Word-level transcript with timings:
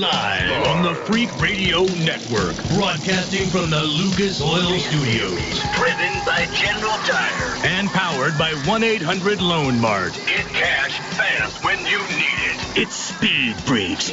Live 0.00 0.66
on 0.68 0.82
the 0.82 0.94
Freak 0.94 1.28
Radio 1.42 1.82
Network. 1.82 2.56
Broadcasting 2.74 3.50
from 3.50 3.68
the 3.68 3.82
Lucas 3.82 4.40
Oil 4.40 4.78
Studios. 4.78 5.60
Driven 5.76 6.24
by 6.24 6.48
General 6.54 6.96
Tire. 7.04 7.66
And 7.66 7.86
powered 7.90 8.38
by 8.38 8.52
1-800 8.52 9.42
Loan 9.42 9.78
Mart. 9.78 10.14
Get 10.26 10.46
cash 10.46 10.98
fast 11.18 11.62
when 11.62 11.80
you 11.80 11.98
need 11.98 12.16
it. 12.16 12.78
It's 12.78 12.96
Speed 12.96 13.56
Freaks. 13.56 14.10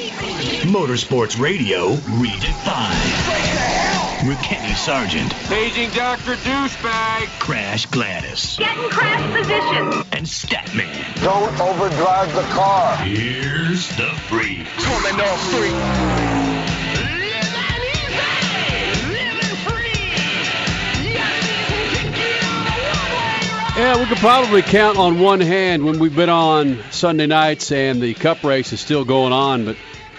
Motorsports 0.65 1.39
Radio 1.39 1.95
redefined. 1.95 3.96
With 4.27 4.41
Kenny 4.41 4.73
Sargent. 4.73 5.31
Paging 5.47 5.89
Dr. 5.91 6.35
Douchebag. 6.35 7.39
Crash 7.39 7.85
Gladys. 7.85 8.57
Get 8.57 8.77
in 8.77 8.89
crash 8.89 9.37
position. 9.37 10.03
And 10.11 10.27
Statman. 10.27 11.23
Don't 11.23 11.57
overdrive 11.61 12.35
the 12.35 12.41
car. 12.53 12.97
Here's 12.97 13.87
the 13.95 14.09
Freaks. 14.27 14.69
Coming 14.83 15.21
off 15.21 15.39
freak. 15.53 15.71
Yeah, 23.77 23.97
we 23.97 24.05
could 24.07 24.17
probably 24.17 24.61
count 24.61 24.97
on 24.97 25.19
one 25.19 25.39
hand 25.39 25.85
when 25.85 25.99
we've 25.99 26.13
been 26.13 26.29
on 26.29 26.79
Sunday 26.91 27.27
nights 27.27 27.71
and 27.71 28.01
the 28.01 28.13
Cup 28.13 28.43
race 28.43 28.73
is 28.73 28.81
still 28.81 29.05
going 29.05 29.31
on. 29.31 29.63
But 29.63 29.77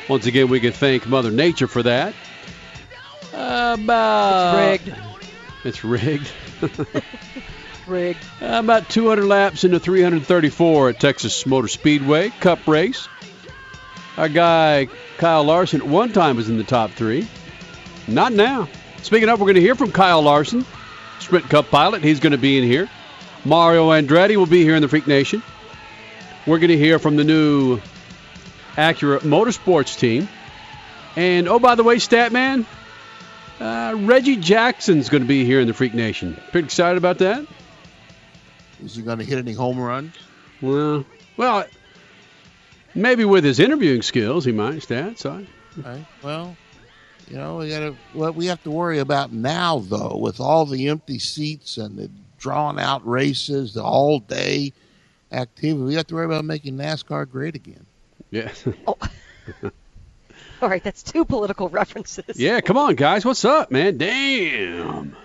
once 0.09 0.25
again, 0.25 0.49
we 0.49 0.61
can 0.61 0.73
thank 0.73 1.07
Mother 1.07 1.31
Nature 1.31 1.67
for 1.67 1.83
that. 1.83 2.15
About 3.39 4.81
It's 4.83 4.85
rigged. 4.85 4.99
It's 5.65 5.85
rigged. 5.85 6.31
Rigged. 7.87 8.19
About 8.41 8.91
200 8.91 9.25
laps 9.25 9.65
into 9.65 9.79
334 9.79 10.91
at 10.91 11.01
Texas 11.01 11.47
Motor 11.47 11.69
Speedway 11.69 12.29
Cup 12.29 12.67
race. 12.67 13.09
Our 14.19 14.29
guy 14.29 14.89
Kyle 15.17 15.45
Larson 15.45 15.81
at 15.81 15.87
one 15.87 16.13
time 16.13 16.37
was 16.37 16.51
in 16.51 16.59
the 16.59 16.65
top 16.65 16.91
three. 16.91 17.27
Not 18.09 18.33
now. 18.33 18.69
Speaking 19.03 19.29
of, 19.29 19.41
we're 19.41 19.47
going 19.47 19.55
to 19.55 19.63
hear 19.63 19.77
from 19.77 19.93
Kyle 19.93 20.21
Larson, 20.21 20.67
Sprint 21.21 21.49
Cup 21.49 21.71
pilot. 21.71 22.03
He's 22.03 22.21
going 22.21 22.33
to 22.33 22.39
be 22.39 22.59
in 22.59 22.65
here. 22.65 22.91
Mario 23.45 23.89
Andretti 23.91 24.37
will 24.37 24.47
be 24.47 24.65
here 24.65 24.75
in 24.75 24.83
the 24.83 24.89
Freak 24.89 25.07
Nation. 25.07 25.43
We're 26.47 26.59
going 26.59 26.71
to 26.71 26.79
hear 26.79 26.99
from 26.99 27.17
the 27.17 27.25
new 27.25 27.81
Acura 28.75 29.21
Motorsports 29.21 29.99
team. 29.99 30.29
And 31.17 31.49
oh, 31.49 31.59
by 31.59 31.75
the 31.75 31.85
way, 31.85 31.97
Statman, 31.97 32.67
uh, 33.61 33.95
Reggie 33.97 34.37
Jackson's 34.37 35.09
going 35.09 35.23
to 35.23 35.29
be 35.29 35.45
here 35.45 35.61
in 35.61 35.67
the 35.67 35.75
Freak 35.75 35.95
Nation. 35.95 36.37
Pretty 36.51 36.67
excited 36.67 36.99
about 36.99 37.19
that. 37.19 37.47
Is 38.85 38.97
he 38.97 39.03
going 39.03 39.19
to 39.19 39.25
hit 39.25 39.39
any 39.39 39.53
home 39.53 39.79
runs? 39.79 40.15
Well, 40.61 41.05
well, 41.37 41.65
maybe 42.95 43.25
with 43.25 43.45
his 43.45 43.59
interviewing 43.59 44.03
skills, 44.03 44.45
he 44.45 44.53
might. 44.53 44.83
Stat, 44.83 45.19
so 45.19 45.45
Right. 45.85 46.05
Well, 46.23 46.57
you 47.29 47.37
know, 47.37 47.57
we 47.57 47.69
got 47.69 47.81
to. 47.81 47.97
What 48.13 48.35
we 48.35 48.47
have 48.47 48.63
to 48.65 48.71
worry 48.71 48.99
about 48.99 49.33
now, 49.33 49.79
though, 49.79 50.17
with 50.17 50.41
all 50.41 50.65
the 50.65 50.89
empty 50.89 51.19
seats 51.19 51.77
and 51.77 51.97
the 51.97 52.11
drawn 52.39 52.79
out 52.79 53.07
races, 53.07 53.75
the 53.75 53.83
all 53.83 54.21
day 54.21 54.73
activity, 55.33 55.83
we 55.85 55.95
have 55.95 56.07
to 56.09 56.15
worry 56.15 56.25
about 56.25 56.45
making 56.45 56.77
NASCAR 56.77 57.29
great 57.29 57.55
again. 57.55 57.87
yeah, 58.31 58.51
All 60.63 60.69
right, 60.69 60.83
that's 60.83 61.03
two 61.03 61.25
political 61.25 61.69
references. 61.69 62.39
yeah. 62.39 62.61
Come 62.61 62.77
on, 62.77 62.95
guys, 62.95 63.25
what's 63.25 63.45
up, 63.45 63.71
man? 63.71 63.97
Damn. 63.99 65.17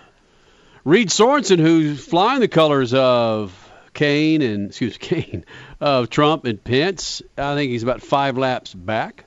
Reed 0.85 1.11
Sorenson, 1.11 1.59
who's 1.59 2.05
flying 2.05 2.39
the 2.41 2.47
colors 2.47 2.93
of 2.93 3.57
Kane 3.93 4.41
and 4.41 4.67
excuse 4.67 4.99
me, 4.99 5.07
Kane 5.23 5.45
of 5.79 6.09
Trump 6.09 6.45
and 6.45 6.61
Pence. 6.63 7.21
I 7.37 7.55
think 7.55 7.71
he's 7.71 7.83
about 7.83 8.01
five 8.01 8.37
laps 8.37 8.73
back. 8.73 9.25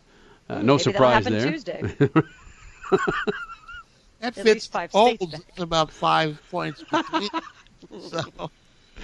Uh, 0.49 0.57
no 0.62 0.75
Maybe 0.75 0.79
surprise 0.83 1.25
that'll 1.25 1.39
there. 1.41 1.51
Tuesday. 1.51 1.83
That 4.21 4.29
At 4.39 4.45
fits 4.45 4.47
least 4.47 4.73
five 4.73 4.93
Foles 4.93 5.17
states 5.17 5.43
about 5.59 5.91
five 5.93 6.41
points 6.50 6.83
between. 6.83 7.28
so, 8.00 8.50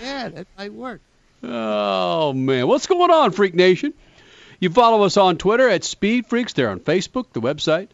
yeah, 0.02 0.30
that 0.30 0.46
might 0.56 0.72
work. 0.72 1.02
Oh 1.42 2.32
man, 2.32 2.66
what's 2.66 2.86
going 2.86 3.10
on, 3.10 3.32
Freak 3.32 3.54
Nation? 3.54 3.92
You 4.62 4.70
follow 4.70 5.02
us 5.02 5.16
on 5.16 5.38
Twitter 5.38 5.68
at 5.68 5.82
Speed 5.82 6.28
Freaks. 6.28 6.52
They're 6.52 6.70
on 6.70 6.78
Facebook, 6.78 7.32
the 7.32 7.40
website, 7.40 7.88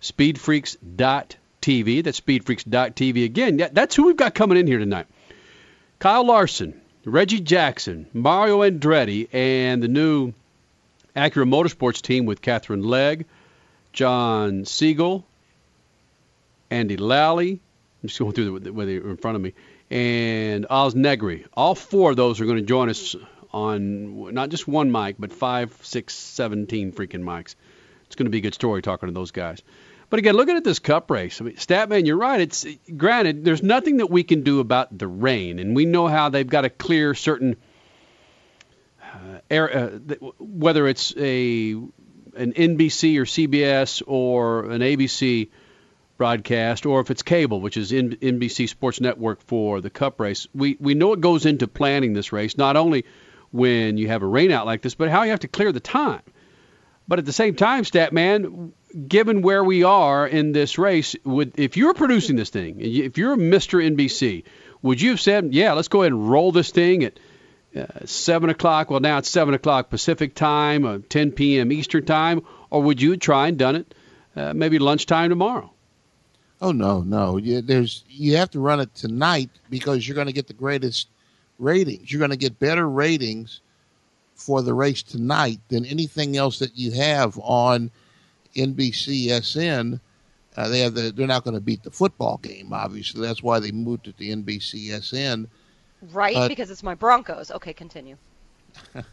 speedfreaks.tv. 0.00 2.02
That's 2.02 2.18
speedfreaks.tv. 2.18 3.24
Again, 3.26 3.58
that- 3.58 3.74
that's 3.74 3.94
who 3.94 4.04
we've 4.04 4.16
got 4.16 4.34
coming 4.34 4.56
in 4.56 4.66
here 4.66 4.78
tonight. 4.78 5.04
Kyle 5.98 6.24
Larson, 6.24 6.80
Reggie 7.04 7.40
Jackson, 7.40 8.06
Mario 8.14 8.62
Andretti, 8.62 9.28
and 9.34 9.82
the 9.82 9.88
new 9.88 10.32
Acura 11.14 11.46
Motorsports 11.46 12.00
team 12.00 12.24
with 12.24 12.40
Katherine 12.40 12.84
Legge, 12.84 13.26
John 13.92 14.64
Segal, 14.64 15.24
Andy 16.70 16.96
Lally. 16.96 17.60
I'm 18.02 18.08
just 18.08 18.18
going 18.18 18.32
through 18.32 18.60
the, 18.60 18.72
they're 18.72 19.10
in 19.10 19.18
front 19.18 19.36
of 19.36 19.42
me. 19.42 19.52
And 19.90 20.66
Ozz 20.70 20.94
Negri. 20.94 21.44
All 21.52 21.74
four 21.74 22.12
of 22.12 22.16
those 22.16 22.40
are 22.40 22.46
going 22.46 22.56
to 22.56 22.62
join 22.62 22.88
us 22.88 23.14
on 23.54 24.34
not 24.34 24.48
just 24.48 24.66
one 24.66 24.90
mic, 24.90 25.16
but 25.18 25.32
five, 25.32 25.78
six, 25.82 26.12
seventeen 26.12 26.92
freaking 26.92 27.22
mics. 27.22 27.54
It's 28.06 28.16
going 28.16 28.26
to 28.26 28.30
be 28.30 28.38
a 28.38 28.42
good 28.42 28.54
story 28.54 28.82
talking 28.82 29.08
to 29.08 29.12
those 29.12 29.30
guys. 29.30 29.62
But 30.10 30.18
again, 30.18 30.34
looking 30.34 30.56
at 30.56 30.64
this 30.64 30.80
cup 30.80 31.10
race, 31.10 31.40
I 31.40 31.44
mean, 31.44 31.56
Statman, 31.56 32.06
you're 32.06 32.16
right. 32.16 32.40
It's 32.40 32.66
granted, 32.96 33.44
there's 33.44 33.62
nothing 33.62 33.98
that 33.98 34.10
we 34.10 34.22
can 34.22 34.42
do 34.42 34.60
about 34.60 34.96
the 34.96 35.08
rain, 35.08 35.58
and 35.58 35.74
we 35.74 35.86
know 35.86 36.08
how 36.08 36.28
they've 36.28 36.46
got 36.46 36.62
to 36.62 36.70
clear 36.70 37.14
certain 37.14 37.56
uh, 39.02 39.38
air, 39.48 39.76
uh, 39.76 39.90
th- 39.90 40.20
whether 40.38 40.86
it's 40.88 41.14
a 41.16 41.72
an 42.36 42.52
NBC 42.52 43.18
or 43.18 43.24
CBS 43.24 44.02
or 44.04 44.70
an 44.70 44.80
ABC 44.80 45.48
broadcast, 46.16 46.86
or 46.86 47.00
if 47.00 47.10
it's 47.10 47.22
cable, 47.22 47.60
which 47.60 47.76
is 47.76 47.92
NBC 47.92 48.68
Sports 48.68 49.00
Network 49.00 49.40
for 49.42 49.80
the 49.80 49.90
Cup 49.90 50.18
race. 50.18 50.48
We 50.54 50.76
we 50.80 50.94
know 50.94 51.12
it 51.12 51.20
goes 51.20 51.46
into 51.46 51.68
planning 51.68 52.12
this 52.14 52.32
race, 52.32 52.58
not 52.58 52.76
only 52.76 53.04
when 53.54 53.98
you 53.98 54.08
have 54.08 54.24
a 54.24 54.26
rainout 54.26 54.66
like 54.66 54.82
this, 54.82 54.96
but 54.96 55.08
how 55.08 55.22
you 55.22 55.30
have 55.30 55.38
to 55.38 55.48
clear 55.48 55.70
the 55.70 55.78
time. 55.78 56.22
But 57.06 57.20
at 57.20 57.24
the 57.24 57.32
same 57.32 57.54
time, 57.54 57.84
Statman, 57.84 58.72
given 59.06 59.42
where 59.42 59.62
we 59.62 59.84
are 59.84 60.26
in 60.26 60.50
this 60.50 60.76
race, 60.76 61.14
would 61.22 61.52
if 61.56 61.76
you're 61.76 61.94
producing 61.94 62.34
this 62.34 62.50
thing, 62.50 62.80
if 62.80 63.16
you're 63.16 63.36
Mr. 63.36 63.80
NBC, 63.80 64.42
would 64.82 65.00
you 65.00 65.10
have 65.10 65.20
said, 65.20 65.54
yeah, 65.54 65.72
let's 65.72 65.86
go 65.86 66.02
ahead 66.02 66.10
and 66.10 66.28
roll 66.28 66.50
this 66.50 66.72
thing 66.72 67.04
at 67.04 67.20
uh, 67.76 68.04
7 68.04 68.50
o'clock? 68.50 68.90
Well, 68.90 68.98
now 68.98 69.18
it's 69.18 69.30
7 69.30 69.54
o'clock 69.54 69.88
Pacific 69.88 70.34
time, 70.34 70.84
uh, 70.84 70.98
10 71.08 71.30
p.m. 71.30 71.70
Eastern 71.70 72.04
time, 72.04 72.42
or 72.70 72.82
would 72.82 73.00
you 73.00 73.16
try 73.16 73.46
and 73.46 73.56
done 73.56 73.76
it 73.76 73.94
uh, 74.34 74.52
maybe 74.52 74.80
lunchtime 74.80 75.30
tomorrow? 75.30 75.70
Oh 76.60 76.72
no, 76.72 77.02
no. 77.02 77.36
You, 77.36 77.60
there's 77.60 78.02
you 78.08 78.36
have 78.38 78.50
to 78.50 78.58
run 78.58 78.80
it 78.80 78.92
tonight 78.96 79.50
because 79.70 80.08
you're 80.08 80.16
going 80.16 80.26
to 80.26 80.32
get 80.32 80.48
the 80.48 80.54
greatest 80.54 81.06
ratings. 81.58 82.10
You're 82.12 82.18
going 82.18 82.30
to 82.30 82.36
get 82.36 82.58
better 82.58 82.88
ratings 82.88 83.60
for 84.34 84.62
the 84.62 84.74
race 84.74 85.02
tonight 85.02 85.60
than 85.68 85.84
anything 85.84 86.36
else 86.36 86.58
that 86.58 86.76
you 86.76 86.90
have 86.92 87.38
on 87.38 87.90
NBCSN. 88.56 90.00
Uh, 90.56 90.68
they 90.68 90.80
have 90.80 90.94
the, 90.94 91.10
they're 91.10 91.26
not 91.26 91.44
going 91.44 91.54
to 91.54 91.60
beat 91.60 91.82
the 91.82 91.90
football 91.90 92.38
game, 92.38 92.72
obviously. 92.72 93.20
That's 93.20 93.42
why 93.42 93.58
they 93.58 93.72
moved 93.72 94.06
it 94.08 94.16
to 94.18 94.24
NBCSN. 94.24 95.48
Right? 96.12 96.36
Uh, 96.36 96.48
because 96.48 96.70
it's 96.70 96.82
my 96.82 96.94
Broncos. 96.94 97.50
Okay, 97.50 97.72
continue. 97.72 98.16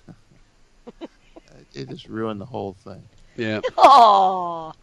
It 1.74 1.90
just 1.90 2.07
ruined 2.07 2.41
the 2.41 2.46
whole 2.46 2.74
thing. 2.74 3.01
Yeah. 3.38 3.62
Oh, 3.78 4.74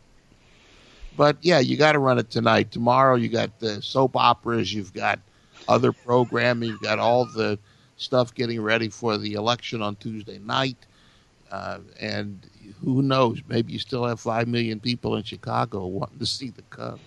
But 1.16 1.36
yeah, 1.42 1.58
you 1.58 1.76
got 1.76 1.92
to 1.92 1.98
run 1.98 2.18
it 2.18 2.30
tonight. 2.30 2.70
Tomorrow, 2.70 3.16
you 3.16 3.28
got 3.28 3.58
the 3.58 3.82
soap 3.82 4.16
operas, 4.16 4.72
you've 4.72 4.94
got 4.94 5.18
other 5.68 5.92
programming, 5.92 6.70
you've 6.70 6.80
got 6.80 6.98
all 6.98 7.26
the 7.26 7.58
stuff 7.96 8.34
getting 8.34 8.60
ready 8.60 8.88
for 8.88 9.18
the 9.18 9.34
election 9.34 9.82
on 9.82 9.96
Tuesday 9.96 10.38
night. 10.38 10.76
Uh, 11.50 11.78
and 12.00 12.46
who 12.82 13.02
knows? 13.02 13.40
Maybe 13.48 13.72
you 13.72 13.78
still 13.78 14.04
have 14.06 14.20
five 14.20 14.48
million 14.48 14.80
people 14.80 15.16
in 15.16 15.22
Chicago 15.22 15.86
wanting 15.86 16.18
to 16.18 16.26
see 16.26 16.50
the 16.50 16.62
Cubs. 16.62 17.00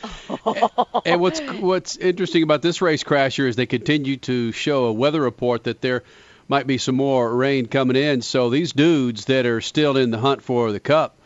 and 1.04 1.20
what's 1.20 1.40
what's 1.60 1.96
interesting 1.96 2.42
about 2.42 2.62
this 2.62 2.80
race 2.80 3.02
crasher 3.02 3.48
is 3.48 3.56
they 3.56 3.66
continue 3.66 4.16
to 4.16 4.52
show 4.52 4.86
a 4.86 4.92
weather 4.92 5.20
report 5.20 5.64
that 5.64 5.80
there 5.80 6.04
might 6.46 6.66
be 6.66 6.78
some 6.78 6.94
more 6.94 7.34
rain 7.34 7.66
coming 7.66 7.96
in. 7.96 8.22
So 8.22 8.48
these 8.48 8.72
dudes 8.72 9.26
that 9.26 9.44
are 9.44 9.60
still 9.60 9.96
in 9.96 10.10
the 10.10 10.18
hunt 10.18 10.42
for 10.42 10.72
the 10.72 10.80
cup 10.80 11.17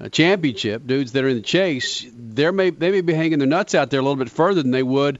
uh, 0.00 0.08
championship, 0.08 0.86
dudes 0.86 1.12
that 1.12 1.24
are 1.24 1.28
in 1.28 1.36
the 1.36 1.42
chase, 1.42 2.06
they 2.12 2.50
may 2.50 2.70
they 2.70 2.90
may 2.90 3.00
be 3.00 3.12
hanging 3.12 3.38
their 3.38 3.48
nuts 3.48 3.74
out 3.74 3.90
there 3.90 4.00
a 4.00 4.02
little 4.02 4.16
bit 4.16 4.30
further 4.30 4.62
than 4.62 4.70
they 4.70 4.82
would, 4.82 5.18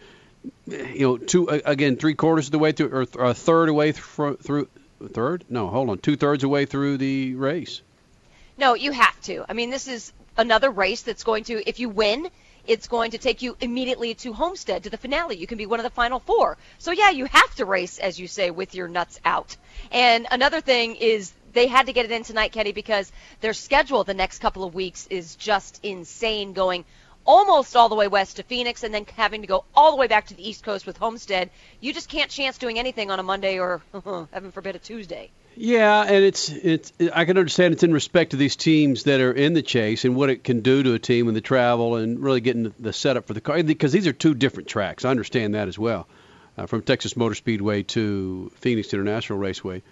you 0.66 1.00
know, 1.00 1.16
two 1.18 1.48
again 1.48 1.96
three 1.96 2.14
quarters 2.14 2.46
of 2.46 2.52
the 2.52 2.58
way 2.58 2.72
through 2.72 3.06
or 3.14 3.24
a 3.24 3.34
third 3.34 3.68
away 3.68 3.92
through, 3.92 4.36
through 4.36 4.68
third 5.12 5.44
no 5.48 5.68
hold 5.68 5.90
on 5.90 5.98
two 5.98 6.16
thirds 6.16 6.44
away 6.44 6.64
through 6.66 6.96
the 6.98 7.34
race. 7.34 7.82
no, 8.56 8.74
you 8.74 8.92
have 8.92 9.20
to. 9.22 9.44
I 9.48 9.52
mean, 9.52 9.70
this 9.70 9.88
is 9.88 10.12
another 10.36 10.70
race 10.70 11.02
that's 11.02 11.24
going 11.24 11.44
to, 11.44 11.68
if 11.68 11.80
you 11.80 11.88
win, 11.88 12.28
it's 12.66 12.86
going 12.86 13.12
to 13.12 13.18
take 13.18 13.42
you 13.42 13.56
immediately 13.60 14.14
to 14.14 14.32
Homestead 14.32 14.84
to 14.84 14.90
the 14.90 14.96
finale. 14.98 15.36
You 15.36 15.46
can 15.46 15.58
be 15.58 15.66
one 15.66 15.80
of 15.80 15.84
the 15.84 15.90
final 15.90 16.20
four. 16.20 16.56
So 16.78 16.92
yeah, 16.92 17.10
you 17.10 17.24
have 17.24 17.54
to 17.56 17.64
race, 17.64 17.98
as 17.98 18.20
you 18.20 18.28
say, 18.28 18.50
with 18.50 18.74
your 18.74 18.88
nuts 18.88 19.20
out. 19.24 19.56
And 19.90 20.26
another 20.30 20.60
thing 20.60 20.96
is 20.96 21.32
they 21.52 21.66
had 21.66 21.86
to 21.86 21.92
get 21.92 22.04
it 22.04 22.10
in 22.10 22.24
tonight, 22.24 22.52
Kenny, 22.52 22.72
because 22.72 23.10
their 23.40 23.52
schedule 23.52 24.04
the 24.04 24.14
next 24.14 24.38
couple 24.38 24.64
of 24.64 24.74
weeks 24.74 25.06
is 25.08 25.36
just 25.36 25.80
insane. 25.82 26.52
Going 26.52 26.84
almost 27.28 27.76
all 27.76 27.90
the 27.90 27.94
way 27.94 28.08
west 28.08 28.36
to 28.36 28.42
Phoenix 28.42 28.82
and 28.82 28.92
then 28.92 29.04
having 29.14 29.42
to 29.42 29.46
go 29.46 29.64
all 29.74 29.90
the 29.90 29.98
way 29.98 30.06
back 30.06 30.26
to 30.28 30.34
the 30.34 30.48
East 30.48 30.64
Coast 30.64 30.86
with 30.86 30.96
Homestead. 30.96 31.50
You 31.80 31.92
just 31.92 32.08
can't 32.08 32.30
chance 32.30 32.56
doing 32.56 32.78
anything 32.78 33.10
on 33.10 33.20
a 33.20 33.22
Monday 33.22 33.58
or, 33.58 33.82
heaven 34.32 34.50
forbid, 34.50 34.76
a 34.76 34.78
Tuesday. 34.78 35.30
Yeah, 35.54 36.04
and 36.04 36.24
it's 36.24 36.50
it's 36.50 36.92
I 37.12 37.24
can 37.24 37.36
understand 37.36 37.74
it's 37.74 37.82
in 37.82 37.92
respect 37.92 38.30
to 38.30 38.36
these 38.36 38.54
teams 38.54 39.02
that 39.04 39.20
are 39.20 39.32
in 39.32 39.54
the 39.54 39.62
chase 39.62 40.04
and 40.04 40.14
what 40.14 40.30
it 40.30 40.44
can 40.44 40.60
do 40.60 40.84
to 40.84 40.94
a 40.94 41.00
team 41.00 41.26
and 41.26 41.36
the 41.36 41.40
travel 41.40 41.96
and 41.96 42.20
really 42.20 42.40
getting 42.40 42.72
the 42.78 42.92
setup 42.92 43.26
for 43.26 43.34
the 43.34 43.40
car 43.40 43.60
because 43.64 43.90
these 43.90 44.06
are 44.06 44.12
two 44.12 44.34
different 44.34 44.68
tracks. 44.68 45.04
I 45.04 45.10
understand 45.10 45.54
that 45.54 45.66
as 45.66 45.76
well, 45.76 46.06
uh, 46.56 46.66
from 46.66 46.82
Texas 46.82 47.16
Motor 47.16 47.34
Speedway 47.34 47.82
to 47.84 48.52
Phoenix 48.60 48.94
International 48.94 49.36
Raceway. 49.36 49.82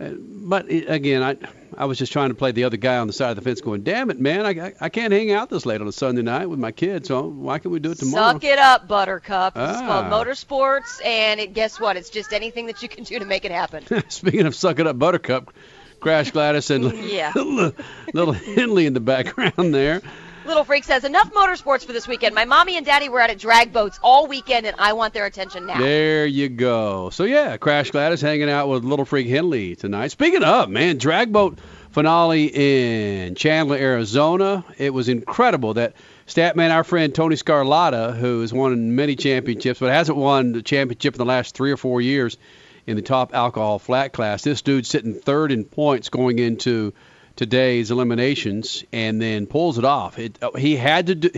But 0.00 0.70
again, 0.70 1.22
I 1.22 1.36
I 1.76 1.84
was 1.84 1.98
just 1.98 2.10
trying 2.10 2.30
to 2.30 2.34
play 2.34 2.52
the 2.52 2.64
other 2.64 2.78
guy 2.78 2.96
on 2.96 3.06
the 3.06 3.12
side 3.12 3.30
of 3.30 3.36
the 3.36 3.42
fence, 3.42 3.60
going, 3.60 3.82
"Damn 3.82 4.10
it, 4.10 4.18
man! 4.18 4.46
I 4.46 4.72
I 4.80 4.88
can't 4.88 5.12
hang 5.12 5.30
out 5.30 5.50
this 5.50 5.66
late 5.66 5.80
on 5.80 5.86
a 5.86 5.92
Sunday 5.92 6.22
night 6.22 6.46
with 6.46 6.58
my 6.58 6.72
kids. 6.72 7.08
So 7.08 7.22
why 7.28 7.58
can't 7.58 7.70
we 7.70 7.80
do 7.80 7.90
it 7.90 7.98
tomorrow?" 7.98 8.32
Suck 8.32 8.44
it 8.44 8.58
up, 8.58 8.88
Buttercup. 8.88 9.52
Ah. 9.56 9.70
It's 9.70 9.80
called 9.80 10.06
motorsports, 10.06 11.04
and 11.04 11.38
it, 11.38 11.52
guess 11.52 11.78
what? 11.78 11.98
It's 11.98 12.08
just 12.08 12.32
anything 12.32 12.66
that 12.66 12.82
you 12.82 12.88
can 12.88 13.04
do 13.04 13.18
to 13.18 13.26
make 13.26 13.44
it 13.44 13.52
happen. 13.52 13.84
Speaking 14.08 14.46
of 14.46 14.54
sucking 14.54 14.86
up 14.86 14.98
Buttercup, 14.98 15.52
Crash 16.00 16.30
Gladys 16.30 16.70
and 16.70 16.92
Yeah. 17.10 17.32
little 18.14 18.32
Henley 18.32 18.86
in 18.86 18.94
the 18.94 19.00
background 19.00 19.74
there. 19.74 20.00
Little 20.46 20.64
Freak 20.64 20.84
says, 20.84 21.04
enough 21.04 21.32
motorsports 21.32 21.84
for 21.84 21.92
this 21.92 22.08
weekend. 22.08 22.34
My 22.34 22.46
mommy 22.46 22.76
and 22.76 22.86
daddy 22.86 23.08
were 23.08 23.20
out 23.20 23.30
at 23.30 23.38
drag 23.38 23.72
boats 23.72 24.00
all 24.02 24.26
weekend, 24.26 24.66
and 24.66 24.74
I 24.78 24.94
want 24.94 25.12
their 25.12 25.26
attention 25.26 25.66
now. 25.66 25.78
There 25.78 26.24
you 26.24 26.48
go. 26.48 27.10
So 27.10 27.24
yeah, 27.24 27.56
Crash 27.58 27.90
Gladys 27.90 28.20
hanging 28.20 28.48
out 28.48 28.68
with 28.68 28.82
Little 28.82 29.04
Freak 29.04 29.28
Henley 29.28 29.76
tonight. 29.76 30.08
Speaking 30.08 30.42
of, 30.42 30.70
man, 30.70 30.96
drag 30.96 31.30
boat 31.32 31.58
finale 31.90 32.46
in 32.46 33.34
Chandler, 33.34 33.76
Arizona. 33.76 34.64
It 34.78 34.94
was 34.94 35.08
incredible 35.08 35.74
that 35.74 35.94
Statman, 36.26 36.70
our 36.70 36.84
friend 36.84 37.14
Tony 37.14 37.36
Scarlatta, 37.36 38.16
who 38.16 38.40
has 38.40 38.52
won 38.52 38.94
many 38.94 39.16
championships 39.16 39.80
but 39.80 39.90
hasn't 39.90 40.16
won 40.16 40.52
the 40.52 40.62
championship 40.62 41.14
in 41.14 41.18
the 41.18 41.24
last 41.24 41.54
three 41.54 41.72
or 41.72 41.76
four 41.76 42.00
years 42.00 42.38
in 42.86 42.96
the 42.96 43.02
top 43.02 43.34
alcohol 43.34 43.78
flat 43.78 44.12
class. 44.12 44.42
This 44.42 44.62
dude 44.62 44.86
sitting 44.86 45.14
third 45.14 45.52
in 45.52 45.64
points 45.64 46.08
going 46.08 46.38
into 46.38 46.94
today's 47.40 47.90
eliminations 47.90 48.84
and 48.92 49.18
then 49.18 49.46
pulls 49.46 49.78
it 49.78 49.84
off. 49.86 50.18
It, 50.18 50.36
uh, 50.42 50.50
he 50.58 50.76
had 50.76 51.06
to 51.06 51.14
do 51.14 51.30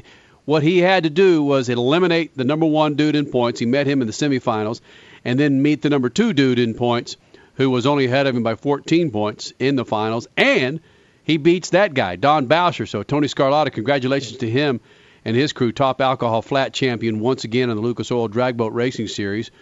what 0.45 0.65
he 0.65 0.79
had 0.79 1.05
to 1.05 1.11
do 1.11 1.45
was 1.45 1.69
eliminate 1.69 2.37
the 2.37 2.43
number 2.43 2.67
one 2.67 2.97
dude 2.97 3.15
in 3.15 3.27
points. 3.27 3.61
He 3.61 3.67
met 3.67 3.87
him 3.87 4.01
in 4.01 4.09
the 4.09 4.13
semifinals, 4.13 4.81
and 5.25 5.39
then 5.39 5.63
meet 5.63 5.81
the 5.81 5.91
number 5.91 6.09
two 6.09 6.33
dude 6.33 6.59
in 6.59 6.75
points, 6.75 7.17
who 7.55 7.71
was 7.71 7.87
only 7.87 8.07
ahead 8.07 8.27
of 8.27 8.35
him 8.35 8.43
by 8.43 8.57
14 8.57 9.13
points 9.13 9.53
in 9.61 9.77
the 9.77 9.85
finals, 9.85 10.27
and 10.37 10.81
he 11.23 11.37
beats 11.37 11.71
that 11.71 11.95
guy, 11.95 12.17
Don 12.17 12.47
Boucher. 12.47 12.87
So 12.87 13.05
Tony 13.05 13.29
Scarlatta, 13.29 13.71
congratulations 13.71 14.39
to 14.39 14.51
him 14.51 14.81
and 15.25 15.37
his 15.37 15.53
crew, 15.53 15.71
top 15.71 16.01
alcohol 16.01 16.43
flat 16.43 16.73
champion 16.73 17.21
once 17.21 17.45
again 17.45 17.71
in 17.71 17.77
the 17.77 17.83
Lucas 17.83 18.11
Oil 18.11 18.27
Drag 18.27 18.57
Boat 18.57 18.73
Racing 18.73 19.07
Series. 19.07 19.53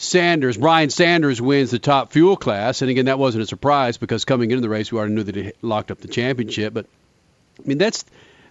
Sanders, 0.00 0.56
Brian 0.56 0.90
Sanders 0.90 1.42
wins 1.42 1.72
the 1.72 1.80
top 1.80 2.12
fuel 2.12 2.36
class, 2.36 2.82
and 2.82 2.90
again 2.90 3.06
that 3.06 3.18
wasn't 3.18 3.42
a 3.42 3.46
surprise 3.46 3.98
because 3.98 4.24
coming 4.24 4.52
into 4.52 4.60
the 4.60 4.68
race 4.68 4.92
we 4.92 4.98
already 4.98 5.14
knew 5.14 5.24
that 5.24 5.34
he 5.34 5.52
locked 5.60 5.90
up 5.90 5.98
the 5.98 6.06
championship. 6.06 6.72
But 6.72 6.86
I 7.58 7.66
mean 7.66 7.78
that's 7.78 8.04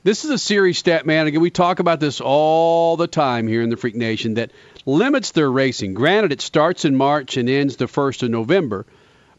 this 0.04 0.26
is 0.26 0.30
a 0.32 0.38
series 0.38 0.78
stat 0.78 1.06
man. 1.06 1.26
Again, 1.26 1.40
we 1.40 1.50
talk 1.50 1.80
about 1.80 2.02
this 2.02 2.20
all 2.20 2.98
the 2.98 3.08
time 3.08 3.48
here 3.48 3.62
in 3.62 3.70
the 3.70 3.78
Freak 3.78 3.96
Nation 3.96 4.34
that 4.34 4.52
limits 4.86 5.32
their 5.32 5.50
racing. 5.50 5.94
Granted, 5.94 6.34
it 6.34 6.42
starts 6.42 6.84
in 6.84 6.98
March 6.98 7.38
and 7.38 7.50
ends 7.50 7.78
the 7.78 7.88
first 7.88 8.24
of 8.24 8.30
November, 8.30 8.86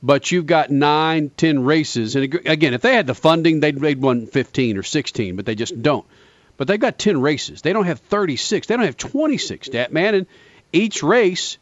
but 0.03 0.33
you've 0.33 0.47
got 0.47 0.71
nine, 0.71 1.31
ten 1.37 1.63
races, 1.63 2.17
and 2.17 2.25
again, 2.47 2.73
if 2.73 2.81
they 2.81 2.95
had 2.95 3.07
the 3.07 3.15
funding, 3.15 3.61
they'd 3.61 3.79
they'd 3.79 4.01
won 4.01 4.27
15 4.27 4.79
or 4.79 4.83
16, 4.83 5.37
but 5.37 5.45
they 5.45 5.55
just 5.55 5.81
don't. 5.83 6.07
But 6.57 6.69
they've 6.69 6.81
got 6.81 6.99
10 6.99 7.21
races. 7.21 7.61
They 7.61 7.75
don't 7.75 7.85
have 7.85 8.01
36. 8.01 8.67
They 8.67 8.77
don't 8.77 8.87
have 8.87 8.97
26, 8.97 9.67
stat 9.67 9.93
man, 9.93 10.15
and 10.15 10.27
each 10.73 11.03
race 11.03 11.59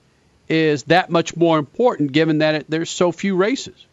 is 0.48 0.84
that 0.84 1.10
much 1.10 1.37
more 1.37 1.58
important 1.58 2.12
given 2.12 2.38
that 2.38 2.54
it, 2.54 2.66
there's 2.69 2.90
so 2.90 3.12
few 3.12 3.37
races. 3.37 3.87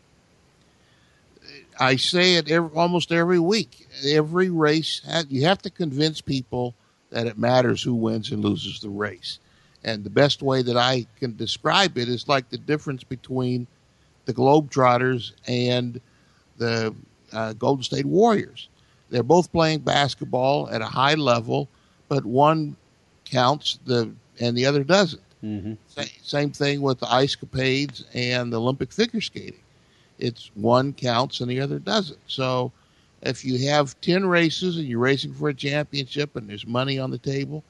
I 1.80 1.96
say 1.96 2.36
it 2.36 2.50
every, 2.50 2.70
almost 2.76 3.12
every 3.12 3.40
week. 3.40 3.88
Every 4.06 4.50
race, 4.50 5.02
you 5.30 5.46
have 5.46 5.62
to 5.64 5.70
convince 5.70 6.22
people 6.22 6.76
that 7.10 7.28
it 7.28 7.38
matters 7.38 7.82
who 7.82 7.96
wins 7.96 8.32
and 8.32 8.44
loses 8.44 8.80
the 8.80 8.90
race. 8.90 9.40
And 9.84 10.04
the 10.04 10.10
best 10.10 10.42
way 10.42 10.62
that 10.62 10.78
I 10.78 11.08
can 11.20 11.36
describe 11.36 11.98
it 11.98 12.08
is 12.08 12.28
like 12.28 12.50
the 12.50 12.58
difference 12.58 13.04
between 13.04 13.68
the 14.26 14.34
Globetrotters 14.34 15.34
and 15.48 16.00
the 16.58 16.96
uh, 17.32 17.54
Golden 17.54 17.84
State 17.84 18.06
Warriors. 18.06 18.70
They're 19.10 19.24
both 19.24 19.52
playing 19.52 19.80
basketball 19.80 20.70
at 20.70 20.82
a 20.82 20.86
high 20.86 21.16
level, 21.16 21.68
but 22.08 22.26
one 22.26 22.78
counts 23.26 23.80
the 23.86 24.12
and 24.40 24.58
the 24.58 24.66
other 24.66 24.84
doesn't. 24.84 25.22
Mm-hmm. 25.44 25.74
Sa- 25.88 26.04
Same 26.22 26.52
thing 26.52 26.82
with 26.82 27.00
the 27.00 27.12
ice 27.12 27.36
capades 27.36 28.06
and 28.14 28.52
the 28.52 28.60
Olympic 28.60 28.92
figure 28.92 29.22
skating. 29.22 29.60
It's 30.20 30.52
one 30.56 30.94
counts 30.94 31.42
and 31.42 31.50
the 31.50 31.60
other 31.60 31.80
doesn't. 31.80 32.20
So 32.28 32.72
if 33.22 33.44
you 33.44 33.70
have 33.70 34.00
10 34.02 34.26
races 34.26 34.78
and 34.78 34.86
you're 34.88 35.00
racing 35.00 35.34
for 35.34 35.50
a 35.50 35.54
championship 35.54 36.36
and 36.36 36.50
there's 36.50 36.68
money 36.68 37.00
on 37.00 37.12
the 37.12 37.18
table, 37.18 37.64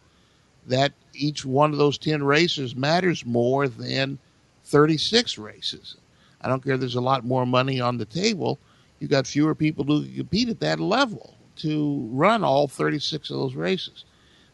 that 0.67 0.93
each 1.13 1.45
one 1.45 1.71
of 1.71 1.77
those 1.77 1.97
10 1.97 2.23
races 2.23 2.75
matters 2.75 3.25
more 3.25 3.67
than 3.67 4.17
36 4.65 5.37
races. 5.37 5.95
I 6.41 6.47
don't 6.49 6.63
care 6.63 6.73
if 6.73 6.79
there's 6.79 6.95
a 6.95 7.01
lot 7.01 7.25
more 7.25 7.45
money 7.45 7.79
on 7.79 7.97
the 7.97 8.05
table. 8.05 8.59
You've 8.99 9.11
got 9.11 9.27
fewer 9.27 9.55
people 9.55 9.83
who 9.85 10.03
can 10.03 10.15
compete 10.15 10.49
at 10.49 10.59
that 10.59 10.79
level 10.79 11.35
to 11.57 12.07
run 12.11 12.43
all 12.43 12.67
36 12.67 13.29
of 13.29 13.37
those 13.37 13.55
races. 13.55 14.05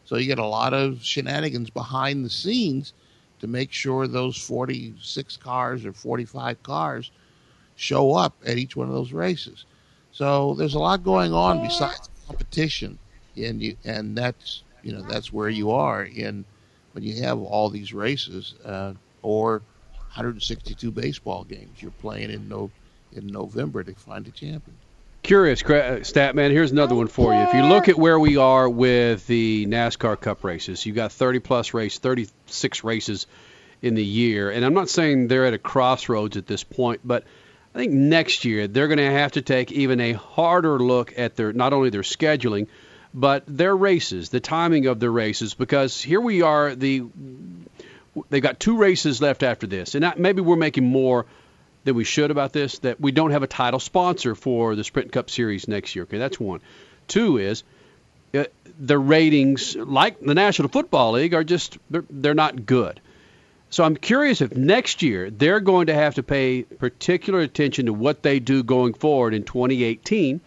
So 0.04 0.16
you 0.16 0.26
get 0.26 0.38
a 0.38 0.46
lot 0.46 0.74
of 0.74 1.02
shenanigans 1.04 1.70
behind 1.70 2.24
the 2.24 2.30
scenes 2.30 2.92
to 3.40 3.46
make 3.46 3.72
sure 3.72 4.06
those 4.06 4.36
46 4.36 5.36
cars 5.38 5.84
or 5.84 5.92
45 5.92 6.62
cars 6.62 7.10
show 7.76 8.12
up 8.14 8.36
at 8.44 8.58
each 8.58 8.76
one 8.76 8.88
of 8.88 8.94
those 8.94 9.12
races. 9.12 9.64
So 10.12 10.54
there's 10.54 10.74
a 10.74 10.78
lot 10.78 11.02
going 11.04 11.32
on 11.32 11.62
besides 11.62 12.08
competition, 12.26 12.98
and 13.36 13.60
you 13.62 13.76
and 13.84 14.16
that's 14.16 14.64
you 14.82 14.92
know 14.92 15.02
that's 15.02 15.32
where 15.32 15.48
you 15.48 15.70
are 15.70 16.04
in 16.04 16.44
when 16.92 17.04
you 17.04 17.22
have 17.22 17.38
all 17.38 17.70
these 17.70 17.92
races 17.94 18.54
uh, 18.64 18.94
or 19.22 19.62
162 20.14 20.90
baseball 20.90 21.44
games 21.44 21.80
you're 21.80 21.92
playing 21.92 22.30
in 22.30 22.48
no 22.48 22.70
in 23.12 23.26
November 23.28 23.82
to 23.84 23.94
find 23.94 24.26
a 24.26 24.30
champion. 24.32 24.79
Curious, 25.22 25.62
uh, 25.62 26.00
Statman. 26.00 26.50
Here's 26.50 26.72
another 26.72 26.94
one 26.94 27.06
for 27.06 27.32
you. 27.32 27.40
If 27.40 27.54
you 27.54 27.62
look 27.62 27.88
at 27.88 27.96
where 27.98 28.18
we 28.18 28.36
are 28.36 28.68
with 28.68 29.26
the 29.26 29.66
NASCAR 29.66 30.20
Cup 30.20 30.44
races, 30.44 30.84
you've 30.86 30.96
got 30.96 31.12
30 31.12 31.40
plus 31.40 31.74
race, 31.74 31.98
36 31.98 32.84
races 32.84 33.26
in 33.82 33.94
the 33.94 34.04
year, 34.04 34.50
and 34.50 34.64
I'm 34.64 34.74
not 34.74 34.88
saying 34.88 35.28
they're 35.28 35.46
at 35.46 35.54
a 35.54 35.58
crossroads 35.58 36.36
at 36.36 36.46
this 36.46 36.64
point, 36.64 37.00
but 37.04 37.24
I 37.74 37.78
think 37.78 37.92
next 37.92 38.44
year 38.44 38.66
they're 38.66 38.88
going 38.88 38.98
to 38.98 39.10
have 39.10 39.32
to 39.32 39.42
take 39.42 39.70
even 39.72 40.00
a 40.00 40.12
harder 40.12 40.78
look 40.78 41.14
at 41.16 41.36
their 41.36 41.52
not 41.52 41.72
only 41.72 41.90
their 41.90 42.02
scheduling, 42.02 42.66
but 43.14 43.44
their 43.46 43.76
races, 43.76 44.30
the 44.30 44.40
timing 44.40 44.86
of 44.86 45.00
their 45.00 45.10
races, 45.10 45.54
because 45.54 46.00
here 46.00 46.20
we 46.20 46.42
are. 46.42 46.74
The 46.74 47.04
they've 48.28 48.42
got 48.42 48.58
two 48.58 48.76
races 48.76 49.20
left 49.20 49.42
after 49.42 49.66
this, 49.66 49.94
and 49.94 50.12
maybe 50.16 50.40
we're 50.40 50.56
making 50.56 50.84
more 50.84 51.26
than 51.84 51.94
we 51.94 52.04
should 52.04 52.30
about 52.30 52.52
this. 52.52 52.78
That 52.80 53.00
we 53.00 53.12
don't 53.12 53.30
have 53.30 53.42
a 53.42 53.46
title 53.46 53.80
sponsor 53.80 54.34
for 54.34 54.74
the 54.74 54.84
Sprint 54.84 55.12
Cup 55.12 55.30
Series 55.30 55.68
next 55.68 55.94
year. 55.94 56.04
Okay, 56.04 56.18
that's 56.18 56.38
one. 56.38 56.60
Two 57.08 57.38
is 57.38 57.62
uh, 58.34 58.44
the 58.78 58.98
ratings, 58.98 59.76
like 59.76 60.20
the 60.20 60.34
National 60.34 60.68
Football 60.68 61.12
League, 61.12 61.34
are 61.34 61.44
just 61.44 61.78
they're, 61.90 62.04
they're 62.10 62.34
not 62.34 62.66
good. 62.66 63.00
So 63.70 63.84
I'm 63.84 63.96
curious 63.96 64.40
if 64.40 64.56
next 64.56 65.02
year 65.02 65.30
they're 65.30 65.60
going 65.60 65.86
to 65.86 65.94
have 65.94 66.16
to 66.16 66.24
pay 66.24 66.62
particular 66.62 67.40
attention 67.40 67.86
to 67.86 67.92
what 67.92 68.22
they 68.22 68.40
do 68.40 68.64
going 68.64 68.94
forward 68.94 69.32
in 69.32 69.44
2018 69.44 70.40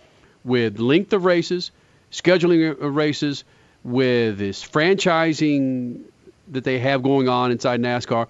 with 0.43 0.77
length 0.79 1.13
of 1.13 1.23
races, 1.23 1.71
scheduling 2.11 2.71
of 2.81 2.95
races, 2.95 3.45
with 3.83 4.37
this 4.37 4.63
franchising 4.63 6.01
that 6.49 6.63
they 6.65 6.79
have 6.79 7.01
going 7.01 7.29
on 7.29 7.51
inside 7.51 7.79
NASCAR. 7.79 8.27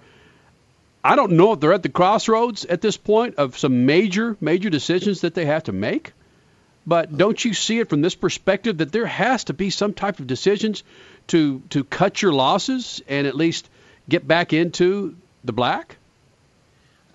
I 1.06 1.16
don't 1.16 1.32
know 1.32 1.52
if 1.52 1.60
they're 1.60 1.74
at 1.74 1.82
the 1.82 1.90
crossroads 1.90 2.64
at 2.64 2.80
this 2.80 2.96
point 2.96 3.34
of 3.34 3.58
some 3.58 3.84
major, 3.84 4.38
major 4.40 4.70
decisions 4.70 5.20
that 5.20 5.34
they 5.34 5.44
have 5.44 5.64
to 5.64 5.72
make. 5.72 6.14
But 6.86 7.16
don't 7.16 7.42
you 7.44 7.52
see 7.52 7.78
it 7.78 7.90
from 7.90 8.00
this 8.00 8.14
perspective 8.14 8.78
that 8.78 8.90
there 8.90 9.06
has 9.06 9.44
to 9.44 9.52
be 9.52 9.68
some 9.68 9.92
type 9.92 10.18
of 10.18 10.26
decisions 10.26 10.82
to 11.28 11.62
to 11.70 11.84
cut 11.84 12.20
your 12.20 12.32
losses 12.32 13.02
and 13.08 13.26
at 13.26 13.34
least 13.34 13.68
get 14.08 14.26
back 14.26 14.52
into 14.52 15.16
the 15.44 15.52
black? 15.52 15.96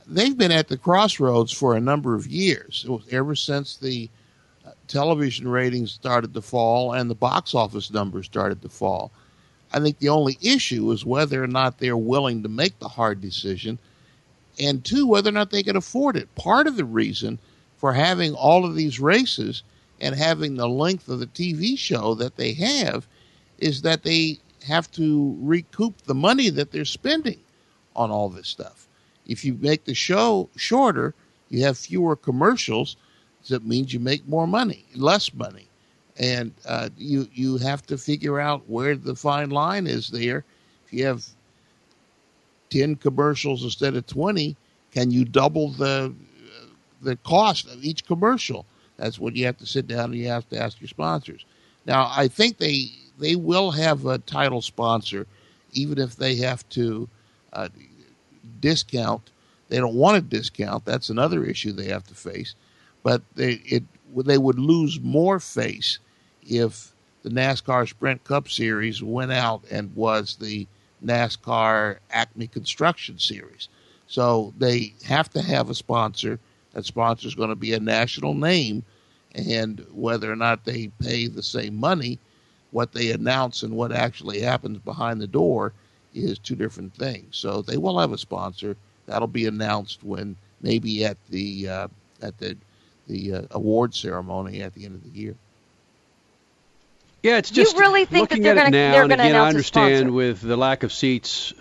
They've 0.07 0.37
been 0.37 0.51
at 0.51 0.67
the 0.67 0.77
crossroads 0.77 1.51
for 1.51 1.75
a 1.75 1.79
number 1.79 2.15
of 2.15 2.25
years, 2.25 2.85
ever 3.11 3.35
since 3.35 3.77
the 3.77 4.09
uh, 4.65 4.71
television 4.87 5.47
ratings 5.47 5.91
started 5.91 6.33
to 6.33 6.41
fall 6.41 6.93
and 6.93 7.09
the 7.09 7.15
box 7.15 7.53
office 7.53 7.91
numbers 7.91 8.25
started 8.25 8.63
to 8.63 8.69
fall. 8.69 9.11
I 9.71 9.79
think 9.79 9.99
the 9.99 10.09
only 10.09 10.37
issue 10.41 10.91
is 10.91 11.05
whether 11.05 11.43
or 11.43 11.47
not 11.47 11.77
they're 11.77 11.97
willing 11.97 12.43
to 12.43 12.49
make 12.49 12.79
the 12.79 12.87
hard 12.87 13.21
decision 13.21 13.77
and 14.59 14.83
two, 14.83 15.07
whether 15.07 15.29
or 15.29 15.33
not 15.33 15.51
they 15.51 15.63
can 15.63 15.75
afford 15.75 16.17
it. 16.17 16.33
Part 16.35 16.67
of 16.67 16.75
the 16.75 16.85
reason 16.85 17.39
for 17.77 17.93
having 17.93 18.33
all 18.33 18.65
of 18.65 18.75
these 18.75 18.99
races 18.99 19.63
and 20.01 20.15
having 20.15 20.55
the 20.55 20.67
length 20.67 21.07
of 21.07 21.19
the 21.19 21.27
TV 21.27 21.77
show 21.77 22.13
that 22.15 22.35
they 22.35 22.53
have 22.53 23.07
is 23.57 23.81
that 23.83 24.03
they 24.03 24.39
have 24.67 24.91
to 24.91 25.37
recoup 25.39 26.01
the 26.03 26.15
money 26.15 26.49
that 26.49 26.71
they're 26.71 26.85
spending 26.85 27.39
on 27.95 28.11
all 28.11 28.29
this 28.29 28.47
stuff. 28.47 28.87
If 29.25 29.45
you 29.45 29.53
make 29.53 29.85
the 29.85 29.93
show 29.93 30.49
shorter, 30.55 31.13
you 31.49 31.63
have 31.63 31.77
fewer 31.77 32.15
commercials. 32.15 32.97
So 33.41 33.55
That 33.55 33.65
means 33.65 33.93
you 33.93 33.99
make 33.99 34.27
more 34.27 34.47
money, 34.47 34.85
less 34.95 35.33
money, 35.33 35.68
and 36.19 36.53
uh, 36.65 36.89
you 36.97 37.27
you 37.33 37.57
have 37.57 37.85
to 37.87 37.97
figure 37.97 38.39
out 38.39 38.69
where 38.69 38.95
the 38.95 39.15
fine 39.15 39.49
line 39.49 39.87
is 39.87 40.09
there. 40.09 40.43
If 40.85 40.93
you 40.93 41.05
have 41.05 41.25
ten 42.69 42.95
commercials 42.95 43.63
instead 43.63 43.95
of 43.95 44.05
twenty, 44.05 44.55
can 44.91 45.11
you 45.11 45.25
double 45.25 45.69
the 45.69 46.13
the 47.01 47.15
cost 47.17 47.67
of 47.71 47.83
each 47.83 48.05
commercial? 48.05 48.65
That's 48.97 49.17
what 49.17 49.35
you 49.35 49.45
have 49.45 49.57
to 49.59 49.65
sit 49.65 49.87
down 49.87 50.11
and 50.11 50.15
you 50.15 50.27
have 50.27 50.47
to 50.49 50.61
ask 50.61 50.81
your 50.81 50.89
sponsors. 50.89 51.45
Now, 51.85 52.11
I 52.15 52.27
think 52.27 52.57
they 52.57 52.87
they 53.17 53.35
will 53.35 53.71
have 53.71 54.05
a 54.05 54.17
title 54.19 54.61
sponsor, 54.61 55.25
even 55.71 55.97
if 55.97 56.17
they 56.17 56.35
have 56.35 56.67
to 56.69 57.07
uh, 57.53 57.69
discount. 58.59 59.31
They 59.69 59.77
don't 59.77 59.95
want 59.95 60.15
to 60.15 60.37
discount. 60.37 60.83
That's 60.83 61.09
another 61.09 61.45
issue 61.45 61.71
they 61.71 61.85
have 61.87 62.05
to 62.07 62.15
face. 62.15 62.55
But 63.03 63.21
they 63.35 63.53
it 63.65 63.83
they 64.13 64.37
would 64.37 64.59
lose 64.59 64.99
more 64.99 65.39
face 65.39 65.99
if 66.49 66.93
the 67.23 67.29
NASCAR 67.29 67.87
Sprint 67.87 68.23
Cup 68.23 68.49
Series 68.49 69.03
went 69.03 69.31
out 69.31 69.63
and 69.71 69.95
was 69.95 70.35
the 70.35 70.67
NASCAR 71.05 71.97
Acme 72.11 72.47
Construction 72.47 73.19
Series. 73.19 73.69
So 74.07 74.53
they 74.57 74.93
have 75.05 75.29
to 75.31 75.41
have 75.41 75.69
a 75.69 75.75
sponsor. 75.75 76.39
That 76.73 76.85
sponsor 76.85 77.27
is 77.27 77.35
going 77.35 77.49
to 77.49 77.55
be 77.55 77.73
a 77.73 77.79
national 77.79 78.33
name, 78.33 78.83
and 79.33 79.85
whether 79.91 80.31
or 80.31 80.35
not 80.35 80.65
they 80.65 80.87
pay 80.99 81.27
the 81.27 81.43
same 81.43 81.75
money, 81.75 82.19
what 82.71 82.91
they 82.91 83.11
announce 83.11 83.63
and 83.63 83.75
what 83.75 83.91
actually 83.91 84.41
happens 84.41 84.79
behind 84.79 85.21
the 85.21 85.27
door 85.27 85.73
is 86.13 86.39
two 86.39 86.55
different 86.55 86.93
things. 86.95 87.37
So 87.37 87.61
they 87.61 87.77
will 87.77 87.99
have 87.99 88.11
a 88.11 88.17
sponsor. 88.17 88.75
That'll 89.05 89.27
be 89.27 89.45
announced 89.45 90.03
when 90.03 90.35
maybe 90.61 91.05
at 91.05 91.17
the 91.29 91.69
uh, 91.69 91.87
at 92.21 92.37
the 92.37 92.57
the 93.07 93.33
uh, 93.33 93.41
award 93.51 93.93
ceremony 93.93 94.61
at 94.61 94.73
the 94.73 94.85
end 94.85 94.95
of 94.95 95.03
the 95.03 95.19
year. 95.19 95.35
Yeah, 97.23 97.37
it's 97.37 97.51
You 97.51 97.63
just 97.63 97.77
really 97.77 98.05
think 98.05 98.29
that 98.29 98.35
looking 98.35 98.43
they're 98.43 98.53
at 98.57 98.63
gonna- 98.65 98.69
now, 98.71 98.91
they're 98.93 99.01
and 99.03 99.09
gonna 99.11 99.23
again, 99.23 99.35
I 99.35 99.39
a 99.45 99.47
understand 99.49 99.97
sponsor? 99.99 100.11
with 100.13 100.41
the 100.41 100.55
lack 100.57 100.83
of 100.83 100.93
seats, 100.93 101.53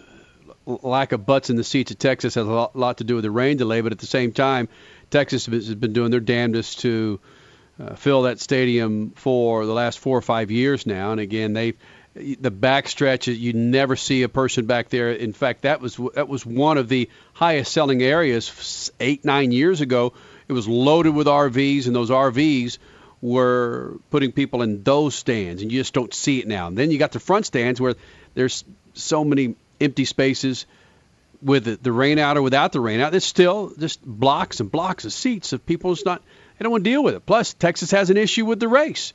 lack 0.66 1.12
of 1.12 1.26
butts 1.26 1.50
in 1.50 1.56
the 1.56 1.64
seats 1.64 1.90
at 1.90 1.98
Texas 1.98 2.34
has 2.34 2.46
a 2.46 2.50
lot, 2.50 2.76
lot 2.76 2.98
to 2.98 3.04
do 3.04 3.14
with 3.16 3.24
the 3.24 3.30
rain 3.30 3.56
delay. 3.56 3.80
But 3.80 3.92
at 3.92 3.98
the 3.98 4.06
same 4.06 4.32
time, 4.32 4.68
Texas 5.10 5.46
has 5.46 5.74
been 5.74 5.92
doing 5.92 6.10
their 6.10 6.20
damnedest 6.20 6.80
to 6.80 7.18
uh, 7.82 7.94
fill 7.94 8.22
that 8.22 8.40
stadium 8.40 9.10
for 9.16 9.64
the 9.66 9.72
last 9.72 9.98
four 9.98 10.16
or 10.18 10.22
five 10.22 10.50
years 10.50 10.86
now. 10.86 11.12
And 11.12 11.20
again, 11.20 11.52
they 11.54 11.74
the 12.14 12.50
back 12.50 12.88
stretch 12.88 13.28
you 13.28 13.52
never 13.52 13.94
see 13.94 14.22
a 14.24 14.28
person 14.28 14.66
back 14.66 14.88
there. 14.88 15.12
In 15.12 15.32
fact, 15.32 15.62
that 15.62 15.80
was 15.80 15.98
that 16.14 16.28
was 16.28 16.44
one 16.44 16.76
of 16.78 16.88
the 16.88 17.08
highest 17.32 17.72
selling 17.72 18.02
areas 18.02 18.90
eight 19.00 19.24
nine 19.24 19.52
years 19.52 19.80
ago. 19.80 20.12
It 20.48 20.52
was 20.52 20.66
loaded 20.66 21.14
with 21.14 21.26
RVs, 21.28 21.86
and 21.86 21.94
those 21.94 22.10
RVs 22.10 22.78
were 23.20 23.98
putting 24.10 24.32
people 24.32 24.62
in 24.62 24.82
those 24.82 25.14
stands, 25.14 25.62
and 25.62 25.72
you 25.72 25.80
just 25.80 25.94
don't 25.94 26.14
see 26.14 26.38
it 26.38 26.46
now. 26.46 26.68
And 26.68 26.76
then 26.76 26.90
you 26.90 26.98
got 26.98 27.12
the 27.12 27.20
front 27.20 27.46
stands 27.46 27.80
where 27.80 27.94
there's 28.34 28.64
so 28.94 29.24
many 29.24 29.56
empty 29.80 30.04
spaces 30.04 30.66
with 31.42 31.64
the, 31.64 31.76
the 31.76 31.92
rain 31.92 32.18
out 32.18 32.36
or 32.36 32.42
without 32.42 32.72
the 32.72 32.80
rain 32.80 33.00
out. 33.00 33.10
There's 33.10 33.24
still 33.24 33.72
just 33.78 34.04
blocks 34.04 34.60
and 34.60 34.70
blocks 34.70 35.04
of 35.04 35.12
seats 35.12 35.52
of 35.52 35.64
people. 35.66 35.92
It's 35.92 36.04
not 36.04 36.22
they 36.58 36.64
don't 36.64 36.72
want 36.72 36.84
to 36.84 36.90
deal 36.90 37.04
with 37.04 37.14
it. 37.14 37.24
Plus, 37.24 37.54
Texas 37.54 37.92
has 37.92 38.10
an 38.10 38.16
issue 38.16 38.44
with 38.44 38.58
the 38.58 38.68
race. 38.68 39.12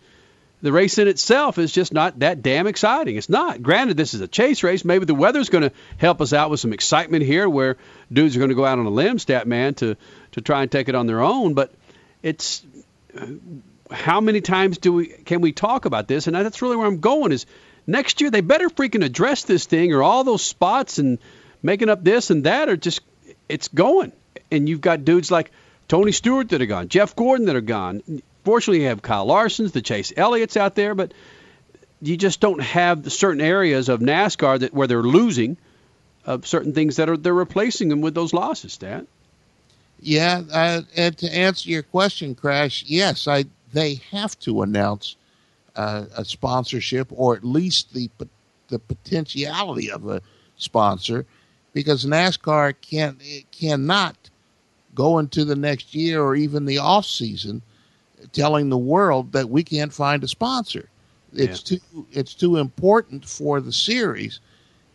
The 0.62 0.72
race 0.72 0.98
in 0.98 1.10
itself 1.10 1.57
is 1.57 1.74
just 1.74 1.91
not 1.91 2.19
that 2.19 2.41
damn 2.41 2.67
exciting. 2.67 3.17
It's 3.17 3.27
not. 3.27 3.62
Granted, 3.62 3.98
this 3.98 4.13
is 4.13 4.22
a 4.22 4.29
chase 4.29 4.63
race. 4.63 4.86
Maybe 4.86 5.03
the 5.03 5.13
weather's 5.13 5.50
going 5.50 5.63
to 5.63 5.74
help 5.98 6.22
us 6.22 6.31
out 6.31 6.50
with 6.50 6.62
some 6.62 6.72
excitement 6.72 7.24
here, 7.25 7.50
where 7.50 7.75
dudes 8.12 8.38
are 8.38 8.39
going 8.39 8.50
to 8.50 8.55
go 8.55 8.63
out 8.63 8.79
on 8.79 8.86
a 8.86 8.89
limb, 8.89 9.19
stat 9.19 9.45
man, 9.45 9.74
to 9.75 9.98
to 10.31 10.41
try 10.41 10.62
and 10.62 10.72
take 10.72 10.88
it 10.88 10.95
on 10.95 11.05
their 11.05 11.19
own. 11.19 11.53
But 11.53 11.74
it's 12.22 12.65
how 13.91 14.21
many 14.21 14.41
times 14.41 14.77
do 14.77 14.93
we 14.93 15.07
can 15.07 15.41
we 15.41 15.51
talk 15.51 15.85
about 15.85 16.07
this? 16.07 16.27
And 16.27 16.35
that's 16.35 16.61
really 16.61 16.77
where 16.77 16.87
I'm 16.87 16.99
going. 16.99 17.31
Is 17.31 17.45
next 17.85 18.21
year 18.21 18.31
they 18.31 18.41
better 18.41 18.69
freaking 18.69 19.03
address 19.03 19.43
this 19.43 19.65
thing, 19.65 19.93
or 19.93 20.03
all 20.03 20.23
those 20.23 20.43
spots 20.43 20.99
and 20.99 21.19
making 21.61 21.89
up 21.89 22.03
this 22.03 22.29
and 22.29 22.45
that 22.45 22.69
are 22.69 22.77
just 22.77 23.01
it's 23.49 23.67
going. 23.67 24.11
And 24.51 24.67
you've 24.69 24.81
got 24.81 25.05
dudes 25.05 25.31
like 25.31 25.51
Tony 25.87 26.11
Stewart 26.11 26.49
that 26.49 26.61
are 26.61 26.65
gone, 26.65 26.89
Jeff 26.89 27.15
Gordon 27.15 27.47
that 27.47 27.55
are 27.55 27.61
gone. 27.61 28.21
Fortunately, 28.43 28.81
you 28.81 28.87
have 28.87 29.01
Kyle 29.01 29.25
Larson's, 29.25 29.71
the 29.71 29.81
Chase 29.81 30.11
Elliott's 30.15 30.57
out 30.57 30.75
there, 30.75 30.95
but 30.95 31.13
you 32.01 32.17
just 32.17 32.41
don't 32.41 32.61
have 32.61 33.11
certain 33.11 33.41
areas 33.41 33.89
of 33.89 34.01
NASCAR 34.01 34.59
that 34.59 34.73
where 34.73 34.87
they're 34.87 35.01
losing 35.01 35.57
of 36.25 36.45
certain 36.45 36.73
things 36.73 36.97
that 36.97 37.09
are 37.09 37.17
they're 37.17 37.33
replacing 37.33 37.89
them 37.89 38.01
with 38.01 38.13
those 38.13 38.33
losses. 38.33 38.73
Stat. 38.73 39.05
Yeah, 39.99 40.41
uh, 40.51 40.81
and 40.97 41.17
to 41.19 41.33
answer 41.33 41.69
your 41.69 41.83
question, 41.83 42.35
Crash, 42.35 42.83
yes, 42.87 43.25
I 43.27 43.45
they 43.73 43.95
have 44.11 44.39
to 44.39 44.61
announce 44.61 45.15
uh, 45.75 46.05
a 46.15 46.23
sponsorship 46.23 47.07
or 47.11 47.35
at 47.35 47.43
least 47.43 47.93
the 47.93 48.09
the 48.69 48.79
potentiality 48.79 49.91
of 49.91 50.07
a 50.07 50.21
sponsor, 50.57 51.25
because 51.73 52.05
NASCAR 52.05 52.73
can 52.81 53.17
it 53.21 53.51
cannot 53.51 54.29
go 54.95 55.19
into 55.19 55.43
the 55.43 55.55
next 55.55 55.93
year 55.93 56.21
or 56.21 56.35
even 56.35 56.65
the 56.65 56.77
off 56.77 57.05
season 57.05 57.61
telling 58.31 58.69
the 58.69 58.77
world 58.77 59.31
that 59.33 59.49
we 59.49 59.63
can't 59.63 59.93
find 59.93 60.23
a 60.23 60.27
sponsor. 60.27 60.89
It's 61.35 61.63
too 61.63 61.79
it's 62.11 62.35
too 62.35 62.57
important 62.57 63.25
for 63.27 63.59
the 63.59 63.71
series 63.71 64.39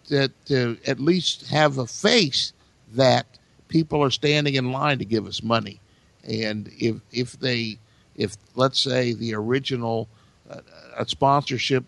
that 0.09 0.31
to 0.47 0.79
at 0.87 1.01
least 1.01 1.49
have 1.49 1.79
a 1.79 1.87
face 1.87 2.53
that 2.95 3.27
people 3.67 4.03
are 4.03 4.11
standing 4.11 4.55
in 4.55 4.73
line 4.73 4.99
to 4.99 5.05
give 5.05 5.27
us 5.27 5.43
money. 5.43 5.81
And 6.25 6.71
if 6.79 6.97
if 7.11 7.33
they 7.41 7.79
if 8.19 8.37
let's 8.57 8.79
say 8.79 9.15
the 9.15 9.35
original 9.35 10.09
uh, 10.51 11.05
sponsorship 11.07 11.85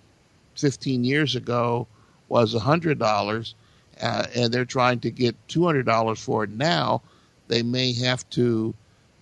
15 0.54 1.04
years 1.04 1.36
ago 1.36 1.86
was 2.28 2.54
$100 2.54 3.54
uh, 4.00 4.26
and 4.34 4.52
they're 4.54 4.64
trying 4.64 5.00
to 5.00 5.10
get 5.10 5.36
$200 5.48 6.18
for 6.18 6.44
it 6.44 6.50
now, 6.50 7.02
they 7.48 7.62
may 7.62 7.92
have 7.92 8.28
to 8.30 8.72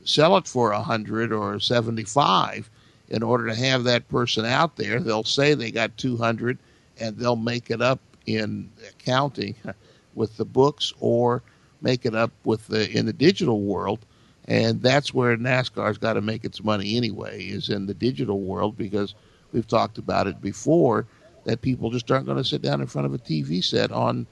sell 0.04 0.36
it 0.36 0.46
for 0.46 0.70
100 0.70 1.32
or 1.32 1.58
75 1.58 2.70
in 3.08 3.22
order 3.22 3.46
to 3.46 3.54
have 3.54 3.84
that 3.84 4.06
person 4.08 4.44
out 4.44 4.76
there. 4.76 5.00
They'll 5.00 5.24
say 5.24 5.54
they 5.54 5.70
got 5.70 5.96
200 5.96 6.58
and 7.00 7.16
they'll 7.16 7.36
make 7.36 7.70
it 7.70 7.80
up 7.80 8.00
in 8.26 8.70
accounting 8.90 9.54
with 10.14 10.36
the 10.36 10.44
books 10.44 10.92
or 11.00 11.42
make 11.80 12.04
it 12.04 12.14
up 12.14 12.32
with 12.44 12.66
the 12.66 12.90
in 12.90 13.06
the 13.06 13.12
digital 13.12 13.62
world 13.62 14.00
and 14.48 14.80
that's 14.80 15.12
where 15.12 15.36
NASCAR's 15.36 15.98
got 15.98 16.14
to 16.14 16.22
make 16.22 16.42
its 16.42 16.64
money 16.64 16.96
anyway 16.96 17.42
is 17.42 17.68
in 17.68 17.86
the 17.86 17.92
digital 17.94 18.40
world 18.40 18.76
because 18.78 19.14
we've 19.52 19.68
talked 19.68 19.98
about 19.98 20.26
it 20.26 20.40
before 20.40 21.06
that 21.44 21.60
people 21.60 21.90
just 21.90 22.10
aren't 22.10 22.24
going 22.24 22.38
to 22.38 22.44
sit 22.44 22.62
down 22.62 22.80
in 22.80 22.86
front 22.86 23.06
of 23.06 23.14
a 23.14 23.18
TV 23.18 23.62
set 23.62 23.92
on 23.92 24.26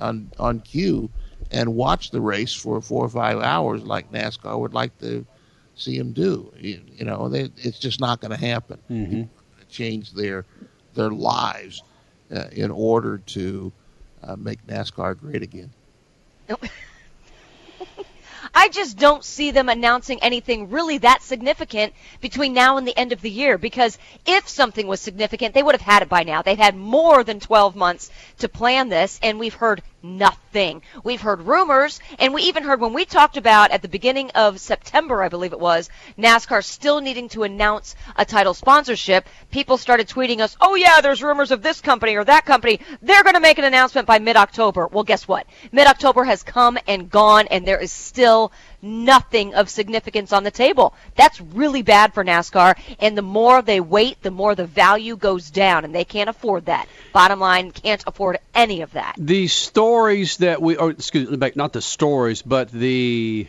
on 0.00 0.30
on 0.38 0.60
cue 0.60 1.08
and 1.52 1.74
watch 1.74 2.10
the 2.10 2.20
race 2.20 2.52
for 2.52 2.80
four 2.80 3.04
or 3.04 3.08
five 3.08 3.38
hours 3.38 3.82
like 3.82 4.10
NASCAR 4.12 4.58
would 4.58 4.74
like 4.74 4.98
to 4.98 5.24
see 5.76 5.96
them 5.96 6.12
do. 6.12 6.52
You, 6.58 6.80
you 6.96 7.04
know, 7.04 7.28
they, 7.28 7.50
it's 7.56 7.78
just 7.78 8.00
not 8.00 8.20
going 8.20 8.30
to 8.30 8.44
happen. 8.44 8.78
Mm-hmm. 8.90 9.10
People 9.10 9.22
are 9.22 9.54
gonna 9.54 9.70
change 9.70 10.12
their 10.12 10.44
their 10.94 11.10
lives 11.10 11.82
uh, 12.34 12.46
in 12.52 12.72
order 12.72 13.18
to 13.18 13.72
uh, 14.24 14.36
make 14.36 14.66
NASCAR 14.66 15.18
great 15.18 15.42
again. 15.42 15.70
I 18.54 18.68
just 18.68 18.98
don't 18.98 19.24
see 19.24 19.50
them 19.50 19.68
announcing 19.68 20.22
anything 20.22 20.70
really 20.70 20.98
that 20.98 21.22
significant 21.22 21.92
between 22.20 22.52
now 22.52 22.76
and 22.76 22.86
the 22.86 22.96
end 22.96 23.12
of 23.12 23.20
the 23.20 23.30
year 23.30 23.58
because 23.58 23.98
if 24.26 24.48
something 24.48 24.86
was 24.86 25.00
significant, 25.00 25.54
they 25.54 25.62
would 25.62 25.74
have 25.74 25.80
had 25.80 26.02
it 26.02 26.08
by 26.08 26.24
now. 26.24 26.42
They've 26.42 26.58
had 26.58 26.76
more 26.76 27.22
than 27.24 27.40
12 27.40 27.76
months 27.76 28.10
to 28.38 28.48
plan 28.48 28.88
this, 28.88 29.18
and 29.22 29.38
we've 29.38 29.54
heard 29.54 29.82
nothing. 30.02 30.82
We've 31.04 31.20
heard 31.20 31.42
rumors, 31.42 32.00
and 32.18 32.34
we 32.34 32.42
even 32.42 32.62
heard 32.62 32.80
when 32.80 32.92
we 32.92 33.04
talked 33.04 33.36
about 33.36 33.70
at 33.70 33.82
the 33.82 33.88
beginning 33.88 34.30
of 34.32 34.60
September, 34.60 35.22
I 35.22 35.28
believe 35.28 35.52
it 35.52 35.60
was, 35.60 35.90
NASCAR 36.18 36.64
still 36.64 37.00
needing 37.00 37.28
to 37.30 37.42
announce 37.42 37.96
a 38.16 38.24
title 38.24 38.54
sponsorship. 38.54 39.28
People 39.50 39.78
started 39.78 40.08
tweeting 40.08 40.40
us, 40.40 40.56
oh 40.60 40.74
yeah, 40.74 41.00
there's 41.00 41.22
rumors 41.22 41.50
of 41.50 41.62
this 41.62 41.80
company 41.80 42.16
or 42.16 42.24
that 42.24 42.46
company. 42.46 42.80
They're 43.02 43.22
going 43.22 43.34
to 43.34 43.40
make 43.40 43.58
an 43.58 43.64
announcement 43.64 44.06
by 44.06 44.18
mid-October. 44.18 44.86
Well, 44.86 45.04
guess 45.04 45.28
what? 45.28 45.46
Mid-October 45.72 46.24
has 46.24 46.42
come 46.42 46.78
and 46.86 47.10
gone, 47.10 47.46
and 47.48 47.66
there 47.66 47.80
is 47.80 47.92
still 47.92 48.52
nothing 48.82 49.54
of 49.54 49.68
significance 49.68 50.32
on 50.32 50.44
the 50.44 50.50
table. 50.50 50.94
That's 51.16 51.40
really 51.40 51.82
bad 51.82 52.14
for 52.14 52.24
NASCAR. 52.24 52.78
And 52.98 53.16
the 53.16 53.22
more 53.22 53.62
they 53.62 53.80
wait, 53.80 54.22
the 54.22 54.30
more 54.30 54.54
the 54.54 54.66
value 54.66 55.16
goes 55.16 55.50
down, 55.50 55.84
and 55.84 55.94
they 55.94 56.04
can't 56.04 56.30
afford 56.30 56.66
that. 56.66 56.88
Bottom 57.12 57.40
line, 57.40 57.70
can't 57.72 58.02
afford 58.06 58.38
any 58.54 58.82
of 58.82 58.92
that. 58.92 59.14
The 59.18 59.48
stories 59.48 60.38
that 60.38 60.62
we, 60.62 60.76
or 60.76 60.90
excuse 60.90 61.30
me, 61.30 61.52
not 61.54 61.72
the 61.72 61.82
stories, 61.82 62.42
but 62.42 62.70
the 62.70 63.48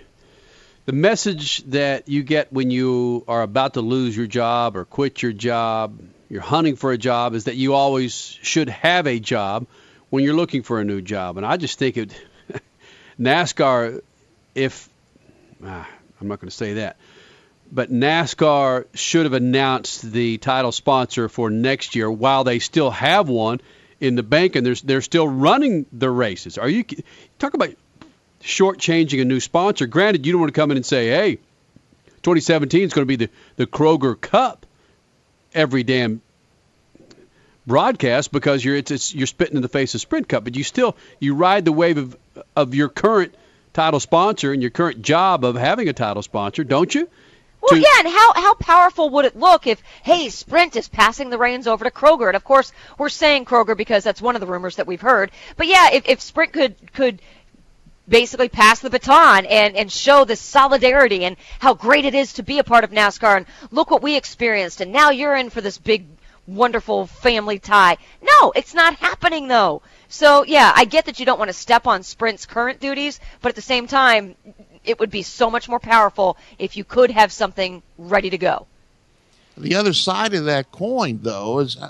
the 0.85 0.93
message 0.93 1.63
that 1.65 2.09
you 2.09 2.23
get 2.23 2.51
when 2.51 2.71
you 2.71 3.23
are 3.27 3.43
about 3.43 3.75
to 3.75 3.81
lose 3.81 4.17
your 4.17 4.25
job 4.25 4.75
or 4.75 4.83
quit 4.83 5.21
your 5.21 5.31
job, 5.31 5.99
you're 6.27 6.41
hunting 6.41 6.75
for 6.75 6.91
a 6.91 6.97
job, 6.97 7.35
is 7.35 7.43
that 7.43 7.55
you 7.55 7.75
always 7.75 8.13
should 8.41 8.67
have 8.69 9.05
a 9.05 9.19
job 9.19 9.67
when 10.09 10.23
you're 10.23 10.35
looking 10.35 10.63
for 10.63 10.81
a 10.81 10.83
new 10.83 11.01
job. 11.01 11.37
And 11.37 11.45
I 11.45 11.57
just 11.57 11.77
think 11.77 11.97
it, 11.97 12.13
NASCAR, 13.19 14.01
if 14.55 14.89
ah, 15.65 15.87
I'm 16.19 16.27
not 16.27 16.39
going 16.39 16.49
to 16.49 16.55
say 16.55 16.73
that, 16.73 16.97
but 17.71 17.91
NASCAR 17.91 18.85
should 18.93 19.25
have 19.25 19.33
announced 19.33 20.01
the 20.01 20.37
title 20.37 20.71
sponsor 20.71 21.29
for 21.29 21.49
next 21.49 21.95
year 21.95 22.09
while 22.09 22.43
they 22.43 22.59
still 22.59 22.91
have 22.91 23.29
one 23.29 23.61
in 23.99 24.15
the 24.15 24.23
bank 24.23 24.55
and 24.55 24.65
they're, 24.65 24.75
they're 24.75 25.01
still 25.01 25.27
running 25.27 25.85
the 25.91 26.09
races. 26.09 26.57
Are 26.57 26.69
you 26.69 26.83
talk 27.39 27.53
about 27.53 27.69
shortchanging 28.41 29.21
a 29.21 29.25
new 29.25 29.39
sponsor? 29.39 29.87
Granted, 29.87 30.25
you 30.25 30.31
don't 30.31 30.41
want 30.41 30.53
to 30.53 30.59
come 30.59 30.71
in 30.71 30.77
and 30.77 30.85
say, 30.85 31.07
"Hey, 31.07 31.35
2017 32.23 32.83
is 32.83 32.93
going 32.93 33.03
to 33.03 33.17
be 33.17 33.25
the 33.25 33.29
the 33.55 33.67
Kroger 33.67 34.19
Cup 34.19 34.65
every 35.53 35.83
damn 35.83 36.21
broadcast 37.67 38.31
because 38.31 38.63
you're 38.63 38.75
it's, 38.75 38.91
it's 38.91 39.13
you're 39.13 39.27
spitting 39.27 39.55
in 39.55 39.61
the 39.61 39.69
face 39.69 39.95
of 39.95 40.01
Sprint 40.01 40.27
Cup, 40.27 40.43
but 40.43 40.55
you 40.55 40.63
still 40.63 40.95
you 41.19 41.35
ride 41.35 41.65
the 41.65 41.71
wave 41.71 41.97
of 41.97 42.17
of 42.55 42.75
your 42.75 42.89
current 42.89 43.35
title 43.73 43.99
sponsor 43.99 44.53
and 44.53 44.61
your 44.61 44.71
current 44.71 45.01
job 45.01 45.45
of 45.45 45.55
having 45.55 45.87
a 45.87 45.93
title 45.93 46.21
sponsor, 46.21 46.63
don't 46.63 46.93
you? 46.93 47.09
Well, 47.61 47.79
yeah, 47.79 47.99
and 47.99 48.07
how 48.07 48.33
how 48.33 48.53
powerful 48.55 49.09
would 49.11 49.25
it 49.25 49.35
look 49.35 49.67
if 49.67 49.81
hey, 50.01 50.29
Sprint 50.29 50.75
is 50.75 50.89
passing 50.89 51.29
the 51.29 51.37
reins 51.37 51.67
over 51.67 51.83
to 51.83 51.91
Kroger? 51.91 52.27
And 52.27 52.35
of 52.35 52.43
course, 52.43 52.71
we're 52.97 53.09
saying 53.09 53.45
Kroger 53.45 53.77
because 53.77 54.03
that's 54.03 54.21
one 54.21 54.35
of 54.35 54.41
the 54.41 54.47
rumors 54.47 54.77
that 54.77 54.87
we've 54.87 55.01
heard. 55.01 55.31
But 55.57 55.67
yeah, 55.67 55.91
if, 55.91 56.09
if 56.09 56.21
Sprint 56.21 56.53
could 56.53 56.93
could 56.93 57.21
basically 58.09 58.49
pass 58.49 58.79
the 58.79 58.89
baton 58.89 59.45
and, 59.45 59.75
and 59.75 59.91
show 59.91 60.25
this 60.25 60.41
solidarity 60.41 61.23
and 61.23 61.37
how 61.59 61.75
great 61.75 62.03
it 62.03 62.15
is 62.15 62.33
to 62.33 62.43
be 62.43 62.57
a 62.57 62.63
part 62.63 62.83
of 62.83 62.89
NASCAR 62.89 63.37
and 63.37 63.45
look 63.69 63.91
what 63.91 64.01
we 64.01 64.17
experienced 64.17 64.81
and 64.81 64.91
now 64.91 65.11
you're 65.11 65.35
in 65.35 65.49
for 65.49 65.61
this 65.61 65.77
big 65.77 66.05
wonderful 66.47 67.05
family 67.05 67.59
tie. 67.59 67.97
No, 68.21 68.51
it's 68.55 68.73
not 68.73 68.95
happening 68.95 69.47
though. 69.47 69.81
So 70.11 70.43
yeah, 70.43 70.73
I 70.75 70.83
get 70.83 71.05
that 71.05 71.21
you 71.21 71.25
don't 71.25 71.39
want 71.39 71.47
to 71.47 71.53
step 71.53 71.87
on 71.87 72.03
Sprint's 72.03 72.45
current 72.45 72.81
duties, 72.81 73.21
but 73.41 73.49
at 73.49 73.55
the 73.55 73.61
same 73.61 73.87
time, 73.87 74.35
it 74.83 74.99
would 74.99 75.09
be 75.09 75.21
so 75.21 75.49
much 75.49 75.69
more 75.69 75.79
powerful 75.79 76.35
if 76.59 76.75
you 76.75 76.83
could 76.83 77.11
have 77.11 77.31
something 77.31 77.81
ready 77.97 78.29
to 78.29 78.37
go. 78.37 78.67
The 79.57 79.75
other 79.75 79.93
side 79.93 80.33
of 80.33 80.43
that 80.45 80.69
coin, 80.73 81.19
though, 81.23 81.59
is 81.59 81.77
uh, 81.77 81.89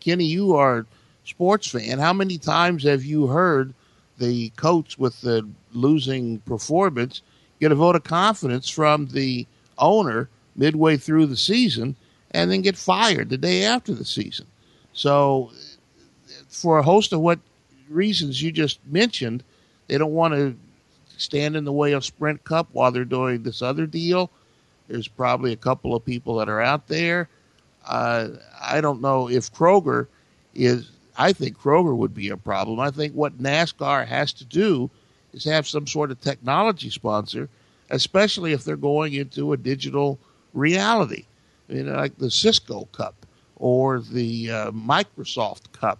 Kenny, 0.00 0.26
you 0.26 0.54
are 0.54 0.80
a 0.80 0.86
sports 1.24 1.68
fan. 1.68 1.98
How 1.98 2.12
many 2.12 2.36
times 2.36 2.84
have 2.84 3.04
you 3.04 3.28
heard 3.28 3.72
the 4.18 4.50
coach 4.50 4.98
with 4.98 5.18
the 5.22 5.48
losing 5.72 6.40
performance 6.40 7.22
get 7.58 7.72
a 7.72 7.74
vote 7.74 7.96
of 7.96 8.04
confidence 8.04 8.68
from 8.68 9.06
the 9.08 9.46
owner 9.78 10.28
midway 10.56 10.98
through 10.98 11.24
the 11.24 11.38
season 11.38 11.96
and 12.32 12.50
then 12.50 12.60
get 12.60 12.76
fired 12.76 13.30
the 13.30 13.38
day 13.38 13.64
after 13.64 13.94
the 13.94 14.04
season? 14.04 14.46
So, 14.92 15.52
for 16.50 16.78
a 16.78 16.82
host 16.82 17.12
of 17.12 17.20
what 17.20 17.38
reasons 17.88 18.42
you 18.42 18.52
just 18.52 18.80
mentioned, 18.86 19.42
they 19.86 19.96
don't 19.96 20.12
want 20.12 20.34
to 20.34 20.56
stand 21.16 21.56
in 21.56 21.64
the 21.64 21.72
way 21.72 21.92
of 21.92 22.04
Sprint 22.04 22.44
Cup 22.44 22.68
while 22.72 22.90
they're 22.90 23.04
doing 23.04 23.42
this 23.42 23.62
other 23.62 23.86
deal. 23.86 24.30
There's 24.88 25.08
probably 25.08 25.52
a 25.52 25.56
couple 25.56 25.94
of 25.94 26.04
people 26.04 26.36
that 26.36 26.48
are 26.48 26.60
out 26.60 26.88
there. 26.88 27.28
Uh, 27.86 28.30
I 28.60 28.80
don't 28.80 29.00
know 29.00 29.30
if 29.30 29.52
Kroger 29.52 30.08
is. 30.54 30.90
I 31.16 31.32
think 31.32 31.58
Kroger 31.58 31.96
would 31.96 32.14
be 32.14 32.30
a 32.30 32.36
problem. 32.36 32.80
I 32.80 32.90
think 32.90 33.14
what 33.14 33.40
NASCAR 33.40 34.06
has 34.06 34.32
to 34.34 34.44
do 34.44 34.90
is 35.32 35.44
have 35.44 35.66
some 35.68 35.86
sort 35.86 36.10
of 36.10 36.20
technology 36.20 36.90
sponsor, 36.90 37.48
especially 37.90 38.52
if 38.52 38.64
they're 38.64 38.76
going 38.76 39.14
into 39.14 39.52
a 39.52 39.56
digital 39.56 40.18
reality. 40.54 41.26
You 41.68 41.84
know, 41.84 41.94
like 41.94 42.18
the 42.18 42.30
Cisco 42.30 42.88
Cup 42.92 43.14
or 43.56 44.00
the 44.00 44.50
uh, 44.50 44.70
Microsoft 44.72 45.70
Cup 45.72 45.98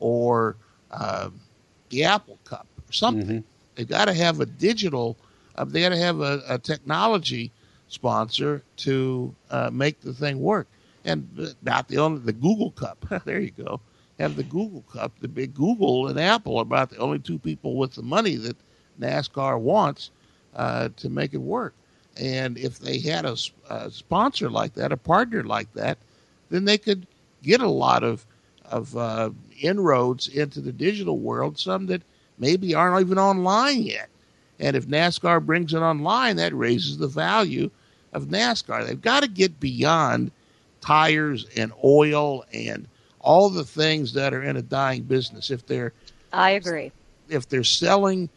or 0.00 0.56
uh, 0.90 1.30
the 1.90 2.04
Apple 2.04 2.38
Cup 2.44 2.66
or 2.88 2.92
something. 2.92 3.26
Mm-hmm. 3.26 3.48
They've 3.74 3.88
got 3.88 4.06
to 4.06 4.14
have 4.14 4.40
a 4.40 4.46
digital. 4.46 5.16
Uh, 5.56 5.64
they 5.64 5.82
got 5.82 5.90
to 5.90 5.96
have 5.96 6.20
a, 6.20 6.42
a, 6.48 6.58
technology 6.58 7.52
sponsor 7.88 8.62
to 8.76 9.34
uh, 9.50 9.70
make 9.72 10.00
the 10.00 10.12
thing 10.12 10.40
work. 10.40 10.66
And 11.04 11.54
not 11.62 11.88
the 11.88 11.98
only 11.98 12.20
the 12.20 12.32
Google 12.32 12.72
Cup. 12.72 13.04
there 13.24 13.40
you 13.40 13.52
go. 13.52 13.80
Have 14.18 14.36
the 14.36 14.42
Google 14.42 14.82
Cup. 14.92 15.12
The 15.20 15.28
big 15.28 15.54
Google 15.54 16.08
and 16.08 16.18
Apple 16.18 16.58
are 16.58 16.62
about 16.62 16.90
the 16.90 16.98
only 16.98 17.18
two 17.18 17.38
people 17.38 17.76
with 17.76 17.94
the 17.94 18.02
money 18.02 18.34
that 18.36 18.56
NASCAR 19.00 19.58
wants 19.58 20.10
uh, 20.54 20.88
to 20.96 21.08
make 21.08 21.34
it 21.34 21.38
work. 21.38 21.74
And 22.16 22.58
if 22.58 22.80
they 22.80 22.98
had 22.98 23.24
a, 23.24 23.36
a, 23.70 23.90
sponsor 23.90 24.50
like 24.50 24.74
that, 24.74 24.90
a 24.90 24.96
partner 24.96 25.44
like 25.44 25.72
that, 25.74 25.98
then 26.50 26.64
they 26.64 26.78
could 26.78 27.06
get 27.42 27.60
a 27.60 27.68
lot 27.68 28.02
of 28.02 28.26
of 28.70 28.96
uh, 28.96 29.30
inroads 29.60 30.28
into 30.28 30.60
the 30.60 30.72
digital 30.72 31.18
world. 31.18 31.58
Some 31.58 31.86
that 31.86 32.02
maybe 32.38 32.74
aren't 32.74 33.00
even 33.00 33.18
online 33.18 33.82
yet. 33.82 34.08
And 34.60 34.76
if 34.76 34.86
NASCAR 34.86 35.44
brings 35.44 35.72
it 35.72 35.78
online, 35.78 36.36
that 36.36 36.54
raises 36.54 36.98
the 36.98 37.06
value 37.06 37.70
of 38.12 38.26
NASCAR. 38.26 38.86
They've 38.86 39.00
got 39.00 39.22
to 39.22 39.28
get 39.28 39.60
beyond 39.60 40.32
tires 40.80 41.46
and 41.56 41.72
oil 41.84 42.44
and 42.52 42.88
all 43.20 43.50
the 43.50 43.64
things 43.64 44.12
that 44.14 44.34
are 44.34 44.42
in 44.42 44.56
a 44.56 44.62
dying 44.62 45.02
business. 45.02 45.50
If 45.50 45.66
they're 45.66 45.92
I 46.32 46.50
agree. 46.50 46.92
If 47.28 47.48
they're 47.48 47.64
selling 47.64 48.28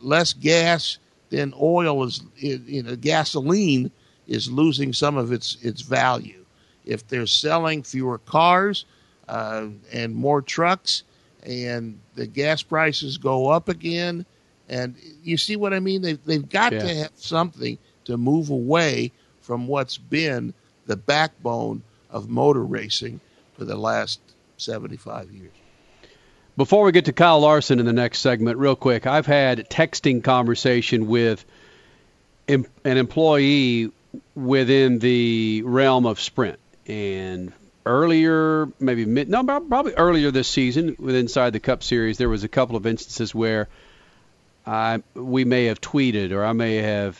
less 0.00 0.32
gas, 0.32 0.98
then 1.30 1.52
oil 1.60 2.04
is 2.04 2.22
you 2.36 2.82
know 2.82 2.96
gasoline 2.96 3.90
is 4.26 4.50
losing 4.50 4.92
some 4.92 5.16
of 5.16 5.32
its 5.32 5.56
its 5.62 5.82
value. 5.82 6.44
If 6.84 7.06
they're 7.08 7.26
selling 7.26 7.82
fewer 7.82 8.18
cars 8.18 8.84
uh, 9.28 9.68
and 9.92 10.14
more 10.14 10.42
trucks, 10.42 11.02
and 11.42 11.98
the 12.14 12.26
gas 12.26 12.62
prices 12.62 13.18
go 13.18 13.48
up 13.48 13.68
again. 13.68 14.26
And 14.68 14.96
you 15.22 15.36
see 15.36 15.56
what 15.56 15.72
I 15.72 15.80
mean? 15.80 16.02
They've, 16.02 16.24
they've 16.24 16.48
got 16.48 16.72
yeah. 16.72 16.80
to 16.80 16.94
have 16.94 17.12
something 17.14 17.78
to 18.04 18.16
move 18.16 18.50
away 18.50 19.12
from 19.40 19.68
what's 19.68 19.98
been 19.98 20.54
the 20.86 20.96
backbone 20.96 21.82
of 22.10 22.28
motor 22.28 22.64
racing 22.64 23.20
for 23.56 23.64
the 23.64 23.76
last 23.76 24.20
75 24.56 25.30
years. 25.30 25.52
Before 26.56 26.84
we 26.84 26.92
get 26.92 27.04
to 27.04 27.12
Kyle 27.12 27.40
Larson 27.40 27.80
in 27.80 27.86
the 27.86 27.92
next 27.92 28.20
segment, 28.20 28.58
real 28.58 28.76
quick, 28.76 29.06
I've 29.06 29.26
had 29.26 29.68
texting 29.68 30.24
conversation 30.24 31.06
with 31.06 31.44
an 32.48 32.66
employee 32.84 33.92
within 34.34 34.98
the 34.98 35.62
realm 35.66 36.06
of 36.06 36.18
Sprint, 36.18 36.58
and 36.86 37.52
earlier, 37.86 38.68
maybe 38.78 39.06
mid, 39.06 39.30
no, 39.30 39.44
probably 39.44 39.94
earlier 39.94 40.30
this 40.30 40.48
season, 40.48 40.96
with 40.98 41.14
inside 41.14 41.54
the 41.54 41.60
Cup 41.60 41.82
Series, 41.82 42.18
there 42.18 42.28
was 42.28 42.44
a 42.44 42.48
couple 42.48 42.76
of 42.76 42.86
instances 42.86 43.34
where 43.34 43.68
I 44.66 45.02
we 45.14 45.44
may 45.44 45.66
have 45.66 45.80
tweeted, 45.80 46.32
or 46.32 46.44
I 46.44 46.52
may 46.52 46.76
have 46.76 47.18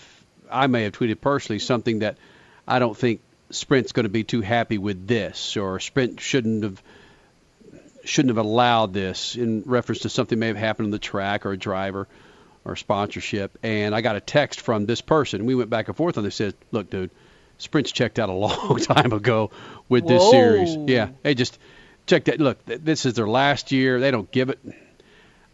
I 0.51 0.67
may 0.67 0.83
have 0.83 0.93
tweeted 0.93 1.21
personally 1.21 1.61
something 1.61 2.01
that 2.01 2.19
I 2.67 2.81
don't 2.81 2.97
think 2.97 3.21
Sprint's 3.51 3.93
going 3.93 4.05
to 4.05 4.11
be 4.11 4.25
too 4.25 4.41
happy 4.41 4.79
with 4.79 5.07
this, 5.07 5.57
or 5.57 5.79
Sprint 5.81 6.21
shouldn't 6.21 6.65
have 6.65 6.83
shouldn't 8.05 8.37
have 8.37 8.45
allowed 8.45 8.93
this 8.93 9.37
in 9.37 9.63
reference 9.67 10.01
to 10.01 10.09
something 10.09 10.39
may 10.39 10.49
have 10.49 10.57
happened 10.57 10.87
on 10.87 10.91
the 10.91 10.99
track 10.99 11.47
or 11.47 11.53
a 11.53 11.57
driver 11.57 12.07
or 12.65 12.77
sponsorship. 12.77 13.59
And 13.63 13.95
I 13.95 14.01
got 14.01 14.17
a 14.17 14.21
text 14.21 14.61
from 14.61 14.87
this 14.87 15.01
person. 15.01 15.47
We 15.47 15.55
went 15.55 15.71
back 15.71 15.89
and 15.89 15.97
forth 15.97 16.19
on 16.19 16.25
this. 16.25 16.35
Said, 16.35 16.55
"Look, 16.73 16.91
dude." 16.91 17.11
Sprint's 17.59 17.93
checked 17.93 18.19
out 18.19 18.29
a 18.29 18.33
long 18.47 18.79
time 18.79 19.13
ago 19.13 19.51
with 19.89 20.07
this 20.07 20.23
Whoa. 20.23 20.31
series. 20.31 20.77
Yeah, 20.77 21.11
they 21.23 21.35
just 21.35 21.59
check 22.07 22.25
that. 22.25 22.41
Look, 22.41 22.65
this 22.65 23.07
is 23.07 23.15
their 23.15 23.29
last 23.29 23.73
year. 23.73 24.01
They 24.01 24.11
don't 24.11 24.31
give 24.31 24.51
it. 24.51 24.59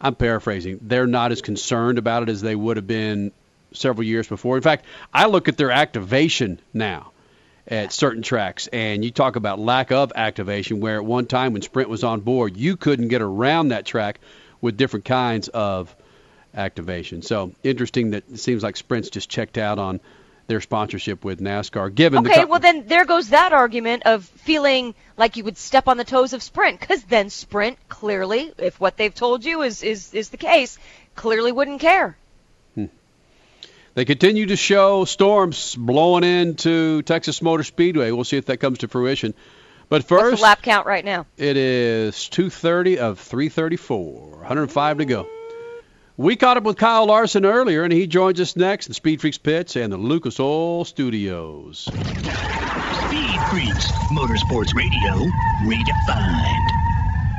I'm 0.00 0.14
paraphrasing. 0.14 0.80
They're 0.82 1.06
not 1.06 1.30
as 1.30 1.42
concerned 1.42 1.98
about 1.98 2.24
it 2.24 2.28
as 2.28 2.40
they 2.40 2.56
would 2.56 2.76
have 2.76 2.88
been 2.88 3.32
several 3.72 4.04
years 4.04 4.26
before. 4.26 4.56
In 4.56 4.62
fact, 4.62 4.84
I 5.14 5.26
look 5.26 5.48
at 5.48 5.56
their 5.56 5.70
activation 5.70 6.60
now 6.74 7.12
at 7.68 7.92
certain 7.92 8.22
tracks, 8.22 8.66
and 8.66 9.04
you 9.04 9.12
talk 9.12 9.36
about 9.36 9.60
lack 9.60 9.92
of 9.92 10.12
activation, 10.16 10.80
where 10.80 10.96
at 10.96 11.04
one 11.04 11.26
time 11.26 11.52
when 11.52 11.62
Sprint 11.62 11.88
was 11.88 12.02
on 12.02 12.20
board, 12.20 12.56
you 12.56 12.76
couldn't 12.76 13.08
get 13.08 13.22
around 13.22 13.68
that 13.68 13.86
track 13.86 14.18
with 14.60 14.76
different 14.76 15.04
kinds 15.04 15.48
of 15.48 15.94
activation. 16.54 17.22
So 17.22 17.52
interesting 17.62 18.10
that 18.10 18.24
it 18.30 18.40
seems 18.40 18.62
like 18.62 18.76
Sprint's 18.76 19.10
just 19.10 19.30
checked 19.30 19.58
out 19.58 19.78
on 19.78 20.00
their 20.52 20.60
sponsorship 20.60 21.24
with 21.24 21.40
NASCAR. 21.40 21.94
Given 21.94 22.24
the 22.24 22.30
okay, 22.30 22.42
the 22.42 22.46
well 22.46 22.60
then 22.60 22.86
there 22.86 23.06
goes 23.06 23.30
that 23.30 23.54
argument 23.54 24.02
of 24.04 24.26
feeling 24.26 24.94
like 25.16 25.38
you 25.38 25.44
would 25.44 25.56
step 25.56 25.88
on 25.88 25.96
the 25.96 26.04
toes 26.04 26.34
of 26.34 26.42
Sprint, 26.42 26.78
because 26.78 27.02
then 27.04 27.30
Sprint 27.30 27.78
clearly, 27.88 28.52
if 28.58 28.78
what 28.78 28.98
they've 28.98 29.14
told 29.14 29.46
you 29.46 29.62
is 29.62 29.82
is 29.82 30.12
is 30.12 30.28
the 30.28 30.36
case, 30.36 30.78
clearly 31.14 31.52
wouldn't 31.52 31.80
care. 31.80 32.18
Hmm. 32.74 32.84
They 33.94 34.04
continue 34.04 34.44
to 34.46 34.56
show 34.56 35.06
storms 35.06 35.74
blowing 35.74 36.22
into 36.24 37.00
Texas 37.00 37.40
Motor 37.40 37.64
Speedway. 37.64 38.10
We'll 38.10 38.24
see 38.24 38.36
if 38.36 38.46
that 38.46 38.58
comes 38.58 38.78
to 38.78 38.88
fruition. 38.88 39.32
But 39.88 40.04
first, 40.04 40.24
What's 40.24 40.36
the 40.40 40.42
lap 40.42 40.62
count 40.62 40.86
right 40.86 41.04
now? 41.04 41.24
it 41.38 41.56
is 41.56 42.14
2:30 42.28 42.98
of 42.98 43.20
334. 43.20 44.36
105 44.36 44.98
to 44.98 45.04
go. 45.06 45.26
We 46.22 46.36
caught 46.36 46.56
up 46.56 46.62
with 46.62 46.76
Kyle 46.76 47.06
Larson 47.06 47.44
earlier, 47.44 47.82
and 47.82 47.92
he 47.92 48.06
joins 48.06 48.40
us 48.40 48.54
next 48.54 48.86
in 48.86 48.92
Speed 48.92 49.20
Freaks 49.20 49.38
Pits 49.38 49.74
and 49.74 49.92
the 49.92 49.96
Lucas 49.96 50.38
Oil 50.38 50.84
Studios. 50.84 51.78
Speed 51.80 53.40
Freaks, 53.50 53.90
Motorsports 54.12 54.72
Radio, 54.72 55.16
redefined. 55.64 56.81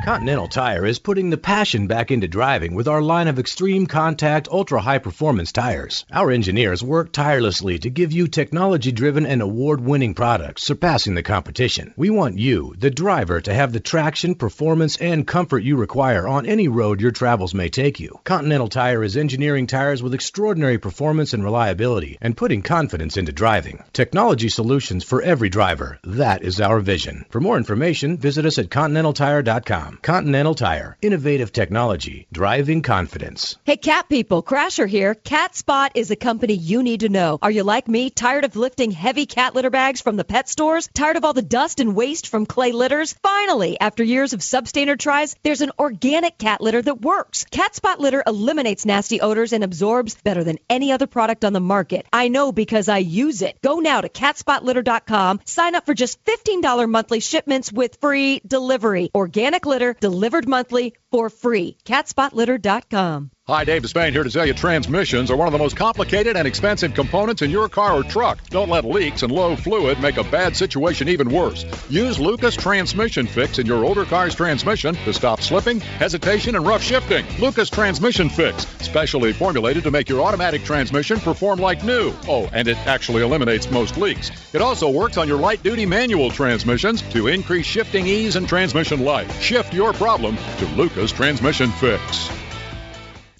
Continental 0.04 0.48
Tire 0.48 0.84
is 0.84 0.98
putting 0.98 1.30
the 1.30 1.38
passion 1.38 1.86
back 1.86 2.10
into 2.10 2.28
driving 2.28 2.74
with 2.74 2.88
our 2.88 3.00
line 3.00 3.26
of 3.26 3.38
extreme 3.38 3.86
contact, 3.86 4.48
ultra 4.52 4.82
high 4.82 4.98
performance 4.98 5.50
tires. 5.50 6.04
Our 6.12 6.30
engineers 6.30 6.82
work 6.82 7.10
tirelessly 7.10 7.78
to 7.78 7.88
give 7.88 8.12
you 8.12 8.28
technology 8.28 8.92
driven 8.92 9.24
and 9.24 9.40
award 9.40 9.80
winning 9.80 10.12
products 10.12 10.62
surpassing 10.62 11.14
the 11.14 11.22
competition. 11.22 11.94
We 11.96 12.10
want 12.10 12.36
you, 12.36 12.74
the 12.76 12.90
driver, 12.90 13.40
to 13.40 13.54
have 13.54 13.72
the 13.72 13.80
traction, 13.80 14.34
performance, 14.34 14.98
and 14.98 15.26
comfort 15.26 15.60
you 15.60 15.76
require 15.76 16.28
on 16.28 16.44
any 16.44 16.68
road 16.68 17.00
your 17.00 17.10
travels 17.10 17.54
may 17.54 17.70
take 17.70 17.98
you. 17.98 18.20
Continental 18.24 18.68
Tire 18.68 19.02
is 19.02 19.16
engineering 19.16 19.66
tires 19.66 20.02
with 20.02 20.12
extraordinary 20.12 20.76
performance 20.76 21.32
and 21.32 21.42
reliability 21.42 22.18
and 22.20 22.36
putting 22.36 22.60
confidence 22.60 23.16
into 23.16 23.32
driving. 23.32 23.82
Technology 23.94 24.50
solutions 24.50 25.02
for 25.02 25.22
every 25.22 25.48
driver. 25.48 25.98
That 26.04 26.42
is 26.42 26.60
our 26.60 26.80
vision. 26.80 27.24
For 27.30 27.40
more 27.40 27.56
information, 27.56 28.18
visit 28.18 28.44
us 28.44 28.58
at 28.58 28.68
continentaltire.com. 28.68 29.93
Continental 30.02 30.54
Tire. 30.54 30.96
Innovative 31.02 31.52
technology. 31.52 32.26
Driving 32.32 32.82
confidence. 32.82 33.56
Hey, 33.64 33.76
cat 33.76 34.08
people, 34.08 34.42
Crasher 34.42 34.88
here. 34.88 35.14
Cat 35.14 35.54
Spot 35.54 35.92
is 35.94 36.10
a 36.10 36.16
company 36.16 36.54
you 36.54 36.82
need 36.82 37.00
to 37.00 37.08
know. 37.08 37.38
Are 37.42 37.50
you 37.50 37.62
like 37.62 37.88
me, 37.88 38.10
tired 38.10 38.44
of 38.44 38.56
lifting 38.56 38.90
heavy 38.90 39.26
cat 39.26 39.54
litter 39.54 39.70
bags 39.70 40.00
from 40.00 40.16
the 40.16 40.24
pet 40.24 40.48
stores? 40.48 40.88
Tired 40.94 41.16
of 41.16 41.24
all 41.24 41.32
the 41.32 41.42
dust 41.42 41.80
and 41.80 41.94
waste 41.94 42.28
from 42.28 42.46
clay 42.46 42.72
litters? 42.72 43.14
Finally, 43.22 43.78
after 43.80 44.02
years 44.02 44.32
of 44.32 44.40
substandard 44.40 44.98
tries, 44.98 45.36
there's 45.42 45.60
an 45.60 45.72
organic 45.78 46.38
cat 46.38 46.60
litter 46.60 46.80
that 46.82 47.00
works. 47.00 47.44
Cat 47.50 47.74
Spot 47.74 48.00
litter 48.00 48.22
eliminates 48.26 48.86
nasty 48.86 49.20
odors 49.20 49.52
and 49.52 49.62
absorbs 49.62 50.14
better 50.16 50.44
than 50.44 50.58
any 50.70 50.92
other 50.92 51.06
product 51.06 51.44
on 51.44 51.52
the 51.52 51.60
market. 51.60 52.06
I 52.12 52.28
know 52.28 52.52
because 52.52 52.88
I 52.88 52.98
use 52.98 53.42
it. 53.42 53.58
Go 53.62 53.80
now 53.80 54.00
to 54.00 54.08
catspotlitter.com, 54.08 55.40
sign 55.44 55.74
up 55.74 55.84
for 55.86 55.94
just 55.94 56.24
$15 56.24 56.88
monthly 56.88 57.20
shipments 57.20 57.72
with 57.72 57.98
free 58.00 58.40
delivery. 58.46 59.10
Organic 59.14 59.66
litter 59.66 59.83
delivered 59.92 60.48
monthly 60.48 60.94
for 61.14 61.30
free. 61.30 61.76
Catspotlitter.com. 61.84 63.30
Hi, 63.46 63.62
Dave 63.62 63.82
Despain 63.82 64.12
here 64.12 64.24
to 64.24 64.30
tell 64.30 64.46
you 64.46 64.54
transmissions 64.54 65.30
are 65.30 65.36
one 65.36 65.46
of 65.46 65.52
the 65.52 65.58
most 65.58 65.76
complicated 65.76 66.34
and 66.34 66.48
expensive 66.48 66.94
components 66.94 67.42
in 67.42 67.50
your 67.50 67.68
car 67.68 67.92
or 67.92 68.02
truck. 68.02 68.38
Don't 68.48 68.70
let 68.70 68.86
leaks 68.86 69.22
and 69.22 69.30
low 69.30 69.54
fluid 69.54 70.00
make 70.00 70.16
a 70.16 70.24
bad 70.24 70.56
situation 70.56 71.10
even 71.10 71.28
worse. 71.28 71.66
Use 71.90 72.18
Lucas 72.18 72.56
Transmission 72.56 73.26
Fix 73.26 73.58
in 73.58 73.66
your 73.66 73.84
older 73.84 74.06
car's 74.06 74.34
transmission 74.34 74.94
to 74.94 75.12
stop 75.12 75.42
slipping, 75.42 75.78
hesitation, 75.78 76.56
and 76.56 76.66
rough 76.66 76.82
shifting. 76.82 77.26
Lucas 77.38 77.68
Transmission 77.68 78.30
Fix, 78.30 78.66
specially 78.80 79.34
formulated 79.34 79.84
to 79.84 79.90
make 79.90 80.08
your 80.08 80.22
automatic 80.22 80.64
transmission 80.64 81.20
perform 81.20 81.58
like 81.58 81.84
new. 81.84 82.14
Oh, 82.26 82.48
and 82.54 82.66
it 82.66 82.78
actually 82.86 83.22
eliminates 83.22 83.70
most 83.70 83.98
leaks. 83.98 84.30
It 84.54 84.62
also 84.62 84.88
works 84.88 85.18
on 85.18 85.28
your 85.28 85.38
light 85.38 85.62
duty 85.62 85.84
manual 85.84 86.30
transmissions 86.30 87.02
to 87.10 87.26
increase 87.26 87.66
shifting 87.66 88.06
ease 88.06 88.36
and 88.36 88.48
transmission 88.48 89.04
life. 89.04 89.38
Shift 89.42 89.74
your 89.74 89.92
problem 89.92 90.38
to 90.56 90.66
Lucas 90.76 91.03
Transmission 91.12 91.70
Fix. 91.72 92.30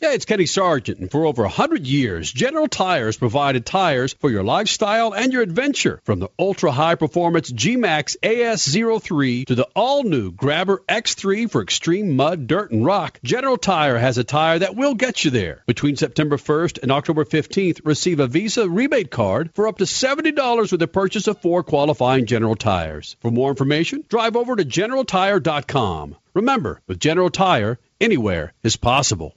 Yeah, 0.04 0.12
it's 0.12 0.26
Kenny 0.26 0.44
Sargent, 0.44 0.98
and 0.98 1.10
for 1.10 1.24
over 1.24 1.44
100 1.44 1.86
years, 1.86 2.30
General 2.30 2.68
Tires 2.68 3.16
provided 3.16 3.64
tires 3.64 4.12
for 4.12 4.28
your 4.28 4.42
lifestyle 4.42 5.14
and 5.14 5.32
your 5.32 5.40
adventure. 5.40 5.98
From 6.04 6.18
the 6.18 6.28
ultra 6.38 6.72
high 6.72 6.96
performance 6.96 7.50
G-Max 7.50 8.14
AS03 8.22 9.46
to 9.46 9.54
the 9.54 9.66
all 9.74 10.02
new 10.02 10.30
Grabber 10.30 10.82
X3 10.86 11.50
for 11.50 11.62
extreme 11.62 12.16
mud, 12.16 12.46
dirt, 12.46 12.70
and 12.70 12.84
rock, 12.84 13.18
General 13.24 13.56
Tire 13.56 13.96
has 13.96 14.18
a 14.18 14.24
tire 14.24 14.58
that 14.58 14.76
will 14.76 14.94
get 14.94 15.24
you 15.24 15.30
there. 15.30 15.62
Between 15.66 15.96
September 15.96 16.36
1st 16.36 16.82
and 16.82 16.92
October 16.92 17.24
15th, 17.24 17.80
receive 17.86 18.20
a 18.20 18.26
Visa 18.26 18.68
rebate 18.68 19.10
card 19.10 19.52
for 19.54 19.68
up 19.68 19.78
to 19.78 19.84
$70 19.84 20.70
with 20.70 20.80
the 20.80 20.86
purchase 20.86 21.28
of 21.28 21.40
four 21.40 21.62
qualifying 21.62 22.26
General 22.26 22.56
Tires. 22.56 23.16
For 23.20 23.30
more 23.30 23.48
information, 23.48 24.04
drive 24.10 24.36
over 24.36 24.54
to 24.54 24.66
generaltire.com. 24.66 26.16
Remember, 26.34 26.82
with 26.88 26.98
General 26.98 27.30
Tire, 27.30 27.78
anywhere 28.00 28.54
is 28.64 28.76
possible. 28.76 29.36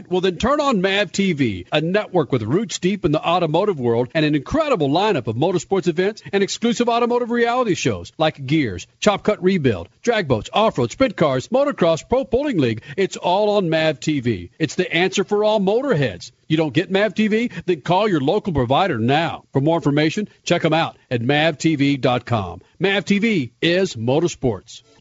Well, 0.09 0.21
then 0.21 0.37
turn 0.37 0.59
on 0.59 0.81
MAV 0.81 1.11
TV, 1.11 1.67
a 1.71 1.81
network 1.81 2.31
with 2.31 2.43
roots 2.43 2.79
deep 2.79 3.05
in 3.05 3.11
the 3.11 3.21
automotive 3.21 3.79
world 3.79 4.09
and 4.13 4.25
an 4.25 4.35
incredible 4.35 4.89
lineup 4.89 5.27
of 5.27 5.35
motorsports 5.35 5.87
events 5.87 6.21
and 6.31 6.43
exclusive 6.43 6.89
automotive 6.89 7.31
reality 7.31 7.75
shows 7.75 8.11
like 8.17 8.45
Gears, 8.45 8.87
Chop 8.99 9.23
Cut 9.23 9.41
Rebuild, 9.43 9.89
Drag 10.01 10.27
Boats, 10.27 10.49
Off-Road, 10.53 10.91
Sprint 10.91 11.15
Cars, 11.15 11.47
Motocross, 11.49 12.07
Pro 12.07 12.23
Bowling 12.23 12.57
League. 12.57 12.83
It's 12.97 13.17
all 13.17 13.57
on 13.57 13.69
MAV 13.69 13.99
TV. 13.99 14.49
It's 14.59 14.75
the 14.75 14.91
answer 14.91 15.23
for 15.23 15.43
all 15.43 15.59
motorheads. 15.59 16.31
You 16.47 16.57
don't 16.57 16.73
get 16.73 16.91
MAV 16.91 17.13
TV? 17.13 17.51
Then 17.65 17.81
call 17.81 18.09
your 18.09 18.19
local 18.19 18.51
provider 18.51 18.97
now. 18.97 19.45
For 19.53 19.61
more 19.61 19.77
information, 19.77 20.27
check 20.43 20.61
them 20.61 20.73
out 20.73 20.97
at 21.09 21.21
mavtv.com. 21.21 22.61
MAV 22.79 23.05
TV 23.05 23.51
is 23.61 23.95
motorsports. 23.95 24.81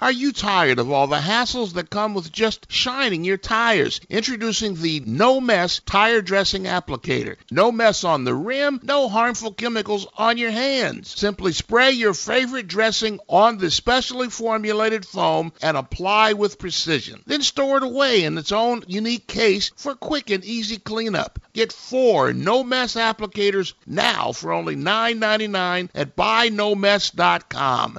Are 0.00 0.12
you 0.12 0.32
tired 0.32 0.78
of 0.78 0.90
all 0.90 1.06
the 1.08 1.16
hassles 1.16 1.72
that 1.72 1.90
come 1.90 2.14
with 2.14 2.30
just 2.30 2.70
shining 2.70 3.24
your 3.24 3.36
tires? 3.36 4.00
Introducing 4.08 4.74
the 4.76 5.02
No 5.06 5.40
Mess 5.40 5.80
Tire 5.84 6.22
Dressing 6.22 6.64
Applicator. 6.64 7.36
No 7.50 7.72
mess 7.72 8.04
on 8.04 8.24
the 8.24 8.34
rim, 8.34 8.80
no 8.82 9.08
harmful 9.08 9.52
chemicals 9.52 10.06
on 10.16 10.38
your 10.38 10.50
hands. 10.50 11.14
Simply 11.16 11.52
spray 11.52 11.90
your 11.90 12.14
favorite 12.14 12.68
dressing 12.68 13.18
on 13.28 13.58
the 13.58 13.70
specially 13.70 14.30
formulated 14.30 15.04
foam 15.04 15.52
and 15.62 15.76
apply 15.76 16.32
with 16.32 16.58
precision. 16.58 17.22
Then 17.26 17.42
store 17.42 17.78
it 17.78 17.82
away 17.82 18.24
in 18.24 18.38
its 18.38 18.52
own 18.52 18.84
unique 18.86 19.26
case 19.26 19.72
for 19.76 19.94
quick 19.94 20.30
and 20.30 20.44
easy 20.44 20.78
cleanup. 20.78 21.40
Get 21.52 21.72
four 21.72 22.32
No 22.32 22.62
Mess 22.62 22.94
applicators 22.94 23.74
now 23.86 24.32
for 24.32 24.52
only 24.52 24.76
$9.99 24.76 25.88
at 25.94 26.14
buynomess.com. 26.16 27.98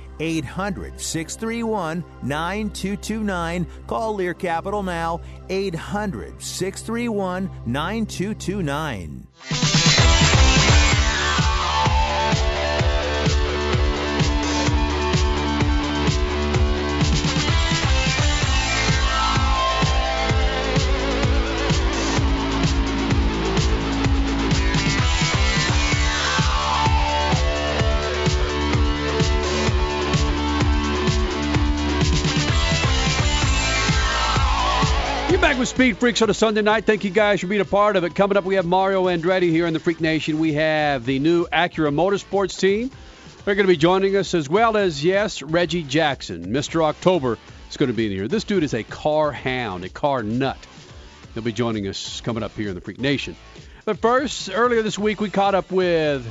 800 0.21 1.01
631 1.01 2.03
9229. 2.21 3.65
Call 3.87 4.15
Lear 4.15 4.35
Capital 4.35 4.83
now. 4.83 5.19
800 5.49 6.41
631 6.41 7.49
9229. 7.65 9.80
Back 35.41 35.57
with 35.57 35.69
Speed 35.69 35.97
Freaks 35.97 36.21
on 36.21 36.29
a 36.29 36.35
Sunday 36.35 36.61
night. 36.61 36.85
Thank 36.85 37.03
you 37.03 37.09
guys 37.09 37.41
for 37.41 37.47
being 37.47 37.61
a 37.61 37.65
part 37.65 37.95
of 37.95 38.03
it. 38.03 38.13
Coming 38.13 38.37
up, 38.37 38.45
we 38.45 38.55
have 38.55 38.65
Mario 38.65 39.05
Andretti 39.05 39.49
here 39.49 39.65
in 39.65 39.73
the 39.73 39.79
Freak 39.79 39.99
Nation. 39.99 40.37
We 40.37 40.53
have 40.53 41.03
the 41.03 41.17
new 41.17 41.47
Acura 41.47 41.91
Motorsports 41.91 42.59
team. 42.59 42.91
They're 43.43 43.55
going 43.55 43.65
to 43.65 43.73
be 43.73 43.77
joining 43.77 44.15
us 44.17 44.35
as 44.35 44.47
well 44.47 44.77
as, 44.77 45.03
yes, 45.03 45.41
Reggie 45.41 45.81
Jackson. 45.81 46.53
Mr. 46.53 46.83
October 46.83 47.39
is 47.71 47.77
going 47.77 47.87
to 47.87 47.93
be 47.93 48.05
in 48.05 48.11
here. 48.11 48.27
This 48.27 48.43
dude 48.43 48.63
is 48.63 48.75
a 48.75 48.83
car 48.83 49.31
hound, 49.31 49.83
a 49.83 49.89
car 49.89 50.21
nut. 50.21 50.59
He'll 51.33 51.41
be 51.41 51.51
joining 51.51 51.87
us 51.87 52.21
coming 52.21 52.43
up 52.43 52.55
here 52.55 52.69
in 52.69 52.75
the 52.75 52.81
Freak 52.81 52.99
Nation. 52.99 53.35
But 53.83 53.97
first, 53.97 54.51
earlier 54.53 54.83
this 54.83 54.99
week, 54.99 55.19
we 55.19 55.31
caught 55.31 55.55
up 55.55 55.71
with 55.71 56.23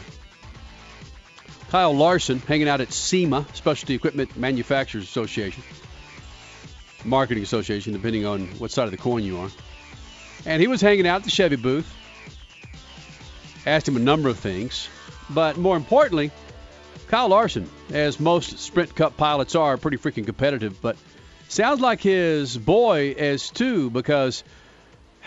Kyle 1.70 1.96
Larson 1.96 2.38
hanging 2.38 2.68
out 2.68 2.80
at 2.80 2.92
SEMA, 2.92 3.44
Specialty 3.54 3.94
Equipment 3.94 4.36
Manufacturers 4.36 5.02
Association. 5.02 5.64
Marketing 7.04 7.42
Association, 7.42 7.92
depending 7.92 8.26
on 8.26 8.46
what 8.58 8.70
side 8.70 8.84
of 8.84 8.90
the 8.90 8.96
coin 8.96 9.22
you 9.22 9.38
are. 9.38 9.50
And 10.46 10.60
he 10.60 10.68
was 10.68 10.80
hanging 10.80 11.06
out 11.06 11.16
at 11.16 11.24
the 11.24 11.30
Chevy 11.30 11.56
booth. 11.56 11.92
Asked 13.66 13.88
him 13.88 13.96
a 13.96 14.00
number 14.00 14.28
of 14.28 14.38
things. 14.38 14.88
But 15.28 15.56
more 15.56 15.76
importantly, 15.76 16.30
Kyle 17.08 17.28
Larson, 17.28 17.68
as 17.90 18.18
most 18.18 18.58
Sprint 18.58 18.94
Cup 18.94 19.16
pilots 19.16 19.54
are, 19.54 19.76
pretty 19.76 19.96
freaking 19.96 20.24
competitive. 20.26 20.80
But 20.80 20.96
sounds 21.48 21.80
like 21.80 22.00
his 22.00 22.56
boy 22.56 23.14
is 23.16 23.50
too, 23.50 23.90
because 23.90 24.44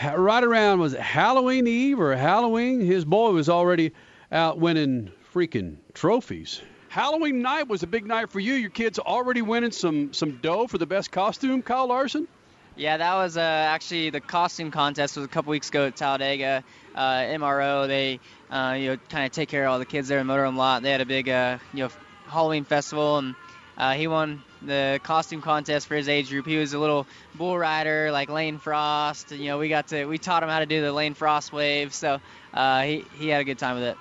right 0.01 0.43
around, 0.43 0.79
was 0.79 0.93
Halloween 0.93 1.67
Eve 1.67 1.99
or 1.99 2.15
Halloween? 2.15 2.79
His 2.79 3.05
boy 3.05 3.31
was 3.31 3.49
already 3.49 3.93
out 4.31 4.59
winning 4.59 5.11
freaking 5.33 5.77
trophies. 5.93 6.61
Halloween 6.93 7.41
night 7.41 7.67
was 7.67 7.81
a 7.81 7.87
big 7.87 8.05
night 8.05 8.29
for 8.29 8.39
you. 8.39 8.53
Your 8.53 8.69
kids 8.69 8.99
already 8.99 9.41
winning 9.41 9.71
some 9.71 10.13
some 10.13 10.37
dough 10.43 10.67
for 10.67 10.77
the 10.77 10.85
best 10.85 11.11
costume, 11.11 11.63
Kyle 11.63 11.87
Larson. 11.87 12.27
Yeah, 12.75 12.97
that 12.97 13.15
was 13.15 13.35
uh, 13.35 13.39
actually 13.41 14.11
the 14.11 14.21
costume 14.21 14.69
contest 14.69 15.15
was 15.15 15.25
a 15.25 15.27
couple 15.27 15.49
weeks 15.49 15.69
ago 15.69 15.87
at 15.87 15.95
Talladega. 15.95 16.63
Uh, 16.93 16.99
MRO, 16.99 17.87
they 17.87 18.19
uh, 18.51 18.75
you 18.77 18.89
know 18.89 18.97
kind 19.09 19.25
of 19.25 19.31
take 19.31 19.49
care 19.49 19.65
of 19.65 19.71
all 19.71 19.79
the 19.79 19.87
kids 19.87 20.07
there 20.07 20.19
in 20.19 20.27
motorhome 20.27 20.55
lot. 20.55 20.83
They 20.83 20.91
had 20.91 21.01
a 21.01 21.05
big 21.07 21.29
uh, 21.29 21.57
you 21.73 21.85
know 21.85 21.89
Halloween 22.27 22.63
festival, 22.63 23.17
and 23.17 23.33
uh, 23.75 23.93
he 23.93 24.05
won 24.05 24.43
the 24.61 24.99
costume 25.01 25.41
contest 25.41 25.87
for 25.87 25.95
his 25.95 26.07
age 26.07 26.29
group. 26.29 26.45
He 26.45 26.57
was 26.57 26.73
a 26.73 26.79
little 26.79 27.07
bull 27.33 27.57
rider 27.57 28.11
like 28.11 28.29
Lane 28.29 28.59
Frost. 28.59 29.31
You 29.31 29.47
know, 29.47 29.57
we 29.57 29.67
got 29.67 29.87
to 29.87 30.05
we 30.05 30.19
taught 30.19 30.43
him 30.43 30.49
how 30.49 30.59
to 30.59 30.67
do 30.67 30.79
the 30.79 30.93
Lane 30.93 31.15
Frost 31.15 31.51
wave, 31.51 31.91
so 31.91 32.19
uh, 32.53 32.83
he 32.83 33.03
he 33.17 33.29
had 33.29 33.41
a 33.41 33.45
good 33.45 33.57
time 33.57 33.77
with 33.77 33.85
it. 33.85 33.97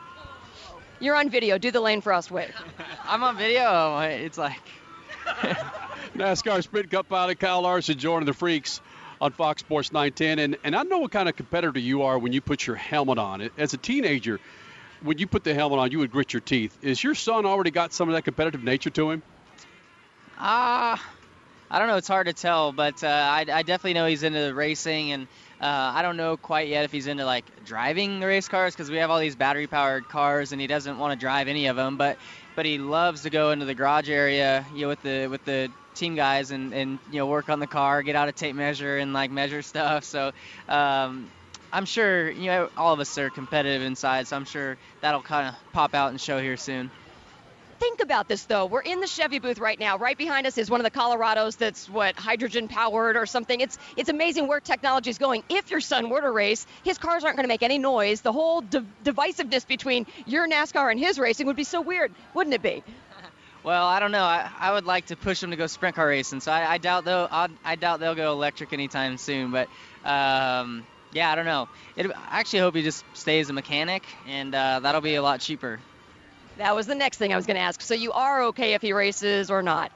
You're 1.02 1.16
on 1.16 1.30
video. 1.30 1.58
Do 1.58 1.72
the 1.72 1.80
Lane 1.80 2.00
Frost 2.00 2.30
wave. 2.30 2.54
I'm 3.04 3.24
on 3.24 3.36
video. 3.36 3.98
It's 3.98 4.38
like 4.38 4.62
NASCAR 6.14 6.62
Sprint 6.62 6.92
Cup 6.92 7.08
pilot 7.08 7.40
Kyle 7.40 7.62
Larson 7.62 7.98
joining 7.98 8.24
the 8.24 8.32
Freaks 8.32 8.80
on 9.20 9.32
Fox 9.32 9.62
Sports 9.62 9.90
910. 9.90 10.38
And, 10.38 10.58
and 10.62 10.76
I 10.76 10.84
know 10.84 11.00
what 11.00 11.10
kind 11.10 11.28
of 11.28 11.34
competitor 11.34 11.80
you 11.80 12.02
are 12.02 12.16
when 12.20 12.32
you 12.32 12.40
put 12.40 12.68
your 12.68 12.76
helmet 12.76 13.18
on. 13.18 13.50
As 13.58 13.74
a 13.74 13.78
teenager, 13.78 14.38
when 15.02 15.18
you 15.18 15.26
put 15.26 15.42
the 15.42 15.54
helmet 15.54 15.80
on, 15.80 15.90
you 15.90 15.98
would 15.98 16.12
grit 16.12 16.32
your 16.32 16.40
teeth. 16.40 16.78
Is 16.82 17.02
your 17.02 17.16
son 17.16 17.46
already 17.46 17.72
got 17.72 17.92
some 17.92 18.08
of 18.08 18.14
that 18.14 18.22
competitive 18.22 18.62
nature 18.62 18.90
to 18.90 19.10
him? 19.10 19.24
Ah, 20.38 21.04
I 21.68 21.78
don't 21.80 21.88
know. 21.88 21.96
It's 21.96 22.06
hard 22.06 22.28
to 22.28 22.32
tell, 22.32 22.70
but 22.70 23.02
uh, 23.02 23.08
I, 23.08 23.40
I 23.52 23.62
definitely 23.64 23.94
know 23.94 24.06
he's 24.06 24.22
into 24.22 24.38
the 24.38 24.54
racing, 24.54 25.10
and 25.10 25.26
uh, 25.62 25.92
I 25.94 26.02
don't 26.02 26.16
know 26.16 26.36
quite 26.36 26.66
yet 26.66 26.84
if 26.84 26.90
he's 26.90 27.06
into 27.06 27.24
like 27.24 27.44
driving 27.64 28.18
the 28.18 28.26
race 28.26 28.48
cars 28.48 28.74
because 28.74 28.90
we 28.90 28.96
have 28.96 29.10
all 29.10 29.20
these 29.20 29.36
battery-powered 29.36 30.08
cars, 30.08 30.50
and 30.50 30.60
he 30.60 30.66
doesn't 30.66 30.98
want 30.98 31.12
to 31.12 31.24
drive 31.24 31.46
any 31.46 31.66
of 31.66 31.76
them. 31.76 31.96
But 31.96 32.18
but 32.56 32.66
he 32.66 32.78
loves 32.78 33.22
to 33.22 33.30
go 33.30 33.52
into 33.52 33.64
the 33.64 33.74
garage 33.74 34.10
area, 34.10 34.66
you 34.74 34.82
know, 34.82 34.88
with 34.88 35.02
the 35.02 35.28
with 35.28 35.44
the 35.44 35.70
team 35.94 36.16
guys 36.16 36.50
and 36.50 36.74
and 36.74 36.98
you 37.12 37.18
know 37.18 37.26
work 37.26 37.48
on 37.48 37.60
the 37.60 37.68
car, 37.68 38.02
get 38.02 38.16
out 38.16 38.28
a 38.28 38.32
tape 38.32 38.56
measure 38.56 38.98
and 38.98 39.12
like 39.12 39.30
measure 39.30 39.62
stuff. 39.72 40.04
So. 40.04 40.32
Um, 40.68 41.30
I'm 41.74 41.86
sure 41.86 42.30
you 42.30 42.48
know 42.48 42.68
all 42.76 42.92
of 42.92 43.00
us 43.00 43.16
are 43.16 43.30
competitive 43.30 43.80
inside, 43.80 44.26
so 44.26 44.36
I'm 44.36 44.44
sure 44.44 44.76
that'll 45.00 45.22
kind 45.22 45.48
of 45.48 45.54
pop 45.72 45.94
out 45.94 46.10
and 46.10 46.20
show 46.20 46.38
here 46.38 46.58
soon 46.58 46.90
think 47.82 48.00
about 48.00 48.28
this 48.28 48.44
though. 48.44 48.66
We're 48.66 48.82
in 48.82 49.00
the 49.00 49.08
Chevy 49.08 49.40
booth 49.40 49.58
right 49.58 49.78
now. 49.78 49.98
Right 49.98 50.16
behind 50.16 50.46
us 50.46 50.56
is 50.56 50.70
one 50.70 50.78
of 50.78 50.84
the 50.84 50.96
Colorados 50.96 51.56
that's 51.56 51.90
what 51.90 52.16
hydrogen 52.16 52.68
powered 52.68 53.16
or 53.16 53.26
something. 53.26 53.60
It's 53.60 53.76
it's 53.96 54.08
amazing 54.08 54.46
where 54.46 54.60
technology 54.60 55.10
is 55.10 55.18
going. 55.18 55.42
If 55.48 55.68
your 55.72 55.80
son 55.80 56.08
were 56.08 56.20
to 56.20 56.30
race, 56.30 56.64
his 56.84 56.96
cars 56.96 57.24
aren't 57.24 57.36
going 57.36 57.44
to 57.44 57.48
make 57.48 57.64
any 57.64 57.78
noise. 57.78 58.20
The 58.20 58.32
whole 58.32 58.62
divisiveness 58.62 59.66
between 59.66 60.06
your 60.26 60.48
NASCAR 60.48 60.92
and 60.92 61.00
his 61.00 61.18
racing 61.18 61.48
would 61.48 61.56
be 61.56 61.64
so 61.64 61.80
weird, 61.80 62.12
wouldn't 62.34 62.54
it 62.54 62.62
be? 62.62 62.84
Well, 63.64 63.86
I 63.86 64.00
don't 64.00 64.10
know. 64.10 64.24
I, 64.24 64.50
I 64.58 64.72
would 64.72 64.86
like 64.86 65.06
to 65.06 65.16
push 65.16 65.38
them 65.38 65.52
to 65.52 65.56
go 65.56 65.68
sprint 65.68 65.94
car 65.94 66.08
racing, 66.08 66.40
so 66.40 66.50
I, 66.50 66.72
I 66.72 66.78
doubt 66.78 67.04
they'll 67.04 67.28
I, 67.30 67.48
I 67.64 67.76
doubt 67.76 68.00
they'll 68.00 68.16
go 68.16 68.32
electric 68.32 68.72
anytime 68.72 69.16
soon. 69.18 69.52
But 69.52 69.68
um, 70.04 70.84
yeah, 71.12 71.30
I 71.30 71.36
don't 71.36 71.44
know. 71.44 71.68
It, 71.94 72.10
I 72.10 72.40
actually 72.40 72.58
hope 72.58 72.74
he 72.74 72.82
just 72.82 73.04
stays 73.14 73.50
a 73.50 73.52
mechanic, 73.52 74.02
and 74.26 74.52
uh, 74.52 74.80
that'll 74.80 75.00
be 75.00 75.14
a 75.14 75.22
lot 75.22 75.38
cheaper. 75.38 75.78
That 76.58 76.74
was 76.74 76.86
the 76.86 76.94
next 76.94 77.18
thing 77.18 77.32
I 77.32 77.36
was 77.36 77.46
going 77.46 77.56
to 77.56 77.62
ask. 77.62 77.80
So 77.80 77.94
you 77.94 78.12
are 78.12 78.42
okay 78.44 78.74
if 78.74 78.82
he 78.82 78.92
races 78.92 79.50
or 79.50 79.62
not? 79.62 79.90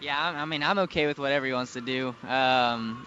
Yeah, 0.00 0.18
I 0.18 0.44
mean, 0.44 0.62
I'm 0.62 0.78
okay 0.80 1.06
with 1.06 1.18
whatever 1.18 1.46
he 1.46 1.52
wants 1.52 1.72
to 1.72 1.80
do. 1.80 2.14
Um, 2.28 3.06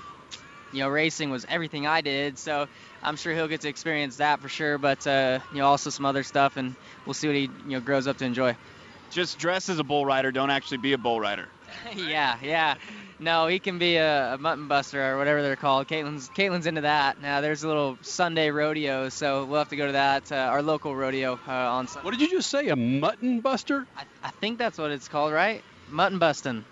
you 0.72 0.80
know, 0.80 0.90
racing 0.90 1.30
was 1.30 1.46
everything 1.50 1.88
I 1.88 2.02
did, 2.02 2.38
so 2.38 2.68
I'm 3.04 3.16
sure 3.16 3.34
he'll 3.34 3.48
get 3.48 3.62
to 3.62 3.70
experience 3.70 4.18
that 4.18 4.42
for 4.42 4.50
sure. 4.50 4.78
But 4.78 5.06
uh, 5.08 5.40
you 5.52 5.60
know, 5.60 5.68
also 5.68 5.90
some 5.90 6.06
other 6.06 6.24
stuff, 6.24 6.58
and 6.58 6.76
we'll 7.06 7.14
see 7.14 7.28
what 7.28 7.36
he 7.36 7.50
you 7.66 7.72
know 7.72 7.80
grows 7.80 8.08
up 8.08 8.18
to 8.18 8.26
enjoy. 8.26 8.56
Just 9.12 9.40
dress 9.40 9.70
as 9.70 9.80
a 9.80 9.84
bull 9.84 10.06
rider. 10.06 10.32
Don't 10.32 10.52
actually 10.52 10.78
be 10.78 10.94
a 10.94 10.98
bull 10.98 11.20
rider. 11.20 11.50
yeah, 11.96 12.38
yeah. 12.44 12.76
No, 13.20 13.48
he 13.48 13.60
can 13.60 13.80
be 13.80 13.98
a, 13.98 14.36
a 14.36 14.38
mutton 14.38 14.70
buster 14.70 15.12
or 15.12 15.18
whatever 15.18 15.42
they're 15.42 15.58
called. 15.58 15.88
Katelyn's 15.88 16.30
Katelyn's 16.30 16.66
into 16.66 16.82
that. 16.82 17.22
Now 17.22 17.42
there's 17.42 17.64
a 17.64 17.68
little 17.68 17.98
Sunday 18.02 18.50
rodeo, 18.50 19.10
so 19.10 19.44
we'll 19.44 19.60
have 19.60 19.70
to 19.70 19.76
go 19.76 19.88
to 19.88 19.92
that. 19.92 20.32
Uh, 20.32 20.36
our 20.36 20.62
local 20.62 20.96
rodeo 20.96 21.38
uh, 21.46 21.52
on 21.52 21.88
Sunday. 21.88 22.06
What 22.06 22.12
did 22.12 22.22
you 22.22 22.30
just 22.30 22.50
say? 22.50 22.70
A 22.70 22.78
mutton 22.78 23.42
buster? 23.42 23.86
I, 23.98 24.04
I 24.24 24.32
think 24.32 24.58
that's 24.58 24.78
what 24.78 24.92
it's 24.92 25.10
called, 25.10 25.34
right? 25.34 25.62
Mutton 25.90 26.18
busting. 26.18 26.64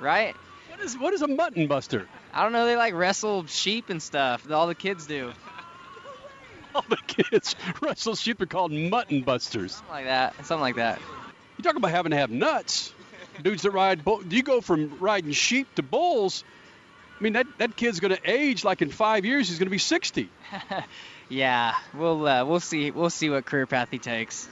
Right? 0.00 0.34
What 0.70 0.80
is 0.80 0.98
what 0.98 1.12
is 1.12 1.20
a 1.20 1.28
mutton 1.28 1.66
buster? 1.66 2.08
I 2.32 2.42
don't 2.42 2.52
know. 2.52 2.64
They 2.64 2.76
like 2.76 2.94
wrestle 2.94 3.46
sheep 3.46 3.90
and 3.90 4.02
stuff. 4.02 4.50
All 4.50 4.66
the 4.66 4.74
kids 4.74 5.06
do. 5.06 5.32
All 6.74 6.84
the 6.88 6.96
kids 7.06 7.54
wrestle 7.82 8.14
sheep 8.14 8.40
are 8.40 8.46
called 8.46 8.72
mutton 8.72 9.22
busters. 9.22 9.72
Something 9.72 9.92
like 9.92 10.04
that. 10.06 10.36
Something 10.46 10.60
like 10.62 10.76
that. 10.76 11.00
You 11.58 11.62
talk 11.62 11.76
about 11.76 11.90
having 11.90 12.10
to 12.10 12.16
have 12.16 12.30
nuts. 12.30 12.93
Dudes 13.42 13.62
that 13.62 13.72
ride, 13.72 14.04
bull, 14.04 14.22
you 14.28 14.42
go 14.42 14.60
from 14.60 14.98
riding 15.00 15.32
sheep 15.32 15.74
to 15.74 15.82
bulls. 15.82 16.44
I 17.18 17.22
mean, 17.22 17.34
that, 17.34 17.46
that 17.58 17.76
kid's 17.76 18.00
going 18.00 18.14
to 18.14 18.30
age 18.30 18.64
like 18.64 18.82
in 18.82 18.90
five 18.90 19.24
years. 19.24 19.48
He's 19.48 19.58
going 19.58 19.66
to 19.66 19.70
be 19.70 19.78
60. 19.78 20.28
yeah, 21.28 21.74
we'll 21.94 22.26
uh, 22.26 22.44
we'll 22.44 22.60
see 22.60 22.90
we'll 22.90 23.10
see 23.10 23.30
what 23.30 23.44
career 23.44 23.66
path 23.66 23.88
he 23.90 23.98
takes. 23.98 24.48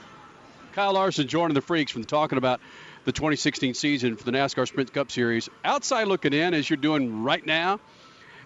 Kyle 0.73 0.95
Larson 0.95 1.29
joining 1.29 1.55
the 1.55 1.61
Freaks 1.61 1.93
from 1.93 2.05
talking 2.05 2.39
about 2.39 2.61
the 3.05 3.13
2016 3.13 3.75
season 3.75 4.17
for 4.17 4.25
the 4.25 4.31
NASCAR 4.31 4.67
Sprint 4.67 4.93
Cup 4.93 5.11
Series. 5.11 5.49
Outside 5.65 6.09
looking 6.09 6.33
in, 6.33 6.55
as 6.55 6.69
you're 6.69 6.77
doing 6.77 7.23
right 7.23 7.45
now. 7.45 7.81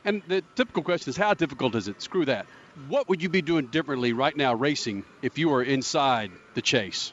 And 0.04 0.22
the 0.28 0.42
typical 0.54 0.82
question 0.82 1.10
is, 1.10 1.16
how 1.16 1.34
difficult 1.34 1.74
is 1.74 1.88
it? 1.88 2.00
Screw 2.00 2.24
that. 2.26 2.46
What 2.88 3.08
would 3.08 3.22
you 3.22 3.28
be 3.28 3.42
doing 3.42 3.66
differently 3.66 4.12
right 4.12 4.36
now 4.36 4.54
racing 4.54 5.04
if 5.20 5.36
you 5.36 5.48
were 5.48 5.62
inside 5.62 6.30
the 6.54 6.62
chase? 6.62 7.12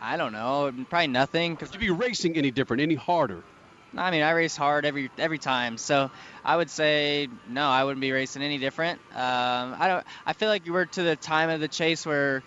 I 0.00 0.16
don't 0.16 0.32
know. 0.32 0.72
Probably 0.88 1.08
nothing. 1.08 1.56
Would 1.60 1.72
you 1.74 1.80
be 1.80 1.90
racing 1.90 2.36
any 2.36 2.50
different, 2.50 2.82
any 2.82 2.94
harder? 2.94 3.42
I 3.96 4.10
mean, 4.10 4.22
I 4.22 4.32
race 4.32 4.56
hard 4.56 4.84
every 4.84 5.10
every 5.16 5.38
time, 5.38 5.78
so 5.78 6.10
I 6.44 6.56
would 6.56 6.68
say 6.68 7.28
no. 7.48 7.66
I 7.66 7.84
wouldn't 7.84 8.00
be 8.00 8.12
racing 8.12 8.42
any 8.42 8.58
different. 8.58 9.00
Um, 9.12 9.74
I 9.78 9.88
don't. 9.88 10.06
I 10.26 10.32
feel 10.34 10.48
like 10.48 10.66
we're 10.68 10.84
to 10.84 11.02
the 11.02 11.16
time 11.16 11.48
of 11.48 11.60
the 11.60 11.68
chase 11.68 12.04
where 12.04 12.42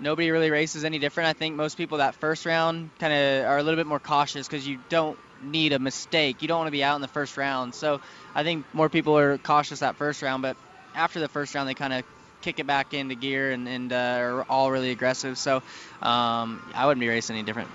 nobody 0.00 0.30
really 0.30 0.50
races 0.50 0.84
any 0.84 0.98
different. 0.98 1.28
I 1.28 1.32
think 1.34 1.56
most 1.56 1.76
people 1.76 1.98
that 1.98 2.14
first 2.14 2.46
round 2.46 2.90
kind 2.98 3.12
of 3.12 3.46
are 3.46 3.58
a 3.58 3.62
little 3.62 3.76
bit 3.76 3.86
more 3.86 4.00
cautious 4.00 4.48
because 4.48 4.66
you 4.66 4.78
don't 4.88 5.18
need 5.42 5.72
a 5.72 5.78
mistake. 5.78 6.40
You 6.40 6.48
don't 6.48 6.58
want 6.58 6.68
to 6.68 6.72
be 6.72 6.82
out 6.82 6.96
in 6.96 7.02
the 7.02 7.08
first 7.08 7.36
round. 7.36 7.74
So 7.74 8.00
I 8.34 8.42
think 8.42 8.64
more 8.72 8.88
people 8.88 9.18
are 9.18 9.36
cautious 9.38 9.80
that 9.80 9.96
first 9.96 10.22
round, 10.22 10.42
but 10.42 10.56
after 10.94 11.20
the 11.20 11.28
first 11.28 11.54
round, 11.54 11.68
they 11.68 11.74
kind 11.74 11.92
of 11.92 12.04
kick 12.44 12.58
it 12.60 12.66
back 12.66 12.92
into 12.92 13.14
gear 13.14 13.52
and, 13.52 13.66
and 13.66 13.92
uh, 13.92 14.18
are 14.20 14.42
all 14.50 14.70
really 14.70 14.90
aggressive. 14.90 15.38
So 15.38 15.56
um, 16.02 16.62
I 16.74 16.84
wouldn't 16.84 17.00
be 17.00 17.08
racing 17.08 17.36
any 17.36 17.44
different. 17.44 17.70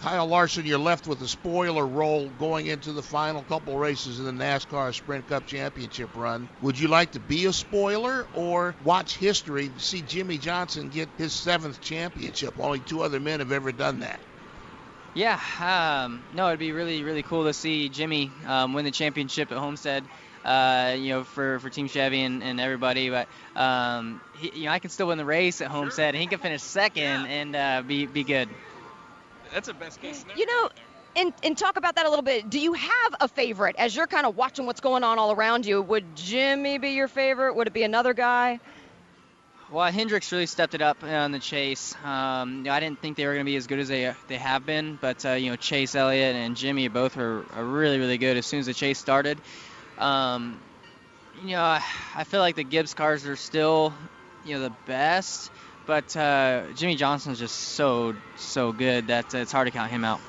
Kyle 0.00 0.26
Larson, 0.26 0.66
you're 0.66 0.78
left 0.78 1.06
with 1.06 1.20
a 1.22 1.28
spoiler 1.28 1.86
role 1.86 2.28
going 2.38 2.66
into 2.66 2.92
the 2.92 3.02
final 3.02 3.42
couple 3.42 3.76
races 3.78 4.18
in 4.18 4.24
the 4.24 4.32
NASCAR 4.44 4.94
Sprint 4.94 5.26
Cup 5.28 5.46
Championship 5.46 6.10
run. 6.14 6.48
Would 6.62 6.78
you 6.78 6.88
like 6.88 7.12
to 7.12 7.20
be 7.20 7.46
a 7.46 7.52
spoiler 7.52 8.26
or 8.34 8.74
watch 8.84 9.16
history 9.16 9.70
see 9.78 10.02
Jimmie 10.02 10.38
Johnson 10.38 10.88
get 10.88 11.08
his 11.16 11.32
seventh 11.32 11.80
championship? 11.80 12.58
Only 12.58 12.80
two 12.80 13.02
other 13.02 13.20
men 13.20 13.40
have 13.40 13.52
ever 13.52 13.72
done 13.72 14.00
that. 14.00 14.20
Yeah, 15.14 15.40
um, 15.60 16.22
no, 16.34 16.48
it'd 16.48 16.58
be 16.58 16.72
really, 16.72 17.02
really 17.02 17.22
cool 17.22 17.44
to 17.44 17.54
see 17.54 17.88
Jimmie 17.88 18.30
um, 18.46 18.74
win 18.74 18.84
the 18.84 18.90
championship 18.90 19.50
at 19.50 19.56
Homestead. 19.56 20.04
Uh, 20.46 20.94
you 20.96 21.08
know, 21.08 21.24
for, 21.24 21.58
for 21.58 21.68
Team 21.70 21.88
Chevy 21.88 22.22
and, 22.22 22.40
and 22.40 22.60
everybody, 22.60 23.10
but 23.10 23.26
um, 23.56 24.20
he, 24.38 24.60
you 24.60 24.64
know, 24.66 24.70
I 24.70 24.78
can 24.78 24.90
still 24.90 25.08
win 25.08 25.18
the 25.18 25.24
race 25.24 25.60
at 25.60 25.66
Homestead, 25.66 26.14
and 26.14 26.22
he 26.22 26.28
can 26.28 26.38
finish 26.38 26.62
second 26.62 27.26
and 27.26 27.56
uh, 27.56 27.82
be 27.84 28.06
be 28.06 28.22
good. 28.22 28.48
That's 29.52 29.66
a 29.66 29.74
best 29.74 30.00
case 30.00 30.18
scenario. 30.18 30.38
You 30.38 30.46
know, 30.46 30.68
and, 31.16 31.32
and 31.42 31.58
talk 31.58 31.76
about 31.76 31.96
that 31.96 32.06
a 32.06 32.10
little 32.10 32.22
bit. 32.22 32.48
Do 32.48 32.60
you 32.60 32.74
have 32.74 33.14
a 33.20 33.26
favorite 33.26 33.74
as 33.76 33.96
you're 33.96 34.06
kind 34.06 34.24
of 34.24 34.36
watching 34.36 34.66
what's 34.66 34.80
going 34.80 35.02
on 35.02 35.18
all 35.18 35.32
around 35.32 35.66
you? 35.66 35.82
Would 35.82 36.14
Jimmie 36.14 36.78
be 36.78 36.90
your 36.90 37.08
favorite? 37.08 37.56
Would 37.56 37.66
it 37.66 37.72
be 37.72 37.82
another 37.82 38.14
guy? 38.14 38.60
Well, 39.68 39.90
Hendricks 39.90 40.30
really 40.30 40.46
stepped 40.46 40.74
it 40.74 40.82
up 40.82 41.02
on 41.02 41.32
the 41.32 41.40
chase. 41.40 41.96
Um, 42.04 42.58
you 42.58 42.62
know, 42.64 42.72
I 42.72 42.78
didn't 42.78 43.00
think 43.00 43.16
they 43.16 43.26
were 43.26 43.32
going 43.32 43.44
to 43.44 43.50
be 43.50 43.56
as 43.56 43.66
good 43.66 43.80
as 43.80 43.88
they 43.88 44.14
they 44.28 44.36
have 44.36 44.64
been, 44.64 44.96
but 45.00 45.26
uh, 45.26 45.32
you 45.32 45.50
know 45.50 45.56
Chase 45.56 45.96
Elliott 45.96 46.36
and 46.36 46.56
Jimmie 46.56 46.86
both 46.86 47.16
were, 47.16 47.44
are 47.52 47.64
really 47.64 47.98
really 47.98 48.18
good 48.18 48.36
as 48.36 48.46
soon 48.46 48.60
as 48.60 48.66
the 48.66 48.74
chase 48.74 48.98
started. 48.98 49.38
Um, 49.98 50.60
you 51.42 51.52
know, 51.52 51.62
I, 51.62 51.82
I 52.14 52.24
feel 52.24 52.40
like 52.40 52.56
the 52.56 52.64
Gibbs 52.64 52.94
cars 52.94 53.26
are 53.26 53.36
still 53.36 53.92
you 54.44 54.54
know 54.54 54.60
the 54.62 54.72
best, 54.86 55.50
but 55.86 56.16
uh, 56.16 56.62
Jimmie 56.74 56.96
Johnson's 56.96 57.38
just 57.38 57.56
so 57.56 58.14
so 58.36 58.72
good 58.72 59.08
that 59.08 59.34
uh, 59.34 59.38
it's 59.38 59.52
hard 59.52 59.66
to 59.66 59.72
count 59.72 59.90
him 59.90 60.04
out. 60.04 60.20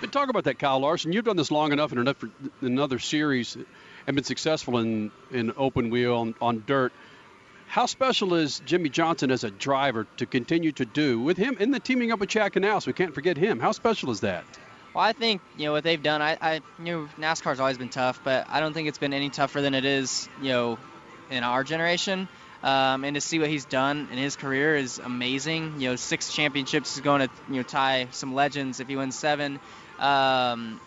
But 0.00 0.10
talk 0.10 0.28
about 0.28 0.44
that, 0.44 0.58
Kyle 0.58 0.80
Larson. 0.80 1.12
You've 1.12 1.24
done 1.24 1.36
this 1.36 1.52
long 1.52 1.72
enough 1.72 1.92
in 1.92 1.98
another, 1.98 2.28
another 2.60 2.98
series 2.98 3.56
and 4.06 4.16
been 4.16 4.24
successful 4.24 4.78
in, 4.78 5.12
in 5.30 5.52
open 5.56 5.90
wheel 5.90 6.16
on, 6.16 6.34
on 6.40 6.64
dirt. 6.66 6.92
How 7.68 7.86
special 7.86 8.34
is 8.34 8.60
Jimmie 8.66 8.88
Johnson 8.88 9.30
as 9.30 9.44
a 9.44 9.50
driver 9.50 10.06
to 10.16 10.26
continue 10.26 10.72
to 10.72 10.84
do 10.84 11.20
with 11.20 11.36
him 11.36 11.56
in 11.60 11.70
the 11.70 11.78
teaming 11.78 12.10
up 12.10 12.18
with 12.18 12.30
Chad 12.30 12.52
Knaus? 12.52 12.84
We 12.84 12.92
can't 12.92 13.14
forget 13.14 13.36
him. 13.36 13.60
How 13.60 13.70
special 13.70 14.10
is 14.10 14.20
that? 14.20 14.44
Well, 14.94 15.04
I 15.04 15.12
think 15.12 15.40
you 15.56 15.66
know 15.66 15.72
what 15.72 15.84
they've 15.84 16.02
done. 16.02 16.20
I, 16.20 16.36
I 16.40 16.54
you 16.78 16.84
know 16.84 17.08
NASCAR's 17.18 17.60
always 17.60 17.78
been 17.78 17.88
tough, 17.88 18.20
but 18.24 18.46
I 18.50 18.60
don't 18.60 18.74
think 18.74 18.88
it's 18.88 18.98
been 18.98 19.14
any 19.14 19.30
tougher 19.30 19.62
than 19.62 19.74
it 19.74 19.84
is 19.84 20.28
you 20.40 20.50
know 20.50 20.78
in 21.30 21.44
our 21.44 21.64
generation. 21.64 22.28
Um, 22.62 23.02
and 23.04 23.14
to 23.16 23.20
see 23.20 23.40
what 23.40 23.48
he's 23.48 23.64
done 23.64 24.08
in 24.12 24.18
his 24.18 24.36
career 24.36 24.76
is 24.76 24.98
amazing. 24.98 25.80
You 25.80 25.90
know, 25.90 25.96
six 25.96 26.32
championships 26.32 26.94
is 26.94 27.00
going 27.00 27.26
to 27.26 27.30
you 27.48 27.56
know 27.56 27.62
tie 27.62 28.08
some 28.12 28.34
legends 28.34 28.80
if 28.80 28.88
he 28.88 28.96
wins 28.96 29.18
seven. 29.18 29.58
Um, 29.98 30.78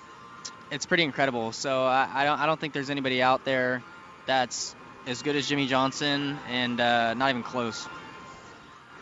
it's 0.72 0.86
pretty 0.86 1.04
incredible. 1.04 1.52
So 1.52 1.84
I, 1.84 2.08
I 2.13 2.26
don't 2.26 2.39
I 2.39 2.46
don't 2.46 2.60
think 2.60 2.74
there's 2.74 2.91
anybody 2.91 3.24
out 3.24 3.44
there 3.44 3.82
that's 4.28 4.76
as 5.08 5.24
good 5.24 5.36
as 5.36 5.48
Jimmie 5.48 5.68
Johnson, 5.68 6.38
and 6.48 6.80
uh, 6.80 7.15
not 7.15 7.32
even 7.32 7.44
close. 7.44 7.88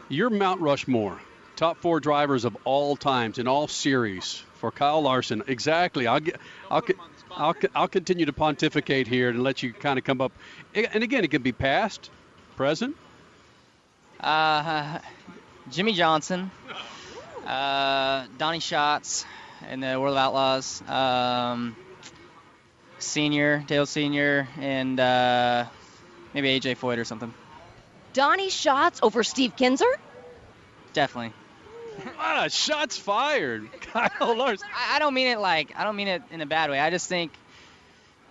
You're 0.07 0.29
Mount 0.29 0.61
Rushmore, 0.61 1.19
top 1.57 1.77
four 1.81 1.99
drivers 1.99 2.45
of 2.45 2.55
all 2.63 2.95
times 2.95 3.37
in 3.37 3.47
all 3.47 3.67
series 3.67 4.43
for 4.63 4.71
Kyle 4.71 5.01
Larson. 5.01 5.43
Exactly. 5.47 6.07
I'll 6.07 6.21
get. 6.21 6.39
I'll. 6.71 6.81
I'll, 7.35 7.53
I'll 7.75 7.87
continue 7.89 8.27
to 8.27 8.31
pontificate 8.31 9.07
here 9.07 9.27
and 9.27 9.43
let 9.43 9.61
you 9.61 9.73
kind 9.73 9.99
of 9.99 10.05
come 10.05 10.21
up. 10.21 10.31
And 10.73 11.03
again, 11.03 11.25
it 11.25 11.31
can 11.31 11.41
be 11.41 11.51
past, 11.51 12.09
present. 12.55 12.95
Uh, 14.21 14.99
Jimmie 15.69 15.91
Johnson, 15.91 16.49
uh, 17.45 18.27
Donny 18.37 18.61
Schatz 18.61 19.25
in 19.69 19.81
the 19.81 19.99
World 19.99 20.15
of 20.15 20.19
Outlaws, 20.19 20.81
um, 20.87 21.75
Senior, 22.99 23.65
Dale 23.67 23.85
Senior, 23.85 24.47
and 24.61 24.97
uh, 24.97 25.65
maybe 26.33 26.57
AJ 26.57 26.77
Foyt 26.77 26.99
or 26.99 27.03
something. 27.03 27.33
Donny 28.13 28.49
Schatz 28.49 29.01
over 29.03 29.25
Steve 29.25 29.57
Kinser? 29.57 29.91
Definitely. 30.93 31.33
What 32.15 32.47
a 32.47 32.49
shots 32.49 32.97
fired, 32.97 33.69
Kyle 33.81 34.35
Larson. 34.35 34.67
I, 34.75 34.95
I 34.95 34.99
don't 34.99 35.13
mean 35.13 35.27
it 35.27 35.39
like 35.39 35.73
I 35.75 35.83
don't 35.83 35.95
mean 35.95 36.07
it 36.07 36.21
in 36.31 36.41
a 36.41 36.45
bad 36.45 36.69
way. 36.69 36.79
I 36.79 36.89
just 36.89 37.07
think 37.07 37.31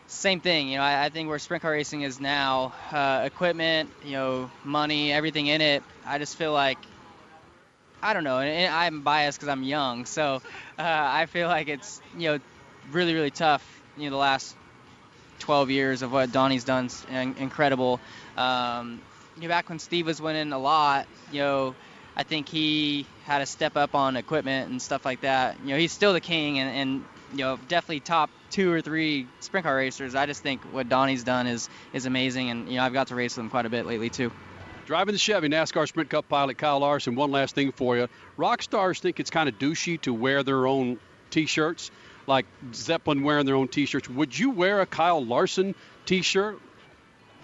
same 0.07 0.41
thing. 0.41 0.69
You 0.69 0.79
know, 0.79 0.83
I, 0.83 1.07
I 1.07 1.09
think 1.09 1.29
where 1.29 1.39
sprint 1.39 1.63
car 1.63 1.73
racing 1.73 2.03
is 2.03 2.21
now, 2.21 2.75
uh, 2.91 3.23
equipment, 3.25 3.91
you 4.05 4.13
know, 4.13 4.51
money, 4.65 5.13
everything 5.13 5.47
in 5.47 5.61
it. 5.61 5.83
I 6.05 6.19
just 6.19 6.37
feel 6.37 6.53
like 6.53 6.79
I 8.03 8.13
don't 8.15 8.25
know, 8.25 8.39
and, 8.39 8.49
and 8.49 8.75
I'm 8.75 9.03
biased 9.03 9.39
because 9.39 9.49
I'm 9.49 9.63
young, 9.63 10.07
so 10.07 10.43
uh, 10.79 10.83
I 10.83 11.27
feel 11.27 11.49
like 11.49 11.69
it's 11.69 12.01
you 12.17 12.33
know 12.33 12.39
really 12.91 13.15
really 13.15 13.31
tough. 13.31 13.65
You 13.97 14.05
know, 14.05 14.11
the 14.11 14.17
last 14.17 14.57
12 15.39 15.71
years 15.71 16.03
of 16.03 16.13
what 16.13 16.33
Donny's 16.33 16.65
done, 16.65 16.87
is 16.87 17.05
incredible. 17.11 18.01
Um, 18.37 19.01
you 19.37 19.43
know, 19.43 19.49
back 19.49 19.69
when 19.69 19.79
Steve 19.79 20.07
was 20.07 20.21
winning 20.21 20.53
a 20.53 20.59
lot, 20.59 21.07
you 21.31 21.41
know, 21.41 21.75
I 22.17 22.23
think 22.25 22.49
he 22.49 23.07
had 23.25 23.39
to 23.39 23.47
step 23.47 23.77
up 23.77 23.95
on 23.95 24.17
equipment 24.17 24.71
and 24.71 24.81
stuff 24.83 25.05
like 25.05 25.23
that. 25.23 25.57
You 25.65 25.71
know, 25.71 25.79
he's 25.79 25.93
still 25.93 26.13
the 26.13 26.21
king 26.21 26.59
and, 26.59 26.77
and 26.77 27.05
you 27.33 27.39
know, 27.39 27.59
definitely 27.69 28.01
top 28.01 28.31
two 28.51 28.71
or 28.71 28.81
three 28.81 29.27
sprint 29.41 29.65
car 29.65 29.77
racers. 29.77 30.15
I 30.15 30.27
just 30.27 30.43
think 30.43 30.63
what 30.73 30.89
Donny's 30.89 31.25
done 31.25 31.47
is 31.47 31.69
is 31.93 32.07
amazing, 32.07 32.51
and 32.51 32.69
you 32.69 32.77
know, 32.77 32.85
I've 32.85 32.93
got 32.93 33.09
to 33.09 33.15
race 33.15 33.37
with 33.37 33.45
him 33.45 33.51
quite 33.51 33.67
a 33.67 33.71
bit 33.71 33.87
lately 33.87 34.11
too. 34.11 34.31
Driving 34.85 35.13
the 35.13 35.19
Chevy, 35.19 35.49
NASCAR 35.49 35.87
Sprint 35.87 36.11
Cup 36.11 36.29
pilot 36.29 36.59
Kyle 36.59 36.81
Larson. 36.81 37.15
One 37.15 37.31
last 37.31 37.55
thing 37.55 37.73
for 37.73 37.97
you. 37.97 38.09
Rock 38.37 38.63
stars 38.63 38.99
think 38.99 39.21
it's 39.21 39.31
kind 39.31 39.49
of 39.49 39.59
douchey 39.59 40.01
to 40.03 40.13
wear 40.13 40.43
their 40.43 40.67
own 40.67 40.99
T-shirts, 41.31 41.91
like 42.27 42.47
Zeppelin 42.75 43.23
wearing 43.23 43.47
their 43.47 43.55
own 43.55 43.69
T-shirts. 43.69 44.09
Would 44.11 44.37
you 44.37 44.51
wear 44.51 44.81
a 44.81 44.87
Kyle 44.87 45.25
Larson 45.25 45.75
T-shirt? 46.05 46.61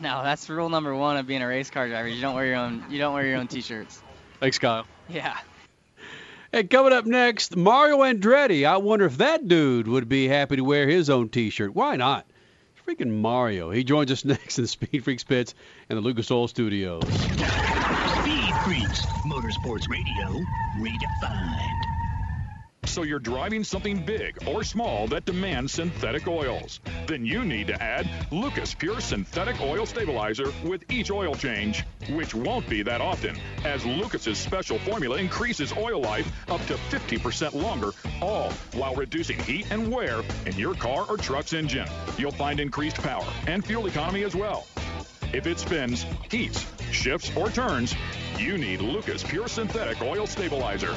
No, 0.01 0.23
that's 0.23 0.51
rule 0.51 0.69
number 0.69 0.95
one 0.95 1.17
of 1.17 1.27
being 1.27 1.43
a 1.43 1.47
race 1.47 1.71
car 1.71 1.89
driver. 1.89 2.09
You 2.09 2.21
don't 2.21 2.35
wear 2.35 2.47
your 2.47 2.57
own. 2.57 2.85
You 2.91 2.99
don't 2.99 3.15
wear 3.15 3.25
your 3.25 3.39
own 3.39 3.47
T-shirts. 3.47 4.03
Thanks, 4.41 4.59
Kyle. 4.59 4.87
Yeah. 5.09 5.37
Hey, 6.53 6.65
coming 6.65 6.93
up 6.93 7.05
next, 7.05 7.57
Mario 7.57 7.99
Andretti. 7.99 8.67
I 8.67 8.79
wonder 8.79 9.05
if 9.05 9.19
that 9.19 9.49
dude 9.49 9.87
would 9.87 10.09
be 10.09 10.29
happy 10.29 10.57
to 10.57 10.63
wear 10.63 10.89
his 10.89 11.11
own 11.11 11.29
T-shirt. 11.29 11.75
Why 11.75 11.97
not? 11.97 12.27
It's 12.77 12.87
freaking 12.87 13.21
Mario. 13.21 13.71
He 13.71 13.85
joins 13.85 14.11
us 14.11 14.25
next 14.25 14.59
in 14.59 14.65
the 14.65 14.69
Speed 14.69 15.05
Freaks 15.05 15.25
pits 15.25 15.55
in 15.91 15.97
the 15.97 16.03
Lucas 16.03 16.31
Oil 16.31 16.49
Studios. 16.49 17.03
Speed 17.11 18.55
Freaks, 18.65 19.05
Motorsports 19.27 19.89
Radio, 19.91 20.41
redefined. 20.79 21.88
So 22.85 23.03
you're 23.03 23.19
driving 23.19 23.65
something 23.65 24.05
big 24.05 24.39
or 24.49 24.65
small 24.65 25.07
that 25.09 25.25
demands 25.25 25.73
synthetic 25.73 26.27
oils. 26.27 26.81
Then 27.07 27.25
you 27.25 27.45
need 27.45 27.67
to 27.69 27.83
add 27.83 28.09
Lucas 28.31 28.75
Pure 28.75 29.01
Synthetic 29.01 29.61
Oil 29.61 29.87
Stabilizer 29.87 30.53
with 30.65 30.91
each 30.91 31.11
oil 31.11 31.35
change, 31.35 31.85
which 32.11 32.35
won't 32.35 32.69
be 32.69 32.83
that 32.83 33.01
often, 33.01 33.37
as 33.65 33.85
Lucas's 33.85 34.39
special 34.39 34.79
formula 34.79 35.19
increases 35.19 35.73
oil 35.77 36.01
life 36.01 36.31
up 36.51 36.65
to 36.67 36.75
50% 36.75 37.55
longer, 37.55 37.91
all 38.23 38.51
while 38.75 38.95
reducing 38.95 39.39
heat 39.41 39.71
and 39.71 39.93
wear 39.93 40.23
in 40.47 40.57
your 40.57 40.75
car 40.75 41.05
or 41.09 41.17
truck's 41.17 41.53
engine. 41.53 41.89
You'll 42.17 42.33
find 42.33 42.59
increased 42.59 42.97
power 42.97 43.27
and 43.47 43.65
fuel 43.65 43.87
economy 43.87 44.25
as 44.25 44.35
well. 44.35 44.67
If 45.33 45.47
it 45.47 45.59
spins, 45.59 46.07
heats, 46.31 46.65
shifts, 46.91 47.31
or 47.37 47.51
turns, 47.51 47.95
you 48.39 48.57
need 48.57 48.81
Lucas 48.81 49.23
Pure 49.23 49.49
Synthetic 49.49 50.01
Oil 50.01 50.27
Stabilizer. 50.27 50.95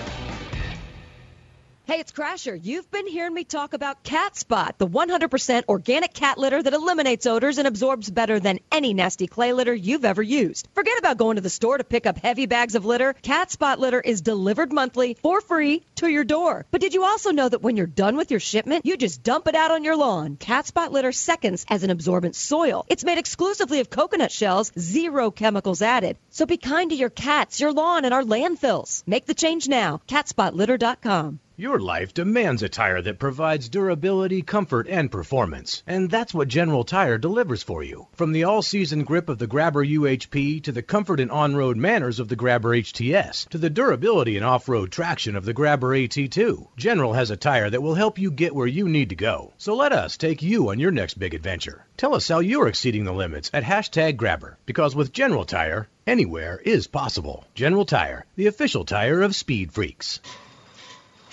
Hey, 1.91 1.99
it's 1.99 2.13
Crasher. 2.13 2.57
You've 2.63 2.89
been 2.89 3.05
hearing 3.05 3.33
me 3.33 3.43
talk 3.43 3.73
about 3.73 4.01
Cat 4.01 4.37
Spot, 4.37 4.73
the 4.77 4.87
100% 4.87 5.63
organic 5.67 6.13
cat 6.13 6.37
litter 6.37 6.63
that 6.63 6.73
eliminates 6.73 7.25
odors 7.25 7.57
and 7.57 7.67
absorbs 7.67 8.09
better 8.09 8.39
than 8.39 8.61
any 8.71 8.93
nasty 8.93 9.27
clay 9.27 9.51
litter 9.51 9.75
you've 9.75 10.05
ever 10.05 10.21
used. 10.21 10.69
Forget 10.73 10.97
about 10.99 11.17
going 11.17 11.35
to 11.35 11.41
the 11.41 11.49
store 11.49 11.77
to 11.77 11.83
pick 11.83 12.05
up 12.05 12.17
heavy 12.17 12.45
bags 12.45 12.75
of 12.75 12.85
litter. 12.85 13.11
Cat 13.11 13.51
Spot 13.51 13.77
litter 13.77 13.99
is 13.99 14.21
delivered 14.21 14.71
monthly 14.71 15.17
for 15.21 15.41
free 15.41 15.83
to 15.95 16.07
your 16.07 16.23
door. 16.23 16.65
But 16.71 16.79
did 16.79 16.93
you 16.93 17.03
also 17.03 17.31
know 17.31 17.49
that 17.49 17.61
when 17.61 17.75
you're 17.75 17.87
done 17.87 18.15
with 18.15 18.31
your 18.31 18.39
shipment, 18.39 18.85
you 18.85 18.95
just 18.95 19.21
dump 19.21 19.49
it 19.49 19.55
out 19.55 19.71
on 19.71 19.83
your 19.83 19.97
lawn? 19.97 20.37
Cat 20.37 20.67
Spot 20.67 20.93
litter 20.93 21.11
seconds 21.11 21.65
as 21.67 21.83
an 21.83 21.89
absorbent 21.89 22.37
soil. 22.37 22.85
It's 22.87 23.03
made 23.03 23.17
exclusively 23.17 23.81
of 23.81 23.89
coconut 23.89 24.31
shells, 24.31 24.71
zero 24.79 25.29
chemicals 25.29 25.81
added. 25.81 26.15
So 26.29 26.45
be 26.45 26.55
kind 26.55 26.91
to 26.91 26.95
your 26.95 27.09
cats, 27.09 27.59
your 27.59 27.73
lawn, 27.73 28.05
and 28.05 28.13
our 28.13 28.23
landfills. 28.23 29.03
Make 29.05 29.25
the 29.25 29.33
change 29.33 29.67
now. 29.67 29.99
CatSpotLitter.com. 30.07 31.41
Your 31.61 31.79
life 31.79 32.15
demands 32.15 32.63
a 32.63 32.69
tire 32.69 33.03
that 33.03 33.19
provides 33.19 33.69
durability, 33.69 34.41
comfort, 34.41 34.87
and 34.87 35.11
performance. 35.11 35.83
And 35.85 36.09
that's 36.09 36.33
what 36.33 36.47
General 36.47 36.83
Tire 36.83 37.19
delivers 37.19 37.61
for 37.61 37.83
you. 37.83 38.07
From 38.13 38.31
the 38.31 38.45
all-season 38.45 39.03
grip 39.03 39.29
of 39.29 39.37
the 39.37 39.45
Grabber 39.45 39.85
UHP 39.85 40.63
to 40.63 40.71
the 40.71 40.81
comfort 40.81 41.19
and 41.19 41.29
on-road 41.29 41.77
manners 41.77 42.19
of 42.19 42.29
the 42.29 42.35
Grabber 42.35 42.75
HTS 42.75 43.47
to 43.49 43.59
the 43.59 43.69
durability 43.69 44.37
and 44.37 44.43
off-road 44.43 44.91
traction 44.91 45.35
of 45.35 45.45
the 45.45 45.53
Grabber 45.53 45.95
AT2, 45.95 46.69
General 46.77 47.13
has 47.13 47.29
a 47.29 47.37
tire 47.37 47.69
that 47.69 47.83
will 47.83 47.93
help 47.93 48.17
you 48.17 48.31
get 48.31 48.55
where 48.55 48.65
you 48.65 48.89
need 48.89 49.09
to 49.09 49.15
go. 49.15 49.53
So 49.59 49.75
let 49.75 49.91
us 49.91 50.17
take 50.17 50.41
you 50.41 50.71
on 50.71 50.79
your 50.79 50.89
next 50.89 51.19
big 51.19 51.35
adventure. 51.35 51.85
Tell 51.95 52.15
us 52.15 52.27
how 52.27 52.39
you're 52.39 52.69
exceeding 52.69 53.03
the 53.03 53.13
limits 53.13 53.51
at 53.53 53.63
hashtag 53.63 54.17
Grabber. 54.17 54.57
Because 54.65 54.95
with 54.95 55.13
General 55.13 55.45
Tire, 55.45 55.87
anywhere 56.07 56.59
is 56.65 56.87
possible. 56.87 57.45
General 57.53 57.85
Tire, 57.85 58.25
the 58.35 58.47
official 58.47 58.83
tire 58.83 59.21
of 59.21 59.35
Speed 59.35 59.71
Freaks. 59.71 60.19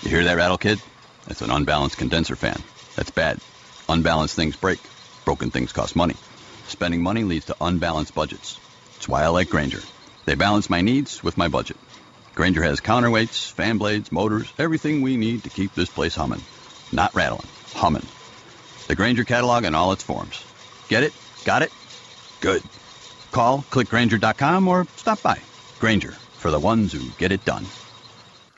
You 0.03 0.11
hear 0.11 0.25
that 0.25 0.37
rattle, 0.37 0.59
kid? 0.59 0.81
That's 1.27 1.43
an 1.43 1.51
unbalanced 1.51 1.99
condenser 1.99 2.37
fan. 2.37 2.63
That's 2.97 3.11
bad. 3.11 3.39
Unbalanced 3.89 4.37
things 4.37 4.57
break. 4.57 4.79
Broken 5.25 5.51
things 5.51 5.73
cost 5.73 5.97
money. 5.97 6.15
Spending 6.69 7.03
money 7.03 7.25
leads 7.25 7.47
to 7.47 7.57
unbalanced 7.61 8.15
budgets. 8.15 8.59
That's 8.95 9.09
why 9.09 9.25
I 9.25 9.29
like 9.29 9.51
Grainger. 9.51 9.81
They 10.25 10.35
balance 10.35 10.71
my 10.71 10.83
needs 10.83 11.23
with 11.23 11.37
my 11.37 11.49
budget. 11.49 11.77
Grainger 12.35 12.63
has 12.63 12.81
counterweights, 12.81 13.51
fan 13.51 13.79
blades, 13.79 14.13
motors, 14.13 14.53
everything 14.59 15.03
we 15.03 15.17
need 15.17 15.45
to 15.45 15.51
keep 15.51 15.75
this 15.75 15.89
place 15.89 16.15
humming. 16.15 16.43
Not 16.93 17.15
rattling, 17.15 17.49
humming. 17.75 18.07
The 18.87 18.95
Grainger 18.95 19.25
catalog 19.25 19.65
in 19.65 19.75
all 19.75 19.93
its 19.93 20.05
forms. 20.05 20.45
Get 20.89 21.03
it? 21.03 21.13
Got 21.45 21.63
it? 21.63 21.73
Good. 22.41 22.63
Call, 23.33 23.65
clickgranger.com, 23.71 24.69
or 24.69 24.87
stop 24.97 25.23
by. 25.23 25.41
Grainger, 25.81 26.13
for 26.13 26.51
the 26.51 26.61
ones 26.61 26.93
who 26.93 27.01
get 27.19 27.33
it 27.33 27.45
done. 27.45 27.67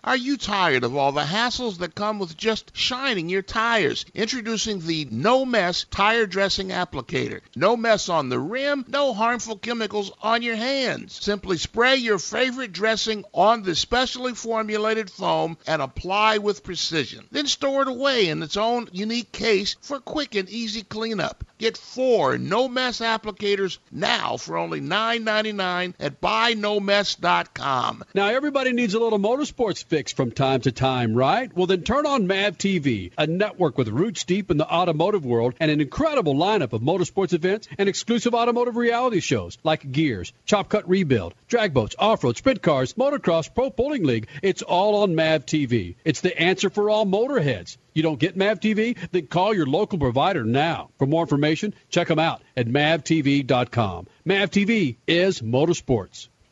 Are 0.03 0.17
you 0.17 0.39
tired 0.39 0.83
of 0.83 0.97
all 0.97 1.13
the 1.13 1.25
hassles 1.25 1.77
that 1.79 1.95
come 1.95 2.19
with 2.19 2.35
just 2.35 2.75
shining 2.75 3.29
your 3.29 3.43
tires? 3.43 4.07
Introducing 4.15 4.81
the 4.81 5.07
No 5.11 5.45
Mess 5.45 5.85
Tire 5.91 6.25
Dressing 6.25 6.69
Applicator. 6.69 7.43
No 7.55 7.77
mess 7.77 8.09
on 8.09 8.31
the 8.31 8.39
rim, 8.39 8.87
no 8.89 9.13
harmful 9.13 9.59
chemicals 9.59 10.11
on 10.23 10.41
your 10.41 10.57
hands. 10.57 11.19
Simply 11.23 11.59
spray 11.59 11.97
your 11.97 12.19
favorite 12.19 12.73
dressing 12.73 13.27
on 13.35 13.63
the 13.63 13.75
specially 13.75 14.33
formulated 14.33 15.11
foam 15.11 15.59
and 15.67 15.83
apply 15.83 16.39
with 16.39 16.65
precision. 16.65 17.29
Then 17.31 17.47
store 17.47 17.83
it 17.83 17.89
away 17.89 18.29
in 18.29 18.43
its 18.43 18.57
own 18.57 18.89
unique 18.93 19.33
case 19.33 19.77
for 19.83 20.01
quick 20.01 20.35
and 20.35 20.49
easy 20.49 20.83
cleanup. 20.83 21.45
Get 21.59 21.77
four 21.77 22.39
No 22.39 22.69
Mess 22.69 23.01
applicators 23.01 23.77
now 23.93 24.39
for 24.39 24.57
only 24.57 24.81
$9.99 24.81 25.93
at 26.01 26.23
buynomess.com. 26.23 28.05
Now, 28.15 28.29
everybody 28.29 28.73
needs 28.73 28.95
a 28.95 28.99
little 28.99 29.19
motorsports 29.19 29.90
fix 29.91 30.13
from 30.13 30.31
time 30.31 30.61
to 30.61 30.71
time, 30.71 31.15
right? 31.15 31.55
Well, 31.55 31.67
then 31.67 31.83
turn 31.83 32.07
on 32.07 32.29
MAV 32.29 32.57
TV, 32.57 33.11
a 33.19 33.27
network 33.27 33.77
with 33.77 33.89
roots 33.89 34.23
deep 34.23 34.49
in 34.49 34.57
the 34.57 34.73
automotive 34.73 35.27
world 35.27 35.55
and 35.59 35.69
an 35.69 35.81
incredible 35.81 36.37
lineup 36.37 36.73
of 36.73 36.81
motorsports 36.81 37.33
events 37.33 37.67
and 37.77 37.89
exclusive 37.89 38.33
automotive 38.33 38.77
reality 38.77 39.19
shows 39.19 39.59
like 39.65 39.91
Gears, 39.91 40.33
Chop 40.47 40.69
Cut 40.69 40.89
Rebuild, 40.89 41.35
Drag 41.49 41.75
Boats, 41.75 41.97
Off 41.99 42.23
Road, 42.23 42.37
Sprint 42.37 42.63
Cars, 42.63 42.95
Motocross, 42.95 43.53
Pro 43.53 43.71
Bowling 43.71 44.05
League. 44.05 44.29
It's 44.43 44.63
all 44.63 45.03
on 45.03 45.17
MAV 45.17 45.45
TV. 45.45 45.97
It's 46.05 46.21
the 46.21 46.41
answer 46.41 46.71
for 46.71 46.89
all 46.89 47.05
motorheads. 47.05 47.77
You 47.93 48.05
don't 48.05 48.21
get 48.21 48.37
MAV 48.37 48.61
TV? 48.61 48.97
Then 49.11 49.27
call 49.27 49.53
your 49.53 49.67
local 49.67 49.99
provider 49.99 50.45
now. 50.45 50.91
For 50.99 51.07
more 51.07 51.23
information, 51.23 51.75
check 51.89 52.07
them 52.07 52.21
out 52.21 52.43
at 52.57 52.69
mavtv.com. 52.69 54.07
MAV 54.25 54.51
TV 54.51 54.97
is 55.09 55.41
motorsports. 55.41 56.29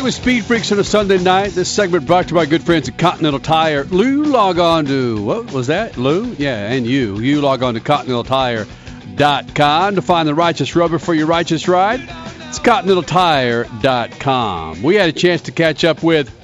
Back 0.00 0.06
with 0.06 0.14
Speed 0.14 0.46
Freaks 0.46 0.72
on 0.72 0.78
a 0.78 0.84
Sunday 0.84 1.18
night. 1.18 1.50
This 1.50 1.68
segment 1.68 2.06
brought 2.06 2.28
to 2.28 2.30
you 2.30 2.36
by 2.36 2.46
good 2.46 2.62
friends 2.62 2.88
at 2.88 2.96
Continental 2.96 3.38
Tire. 3.38 3.84
Lou, 3.84 4.24
log 4.24 4.58
on 4.58 4.86
to, 4.86 5.22
what 5.22 5.52
was 5.52 5.66
that? 5.66 5.98
Lou? 5.98 6.34
Yeah, 6.38 6.72
and 6.72 6.86
you. 6.86 7.18
You 7.18 7.42
log 7.42 7.62
on 7.62 7.74
to 7.74 7.80
ContinentalTire.com 7.80 9.96
to 9.96 10.02
find 10.02 10.26
the 10.26 10.34
righteous 10.34 10.74
rubber 10.74 10.98
for 10.98 11.12
your 11.12 11.26
righteous 11.26 11.68
ride. 11.68 12.00
It's 12.00 12.58
ContinentalTire.com. 12.60 14.82
We 14.82 14.94
had 14.94 15.10
a 15.10 15.12
chance 15.12 15.42
to 15.42 15.52
catch 15.52 15.84
up 15.84 16.02
with 16.02 16.34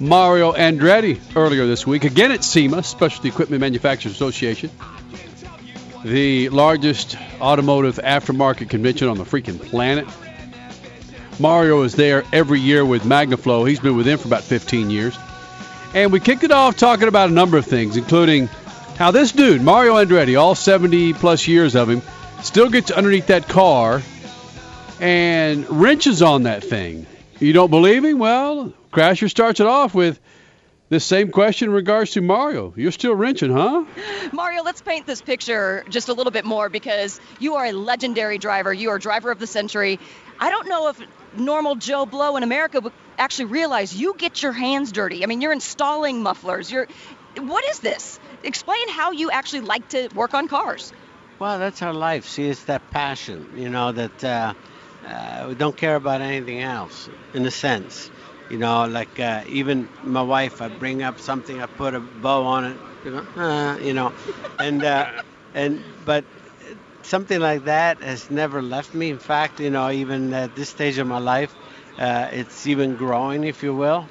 Mario 0.00 0.52
Andretti 0.52 1.18
earlier 1.34 1.66
this 1.66 1.84
week, 1.84 2.04
again 2.04 2.30
at 2.30 2.44
SEMA, 2.44 2.84
Specialty 2.84 3.30
Equipment 3.30 3.62
Manufacturers 3.62 4.14
Association, 4.14 4.70
the 6.04 6.50
largest 6.50 7.16
automotive 7.40 7.96
aftermarket 7.96 8.70
convention 8.70 9.08
on 9.08 9.18
the 9.18 9.24
freaking 9.24 9.60
planet. 9.60 10.06
Mario 11.38 11.82
is 11.82 11.94
there 11.94 12.24
every 12.32 12.60
year 12.60 12.84
with 12.84 13.02
MagnaFlow. 13.02 13.68
He's 13.68 13.80
been 13.80 13.96
with 13.96 14.06
them 14.06 14.18
for 14.18 14.28
about 14.28 14.42
15 14.42 14.90
years. 14.90 15.18
And 15.94 16.12
we 16.12 16.20
kicked 16.20 16.44
it 16.44 16.52
off 16.52 16.76
talking 16.76 17.08
about 17.08 17.30
a 17.30 17.32
number 17.32 17.58
of 17.58 17.66
things, 17.66 17.96
including 17.96 18.46
how 18.96 19.10
this 19.10 19.32
dude, 19.32 19.62
Mario 19.62 19.94
Andretti, 19.94 20.40
all 20.40 20.54
70 20.54 21.14
plus 21.14 21.46
years 21.48 21.74
of 21.74 21.88
him, 21.88 22.02
still 22.42 22.70
gets 22.70 22.90
underneath 22.90 23.26
that 23.28 23.48
car 23.48 24.02
and 25.00 25.68
wrenches 25.68 26.22
on 26.22 26.44
that 26.44 26.62
thing. 26.62 27.06
You 27.40 27.52
don't 27.52 27.70
believe 27.70 28.04
him? 28.04 28.18
Well, 28.18 28.72
Crasher 28.92 29.28
starts 29.28 29.60
it 29.60 29.66
off 29.66 29.94
with 29.94 30.20
this 30.88 31.04
same 31.04 31.30
question 31.30 31.70
in 31.70 31.74
regards 31.74 32.12
to 32.12 32.20
Mario. 32.20 32.74
You're 32.76 32.92
still 32.92 33.14
wrenching, 33.14 33.50
huh? 33.50 33.84
Mario, 34.32 34.62
let's 34.62 34.82
paint 34.82 35.06
this 35.06 35.22
picture 35.22 35.84
just 35.88 36.08
a 36.08 36.12
little 36.12 36.30
bit 36.30 36.44
more 36.44 36.68
because 36.68 37.18
you 37.40 37.54
are 37.54 37.66
a 37.66 37.72
legendary 37.72 38.38
driver. 38.38 38.72
You 38.72 38.90
are 38.90 38.98
driver 38.98 39.30
of 39.30 39.38
the 39.38 39.46
century. 39.46 39.98
I 40.38 40.50
don't 40.50 40.68
know 40.68 40.88
if 40.88 41.00
normal 41.36 41.76
Joe 41.76 42.06
Blow 42.06 42.36
in 42.36 42.42
America 42.42 42.80
would 42.80 42.92
actually 43.18 43.46
realize 43.46 43.94
you 43.94 44.14
get 44.18 44.42
your 44.42 44.52
hands 44.52 44.92
dirty. 44.92 45.22
I 45.22 45.26
mean, 45.26 45.40
you're 45.40 45.52
installing 45.52 46.22
mufflers. 46.22 46.70
You're 46.70 46.86
what 47.38 47.64
is 47.70 47.78
this? 47.80 48.18
Explain 48.42 48.88
how 48.90 49.12
you 49.12 49.30
actually 49.30 49.62
like 49.62 49.88
to 49.88 50.08
work 50.14 50.34
on 50.34 50.48
cars. 50.48 50.92
Well, 51.38 51.58
that's 51.58 51.82
our 51.82 51.92
life. 51.92 52.26
See, 52.26 52.46
it's 52.46 52.64
that 52.64 52.90
passion, 52.90 53.48
you 53.56 53.68
know, 53.68 53.92
that 53.92 54.24
uh, 54.24 54.54
uh, 55.06 55.46
we 55.48 55.54
don't 55.54 55.76
care 55.76 55.96
about 55.96 56.20
anything 56.20 56.60
else, 56.60 57.08
in 57.34 57.44
a 57.46 57.50
sense. 57.50 58.10
You 58.50 58.58
know, 58.58 58.86
like 58.86 59.18
uh, 59.18 59.42
even 59.46 59.88
my 60.04 60.22
wife, 60.22 60.60
I 60.60 60.68
bring 60.68 61.02
up 61.02 61.18
something, 61.18 61.60
I 61.60 61.66
put 61.66 61.94
a 61.94 62.00
bow 62.00 62.44
on 62.44 62.64
it, 62.66 62.76
you 63.04 63.10
know, 63.10 63.42
uh, 63.42 63.78
you 63.78 63.94
know, 63.94 64.12
and 64.58 64.84
uh, 64.84 65.06
and 65.54 65.82
but 66.04 66.24
something 67.02 67.40
like 67.40 67.64
that 67.64 68.02
has 68.02 68.30
never 68.30 68.62
left 68.62 68.94
me. 68.94 69.10
In 69.10 69.18
fact, 69.18 69.60
you 69.60 69.70
know, 69.70 69.90
even 69.90 70.32
at 70.32 70.54
this 70.54 70.70
stage 70.70 70.98
of 70.98 71.06
my 71.06 71.18
life, 71.18 71.56
uh, 71.98 72.28
it's 72.32 72.66
even 72.66 72.96
growing, 72.96 73.44
if 73.44 73.62
you 73.62 73.74
will. 73.74 74.10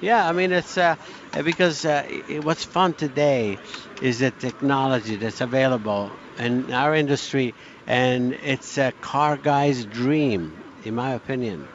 Yeah, 0.00 0.28
I 0.28 0.32
mean, 0.32 0.52
it's 0.52 0.76
uh, 0.78 0.96
because 1.44 1.84
uh, 1.84 2.04
it, 2.08 2.44
what's 2.44 2.64
fun 2.64 2.94
today 2.94 3.60
is 4.00 4.20
the 4.20 4.30
technology 4.32 5.16
that's 5.16 5.40
available 5.40 6.20
in 6.38 6.70
our 6.72 6.94
industry, 6.94 7.54
and 7.86 8.32
it's 8.34 8.78
a 8.78 8.92
car 9.00 9.38
guy's 9.38 9.86
dream, 9.86 10.62
in 10.82 10.94
my 10.94 11.12
opinion, 11.12 11.70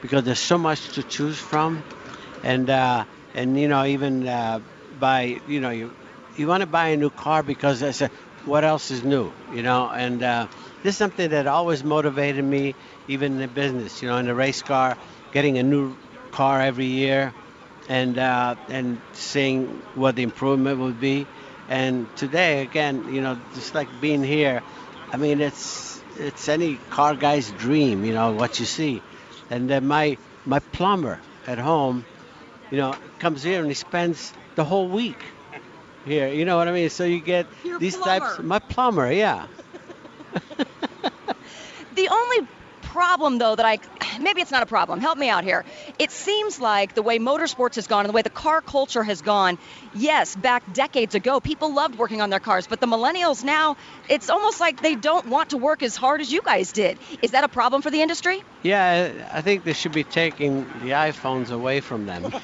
because 0.00 0.24
there's 0.24 0.38
so 0.40 0.58
much 0.58 0.92
to 0.94 1.04
choose 1.04 1.38
from, 1.38 1.84
and 2.42 2.70
uh, 2.70 3.04
and 3.34 3.58
you 3.58 3.68
know, 3.68 3.84
even 3.84 4.26
uh, 4.26 4.60
by 4.92 5.40
you 5.46 5.60
know, 5.60 5.70
you 5.70 5.96
you 6.34 6.46
want 6.48 6.62
to 6.62 6.66
buy 6.66 6.88
a 6.88 6.96
new 6.96 7.10
car 7.10 7.42
because 7.42 7.82
it's 7.82 8.00
a 8.02 8.10
what 8.48 8.64
else 8.64 8.90
is 8.90 9.04
new, 9.04 9.30
you 9.52 9.62
know? 9.62 9.88
And 9.90 10.22
uh, 10.22 10.48
this 10.82 10.94
is 10.94 10.98
something 10.98 11.30
that 11.30 11.46
always 11.46 11.84
motivated 11.84 12.44
me, 12.44 12.74
even 13.06 13.32
in 13.32 13.38
the 13.38 13.48
business, 13.48 14.02
you 14.02 14.08
know, 14.08 14.16
in 14.16 14.26
the 14.26 14.34
race 14.34 14.62
car, 14.62 14.96
getting 15.32 15.58
a 15.58 15.62
new 15.62 15.96
car 16.32 16.60
every 16.60 16.86
year, 16.86 17.34
and 17.88 18.18
uh, 18.18 18.56
and 18.68 19.00
seeing 19.12 19.66
what 19.94 20.16
the 20.16 20.22
improvement 20.22 20.78
would 20.78 21.00
be. 21.00 21.26
And 21.68 22.06
today, 22.16 22.62
again, 22.62 23.14
you 23.14 23.20
know, 23.20 23.38
just 23.54 23.74
like 23.74 23.88
being 24.00 24.22
here, 24.24 24.62
I 25.12 25.18
mean, 25.18 25.40
it's 25.40 26.02
it's 26.16 26.48
any 26.48 26.76
car 26.90 27.14
guy's 27.14 27.50
dream, 27.50 28.04
you 28.04 28.14
know, 28.14 28.32
what 28.32 28.58
you 28.58 28.66
see. 28.66 29.02
And 29.50 29.68
then 29.68 29.86
my 29.86 30.16
my 30.46 30.60
plumber 30.60 31.20
at 31.46 31.58
home, 31.58 32.04
you 32.70 32.78
know, 32.78 32.96
comes 33.18 33.42
here 33.42 33.60
and 33.60 33.68
he 33.68 33.74
spends 33.74 34.32
the 34.54 34.64
whole 34.64 34.88
week 34.88 35.18
here. 36.04 36.28
You 36.28 36.44
know 36.44 36.56
what 36.56 36.68
I 36.68 36.72
mean? 36.72 36.90
So 36.90 37.04
you 37.04 37.20
get 37.20 37.46
Your 37.62 37.80
these 37.80 37.96
plumber. 37.96 38.00
types. 38.00 38.38
My 38.38 38.58
plumber, 38.58 39.10
yeah. 39.10 39.48
The 41.92 42.08
only 42.08 42.48
problem, 42.80 43.38
though, 43.38 43.54
that 43.56 43.66
I 43.66 43.78
maybe 44.20 44.40
it's 44.40 44.50
not 44.50 44.62
a 44.62 44.66
problem. 44.66 45.00
Help 45.00 45.18
me 45.18 45.28
out 45.28 45.44
here. 45.44 45.64
It 45.98 46.10
seems 46.10 46.60
like 46.60 46.94
the 46.94 47.02
way 47.02 47.18
motorsports 47.18 47.76
has 47.76 47.86
gone 47.86 48.00
and 48.00 48.08
the 48.08 48.12
way 48.12 48.22
the 48.22 48.30
car 48.30 48.60
culture 48.60 49.02
has 49.02 49.22
gone. 49.22 49.58
Yes, 49.94 50.36
back 50.36 50.62
decades 50.72 51.14
ago, 51.14 51.40
people 51.40 51.72
loved 51.72 51.96
working 51.96 52.20
on 52.20 52.30
their 52.30 52.40
cars, 52.40 52.66
but 52.66 52.80
the 52.80 52.86
millennials 52.86 53.44
now, 53.44 53.76
it's 54.08 54.30
almost 54.30 54.60
like 54.60 54.80
they 54.82 54.94
don't 54.94 55.26
want 55.26 55.50
to 55.50 55.56
work 55.56 55.82
as 55.82 55.96
hard 55.96 56.20
as 56.20 56.32
you 56.32 56.40
guys 56.42 56.72
did. 56.72 56.98
Is 57.22 57.32
that 57.32 57.44
a 57.44 57.48
problem 57.48 57.82
for 57.82 57.90
the 57.90 58.02
industry? 58.02 58.42
Yeah, 58.62 59.28
I 59.32 59.42
think 59.42 59.64
they 59.64 59.72
should 59.72 59.92
be 59.92 60.04
taking 60.04 60.62
the 60.82 60.90
iPhones 60.90 61.50
away 61.50 61.80
from 61.80 62.06
them. 62.06 62.24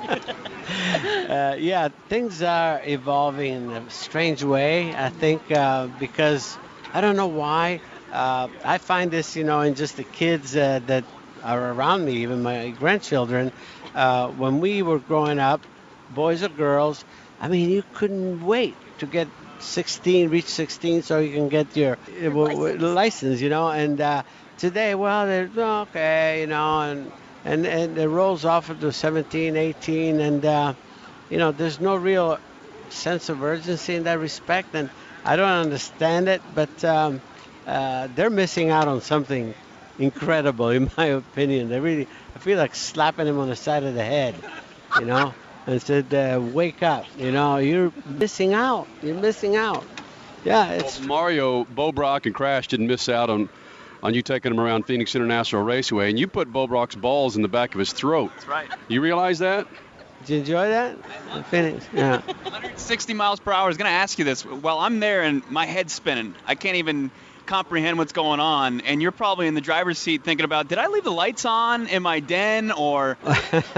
uh, 1.28 1.56
yeah, 1.58 1.88
things 2.08 2.42
are 2.42 2.80
evolving 2.84 3.54
in 3.54 3.70
a 3.70 3.90
strange 3.90 4.42
way. 4.42 4.94
I 4.94 5.08
think 5.08 5.50
uh, 5.50 5.88
because 5.98 6.58
I 6.92 7.00
don't 7.00 7.16
know 7.16 7.28
why. 7.28 7.80
Uh, 8.10 8.48
I 8.64 8.78
find 8.78 9.10
this, 9.10 9.36
you 9.36 9.44
know, 9.44 9.60
in 9.60 9.74
just 9.74 9.96
the 9.96 10.04
kids 10.04 10.56
uh, 10.56 10.80
that 10.86 11.04
are 11.42 11.72
around 11.72 12.04
me, 12.04 12.14
even 12.22 12.42
my 12.42 12.70
grandchildren. 12.70 13.52
Uh, 13.94 14.28
when 14.28 14.60
we 14.60 14.82
were 14.82 14.98
growing 14.98 15.38
up, 15.38 15.66
boys 16.08 16.42
or 16.42 16.48
girls, 16.48 17.04
I 17.40 17.48
mean, 17.48 17.70
you 17.70 17.82
couldn't 17.94 18.40
wait 18.40 18.76
to 18.98 19.06
get 19.06 19.28
16, 19.58 20.28
reach 20.30 20.46
16, 20.46 21.02
so 21.02 21.18
you 21.18 21.34
can 21.34 21.48
get 21.48 21.76
your 21.76 21.98
w- 22.22 22.30
w- 22.50 22.76
license, 22.78 23.40
you 23.40 23.48
know. 23.48 23.68
And 23.68 24.00
uh, 24.00 24.22
today, 24.56 24.94
well, 24.94 25.26
they're 25.26 25.50
okay, 25.82 26.40
you 26.40 26.46
know, 26.46 26.80
and 26.82 27.12
and 27.44 27.66
and 27.66 27.96
it 27.98 28.08
rolls 28.08 28.44
off 28.44 28.70
into 28.70 28.92
17, 28.92 29.56
18, 29.56 30.20
and 30.20 30.44
uh, 30.44 30.74
you 31.28 31.38
know, 31.38 31.52
there's 31.52 31.80
no 31.80 31.96
real 31.96 32.38
sense 32.88 33.28
of 33.28 33.42
urgency 33.42 33.94
in 33.94 34.04
that 34.04 34.18
respect, 34.18 34.74
and 34.74 34.90
I 35.24 35.36
don't 35.36 35.48
understand 35.48 36.28
it, 36.28 36.42
but 36.54 36.82
um, 36.84 37.22
uh, 37.70 38.08
they're 38.16 38.30
missing 38.30 38.70
out 38.70 38.88
on 38.88 39.00
something 39.00 39.54
incredible, 39.98 40.70
in 40.70 40.90
my 40.96 41.06
opinion. 41.06 41.68
They 41.68 41.78
really, 41.78 42.08
I 42.34 42.38
feel 42.40 42.58
like 42.58 42.74
slapping 42.74 43.28
him 43.28 43.38
on 43.38 43.48
the 43.48 43.54
side 43.54 43.84
of 43.84 43.94
the 43.94 44.04
head, 44.04 44.34
you 44.98 45.06
know, 45.06 45.32
and 45.66 45.80
said, 45.80 46.12
uh, 46.12 46.40
"Wake 46.40 46.82
up! 46.82 47.04
You 47.16 47.30
know, 47.30 47.58
you're 47.58 47.92
missing 48.06 48.54
out. 48.54 48.88
You're 49.02 49.14
missing 49.14 49.54
out." 49.54 49.84
Yeah, 50.44 50.72
it's 50.72 50.98
Well, 50.98 51.08
Mario, 51.08 51.64
Bo 51.64 51.92
Brock, 51.92 52.26
and 52.26 52.34
Crash 52.34 52.66
didn't 52.66 52.88
miss 52.88 53.08
out 53.08 53.30
on 53.30 53.48
on 54.02 54.14
you 54.14 54.22
taking 54.22 54.50
him 54.52 54.58
around 54.58 54.86
Phoenix 54.86 55.14
International 55.14 55.62
Raceway, 55.62 56.10
and 56.10 56.18
you 56.18 56.26
put 56.26 56.50
Bo 56.50 56.66
Brock's 56.66 56.96
balls 56.96 57.36
in 57.36 57.42
the 57.42 57.48
back 57.48 57.74
of 57.74 57.78
his 57.78 57.92
throat. 57.92 58.32
That's 58.34 58.48
right. 58.48 58.68
You 58.88 59.00
realize 59.00 59.38
that? 59.40 59.68
Did 60.24 60.30
you 60.48 60.56
enjoy 60.56 60.68
that? 60.68 61.46
Phoenix. 61.46 61.86
Yeah. 61.94 62.18
160 62.42 63.14
miles 63.14 63.40
per 63.40 63.52
hour. 63.52 63.64
I 63.64 63.66
was 63.68 63.76
going 63.76 63.90
to 63.90 63.96
ask 63.96 64.18
you 64.18 64.24
this. 64.24 64.44
Well, 64.44 64.78
I'm 64.78 65.00
there 65.00 65.22
and 65.22 65.48
my 65.50 65.66
head's 65.66 65.92
spinning. 65.92 66.34
I 66.46 66.54
can't 66.56 66.76
even 66.76 67.10
comprehend 67.50 67.98
what's 67.98 68.12
going 68.12 68.38
on. 68.38 68.80
And 68.82 69.02
you're 69.02 69.10
probably 69.10 69.48
in 69.48 69.54
the 69.54 69.60
driver's 69.60 69.98
seat 69.98 70.22
thinking 70.22 70.44
about, 70.44 70.68
did 70.68 70.78
I 70.78 70.86
leave 70.86 71.02
the 71.02 71.10
lights 71.10 71.44
on 71.44 71.88
in 71.88 72.00
my 72.00 72.20
den 72.20 72.70
or? 72.70 73.18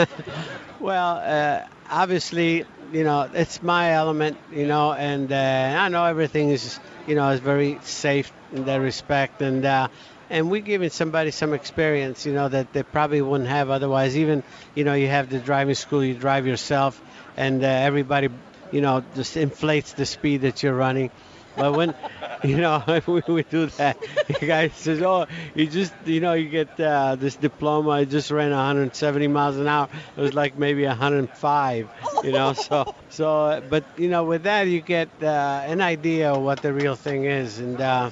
well, 0.79 1.23
uh, 1.25 1.67
obviously, 1.91 2.67
you 2.93 3.05
know, 3.05 3.31
it's 3.33 3.63
my 3.63 3.93
element, 3.93 4.37
you 4.53 4.67
know, 4.67 4.93
and 4.93 5.33
uh, 5.33 5.77
I 5.79 5.89
know 5.89 6.05
everything 6.05 6.51
is, 6.51 6.79
you 7.07 7.15
know, 7.15 7.31
is 7.31 7.41
very 7.41 7.79
safe 7.83 8.31
in 8.53 8.67
that 8.67 8.77
respect. 8.77 9.41
And 9.41 9.65
uh, 9.65 9.89
and 10.29 10.51
we're 10.51 10.61
giving 10.61 10.91
somebody 10.91 11.31
some 11.31 11.55
experience, 11.55 12.27
you 12.27 12.35
know, 12.35 12.49
that 12.51 12.75
they 12.75 12.83
probably 12.83 13.23
wouldn't 13.23 13.49
have 13.49 13.71
otherwise. 13.71 14.19
Even, 14.19 14.43
you 14.75 14.85
know, 14.85 14.93
you 14.93 15.09
have 15.09 15.31
the 15.31 15.39
driving 15.39 15.75
school, 15.75 16.05
you 16.05 16.15
drive 16.15 16.47
yourself, 16.47 17.01
and 17.39 17.65
uh, 17.65 17.67
everybody, 17.67 18.29
you 18.71 18.83
know, 18.83 19.03
just 19.15 19.37
inflates 19.39 19.95
the 19.95 20.05
speed 20.05 20.43
that 20.43 20.63
you're 20.63 20.75
running. 20.75 21.11
But 21.57 21.75
when, 21.75 21.95
you 22.45 22.57
know, 22.57 22.83
we, 23.07 23.23
we 23.27 23.43
do 23.45 23.67
that, 23.79 23.99
the 24.27 24.47
guy 24.47 24.69
says, 24.69 25.03
"Oh, 25.03 25.27
you 25.55 25.67
just, 25.67 25.95
you 26.05 26.21
know, 26.21 26.33
you 26.33 26.49
get 26.49 26.79
uh, 26.81 27.17
this 27.17 27.37
diploma. 27.37 27.91
I 27.91 28.05
just 28.05 28.31
ran 28.31 28.51
170 28.51 29.29
miles 29.29 29.57
an 29.57 29.69
hour. 29.69 29.89
It 30.17 30.21
was 30.21 30.35
like 30.35 30.57
maybe 30.57 30.85
105, 30.87 31.91
you 32.25 32.33
know. 32.33 32.53
So, 32.63 32.95
so, 33.09 33.63
but 33.69 33.85
you 33.97 34.09
know, 34.09 34.25
with 34.25 34.45
that, 34.45 34.67
you 34.69 34.81
get 34.81 35.09
uh, 35.23 35.63
an 35.67 35.81
idea 35.81 36.33
of 36.33 36.43
what 36.43 36.63
the 36.63 36.73
real 36.73 36.97
thing 36.97 37.25
is, 37.25 37.59
and." 37.59 37.81
Uh, 37.81 38.11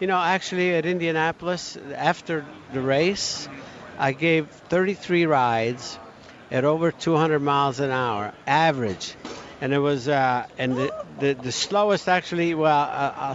you 0.00 0.06
know, 0.06 0.18
actually 0.18 0.74
at 0.74 0.86
Indianapolis, 0.86 1.76
after 1.76 2.44
the 2.72 2.80
race, 2.80 3.48
I 3.96 4.12
gave 4.12 4.50
33 4.50 5.26
rides 5.26 5.98
at 6.50 6.64
over 6.64 6.90
200 6.90 7.40
miles 7.40 7.80
an 7.80 7.90
hour 7.90 8.32
average, 8.46 9.16
and 9.60 9.72
it 9.72 9.78
was 9.78 10.08
uh, 10.08 10.46
and 10.58 10.76
the, 10.76 10.92
the, 11.20 11.34
the 11.34 11.52
slowest 11.52 12.08
actually 12.08 12.54
well 12.54 12.88
uh, 12.90 13.34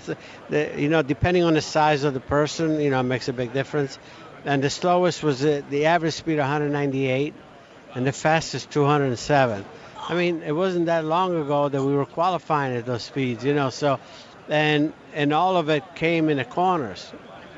the, 0.49 0.71
you 0.77 0.89
know 0.89 1.01
depending 1.01 1.43
on 1.43 1.53
the 1.53 1.61
size 1.61 2.03
of 2.03 2.13
the 2.13 2.19
person 2.19 2.79
you 2.79 2.89
know 2.89 3.01
makes 3.03 3.27
a 3.27 3.33
big 3.33 3.53
difference, 3.53 3.97
and 4.45 4.63
the 4.63 4.69
slowest 4.69 5.23
was 5.23 5.43
uh, 5.43 5.61
the 5.69 5.85
average 5.85 6.13
speed 6.13 6.37
198, 6.37 7.33
and 7.95 8.05
the 8.05 8.11
fastest 8.11 8.71
207. 8.71 9.65
I 10.07 10.15
mean, 10.15 10.41
it 10.41 10.53
wasn't 10.53 10.87
that 10.87 11.05
long 11.05 11.39
ago 11.39 11.69
that 11.69 11.83
we 11.83 11.93
were 11.93 12.05
qualifying 12.05 12.75
at 12.75 12.85
those 12.85 13.03
speeds, 13.03 13.43
you 13.43 13.53
know. 13.53 13.69
So 13.69 13.99
and 14.49 14.93
and 15.13 15.33
all 15.33 15.57
of 15.57 15.69
it 15.69 15.83
came 15.95 16.29
in 16.29 16.37
the 16.37 16.45
corners, 16.45 17.11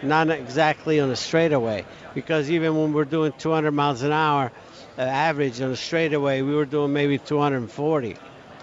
not 0.03 0.29
exactly 0.29 0.99
on 0.99 1.09
the 1.09 1.15
straightaway. 1.15 1.85
Because 2.13 2.51
even 2.51 2.75
when 2.75 2.93
we're 2.93 3.05
doing 3.05 3.33
200 3.37 3.71
miles 3.71 4.01
an 4.01 4.11
hour 4.11 4.51
uh, 4.97 5.01
average 5.01 5.61
on 5.61 5.71
a 5.71 5.75
straightaway, 5.75 6.41
we 6.41 6.53
were 6.53 6.65
doing 6.65 6.91
maybe 6.91 7.17
240. 7.17 8.17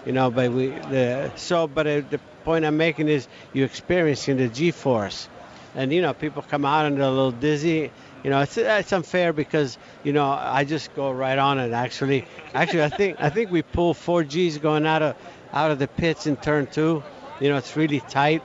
You 0.05 0.13
know, 0.13 0.31
but 0.31 0.51
we 0.51 0.67
the 0.67 1.31
so 1.35 1.67
but 1.67 1.87
uh, 1.87 2.01
the 2.09 2.19
point 2.43 2.65
I'm 2.65 2.77
making 2.77 3.09
is 3.09 3.27
you're 3.53 3.65
experiencing 3.65 4.37
the 4.37 4.47
G-force, 4.47 5.27
and 5.75 5.91
you 5.91 6.01
know 6.01 6.13
people 6.13 6.41
come 6.41 6.65
out 6.65 6.85
and 6.85 6.97
they're 6.97 7.03
a 7.03 7.09
little 7.09 7.31
dizzy. 7.31 7.91
You 8.23 8.29
know, 8.29 8.41
it's 8.41 8.57
it's 8.57 8.91
unfair 8.93 9.33
because 9.33 9.77
you 10.03 10.13
know 10.13 10.29
I 10.29 10.63
just 10.63 10.93
go 10.95 11.11
right 11.11 11.37
on 11.37 11.59
it. 11.59 11.73
Actually, 11.73 12.25
actually 12.53 12.83
I 12.83 12.89
think 12.89 13.17
I 13.19 13.29
think 13.29 13.51
we 13.51 13.61
pull 13.61 13.93
four 13.93 14.23
Gs 14.23 14.57
going 14.57 14.85
out 14.85 15.01
of 15.01 15.15
out 15.51 15.71
of 15.71 15.79
the 15.79 15.87
pits 15.87 16.27
in 16.27 16.37
turn 16.37 16.67
two 16.67 17.03
you 17.39 17.49
know, 17.49 17.57
it's 17.57 17.75
really 17.75 18.01
tight, 18.01 18.41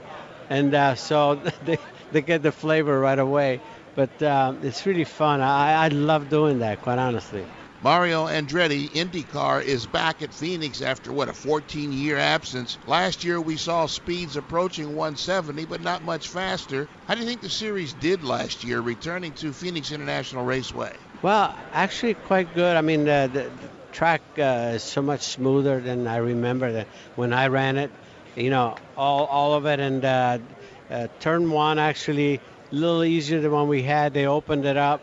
and 0.49 0.75
uh, 0.75 0.95
so 0.95 1.35
they 1.65 1.79
they 2.13 2.23
get 2.23 2.43
the 2.43 2.53
flavor 2.53 2.99
right 2.99 3.19
away. 3.19 3.61
But 3.95 4.23
um, 4.23 4.61
it's 4.63 4.87
really 4.87 5.05
fun. 5.05 5.41
I, 5.41 5.85
I 5.85 5.89
love 5.89 6.29
doing 6.29 6.59
that, 6.61 6.83
quite 6.83 6.99
honestly. 6.99 7.45
Mario 7.85 8.27
Andretti 8.27 8.91
IndyCar 8.91 9.63
is 9.63 9.85
back 9.85 10.23
at 10.23 10.33
Phoenix 10.33 10.81
after 10.81 11.13
what 11.13 11.29
a 11.29 11.33
14-year 11.33 12.17
absence. 12.17 12.79
Last 12.87 13.25
year 13.25 13.39
we 13.39 13.59
saw 13.59 13.85
speeds 13.85 14.39
approaching 14.39 14.97
170, 14.97 15.67
but 15.67 15.83
not 15.83 16.03
much 16.03 16.29
faster. 16.29 16.89
How 17.07 17.15
do 17.15 17.21
you 17.21 17.27
think 17.27 17.43
the 17.43 17.51
series 17.51 17.93
did 17.93 18.25
last 18.25 18.65
year, 18.65 18.81
returning 18.81 19.35
to 19.35 19.53
Phoenix 19.53 19.93
International 19.93 20.47
Raceway? 20.47 20.97
Well, 21.21 21.55
actually 21.75 22.15
quite 22.15 22.55
good. 22.55 22.75
I 22.75 22.81
mean, 22.81 23.05
the, 23.05 23.29
the 23.31 23.51
track 23.93 24.23
uh, 24.39 24.73
is 24.77 24.83
so 24.83 25.03
much 25.03 25.21
smoother 25.21 25.79
than 25.79 26.07
I 26.07 26.17
remember 26.17 26.73
that 26.73 26.87
when 27.17 27.35
I 27.35 27.49
ran 27.49 27.77
it 27.77 27.91
you 28.37 28.51
know, 28.51 28.77
all, 28.97 29.27
all 29.27 29.55
of 29.55 29.67
it. 29.67 29.81
And 29.81 30.05
uh, 30.05 30.39
uh, 30.91 31.09
turn 31.21 31.51
one 31.51 31.79
actually 31.79 32.37
a 32.37 32.75
little 32.75 33.05
easier 33.05 33.41
than 33.41 33.53
one 33.53 33.69
we 33.69 33.83
had. 33.83 34.15
They 34.15 34.27
opened 34.27 34.65
it 34.65 34.77
up, 34.77 35.03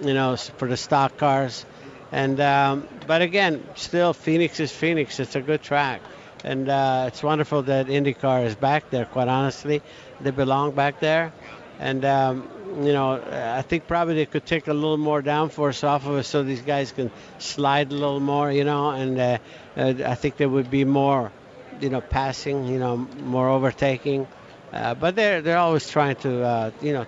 you 0.00 0.14
know, 0.14 0.36
for 0.36 0.68
the 0.68 0.76
stock 0.76 1.16
cars. 1.18 1.64
And 2.12 2.40
um, 2.40 2.88
but 3.06 3.22
again, 3.22 3.64
still 3.76 4.12
Phoenix 4.12 4.60
is 4.60 4.72
Phoenix. 4.72 5.20
It's 5.20 5.36
a 5.36 5.40
good 5.40 5.62
track, 5.62 6.00
and 6.44 6.68
uh, 6.68 7.04
it's 7.08 7.22
wonderful 7.22 7.62
that 7.62 7.86
IndyCar 7.86 8.46
is 8.46 8.56
back 8.56 8.90
there. 8.90 9.04
Quite 9.04 9.28
honestly, 9.28 9.82
they 10.20 10.30
belong 10.32 10.72
back 10.72 10.98
there, 10.98 11.32
and 11.78 12.04
um, 12.04 12.48
you 12.78 12.92
know 12.92 13.22
I 13.30 13.62
think 13.62 13.86
probably 13.86 14.14
they 14.14 14.26
could 14.26 14.44
take 14.44 14.66
a 14.66 14.74
little 14.74 14.98
more 14.98 15.22
downforce 15.22 15.84
off 15.84 16.06
of 16.06 16.18
it 16.18 16.24
so 16.24 16.42
these 16.42 16.62
guys 16.62 16.90
can 16.90 17.12
slide 17.38 17.92
a 17.92 17.94
little 17.94 18.20
more, 18.20 18.50
you 18.50 18.64
know, 18.64 18.90
and 18.90 19.18
uh, 19.18 19.38
uh 19.76 19.94
I 20.04 20.16
think 20.16 20.36
there 20.36 20.48
would 20.48 20.70
be 20.70 20.84
more 20.84 21.30
you 21.80 21.90
know, 21.90 22.00
passing, 22.00 22.66
you 22.66 22.78
know, 22.78 22.96
more 22.96 23.48
overtaking. 23.48 24.26
Uh, 24.72 24.94
but 24.94 25.16
they're 25.16 25.42
they're 25.42 25.58
always 25.58 25.88
trying 25.88 26.16
to, 26.16 26.42
uh, 26.42 26.70
you 26.80 26.92
know, 26.92 27.06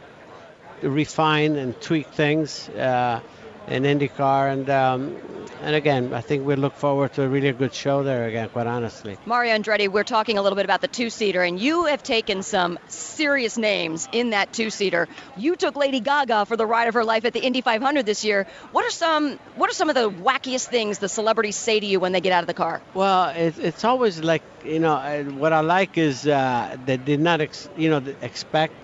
refine 0.82 1.56
and 1.56 1.80
tweak 1.80 2.08
things. 2.08 2.68
Uh, 2.70 3.20
in 3.68 3.84
IndyCar, 3.84 4.52
and 4.52 4.68
um, 4.68 5.16
and 5.62 5.76
again, 5.76 6.12
I 6.12 6.20
think 6.20 6.44
we 6.44 6.56
look 6.56 6.74
forward 6.74 7.12
to 7.14 7.22
a 7.22 7.28
really 7.28 7.52
good 7.52 7.72
show 7.72 8.02
there 8.02 8.26
again. 8.26 8.48
Quite 8.48 8.66
honestly, 8.66 9.16
Mario 9.26 9.56
Andretti, 9.56 9.88
we're 9.88 10.04
talking 10.04 10.38
a 10.38 10.42
little 10.42 10.56
bit 10.56 10.64
about 10.64 10.80
the 10.80 10.88
two-seater, 10.88 11.42
and 11.42 11.60
you 11.60 11.84
have 11.86 12.02
taken 12.02 12.42
some 12.42 12.78
serious 12.88 13.56
names 13.56 14.08
in 14.12 14.30
that 14.30 14.52
two-seater. 14.52 15.08
You 15.36 15.56
took 15.56 15.76
Lady 15.76 16.00
Gaga 16.00 16.46
for 16.46 16.56
the 16.56 16.66
ride 16.66 16.88
of 16.88 16.94
her 16.94 17.04
life 17.04 17.24
at 17.24 17.32
the 17.32 17.40
Indy 17.40 17.60
500 17.60 18.04
this 18.04 18.24
year. 18.24 18.46
What 18.72 18.84
are 18.84 18.90
some 18.90 19.38
What 19.54 19.70
are 19.70 19.74
some 19.74 19.88
of 19.88 19.94
the 19.94 20.10
wackiest 20.10 20.66
things 20.66 20.98
the 20.98 21.08
celebrities 21.08 21.56
say 21.56 21.78
to 21.78 21.86
you 21.86 22.00
when 22.00 22.12
they 22.12 22.20
get 22.20 22.32
out 22.32 22.42
of 22.42 22.48
the 22.48 22.54
car? 22.54 22.82
Well, 22.94 23.28
it, 23.30 23.58
it's 23.58 23.84
always 23.84 24.20
like 24.20 24.42
you 24.64 24.80
know 24.80 25.24
what 25.36 25.52
I 25.52 25.60
like 25.60 25.98
is 25.98 26.26
uh, 26.26 26.76
they 26.84 26.96
did 26.96 27.20
not 27.20 27.40
ex- 27.40 27.68
you 27.76 27.90
know 27.90 28.02
expect 28.20 28.74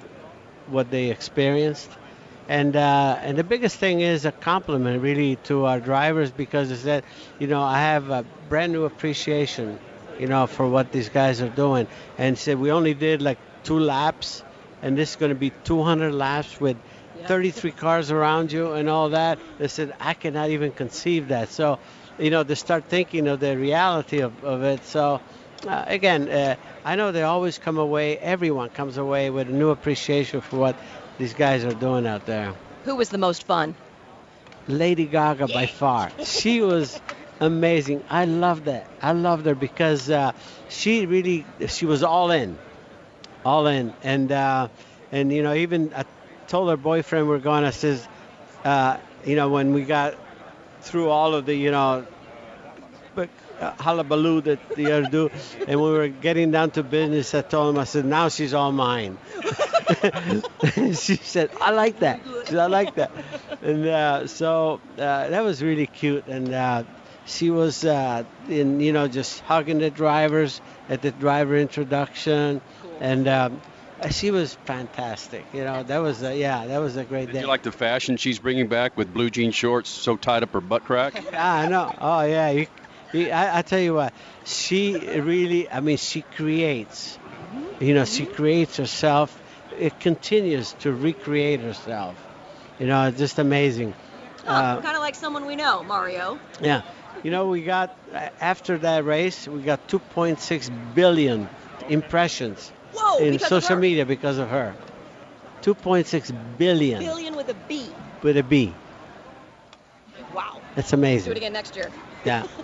what 0.67 0.91
they 0.91 1.11
experienced 1.11 1.91
and 2.49 2.75
uh, 2.77 3.19
and 3.23 3.37
the 3.37 3.45
biggest 3.45 3.77
thing 3.77 4.01
is 4.01 4.25
a 4.25 4.33
compliment 4.33 5.03
really 5.03 5.37
to 5.45 5.67
our 5.67 5.81
drivers 5.81 6.31
because 6.31 6.71
it's 6.71 6.85
that 6.85 7.05
you 7.39 7.47
know 7.47 7.63
I 7.63 7.79
have 7.79 8.09
a 8.09 8.25
brand 8.49 8.73
new 8.73 8.85
appreciation 8.85 9.79
you 10.19 10.27
know 10.27 10.47
for 10.47 10.67
what 10.67 10.91
these 10.91 11.11
guys 11.11 11.43
are 11.43 11.51
doing. 11.51 11.87
And 12.17 12.39
said 12.39 12.59
we 12.59 12.73
only 12.73 12.95
did 12.95 13.21
like 13.21 13.39
two 13.65 13.79
laps 13.79 14.43
and 14.81 14.97
this 14.97 15.11
is 15.11 15.17
going 15.17 15.31
to 15.31 15.39
be 15.39 15.53
200 15.65 16.15
laps 16.15 16.59
with 16.59 16.77
33 17.27 17.71
cars 17.85 18.11
around 18.11 18.51
you 18.51 18.73
and 18.73 18.89
all 18.89 19.11
that. 19.11 19.39
They 19.59 19.69
said 19.69 19.95
I 20.01 20.15
cannot 20.15 20.49
even 20.49 20.73
conceive 20.73 21.29
that. 21.29 21.51
So 21.51 21.79
you 22.19 22.31
know 22.31 22.45
to 22.45 22.57
start 22.57 22.87
thinking 22.89 23.29
of 23.29 23.41
the 23.41 23.59
reality 23.59 24.21
of, 24.21 24.43
of 24.43 24.63
it. 24.63 24.85
So 24.85 25.21
uh, 25.67 25.85
again, 25.87 26.31
uh, 26.31 26.57
I 26.85 26.97
know 26.97 27.13
they 27.13 27.25
always 27.25 27.59
come 27.59 27.79
away, 27.79 28.17
everyone 28.17 28.71
comes 28.71 28.97
away 28.97 29.29
with 29.29 29.49
a 29.49 29.53
new 29.53 29.71
appreciation 29.71 30.41
for 30.41 30.57
what 30.57 30.77
these 31.19 31.35
guys 31.35 31.65
are 31.65 31.75
doing 31.75 32.07
out 32.07 32.27
there. 32.27 32.55
Who 32.85 32.97
was 32.97 33.11
the 33.11 33.19
most 33.19 33.45
fun? 33.45 33.75
Lady 34.69 35.07
Gaga 35.07 35.49
by 35.49 35.67
far. 35.67 36.11
She 36.25 36.61
was 36.61 37.01
amazing. 37.41 38.05
I 38.11 38.25
loved 38.25 38.67
that. 38.67 38.87
I 39.03 39.13
loved 39.13 39.47
her 39.47 39.55
because 39.55 40.11
uh, 40.11 40.33
she 40.69 41.07
really 41.07 41.47
she 41.69 41.87
was 41.87 42.03
all 42.03 42.31
in, 42.31 42.59
all 43.45 43.67
in, 43.67 43.95
and 44.03 44.31
uh, 44.33 44.69
and 45.13 45.33
you 45.33 45.43
know 45.43 45.55
even 45.55 45.93
I 45.95 46.05
told 46.49 46.71
her 46.71 46.77
boyfriend 46.77 47.29
we're 47.29 47.39
going. 47.39 47.65
I 47.65 47.71
says, 47.71 48.07
uh, 48.65 48.99
you 49.25 49.37
know 49.37 49.49
when 49.49 49.73
we 49.75 49.85
got 49.85 50.17
through 50.83 51.09
all 51.11 51.35
of 51.35 51.47
the 51.47 51.55
you 51.55 51.71
know, 51.71 52.07
hullabaloo 53.61 54.41
that 54.43 54.59
the 54.77 54.93
other 54.93 55.09
do, 55.09 55.31
and 55.67 55.81
we 55.81 55.91
were 55.91 56.09
getting 56.09 56.51
down 56.51 56.71
to 56.73 56.83
business, 56.83 57.35
I 57.35 57.43
told 57.43 57.75
him 57.75 57.81
I 57.81 57.85
said 57.85 58.05
now 58.05 58.29
she's 58.29 58.55
all 58.55 58.73
mine. 58.73 59.19
she 60.75 61.17
said, 61.17 61.51
I 61.61 61.71
like 61.71 62.01
that. 62.01 62.21
She 62.25 62.51
said, 62.51 62.59
I 62.59 62.67
like 62.67 62.95
that. 62.97 63.11
And 63.63 63.87
uh, 63.87 64.27
so 64.27 64.81
uh, 64.99 65.29
that 65.29 65.43
was 65.43 65.63
really 65.63 65.87
cute. 65.87 66.27
And 66.27 66.53
uh, 66.53 66.85
she 67.25 67.51
was, 67.51 67.85
uh, 67.85 68.25
in, 68.49 68.81
you 68.81 68.93
know, 68.93 69.09
just 69.09 69.41
hugging 69.41 69.79
the 69.79 69.91
drivers 69.91 70.61
at 70.89 71.03
the 71.03 71.11
driver 71.11 71.57
introduction. 71.57 72.61
Cool. 72.83 72.97
And 73.01 73.29
um, 73.29 73.61
she 74.11 74.31
was 74.31 74.55
fantastic. 74.65 75.45
You 75.53 75.65
know, 75.65 75.83
that 75.83 75.99
was, 75.99 76.23
a, 76.23 76.37
yeah, 76.37 76.67
that 76.67 76.79
was 76.79 76.97
a 76.97 77.05
great 77.05 77.27
Did 77.27 77.33
day. 77.35 77.41
you 77.41 77.47
like 77.47 77.63
the 77.63 77.73
fashion 77.73 78.17
she's 78.17 78.39
bringing 78.39 78.69
back 78.69 78.97
with 78.97 79.13
blue 79.13 79.31
jean 79.31 79.51
shorts 79.51 79.91
so 79.91 80.17
tied 80.17 80.43
up 80.43 80.53
her 80.53 80.61
butt 80.61 80.85
crack? 80.85 81.23
ah, 81.33 81.61
I 81.61 81.69
know. 81.69 81.93
Oh, 81.99 82.23
yeah. 82.23 82.51
You, 82.51 82.61
you, 82.61 82.67
I, 83.15 83.59
I 83.59 83.63
tell 83.63 83.81
you 83.81 83.95
what, 83.95 84.13
she 84.45 84.97
really, 84.97 85.71
I 85.71 85.81
mean, 85.81 85.97
she 85.97 86.23
creates. 86.23 87.19
You 87.81 87.95
know, 87.95 88.05
she 88.05 88.25
mm-hmm. 88.25 88.35
creates 88.35 88.77
herself 88.77 89.41
it 89.79 89.99
continues 90.01 90.75
to 90.81 90.93
recreate 90.93 91.61
herself. 91.61 92.17
You 92.79 92.87
know, 92.87 93.09
it's 93.09 93.19
just 93.19 93.39
amazing. 93.39 93.95
Oh, 94.47 94.53
uh, 94.53 94.81
kind 94.81 94.97
of 94.97 95.03
like 95.03 95.15
someone 95.15 95.47
we 95.47 95.57
know, 95.57 95.83
Mario. 95.83 96.39
Yeah. 96.61 96.83
You 97.23 97.31
know, 97.31 97.49
we 97.49 97.63
got 97.63 97.97
after 98.41 98.79
that 98.79 99.05
race, 99.05 99.49
we 99.49 99.63
got 99.63 99.89
2.6 99.89 100.95
billion 100.95 101.49
impressions 101.89 102.71
Whoa, 102.93 103.19
in 103.19 103.39
social 103.39 103.77
media 103.77 104.07
because 104.07 104.39
of 104.39 104.49
her. 104.49 104.75
2.6 105.63 106.57
billion 106.57 107.01
Billion 107.01 107.01
billion. 107.01 107.37
with 107.37 107.49
a 107.49 107.55
B. 107.55 107.91
with 108.23 108.37
a 108.37 108.45
B. 108.45 108.73
Wow. 110.33 110.61
That's 110.77 110.93
amazing. 110.93 111.27
Do 111.27 111.31
it 111.33 111.37
again 111.39 111.53
next 111.53 111.75
year. 111.75 111.91
Yeah. 112.25 112.47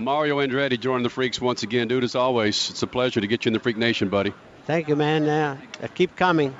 Mario 0.00 0.38
Andretti 0.40 0.78
joining 0.78 1.02
the 1.02 1.10
Freaks 1.10 1.40
once 1.40 1.62
again, 1.62 1.88
dude. 1.88 2.04
As 2.04 2.14
always, 2.14 2.70
it's 2.70 2.82
a 2.82 2.86
pleasure 2.86 3.20
to 3.20 3.26
get 3.26 3.44
you 3.44 3.50
in 3.50 3.52
the 3.52 3.60
Freak 3.60 3.76
Nation, 3.76 4.08
buddy. 4.08 4.32
Thank 4.66 4.88
you, 4.88 4.96
man. 4.96 5.28
Uh, 5.28 5.56
keep 5.94 6.16
coming. 6.16 6.54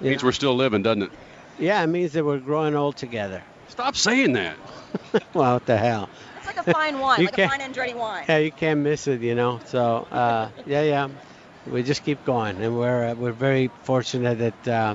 Means 0.00 0.22
we're 0.24 0.32
still 0.32 0.54
living, 0.56 0.82
doesn't 0.82 1.02
it? 1.04 1.10
Yeah, 1.58 1.82
it 1.82 1.86
means 1.86 2.12
that 2.14 2.24
we're 2.24 2.38
growing 2.38 2.74
old 2.74 2.96
together. 2.96 3.42
Stop 3.68 3.96
saying 3.96 4.32
that. 4.32 4.56
well, 5.34 5.54
what 5.54 5.66
the 5.66 5.76
hell? 5.76 6.08
It's 6.38 6.46
like 6.46 6.56
a 6.66 6.72
fine 6.72 6.98
wine, 6.98 7.20
You 7.20 7.26
like 7.26 7.34
a 7.34 7.36
can't- 7.48 7.50
fine 7.52 7.60
Andretti 7.72 7.94
wine. 7.94 8.24
Yeah, 8.28 8.38
you 8.38 8.50
can't 8.50 8.80
miss 8.80 9.06
it, 9.06 9.20
you 9.20 9.34
know. 9.34 9.60
So, 9.66 10.06
uh, 10.10 10.48
yeah, 10.66 10.82
yeah, 10.82 11.08
we 11.66 11.82
just 11.82 12.04
keep 12.04 12.24
going, 12.24 12.60
and 12.60 12.76
we're 12.76 13.10
uh, 13.10 13.14
we're 13.14 13.32
very 13.32 13.70
fortunate 13.84 14.38
that 14.38 14.68
uh, 14.68 14.94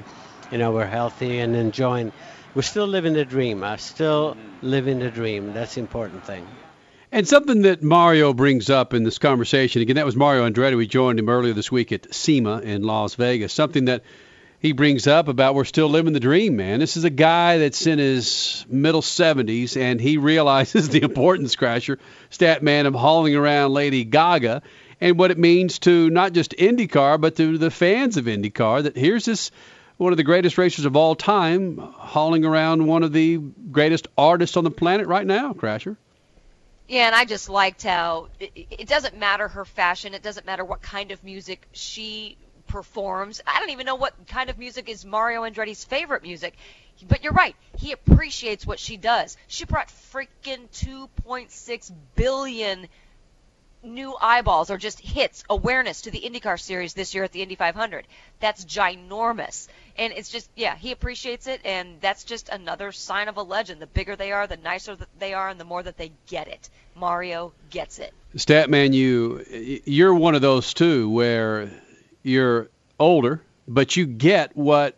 you 0.52 0.58
know 0.58 0.72
we're 0.72 0.86
healthy 0.88 1.40
and 1.40 1.56
enjoying. 1.56 2.12
We're 2.54 2.64
still 2.64 2.88
living 2.88 3.14
the 3.14 3.24
dream. 3.26 3.64
Uh, 3.64 3.78
still 3.78 4.36
living 4.62 5.00
the 5.00 5.10
dream. 5.10 5.54
That's 5.54 5.76
the 5.76 5.80
important 5.82 6.26
thing. 6.26 6.46
And 7.10 7.26
something 7.26 7.62
that 7.62 7.82
Mario 7.82 8.34
brings 8.34 8.70
up 8.70 8.94
in 8.94 9.04
this 9.04 9.18
conversation, 9.18 9.82
again, 9.82 9.96
that 9.96 10.06
was 10.06 10.18
Mario 10.18 10.48
Andretti. 10.48 10.76
We 10.76 10.88
joined 10.88 11.20
him 11.20 11.30
earlier 11.30 11.54
this 11.54 11.72
week 11.72 11.94
at 11.94 12.14
SEMA 12.14 12.60
in 12.60 12.84
Las 12.84 13.16
Vegas. 13.16 13.54
Something 13.54 13.86
that 13.86 14.04
he 14.60 14.74
brings 14.74 15.08
up 15.08 15.30
about 15.30 15.56
we're 15.56 15.64
still 15.64 15.88
living 15.88 16.12
the 16.12 16.20
dream, 16.20 16.58
man. 16.58 16.82
This 16.82 16.98
is 16.98 17.06
a 17.06 17.10
guy 17.10 17.60
that's 17.60 17.88
in 17.88 17.98
his 17.98 18.66
middle 18.68 19.02
70s, 19.02 19.80
and 19.80 20.02
he 20.02 20.18
realizes 20.18 20.90
the 20.90 21.02
importance, 21.02 21.56
Crasher, 21.56 21.98
stat 22.30 22.62
man, 22.62 22.86
of 22.86 22.94
hauling 22.94 23.36
around 23.36 23.72
Lady 23.72 24.04
Gaga 24.04 24.62
and 25.00 25.18
what 25.18 25.32
it 25.32 25.38
means 25.38 25.80
to 25.80 26.10
not 26.10 26.34
just 26.34 26.58
IndyCar, 26.58 27.22
but 27.22 27.38
to 27.38 27.58
the 27.58 27.72
fans 27.72 28.18
of 28.18 28.26
IndyCar, 28.26 28.84
that 28.84 28.98
here's 28.98 29.24
this 29.24 29.52
one 29.96 30.12
of 30.12 30.18
the 30.18 30.24
greatest 30.24 30.58
racers 30.58 30.84
of 30.84 30.98
all 30.98 31.16
time 31.16 31.78
hauling 31.78 32.44
around 32.44 32.86
one 32.86 33.04
of 33.04 33.14
the 33.14 33.38
greatest 33.72 34.10
artists 34.18 34.58
on 34.58 34.66
the 34.66 34.72
planet 34.72 35.08
right 35.08 35.26
now, 35.26 35.54
Crasher. 35.54 35.96
Yeah, 36.88 37.08
and 37.08 37.16
I 37.16 37.26
just 37.26 37.50
liked 37.50 37.84
how 37.84 38.30
it, 38.40 38.52
it 38.56 38.88
doesn't 38.88 39.18
matter 39.18 39.48
her 39.48 39.66
fashion. 39.66 40.14
It 40.14 40.24
doesn't 40.24 40.46
matter 40.46 40.64
what 40.64 40.82
kind 40.82 41.12
of 41.12 41.24
music 41.24 41.68
she 41.74 42.38
performs. 42.68 43.42
I 43.46 43.60
don't 43.60 43.72
even 43.72 43.86
know 43.86 43.96
what 43.96 44.14
kind 44.28 44.50
of 44.50 44.58
music 44.58 44.90
is 44.90 45.06
Mario 45.06 45.44
Andretti's 45.44 45.84
favorite 45.84 46.24
music. 46.24 46.56
But 47.08 47.24
you're 47.24 47.34
right. 47.34 47.56
He 47.78 47.92
appreciates 47.92 48.66
what 48.66 48.80
she 48.80 48.98
does. 48.98 49.38
She 49.48 49.66
brought 49.66 49.90
freaking 50.12 50.68
2.6 50.74 51.92
billion 52.16 52.88
new 53.88 54.16
eyeballs 54.22 54.70
or 54.70 54.78
just 54.78 55.00
hits 55.00 55.44
awareness 55.50 56.02
to 56.02 56.12
the 56.12 56.20
IndyCar 56.20 56.60
series 56.60 56.94
this 56.94 57.16
year 57.16 57.24
at 57.24 57.32
the 57.32 57.42
Indy 57.42 57.56
500. 57.56 58.06
That's 58.40 58.66
ginormous. 58.66 59.68
And 59.98 60.14
it's 60.14 60.30
just 60.30 60.50
yeah, 60.56 60.76
he 60.76 60.92
appreciates 60.92 61.48
it 61.48 61.62
and 61.66 62.00
that's 62.02 62.24
just 62.24 62.50
another 62.50 62.92
sign 62.92 63.28
of 63.28 63.38
a 63.38 63.44
legend. 63.44 63.82
The 63.82 63.88
bigger 63.88 64.16
they 64.16 64.32
are, 64.32 64.48
the 64.48 64.58
nicer 64.58 64.96
that 64.96 65.08
they 65.20 65.34
are 65.34 65.50
and 65.50 65.60
the 65.60 65.66
more 65.66 65.82
that 65.82 65.98
they 65.98 66.12
get 66.28 66.48
it. 66.48 66.70
Mario 66.96 67.54
gets 67.70 68.00
it. 68.00 68.14
Statman, 68.36 68.94
you 68.94 69.82
you're 69.86 70.14
one 70.14 70.36
of 70.36 70.42
those 70.42 70.74
too, 70.74 71.10
where 71.10 71.72
you're 72.24 72.70
older, 73.00 73.42
but 73.68 73.96
you 73.96 74.06
get 74.06 74.56
what 74.56 74.98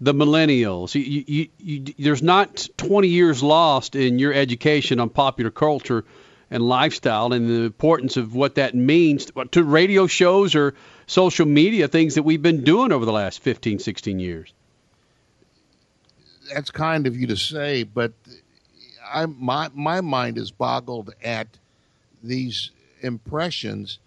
the 0.00 0.14
millennials. 0.14 0.94
You, 0.94 1.24
you, 1.26 1.48
you, 1.58 1.94
there's 1.98 2.22
not 2.22 2.68
20 2.76 3.08
years 3.08 3.42
lost 3.42 3.96
in 3.96 4.18
your 4.18 4.32
education 4.32 5.00
on 5.00 5.10
popular 5.10 5.50
culture 5.50 6.04
and 6.50 6.62
lifestyle, 6.62 7.32
and 7.32 7.48
the 7.48 7.62
importance 7.64 8.16
of 8.16 8.34
what 8.34 8.54
that 8.54 8.74
means 8.74 9.30
to 9.50 9.62
radio 9.62 10.06
shows 10.06 10.54
or 10.54 10.74
social 11.06 11.46
media, 11.46 11.88
things 11.88 12.14
that 12.14 12.22
we've 12.22 12.42
been 12.42 12.64
doing 12.64 12.92
over 12.92 13.04
the 13.04 13.12
last 13.12 13.40
15, 13.40 13.78
16 13.78 14.18
years. 14.18 14.52
That's 16.52 16.70
kind 16.70 17.06
of 17.06 17.16
you 17.16 17.26
to 17.26 17.36
say, 17.36 17.82
but 17.82 18.12
I 19.12 19.26
my 19.26 19.70
my 19.74 20.00
mind 20.00 20.38
is 20.38 20.50
boggled 20.50 21.14
at 21.22 21.46
these 22.22 22.70
impressions, 23.00 23.98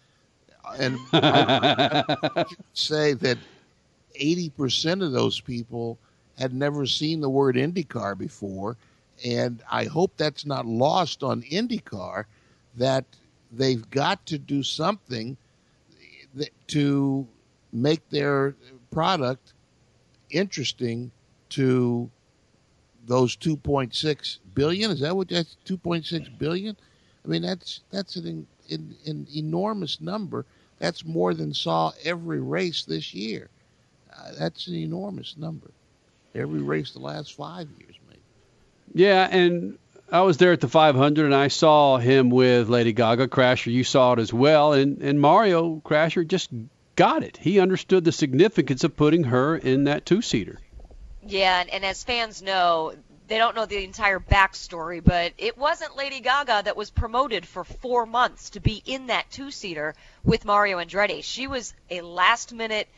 and 0.79 0.97
I, 1.13 2.03
I 2.07 2.45
say 2.73 3.13
that 3.13 3.37
eighty 4.15 4.49
percent 4.49 5.01
of 5.01 5.11
those 5.11 5.39
people 5.39 5.97
had 6.37 6.53
never 6.53 6.85
seen 6.85 7.21
the 7.21 7.29
word 7.29 7.55
IndyCar 7.55 8.17
before, 8.17 8.77
and 9.23 9.61
I 9.71 9.85
hope 9.85 10.13
that's 10.17 10.45
not 10.45 10.65
lost 10.65 11.23
on 11.23 11.41
IndyCar 11.43 12.25
that 12.77 13.05
they've 13.51 13.87
got 13.89 14.25
to 14.27 14.37
do 14.37 14.63
something 14.63 15.37
to 16.67 17.27
make 17.73 18.07
their 18.09 18.55
product 18.91 19.53
interesting 20.29 21.11
to 21.49 22.09
those 23.05 23.35
2.6 23.37 24.37
billion. 24.53 24.91
Is 24.91 25.01
that 25.01 25.15
what 25.15 25.29
that's 25.29 25.57
2.6 25.65 26.37
billion? 26.37 26.77
I 27.23 27.27
mean, 27.27 27.41
that's 27.41 27.81
that's 27.91 28.15
an, 28.15 28.47
an, 28.69 28.95
an 29.05 29.27
enormous 29.35 30.01
number. 30.01 30.45
That's 30.79 31.05
more 31.05 31.33
than 31.33 31.53
saw 31.53 31.91
every 32.03 32.39
race 32.39 32.83
this 32.83 33.13
year. 33.13 33.49
Uh, 34.11 34.31
that's 34.37 34.67
an 34.67 34.75
enormous 34.75 35.37
number. 35.37 35.71
Every 36.33 36.61
race 36.61 36.91
the 36.91 36.99
last 36.99 37.35
five 37.35 37.67
years. 37.79 37.95
Yeah, 38.93 39.27
and 39.29 39.77
I 40.11 40.21
was 40.21 40.37
there 40.37 40.51
at 40.51 40.59
the 40.59 40.67
500, 40.67 41.25
and 41.25 41.35
I 41.35 41.47
saw 41.47 41.97
him 41.97 42.29
with 42.29 42.67
Lady 42.67 42.91
Gaga. 42.91 43.27
Crasher, 43.27 43.71
you 43.71 43.83
saw 43.83 44.13
it 44.13 44.19
as 44.19 44.33
well, 44.33 44.73
and 44.73 45.01
and 45.01 45.19
Mario 45.19 45.81
Crasher 45.85 46.27
just 46.27 46.49
got 46.95 47.23
it. 47.23 47.37
He 47.37 47.59
understood 47.59 48.03
the 48.03 48.11
significance 48.11 48.83
of 48.83 48.97
putting 48.97 49.23
her 49.25 49.55
in 49.55 49.85
that 49.85 50.05
two-seater. 50.05 50.59
Yeah, 51.25 51.61
and, 51.61 51.69
and 51.69 51.85
as 51.85 52.03
fans 52.03 52.41
know, 52.41 52.93
they 53.27 53.37
don't 53.37 53.55
know 53.55 53.65
the 53.65 53.83
entire 53.83 54.19
backstory, 54.19 55.01
but 55.01 55.31
it 55.37 55.57
wasn't 55.57 55.95
Lady 55.95 56.19
Gaga 56.19 56.63
that 56.65 56.75
was 56.75 56.89
promoted 56.89 57.45
for 57.45 57.63
four 57.63 58.05
months 58.05 58.49
to 58.51 58.59
be 58.59 58.83
in 58.85 59.07
that 59.07 59.31
two-seater 59.31 59.95
with 60.23 60.43
Mario 60.43 60.79
Andretti. 60.79 61.23
She 61.23 61.47
was 61.47 61.73
a 61.89 62.01
last-minute 62.01 62.89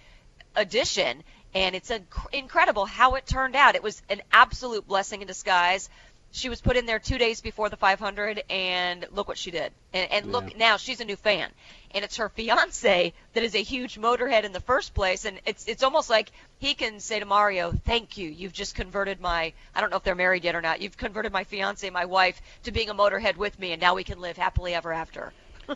addition, 0.56 1.24
and 1.56 1.76
it's 1.76 1.90
inc- 1.90 2.34
incredible 2.34 2.86
how 2.86 3.16
it 3.16 3.26
turned 3.26 3.56
out. 3.56 3.76
It 3.76 3.84
was 3.84 4.02
an 4.10 4.22
absolute 4.32 4.88
blessing 4.88 5.22
in 5.22 5.28
disguise. 5.28 5.90
She 6.32 6.50
was 6.50 6.62
put 6.62 6.78
in 6.78 6.88
there 6.88 6.98
two 6.98 7.20
days 7.20 7.42
before 7.42 7.70
the 7.70 7.78
500, 7.78 8.44
and 8.50 9.06
look 9.12 9.28
what 9.28 9.38
she 9.38 9.52
did. 9.52 9.72
And, 9.94 10.12
and 10.12 10.32
look, 10.32 10.58
now 10.58 10.78
she's 10.78 11.00
a 11.00 11.06
new 11.06 11.16
fan, 11.16 11.52
and 11.92 12.04
it's 12.04 12.18
her 12.18 12.28
fiance 12.30 13.14
that 13.34 13.44
is 13.44 13.54
a 13.54 13.62
huge 13.62 14.00
motorhead 14.00 14.44
in 14.44 14.52
the 14.52 14.60
first 14.60 14.96
place. 14.96 15.26
And 15.26 15.40
it's 15.46 15.68
it's 15.68 15.84
almost 15.84 16.10
like 16.10 16.32
he 16.58 16.74
can 16.74 17.00
say 17.00 17.20
to 17.20 17.26
Mario, 17.26 17.72
"Thank 17.72 18.18
you, 18.18 18.30
you've 18.30 18.54
just 18.54 18.74
converted 18.74 19.22
my 19.22 19.54
I 19.76 19.82
don't 19.82 19.92
know 19.92 19.98
if 19.98 20.04
they're 20.04 20.16
married 20.16 20.44
yet 20.44 20.56
or 20.56 20.62
not. 20.62 20.82
You've 20.82 20.98
converted 20.98 21.32
my 21.32 21.44
fiance, 21.44 21.88
my 21.92 22.06
wife, 22.06 22.42
to 22.64 22.72
being 22.72 22.90
a 22.90 22.96
motorhead 22.96 23.38
with 23.38 23.60
me, 23.60 23.72
and 23.72 23.82
now 23.82 23.94
we 23.94 24.04
can 24.04 24.20
live 24.20 24.38
happily 24.38 24.74
ever 24.74 24.92
after." 24.92 25.34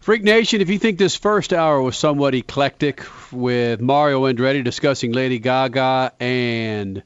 Freak 0.00 0.22
Nation, 0.22 0.62
if 0.62 0.70
you 0.70 0.78
think 0.78 0.96
this 0.96 1.14
first 1.14 1.52
hour 1.52 1.82
was 1.82 1.94
somewhat 1.94 2.34
eclectic 2.34 3.04
with 3.30 3.82
Mario 3.82 4.22
Andretti 4.22 4.64
discussing 4.64 5.12
Lady 5.12 5.38
Gaga 5.38 6.14
and 6.18 7.02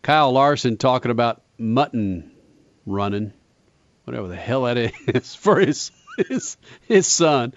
Kyle 0.00 0.30
Larson 0.30 0.76
talking 0.76 1.10
about 1.10 1.42
mutton 1.58 2.30
running, 2.86 3.32
whatever 4.04 4.28
the 4.28 4.36
hell 4.36 4.62
that 4.62 4.78
is, 4.78 5.34
for 5.40 5.58
his 5.58 5.90
his, 6.28 6.56
his 6.82 7.08
son. 7.08 7.52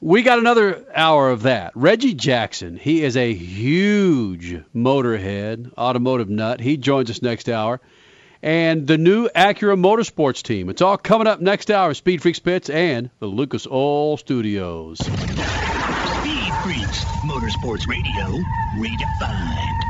We 0.00 0.22
got 0.22 0.40
another 0.40 0.84
hour 0.92 1.30
of 1.30 1.42
that. 1.42 1.70
Reggie 1.76 2.14
Jackson, 2.14 2.76
he 2.76 3.04
is 3.04 3.16
a 3.16 3.32
huge 3.32 4.60
motorhead, 4.74 5.72
automotive 5.78 6.28
nut. 6.28 6.58
He 6.58 6.78
joins 6.78 7.10
us 7.10 7.22
next 7.22 7.48
hour. 7.48 7.80
And 8.42 8.86
the 8.86 8.98
new 8.98 9.28
Acura 9.28 9.76
Motorsports 9.76 10.42
team. 10.42 10.68
It's 10.68 10.82
all 10.82 10.96
coming 10.96 11.26
up 11.26 11.40
next 11.40 11.70
hour. 11.70 11.92
Speed 11.94 12.22
Freaks 12.22 12.38
Pits 12.38 12.70
and 12.70 13.10
the 13.18 13.26
Lucas 13.26 13.66
Oil 13.66 14.16
Studios. 14.16 14.98
Speed 14.98 16.52
Freaks, 16.62 17.04
Motorsports 17.24 17.88
Radio, 17.88 18.38
redefined. 18.76 19.87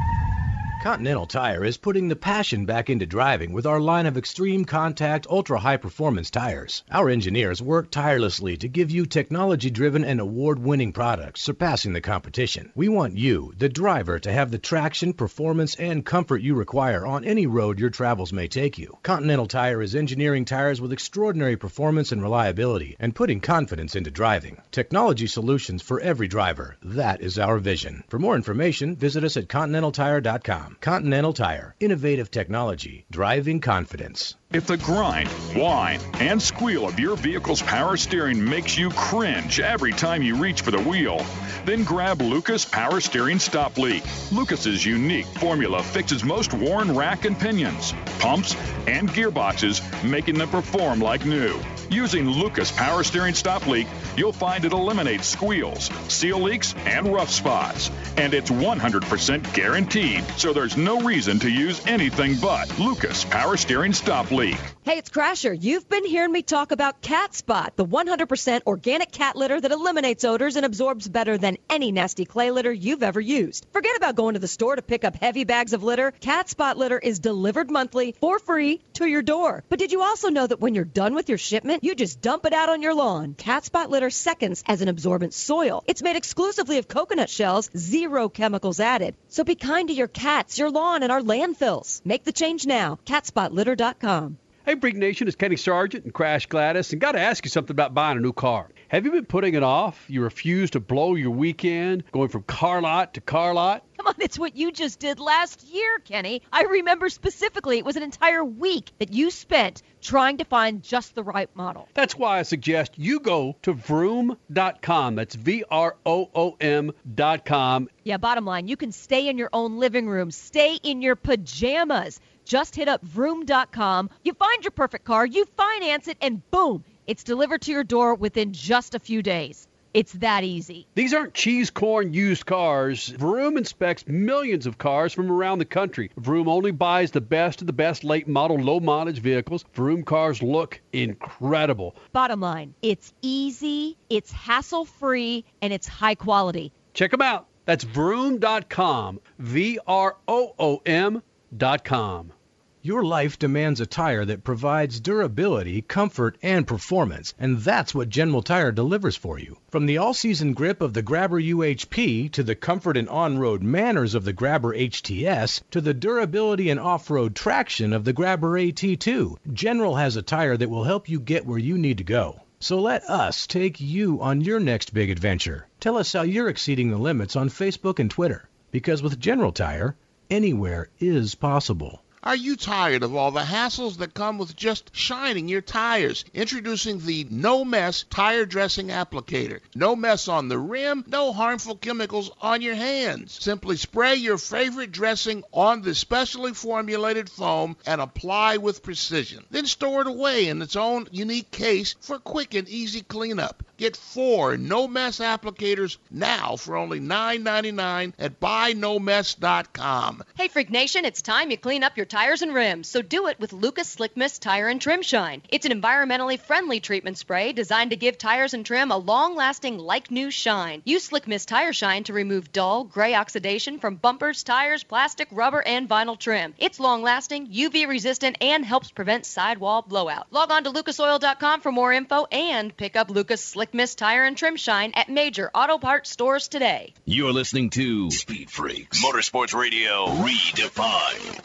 Continental 0.80 1.26
Tire 1.26 1.64
is 1.64 1.76
putting 1.76 2.06
the 2.06 2.14
passion 2.14 2.64
back 2.64 2.88
into 2.88 3.04
driving 3.04 3.52
with 3.52 3.66
our 3.66 3.80
line 3.80 4.06
of 4.06 4.16
extreme 4.16 4.64
contact, 4.64 5.26
ultra 5.28 5.58
high 5.58 5.76
performance 5.76 6.30
tires. 6.30 6.84
Our 6.88 7.10
engineers 7.10 7.60
work 7.60 7.90
tirelessly 7.90 8.56
to 8.58 8.68
give 8.68 8.88
you 8.92 9.04
technology 9.04 9.70
driven 9.70 10.04
and 10.04 10.20
award 10.20 10.60
winning 10.60 10.92
products 10.92 11.42
surpassing 11.42 11.94
the 11.94 12.00
competition. 12.00 12.70
We 12.76 12.88
want 12.88 13.18
you, 13.18 13.52
the 13.58 13.68
driver, 13.68 14.20
to 14.20 14.32
have 14.32 14.52
the 14.52 14.58
traction, 14.58 15.14
performance, 15.14 15.74
and 15.74 16.06
comfort 16.06 16.42
you 16.42 16.54
require 16.54 17.04
on 17.04 17.24
any 17.24 17.48
road 17.48 17.80
your 17.80 17.90
travels 17.90 18.32
may 18.32 18.46
take 18.46 18.78
you. 18.78 18.98
Continental 19.02 19.48
Tire 19.48 19.82
is 19.82 19.96
engineering 19.96 20.44
tires 20.44 20.80
with 20.80 20.92
extraordinary 20.92 21.56
performance 21.56 22.12
and 22.12 22.22
reliability 22.22 22.94
and 23.00 23.16
putting 23.16 23.40
confidence 23.40 23.96
into 23.96 24.12
driving. 24.12 24.58
Technology 24.70 25.26
solutions 25.26 25.82
for 25.82 25.98
every 25.98 26.28
driver. 26.28 26.76
That 26.84 27.20
is 27.20 27.36
our 27.36 27.58
vision. 27.58 28.04
For 28.06 28.20
more 28.20 28.36
information, 28.36 28.94
visit 28.94 29.24
us 29.24 29.36
at 29.36 29.48
continentaltire.com. 29.48 30.67
Continental 30.80 31.32
Tire. 31.32 31.74
Innovative 31.80 32.30
technology. 32.30 33.04
Driving 33.10 33.60
confidence. 33.60 34.37
If 34.50 34.66
the 34.66 34.78
grind, 34.78 35.28
whine, 35.54 36.00
and 36.20 36.40
squeal 36.40 36.88
of 36.88 36.98
your 36.98 37.16
vehicle's 37.18 37.60
power 37.60 37.98
steering 37.98 38.42
makes 38.42 38.78
you 38.78 38.88
cringe 38.88 39.60
every 39.60 39.92
time 39.92 40.22
you 40.22 40.36
reach 40.36 40.62
for 40.62 40.70
the 40.70 40.80
wheel, 40.80 41.22
then 41.66 41.84
grab 41.84 42.22
Lucas 42.22 42.64
Power 42.64 42.98
Steering 43.02 43.40
Stop 43.40 43.76
Leak. 43.76 44.02
Lucas's 44.32 44.86
unique 44.86 45.26
formula 45.26 45.82
fixes 45.82 46.24
most 46.24 46.54
worn 46.54 46.96
rack 46.96 47.26
and 47.26 47.38
pinions, 47.38 47.92
pumps, 48.20 48.56
and 48.86 49.10
gearboxes, 49.10 49.82
making 50.02 50.38
them 50.38 50.48
perform 50.48 50.98
like 50.98 51.26
new. 51.26 51.60
Using 51.90 52.30
Lucas 52.30 52.72
Power 52.72 53.02
Steering 53.04 53.34
Stop 53.34 53.66
Leak, 53.66 53.86
you'll 54.16 54.32
find 54.32 54.64
it 54.64 54.72
eliminates 54.72 55.26
squeals, 55.26 55.90
seal 56.08 56.38
leaks, 56.38 56.74
and 56.86 57.12
rough 57.12 57.30
spots. 57.30 57.90
And 58.16 58.32
it's 58.32 58.50
100% 58.50 59.52
guaranteed, 59.52 60.24
so 60.38 60.54
there's 60.54 60.78
no 60.78 61.02
reason 61.02 61.38
to 61.40 61.50
use 61.50 61.86
anything 61.86 62.36
but 62.40 62.78
Lucas 62.78 63.24
Power 63.24 63.58
Steering 63.58 63.92
Stop 63.92 64.30
Leak 64.30 64.37
league. 64.38 64.77
Hey, 64.88 64.96
it's 64.96 65.10
Crasher. 65.10 65.54
You've 65.54 65.86
been 65.86 66.06
hearing 66.06 66.32
me 66.32 66.40
talk 66.40 66.72
about 66.72 67.02
Cat 67.02 67.34
Spot, 67.34 67.76
the 67.76 67.84
100% 67.84 68.62
organic 68.66 69.12
cat 69.12 69.36
litter 69.36 69.60
that 69.60 69.70
eliminates 69.70 70.24
odors 70.24 70.56
and 70.56 70.64
absorbs 70.64 71.06
better 71.06 71.36
than 71.36 71.58
any 71.68 71.92
nasty 71.92 72.24
clay 72.24 72.50
litter 72.50 72.72
you've 72.72 73.02
ever 73.02 73.20
used. 73.20 73.66
Forget 73.70 73.98
about 73.98 74.16
going 74.16 74.32
to 74.32 74.40
the 74.40 74.48
store 74.48 74.76
to 74.76 74.80
pick 74.80 75.04
up 75.04 75.14
heavy 75.14 75.44
bags 75.44 75.74
of 75.74 75.82
litter. 75.82 76.12
Cat 76.12 76.48
Spot 76.48 76.78
litter 76.78 76.98
is 76.98 77.18
delivered 77.18 77.70
monthly 77.70 78.14
for 78.18 78.38
free 78.38 78.80
to 78.94 79.06
your 79.06 79.20
door. 79.20 79.62
But 79.68 79.78
did 79.78 79.92
you 79.92 80.00
also 80.00 80.30
know 80.30 80.46
that 80.46 80.60
when 80.60 80.74
you're 80.74 80.86
done 80.86 81.14
with 81.14 81.28
your 81.28 81.36
shipment, 81.36 81.84
you 81.84 81.94
just 81.94 82.22
dump 82.22 82.46
it 82.46 82.54
out 82.54 82.70
on 82.70 82.80
your 82.80 82.94
lawn? 82.94 83.34
Cat 83.34 83.66
Spot 83.66 83.90
litter 83.90 84.08
seconds 84.08 84.64
as 84.66 84.80
an 84.80 84.88
absorbent 84.88 85.34
soil. 85.34 85.84
It's 85.86 86.02
made 86.02 86.16
exclusively 86.16 86.78
of 86.78 86.88
coconut 86.88 87.28
shells, 87.28 87.68
zero 87.76 88.30
chemicals 88.30 88.80
added. 88.80 89.16
So 89.28 89.44
be 89.44 89.54
kind 89.54 89.90
to 89.90 89.94
your 89.94 90.08
cats, 90.08 90.58
your 90.58 90.70
lawn, 90.70 91.02
and 91.02 91.12
our 91.12 91.20
landfills. 91.20 92.00
Make 92.06 92.24
the 92.24 92.32
change 92.32 92.64
now. 92.64 92.98
CatSpotLitter.com. 93.04 94.38
Hey, 94.68 94.78
Freak 94.78 94.96
Nation, 94.96 95.26
it's 95.26 95.34
Kenny 95.34 95.56
Sargent 95.56 96.04
and 96.04 96.12
Crash 96.12 96.44
Gladys, 96.44 96.92
and 96.92 97.00
got 97.00 97.12
to 97.12 97.18
ask 97.18 97.42
you 97.42 97.48
something 97.48 97.72
about 97.72 97.94
buying 97.94 98.18
a 98.18 98.20
new 98.20 98.34
car. 98.34 98.68
Have 98.88 99.06
you 99.06 99.12
been 99.12 99.24
putting 99.24 99.54
it 99.54 99.62
off? 99.62 100.04
You 100.08 100.20
refuse 100.20 100.72
to 100.72 100.80
blow 100.80 101.14
your 101.14 101.30
weekend, 101.30 102.04
going 102.12 102.28
from 102.28 102.42
car 102.42 102.82
lot 102.82 103.14
to 103.14 103.22
car 103.22 103.54
lot? 103.54 103.82
Come 103.96 104.08
on, 104.08 104.14
it's 104.18 104.38
what 104.38 104.56
you 104.56 104.70
just 104.70 104.98
did 104.98 105.20
last 105.20 105.64
year, 105.64 105.98
Kenny. 106.00 106.42
I 106.52 106.64
remember 106.64 107.08
specifically 107.08 107.78
it 107.78 107.84
was 107.86 107.96
an 107.96 108.02
entire 108.02 108.44
week 108.44 108.92
that 108.98 109.12
you 109.12 109.30
spent 109.30 109.82
trying 110.00 110.36
to 110.36 110.44
find 110.44 110.82
just 110.82 111.14
the 111.14 111.22
right 111.22 111.48
model. 111.54 111.88
That's 111.94 112.16
why 112.16 112.38
I 112.38 112.42
suggest 112.42 112.92
you 112.96 113.20
go 113.20 113.56
to 113.62 113.72
vroom.com. 113.72 115.14
That's 115.14 115.34
V 115.34 115.64
R 115.70 115.96
O 116.06 116.30
O 116.34 116.56
M.com. 116.60 117.88
Yeah, 118.04 118.18
bottom 118.18 118.44
line, 118.44 118.68
you 118.68 118.76
can 118.76 118.92
stay 118.92 119.28
in 119.28 119.36
your 119.36 119.50
own 119.52 119.78
living 119.78 120.08
room, 120.08 120.30
stay 120.30 120.78
in 120.82 121.02
your 121.02 121.16
pajamas. 121.16 122.20
Just 122.48 122.74
hit 122.74 122.88
up 122.88 123.02
vroom.com. 123.02 124.08
You 124.24 124.32
find 124.32 124.64
your 124.64 124.70
perfect 124.70 125.04
car, 125.04 125.26
you 125.26 125.44
finance 125.54 126.08
it, 126.08 126.16
and 126.22 126.50
boom, 126.50 126.82
it's 127.06 127.22
delivered 127.22 127.60
to 127.62 127.72
your 127.72 127.84
door 127.84 128.14
within 128.14 128.54
just 128.54 128.94
a 128.94 128.98
few 128.98 129.22
days. 129.22 129.68
It's 129.92 130.14
that 130.14 130.44
easy. 130.44 130.86
These 130.94 131.12
aren't 131.12 131.34
cheese 131.34 131.68
corn 131.68 132.14
used 132.14 132.46
cars. 132.46 133.08
Vroom 133.08 133.58
inspects 133.58 134.06
millions 134.06 134.66
of 134.66 134.78
cars 134.78 135.12
from 135.12 135.30
around 135.30 135.58
the 135.58 135.66
country. 135.66 136.10
Vroom 136.16 136.48
only 136.48 136.70
buys 136.70 137.10
the 137.10 137.20
best 137.20 137.60
of 137.60 137.66
the 137.66 137.72
best 137.74 138.02
late 138.02 138.26
model, 138.26 138.56
low 138.56 138.80
mileage 138.80 139.20
vehicles. 139.20 139.66
Vroom 139.74 140.02
cars 140.02 140.42
look 140.42 140.80
incredible. 140.94 141.96
Bottom 142.12 142.40
line, 142.40 142.72
it's 142.80 143.12
easy, 143.20 143.98
it's 144.08 144.32
hassle 144.32 144.86
free, 144.86 145.44
and 145.60 145.70
it's 145.70 145.86
high 145.86 146.14
quality. 146.14 146.72
Check 146.94 147.10
them 147.10 147.20
out. 147.22 147.46
That's 147.66 147.84
vroom.com. 147.84 149.20
V 149.38 149.78
R 149.86 150.16
O 150.26 150.54
O 150.58 150.80
M.com. 150.86 152.32
Your 152.80 153.02
life 153.02 153.40
demands 153.40 153.80
a 153.80 153.86
tire 153.86 154.24
that 154.24 154.44
provides 154.44 155.00
durability, 155.00 155.82
comfort, 155.82 156.38
and 156.42 156.64
performance, 156.64 157.34
and 157.36 157.58
that's 157.58 157.92
what 157.92 158.08
General 158.08 158.40
Tire 158.40 158.70
delivers 158.70 159.16
for 159.16 159.36
you. 159.36 159.58
From 159.68 159.86
the 159.86 159.98
all-season 159.98 160.52
grip 160.54 160.80
of 160.80 160.94
the 160.94 161.02
Grabber 161.02 161.40
UHP 161.40 162.30
to 162.30 162.44
the 162.44 162.54
comfort 162.54 162.96
and 162.96 163.08
on-road 163.08 163.64
manners 163.64 164.14
of 164.14 164.24
the 164.24 164.32
Grabber 164.32 164.72
HTS 164.76 165.60
to 165.72 165.80
the 165.80 165.92
durability 165.92 166.70
and 166.70 166.78
off-road 166.78 167.34
traction 167.34 167.92
of 167.92 168.04
the 168.04 168.12
Grabber 168.12 168.52
AT2, 168.52 169.38
General 169.52 169.96
has 169.96 170.14
a 170.14 170.22
tire 170.22 170.56
that 170.56 170.70
will 170.70 170.84
help 170.84 171.08
you 171.08 171.18
get 171.18 171.46
where 171.46 171.58
you 171.58 171.76
need 171.76 171.98
to 171.98 172.04
go. 172.04 172.40
So 172.60 172.78
let 172.78 173.02
us 173.10 173.48
take 173.48 173.80
you 173.80 174.22
on 174.22 174.40
your 174.40 174.60
next 174.60 174.94
big 174.94 175.10
adventure. 175.10 175.66
Tell 175.80 175.96
us 175.96 176.12
how 176.12 176.22
you're 176.22 176.48
exceeding 176.48 176.90
the 176.90 176.96
limits 176.96 177.34
on 177.34 177.48
Facebook 177.48 177.98
and 177.98 178.08
Twitter, 178.08 178.48
because 178.70 179.02
with 179.02 179.18
General 179.18 179.50
Tire, 179.50 179.96
anywhere 180.30 180.90
is 181.00 181.34
possible. 181.34 182.02
Are 182.28 182.36
you 182.36 182.56
tired 182.56 183.02
of 183.02 183.16
all 183.16 183.30
the 183.30 183.40
hassles 183.44 183.96
that 183.96 184.12
come 184.12 184.36
with 184.36 184.54
just 184.54 184.94
shining 184.94 185.48
your 185.48 185.62
tires? 185.62 186.26
Introducing 186.34 186.98
the 186.98 187.26
No 187.30 187.64
Mess 187.64 188.04
Tire 188.10 188.44
Dressing 188.44 188.88
Applicator. 188.88 189.60
No 189.74 189.96
mess 189.96 190.28
on 190.28 190.48
the 190.48 190.58
rim, 190.58 191.06
no 191.06 191.32
harmful 191.32 191.76
chemicals 191.76 192.30
on 192.42 192.60
your 192.60 192.74
hands. 192.74 193.38
Simply 193.40 193.78
spray 193.78 194.16
your 194.16 194.36
favorite 194.36 194.92
dressing 194.92 195.42
on 195.54 195.80
the 195.80 195.94
specially 195.94 196.52
formulated 196.52 197.30
foam 197.30 197.78
and 197.86 197.98
apply 197.98 198.58
with 198.58 198.82
precision. 198.82 199.46
Then 199.50 199.64
store 199.64 200.02
it 200.02 200.06
away 200.06 200.48
in 200.48 200.60
its 200.60 200.76
own 200.76 201.08
unique 201.10 201.50
case 201.50 201.94
for 201.98 202.18
quick 202.18 202.52
and 202.52 202.68
easy 202.68 203.00
cleanup. 203.00 203.64
Get 203.78 203.96
four 203.96 204.56
No 204.56 204.88
Mess 204.88 205.20
applicators 205.20 205.98
now 206.10 206.56
for 206.56 206.76
only 206.76 206.98
$9.99 206.98 208.12
at 208.18 208.40
buynomess.com. 208.40 210.24
Hey, 210.36 210.48
Freak 210.48 210.70
Nation, 210.70 211.04
it's 211.04 211.22
time 211.22 211.52
you 211.52 211.56
clean 211.56 211.84
up 211.84 211.96
your 211.96 212.04
tires 212.04 212.42
and 212.42 212.52
rims, 212.52 212.88
so 212.88 213.02
do 213.02 213.28
it 213.28 213.38
with 213.38 213.52
Lucas 213.52 213.88
Slick 213.88 214.16
Mist 214.16 214.42
Tire 214.42 214.66
and 214.66 214.80
Trim 214.80 215.02
Shine. 215.02 215.42
It's 215.48 215.64
an 215.64 215.80
environmentally 215.80 216.40
friendly 216.40 216.80
treatment 216.80 217.18
spray 217.18 217.52
designed 217.52 217.90
to 217.90 217.96
give 217.96 218.18
tires 218.18 218.52
and 218.52 218.66
trim 218.66 218.90
a 218.90 218.96
long 218.96 219.36
lasting, 219.36 219.78
like 219.78 220.10
new 220.10 220.32
shine. 220.32 220.82
Use 220.84 221.04
Slick 221.04 221.28
Mist 221.28 221.46
Tire 221.46 221.72
Shine 221.72 222.02
to 222.04 222.12
remove 222.12 222.50
dull, 222.50 222.82
gray 222.82 223.14
oxidation 223.14 223.78
from 223.78 223.94
bumpers, 223.94 224.42
tires, 224.42 224.82
plastic, 224.82 225.28
rubber, 225.30 225.62
and 225.64 225.88
vinyl 225.88 226.18
trim. 226.18 226.52
It's 226.58 226.80
long 226.80 227.02
lasting, 227.02 227.46
UV 227.52 227.86
resistant, 227.86 228.38
and 228.40 228.64
helps 228.64 228.90
prevent 228.90 229.24
sidewall 229.24 229.82
blowout. 229.82 230.26
Log 230.32 230.50
on 230.50 230.64
to 230.64 230.72
lucasoil.com 230.72 231.60
for 231.60 231.70
more 231.70 231.92
info 231.92 232.26
and 232.32 232.76
pick 232.76 232.96
up 232.96 233.08
Lucas 233.08 233.44
Slick 233.44 233.67
Mist 233.74 233.98
Tire 233.98 234.24
and 234.24 234.36
Trim 234.36 234.56
Shine 234.56 234.92
at 234.94 235.08
major 235.08 235.50
auto 235.54 235.78
parts 235.78 236.10
stores 236.10 236.48
today. 236.48 236.94
You're 237.04 237.32
listening 237.32 237.70
to 237.70 238.10
Speed 238.10 238.50
Freaks 238.50 239.04
Motorsports 239.04 239.54
Radio 239.54 240.06
Redefined. 240.06 241.44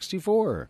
64. 0.01 0.69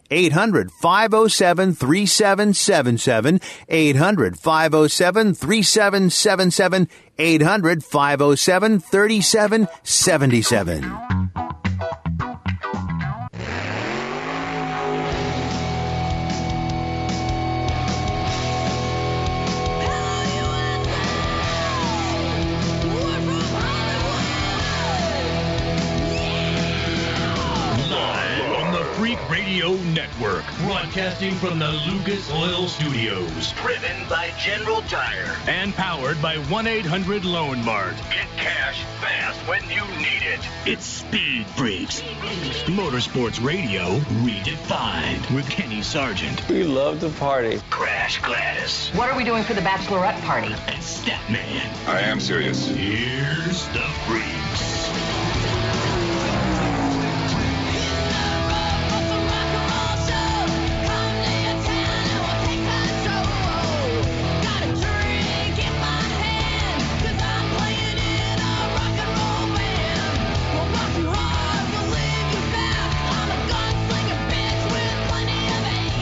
800 0.11 0.69
507 0.81 1.73
3777. 1.73 3.39
800 3.69 4.37
507 4.37 5.33
3777. 5.33 6.87
800 7.17 7.83
507 7.83 8.79
3777. 8.79 11.60
Radio 29.51 29.73
Network, 29.91 30.45
broadcasting 30.59 31.33
from 31.33 31.59
the 31.59 31.67
Lucas 31.67 32.31
Oil 32.31 32.69
Studios. 32.69 33.51
Driven 33.61 34.07
by 34.07 34.31
General 34.39 34.81
Tire. 34.83 35.35
And 35.45 35.75
powered 35.75 36.21
by 36.21 36.37
1 36.37 36.67
800 36.67 37.25
Loan 37.25 37.61
Mart. 37.65 37.97
Get 37.97 38.29
cash 38.37 38.81
fast 39.01 39.37
when 39.49 39.61
you 39.63 39.85
need 39.97 40.23
it. 40.23 40.39
It's 40.65 40.85
Speed 40.85 41.45
Freaks. 41.47 41.99
Motorsports 42.69 43.43
Radio 43.43 43.99
redefined 44.23 45.35
with 45.35 45.49
Kenny 45.49 45.81
Sargent. 45.81 46.47
We 46.47 46.63
love 46.63 47.01
to 47.01 47.09
party. 47.09 47.59
Crash 47.69 48.21
Gladys. 48.21 48.87
What 48.93 49.09
are 49.09 49.17
we 49.17 49.25
doing 49.25 49.43
for 49.43 49.53
the 49.53 49.59
bachelorette 49.59 50.21
party? 50.21 50.53
And 50.53 50.81
Statman. 50.81 51.89
I 51.89 51.99
am 51.99 52.21
serious. 52.21 52.69
Here's 52.69 53.67
the 53.73 53.83
Freaks. 54.07 54.70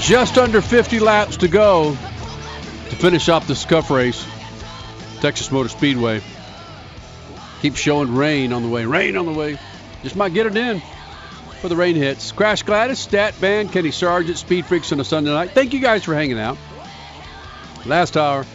Just 0.10 0.40
under 0.40 0.60
50 0.60 1.00
laps 1.02 1.38
to 1.38 1.48
go 1.48 1.92
to 1.92 2.96
finish 2.96 3.30
off 3.30 3.46
the 3.46 3.54
scuff 3.54 3.92
race. 3.92 4.26
Texas 5.22 5.52
Motor 5.52 5.70
Speedway. 5.70 6.24
Keep 7.62 7.76
showing 7.76 8.16
rain 8.16 8.52
on 8.52 8.64
the 8.64 8.70
way. 8.70 8.86
Rain 8.86 9.18
on 9.18 9.28
the 9.28 9.32
way. 9.32 9.60
Just 10.02 10.16
might 10.16 10.34
get 10.34 10.48
it 10.48 10.58
in 10.58 10.82
for 11.62 11.70
the 11.70 11.76
rain 11.76 11.96
hits. 11.96 12.32
Crash 12.32 12.64
Gladys, 12.64 13.06
Statman, 13.06 13.72
Kenny 13.72 13.92
Sargent, 13.92 14.40
Speed 14.40 14.66
Freaks 14.66 14.92
on 14.92 15.00
a 15.00 15.04
Sunday 15.04 15.30
night. 15.30 15.52
Thank 15.52 15.74
you 15.74 15.80
guys 15.80 16.04
for 16.04 16.16
hanging 16.16 16.40
out. 16.40 16.58
Last 17.86 18.18
hour, 18.18 18.48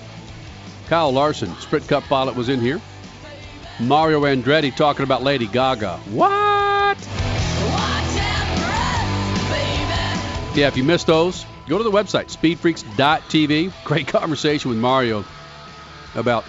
Kyle 0.88 1.12
Larson, 1.12 1.54
Sprint 1.58 1.86
Cup 1.86 2.02
pilot, 2.02 2.34
was 2.34 2.48
in 2.48 2.58
here. 2.58 2.80
Mario 3.78 4.22
Andretti 4.22 4.74
talking 4.74 5.04
about 5.04 5.22
Lady 5.22 5.46
Gaga. 5.46 5.98
What? 5.98 7.23
Yeah, 10.54 10.68
if 10.68 10.76
you 10.76 10.84
missed 10.84 11.08
those, 11.08 11.44
go 11.66 11.78
to 11.78 11.84
the 11.84 11.90
website, 11.90 12.26
speedfreaks.tv. 12.30 13.72
Great 13.84 14.06
conversation 14.06 14.70
with 14.70 14.78
Mario 14.78 15.24
about 16.14 16.44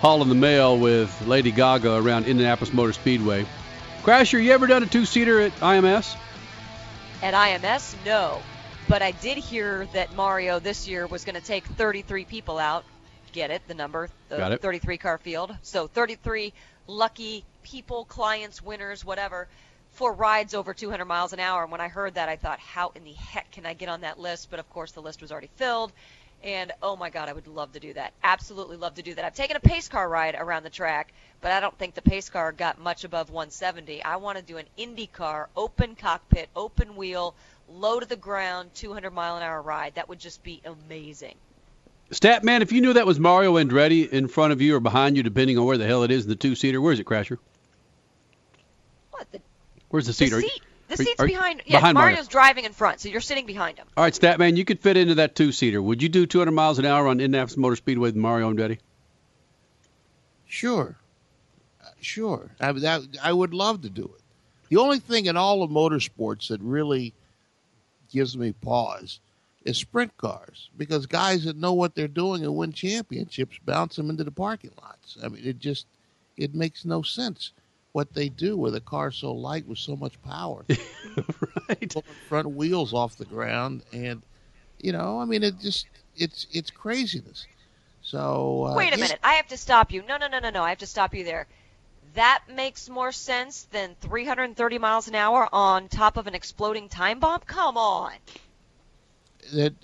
hauling 0.00 0.28
the 0.28 0.34
mail 0.34 0.78
with 0.78 1.26
Lady 1.26 1.50
Gaga 1.50 1.94
around 1.94 2.26
Indianapolis 2.26 2.74
Motor 2.74 2.92
Speedway. 2.92 3.46
Crasher, 4.02 4.42
you 4.42 4.52
ever 4.52 4.66
done 4.66 4.82
a 4.82 4.86
two-seater 4.86 5.40
at 5.40 5.52
IMS? 5.60 6.14
At 7.22 7.32
IMS, 7.32 7.94
no. 8.04 8.42
But 8.86 9.00
I 9.00 9.12
did 9.12 9.38
hear 9.38 9.86
that 9.94 10.14
Mario 10.14 10.58
this 10.58 10.86
year 10.86 11.06
was 11.06 11.24
going 11.24 11.36
to 11.36 11.46
take 11.46 11.64
33 11.64 12.26
people 12.26 12.58
out. 12.58 12.84
Get 13.32 13.50
it? 13.50 13.62
The 13.66 13.74
number, 13.74 14.10
the 14.28 14.36
Got 14.36 14.52
it. 14.52 14.60
33 14.60 14.98
car 14.98 15.16
field. 15.16 15.56
So 15.62 15.86
33 15.86 16.52
lucky 16.86 17.44
people, 17.62 18.04
clients, 18.04 18.60
winners, 18.60 19.06
whatever, 19.06 19.48
for 19.92 20.12
rides 20.12 20.54
over 20.54 20.74
200 20.74 21.04
miles 21.04 21.32
an 21.32 21.40
hour. 21.40 21.62
And 21.62 21.70
when 21.70 21.80
I 21.80 21.88
heard 21.88 22.14
that, 22.14 22.28
I 22.28 22.36
thought, 22.36 22.58
how 22.58 22.92
in 22.94 23.04
the 23.04 23.12
heck 23.12 23.50
can 23.52 23.66
I 23.66 23.74
get 23.74 23.88
on 23.88 24.00
that 24.02 24.18
list? 24.18 24.50
But 24.50 24.58
of 24.58 24.68
course, 24.70 24.92
the 24.92 25.02
list 25.02 25.20
was 25.20 25.32
already 25.32 25.50
filled. 25.56 25.92
And 26.42 26.72
oh 26.82 26.96
my 26.96 27.10
God, 27.10 27.28
I 27.28 27.32
would 27.32 27.46
love 27.46 27.72
to 27.72 27.80
do 27.80 27.92
that. 27.92 28.12
Absolutely 28.24 28.76
love 28.76 28.94
to 28.94 29.02
do 29.02 29.14
that. 29.14 29.24
I've 29.24 29.34
taken 29.34 29.56
a 29.56 29.60
pace 29.60 29.88
car 29.88 30.08
ride 30.08 30.34
around 30.36 30.64
the 30.64 30.70
track, 30.70 31.12
but 31.40 31.52
I 31.52 31.60
don't 31.60 31.78
think 31.78 31.94
the 31.94 32.02
pace 32.02 32.28
car 32.28 32.50
got 32.50 32.80
much 32.80 33.04
above 33.04 33.30
170. 33.30 34.02
I 34.02 34.16
want 34.16 34.38
to 34.38 34.44
do 34.44 34.56
an 34.56 34.66
Indy 34.76 35.06
car, 35.06 35.48
open 35.56 35.94
cockpit, 35.94 36.48
open 36.56 36.96
wheel, 36.96 37.36
low 37.68 38.00
to 38.00 38.06
the 38.06 38.16
ground, 38.16 38.70
200 38.74 39.12
mile 39.12 39.36
an 39.36 39.42
hour 39.44 39.62
ride. 39.62 39.94
That 39.94 40.08
would 40.08 40.18
just 40.18 40.42
be 40.42 40.60
amazing. 40.64 41.36
Statman, 42.10 42.60
if 42.60 42.72
you 42.72 42.80
knew 42.80 42.92
that 42.92 43.06
was 43.06 43.20
Mario 43.20 43.54
Andretti 43.54 44.08
in 44.08 44.26
front 44.26 44.52
of 44.52 44.60
you 44.60 44.74
or 44.76 44.80
behind 44.80 45.16
you, 45.16 45.22
depending 45.22 45.58
on 45.58 45.64
where 45.64 45.78
the 45.78 45.86
hell 45.86 46.02
it 46.02 46.10
is 46.10 46.24
in 46.24 46.28
the 46.28 46.36
two-seater, 46.36 46.80
where 46.80 46.92
is 46.92 46.98
it, 46.98 47.06
Crasher? 47.06 47.38
What? 49.12 49.30
The, 49.30 49.40
Where's 49.92 50.06
the 50.06 50.12
seat? 50.14 50.30
the 50.30 50.36
Are 50.36 50.40
you- 50.40 50.48
seat. 50.48 50.62
The 50.88 50.94
are 50.94 50.96
seat's 51.04 51.20
are 51.20 51.26
you- 51.28 51.36
behind. 51.36 51.62
Yeah, 51.66 51.78
behind 51.78 51.94
Mario. 51.94 52.10
Mario's 52.16 52.28
driving 52.28 52.64
in 52.64 52.72
front, 52.72 53.00
so 53.00 53.08
you're 53.08 53.20
sitting 53.20 53.46
behind 53.46 53.78
him. 53.78 53.86
All 53.96 54.04
right, 54.04 54.12
Statman, 54.14 54.56
you 54.56 54.64
could 54.64 54.80
fit 54.80 54.96
into 54.96 55.14
that 55.16 55.34
two-seater. 55.36 55.80
Would 55.82 56.02
you 56.02 56.08
do 56.08 56.26
200 56.26 56.50
miles 56.52 56.78
an 56.78 56.84
hour 56.86 57.06
on 57.08 57.20
Indianapolis 57.20 57.56
Motor 57.58 57.76
Speedway 57.76 58.08
with 58.08 58.16
Mario 58.16 58.50
Andretti? 58.52 58.78
Sure, 60.46 60.96
Uh, 61.82 61.88
sure. 62.00 62.50
I, 62.60 62.72
that, 62.72 63.02
I 63.22 63.32
would 63.32 63.54
love 63.54 63.82
to 63.82 63.90
do 63.90 64.04
it. 64.04 64.22
The 64.68 64.76
only 64.76 64.98
thing 64.98 65.26
in 65.26 65.36
all 65.36 65.62
of 65.62 65.70
motorsports 65.70 66.48
that 66.48 66.60
really 66.60 67.12
gives 68.10 68.36
me 68.36 68.52
pause 68.52 69.20
is 69.64 69.78
sprint 69.78 70.16
cars 70.16 70.70
because 70.76 71.06
guys 71.06 71.44
that 71.44 71.56
know 71.56 71.72
what 71.72 71.94
they're 71.94 72.08
doing 72.08 72.42
and 72.44 72.54
win 72.56 72.72
championships 72.72 73.58
bounce 73.64 73.96
them 73.96 74.10
into 74.10 74.24
the 74.24 74.30
parking 74.30 74.72
lots. 74.82 75.16
I 75.22 75.28
mean, 75.28 75.42
it 75.44 75.58
just 75.58 75.86
it 76.36 76.54
makes 76.54 76.84
no 76.84 77.02
sense 77.02 77.52
what 77.92 78.12
they 78.14 78.28
do 78.28 78.56
with 78.56 78.74
a 78.74 78.80
car 78.80 79.10
so 79.10 79.32
light 79.32 79.66
with 79.66 79.78
so 79.78 79.96
much 79.96 80.20
power. 80.22 80.64
right. 81.68 81.94
Front 82.28 82.50
wheels 82.50 82.92
off 82.92 83.16
the 83.16 83.24
ground 83.24 83.82
and 83.92 84.22
you 84.80 84.92
know, 84.92 85.20
I 85.20 85.24
mean, 85.26 85.42
it 85.42 85.60
just 85.60 85.86
it's 86.16 86.46
it's 86.52 86.70
craziness. 86.70 87.46
So 88.02 88.66
uh, 88.66 88.76
Wait 88.76 88.92
a 88.92 88.96
yeah, 88.96 89.04
minute. 89.04 89.20
I 89.22 89.34
have 89.34 89.48
to 89.48 89.56
stop 89.56 89.92
you. 89.92 90.02
No, 90.02 90.16
no, 90.16 90.26
no, 90.26 90.40
no, 90.40 90.50
no. 90.50 90.62
I 90.62 90.70
have 90.70 90.78
to 90.78 90.86
stop 90.86 91.14
you 91.14 91.24
there. 91.24 91.46
That 92.14 92.42
makes 92.48 92.88
more 92.88 93.12
sense 93.12 93.62
than 93.70 93.94
330 94.00 94.78
miles 94.78 95.08
an 95.08 95.14
hour 95.14 95.48
on 95.52 95.88
top 95.88 96.16
of 96.16 96.26
an 96.26 96.34
exploding 96.34 96.88
time 96.88 97.20
bomb? 97.20 97.40
Come 97.40 97.76
on. 97.76 98.12
that 99.54 99.74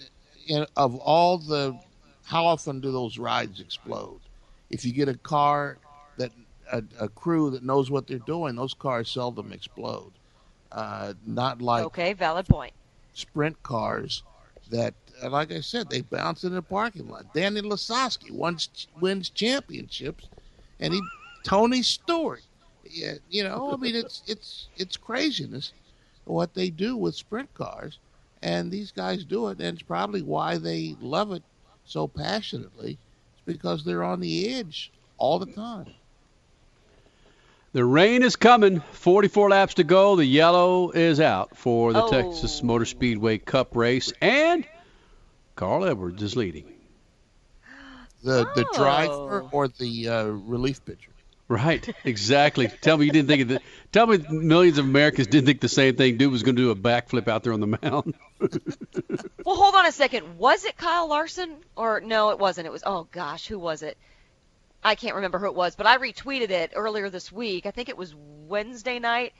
you 0.44 0.58
know, 0.58 0.66
of 0.76 0.96
all 0.96 1.38
the 1.38 1.78
how 2.24 2.44
often 2.46 2.80
do 2.80 2.92
those 2.92 3.18
rides 3.18 3.60
explode 3.60 4.20
if 4.70 4.84
you 4.84 4.92
get 4.92 5.08
a 5.08 5.14
car 5.14 5.78
that 5.80 5.87
a, 6.72 6.82
a 7.00 7.08
crew 7.08 7.50
that 7.50 7.62
knows 7.62 7.90
what 7.90 8.06
they're 8.06 8.18
doing, 8.18 8.56
those 8.56 8.74
cars 8.74 9.10
seldom 9.10 9.52
explode. 9.52 10.18
Uh, 10.70 11.14
not 11.24 11.62
like 11.62 11.90
Okay, 11.90 12.12
valid 12.12 12.46
point. 12.46 12.74
sprint 13.12 13.62
cars 13.62 14.24
that, 14.68 14.94
uh, 15.22 15.30
like 15.30 15.52
I 15.52 15.60
said, 15.60 15.88
they 15.88 16.02
bounce 16.02 16.44
in 16.44 16.54
the 16.54 16.62
parking 16.62 17.08
lot. 17.08 17.32
Danny 17.32 17.60
Lasoski 17.60 18.30
wins, 18.30 18.88
wins 18.94 19.30
championships, 19.30 20.28
and 20.78 20.92
he 20.94 21.10
Tony 21.42 21.82
Stewart. 21.82 22.44
Yeah, 22.84 23.14
you 23.28 23.44
know, 23.44 23.72
I 23.72 23.76
mean, 23.76 23.94
it's 23.94 24.22
it's 24.26 24.70
it's 24.76 24.96
craziness 24.96 25.72
what 26.24 26.54
they 26.54 26.70
do 26.70 26.96
with 26.96 27.14
sprint 27.16 27.52
cars, 27.54 28.00
and 28.42 28.70
these 28.70 28.92
guys 28.92 29.24
do 29.24 29.48
it, 29.48 29.60
and 29.60 29.76
it's 29.76 29.82
probably 29.82 30.22
why 30.22 30.58
they 30.58 30.96
love 31.00 31.32
it 31.32 31.44
so 31.84 32.06
passionately. 32.08 33.00
It's 33.34 33.42
because 33.46 33.84
they're 33.84 34.04
on 34.04 34.20
the 34.20 34.52
edge 34.54 34.92
all 35.16 35.38
the 35.38 35.46
time. 35.46 35.94
The 37.78 37.84
rain 37.84 38.24
is 38.24 38.34
coming. 38.34 38.80
44 38.90 39.50
laps 39.50 39.74
to 39.74 39.84
go. 39.84 40.16
The 40.16 40.24
yellow 40.24 40.90
is 40.90 41.20
out 41.20 41.56
for 41.56 41.92
the 41.92 42.02
Oh. 42.02 42.10
Texas 42.10 42.60
Motor 42.60 42.84
Speedway 42.84 43.38
Cup 43.38 43.76
race, 43.76 44.12
and 44.20 44.66
Carl 45.54 45.84
Edwards 45.84 46.20
is 46.20 46.34
leading. 46.34 46.64
The 48.24 48.50
the 48.56 48.66
Oh. 48.68 48.76
driver 48.76 49.40
or 49.52 49.68
the 49.68 50.08
uh, 50.08 50.24
relief 50.24 50.84
pitcher. 50.84 51.12
Right, 51.46 51.88
exactly. 52.04 52.66
tell 52.80 52.98
me 52.98 53.06
you 53.06 53.12
didn't 53.12 53.28
think 53.28 53.42
of 53.42 53.48
the. 53.48 53.60
Tell 53.92 54.08
me 54.08 54.18
millions 54.28 54.78
of 54.78 54.84
Americans 54.84 55.28
didn't 55.28 55.46
think 55.46 55.60
the 55.60 55.68
same 55.68 55.94
thing. 55.94 56.16
Dude 56.16 56.32
was 56.32 56.42
going 56.42 56.56
to 56.56 56.62
do 56.62 56.70
a 56.72 56.74
backflip 56.74 57.28
out 57.28 57.44
there 57.44 57.52
on 57.52 57.60
the 57.60 57.78
mound. 57.80 58.14
Well, 59.44 59.54
hold 59.56 59.76
on 59.76 59.86
a 59.86 59.92
second. 59.92 60.36
Was 60.36 60.64
it 60.64 60.76
Kyle 60.76 61.08
Larson 61.08 61.54
or 61.76 62.00
no? 62.00 62.30
It 62.30 62.40
wasn't. 62.40 62.66
It 62.66 62.72
was 62.72 62.82
oh 62.84 63.06
gosh, 63.12 63.46
who 63.46 63.60
was 63.60 63.82
it? 63.84 63.96
I 64.82 64.94
can't 64.94 65.16
remember 65.16 65.38
who 65.38 65.46
it 65.46 65.54
was, 65.54 65.74
but 65.76 65.86
I 65.86 65.98
retweeted 65.98 66.50
it 66.50 66.72
earlier 66.74 67.10
this 67.10 67.32
week. 67.32 67.66
I 67.66 67.70
think 67.70 67.88
it 67.88 67.96
was 67.96 68.14
Wednesday 68.46 68.98
night 68.98 69.32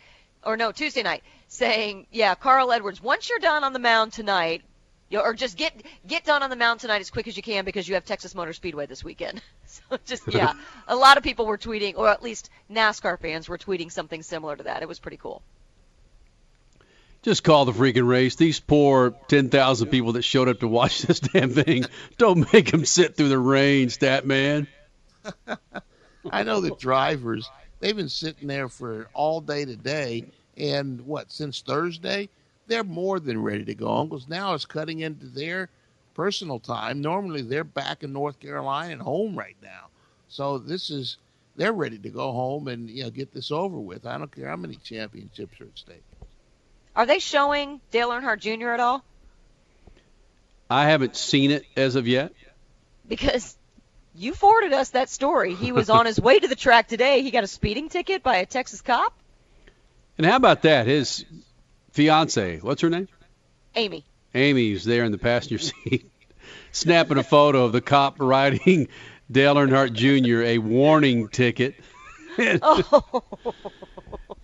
or 0.45 0.57
no 0.57 0.73
Tuesday 0.73 1.03
night, 1.03 1.23
saying 1.47 2.07
yeah, 2.11 2.35
Carl 2.35 2.73
Edwards. 2.73 3.03
Once 3.03 3.29
you're 3.29 3.39
done 3.39 3.65
on 3.65 3.73
the 3.73 3.79
mound 3.79 4.13
tonight, 4.13 4.63
you 5.11 5.21
or 5.21 5.35
just 5.35 5.57
get 5.57 5.73
get 6.07 6.25
done 6.25 6.43
on 6.43 6.51
the 6.51 6.57
mound 6.57 6.81
tonight 6.81 7.01
as 7.01 7.11
quick 7.11 7.29
as 7.29 7.37
you 7.37 7.43
can 7.43 7.65
because 7.65 7.89
you 7.89 7.95
have 7.95 8.05
Texas 8.05 8.35
Motor 8.35 8.53
Speedway 8.53 8.87
this 8.87 9.03
weekend. 9.05 9.43
So 9.71 9.99
just 10.07 10.23
yeah, 10.33 10.55
a 10.87 10.97
lot 10.97 11.19
of 11.19 11.23
people 11.23 11.45
were 11.45 11.59
tweeting, 11.59 11.99
or 11.99 12.09
at 12.09 12.23
least 12.23 12.49
NASCAR 12.73 13.21
fans 13.21 13.51
were 13.51 13.59
tweeting 13.59 13.93
something 13.93 14.23
similar 14.23 14.57
to 14.57 14.63
that. 14.63 14.81
It 14.81 14.89
was 14.89 14.99
pretty 14.99 15.19
cool. 15.19 15.43
Just 17.21 17.45
call 17.45 17.67
the 17.67 17.73
freaking 17.73 18.09
race. 18.09 18.37
These 18.37 18.61
poor 18.61 19.11
10,000 19.29 19.89
people 19.89 20.13
that 20.13 20.23
showed 20.23 20.49
up 20.49 20.61
to 20.61 20.69
watch 20.69 21.03
this 21.03 21.21
damn 21.21 21.51
thing. 21.51 21.85
Don't 22.17 22.51
make 22.51 22.71
them 22.71 22.87
sit 22.87 23.15
through 23.15 23.29
the 23.29 23.39
rain, 23.39 23.91
stat 23.91 24.25
man. 24.25 24.69
I 26.31 26.43
know 26.43 26.61
the 26.61 26.75
drivers. 26.77 27.51
They've 27.81 27.97
been 27.97 28.09
sitting 28.09 28.49
there 28.49 28.69
for 28.69 29.09
all 29.15 29.41
day 29.41 29.65
today, 29.65 30.25
and 30.57 31.01
what 31.07 31.31
since 31.31 31.61
Thursday, 31.61 32.29
they're 32.67 32.85
more 32.85 33.21
than 33.21 33.43
ready 33.43 33.65
to 33.65 33.75
go 33.75 33.87
home 33.87 34.09
because 34.09 34.29
now 34.29 34.55
it's 34.55 34.65
cutting 34.65 35.01
into 35.01 35.27
their 35.27 35.69
personal 36.15 36.59
time. 36.59 37.01
Normally, 37.01 37.43
they're 37.43 37.65
back 37.65 38.03
in 38.03 38.13
North 38.13 38.41
Carolina 38.41 38.93
and 38.93 39.03
home 39.03 39.37
right 39.37 39.57
now, 39.63 39.87
so 40.29 40.59
this 40.59 40.91
is 40.91 41.19
they're 41.57 41.73
ready 41.73 41.99
to 41.99 42.09
go 42.09 42.33
home 42.33 42.69
and 42.69 42.89
you 42.89 43.05
know 43.05 43.11
get 43.11 43.33
this 43.33 43.51
over 43.51 43.79
with. 43.79 44.07
I 44.07 44.17
don't 44.17 44.35
care 44.35 44.49
how 44.49 44.57
many 44.57 44.77
championships 44.77 45.61
are 45.61 45.65
at 45.65 45.77
stake. 45.79 46.05
Are 46.97 47.07
they 47.07 47.19
showing 47.19 47.81
Dale 47.91 48.11
Earnhardt 48.11 48.41
Jr. 48.41 48.71
at 48.71 48.81
all? 48.81 49.05
I 50.71 50.87
haven't 50.87 51.17
seen 51.17 51.51
it 51.51 51.65
as 51.77 51.95
of 51.95 52.07
yet. 52.07 52.33
because 53.09 53.57
you 54.19 54.35
forwarded 54.35 54.73
us 54.73 54.91
that 54.91 55.09
story. 55.09 55.55
He 55.55 55.73
was 55.73 55.89
on 55.89 56.05
his 56.07 56.21
way 56.21 56.39
to 56.39 56.49
the 56.49 56.57
track 56.57 56.89
today. 56.89 57.23
He 57.23 57.31
got 57.31 57.45
a 57.45 57.47
speeding 57.47 57.89
ticket 57.89 58.23
by 58.23 58.37
a 58.39 58.47
Texas 58.47 58.81
cop. 58.81 59.15
And 60.17 60.27
how 60.27 60.37
about 60.37 60.63
that? 60.63 60.87
His 60.87 61.25
fiance, 61.93 62.59
what's 62.59 62.83
her 62.83 62.91
name? 62.91 63.09
Amy. 63.77 64.05
Amy's 64.35 64.85
there 64.85 65.05
in 65.05 65.13
the 65.13 65.19
passenger 65.19 65.59
seat, 65.59 66.11
snapping 66.73 67.19
a 67.19 67.23
photo 67.23 67.65
of 67.65 67.73
the 67.73 67.81
cop 67.81 68.17
writing 68.19 68.89
Dale 69.31 69.55
Earnhardt 69.55 69.93
Jr. 69.93 70.43
a 70.43 70.59
warning 70.59 71.29
ticket. 71.29 71.75
Oh, 72.63 73.25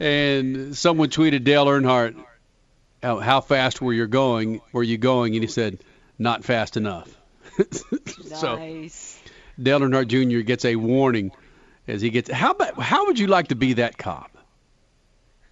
And 0.00 0.76
someone 0.76 1.10
tweeted 1.10 1.44
Dale 1.44 1.66
Earnhardt, 1.66 2.20
how, 3.00 3.20
how 3.20 3.40
fast 3.40 3.80
were 3.80 3.92
you 3.92 4.08
going? 4.08 4.60
Were 4.72 4.82
you 4.82 4.98
going? 4.98 5.34
And 5.36 5.44
he 5.44 5.48
said, 5.48 5.78
not 6.18 6.42
fast 6.44 6.76
enough. 6.76 7.08
so 8.34 8.56
nice. 8.56 9.13
Dale 9.60 9.80
Earnhardt 9.80 10.08
Jr. 10.08 10.40
gets 10.40 10.64
a 10.64 10.76
warning 10.76 11.30
as 11.86 12.00
he 12.00 12.10
gets. 12.10 12.30
How 12.30 12.50
about? 12.52 12.80
How 12.80 13.06
would 13.06 13.18
you 13.18 13.26
like 13.26 13.48
to 13.48 13.54
be 13.54 13.74
that 13.74 13.96
cop? 13.98 14.30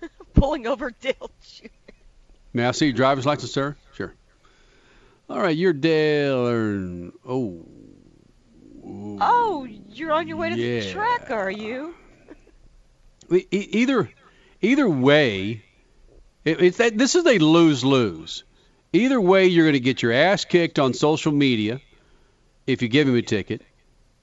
Pulling 0.35 0.67
over 0.67 0.91
Dale 0.91 1.31
Jr. 1.43 1.67
May 2.53 2.67
I 2.67 2.73
see 2.73 2.87
your 2.87 2.95
driver's 2.95 3.27
license, 3.27 3.53
sir? 3.53 3.77
Sure. 3.95 4.15
All 5.31 5.41
right, 5.41 5.57
you're 5.57 5.73
Dale 5.73 6.47
Earn. 6.47 7.13
Oh. 7.27 7.65
Oh, 8.85 9.67
you're 9.91 10.13
on 10.13 10.27
your 10.27 10.37
way 10.37 10.51
to 10.51 10.57
the 10.57 10.91
track, 10.91 11.31
are 11.31 11.51
you? 11.51 11.95
E- 13.31 13.47
either 13.51 14.11
either 14.61 14.89
way, 14.89 15.65
it, 16.45 16.61
it's 16.61 16.79
that 16.79 16.99
this 16.99 17.15
is 17.15 17.25
a 17.25 17.39
lose 17.39 17.85
lose. 17.85 18.45
Either 18.93 19.21
way, 19.21 19.47
you're 19.47 19.65
going 19.65 19.73
to 19.75 19.81
get 19.81 20.03
your 20.03 20.13
ass 20.13 20.45
kicked 20.45 20.79
on 20.79 20.93
social 20.93 21.33
media 21.33 21.81
if 22.67 22.83
you 22.83 22.89
give 22.89 23.09
him 23.09 23.17
a 23.17 23.23
ticket 23.23 23.63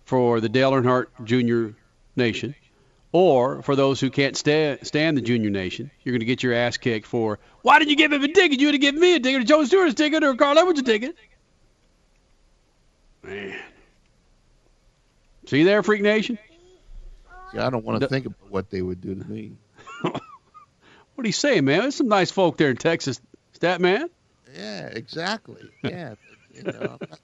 for 0.10 0.42
the 0.42 0.50
Dale 0.50 0.72
Earnhardt 0.72 1.06
Jr. 1.24 1.76
Nation, 2.16 2.56
or 3.12 3.62
for 3.62 3.76
those 3.76 4.00
who 4.02 4.10
can't 4.10 4.36
sta 4.36 4.78
stand 4.84 5.16
the 5.16 5.22
Junior 5.22 5.50
Nation, 5.50 5.90
you're 6.04 6.12
going 6.14 6.20
to 6.20 6.26
get 6.26 6.44
your 6.44 6.54
ass 6.54 6.78
kicked 6.78 7.06
for 7.08 7.40
why 7.62 7.80
didn't 7.80 7.92
you 7.92 7.96
give 7.96 8.12
him 8.12 8.24
a 8.24 8.28
ticket? 8.28 8.60
You 8.60 8.68
would 8.68 8.74
have 8.76 8.82
given 8.82 9.00
me 9.00 9.16
a 9.16 9.20
ticket, 9.20 9.42
or 9.42 9.46
Joe 9.46 9.64
Stewart's 9.64 9.94
ticket, 9.96 10.24
or 10.24 10.36
Carl 10.36 10.58
Edwards 10.58 10.80
a 10.80 10.84
ticket. 10.84 11.16
Man, 13.24 13.60
see 15.46 15.64
there, 15.64 15.84
Freak 15.84 16.02
Nation. 16.02 16.38
See, 17.52 17.58
I 17.58 17.70
don't 17.70 17.84
want 17.84 18.02
to 18.02 18.08
think 18.08 18.26
about 18.26 18.50
what 18.52 18.70
they 18.70 18.82
would 18.82 19.02
do 19.02 19.16
to 19.16 19.26
me. 19.30 19.54
What 21.16 21.24
do 21.24 21.28
you 21.28 21.34
say, 21.34 21.60
man? 21.60 21.80
There's 21.82 21.96
some 21.96 22.08
nice 22.08 22.32
folk 22.32 22.56
there 22.56 22.70
in 22.70 22.78
Texas, 22.78 23.20
stat 23.52 23.82
man. 23.82 24.10
Yeah, 24.56 24.86
exactly. 24.86 25.62
Yeah, 25.84 26.16
you 26.54 26.64
know, 26.64 26.98
I'm 27.02 27.10
not- 27.10 27.20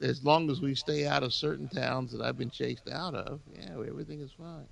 as 0.00 0.24
long 0.24 0.50
as 0.50 0.60
we 0.60 0.74
stay 0.74 1.06
out 1.06 1.22
of 1.22 1.32
certain 1.32 1.68
towns 1.68 2.12
that 2.12 2.20
I've 2.20 2.38
been 2.38 2.50
chased 2.50 2.88
out 2.90 3.14
of, 3.14 3.40
yeah, 3.54 3.70
everything 3.70 4.20
is 4.20 4.30
fine. 4.32 4.66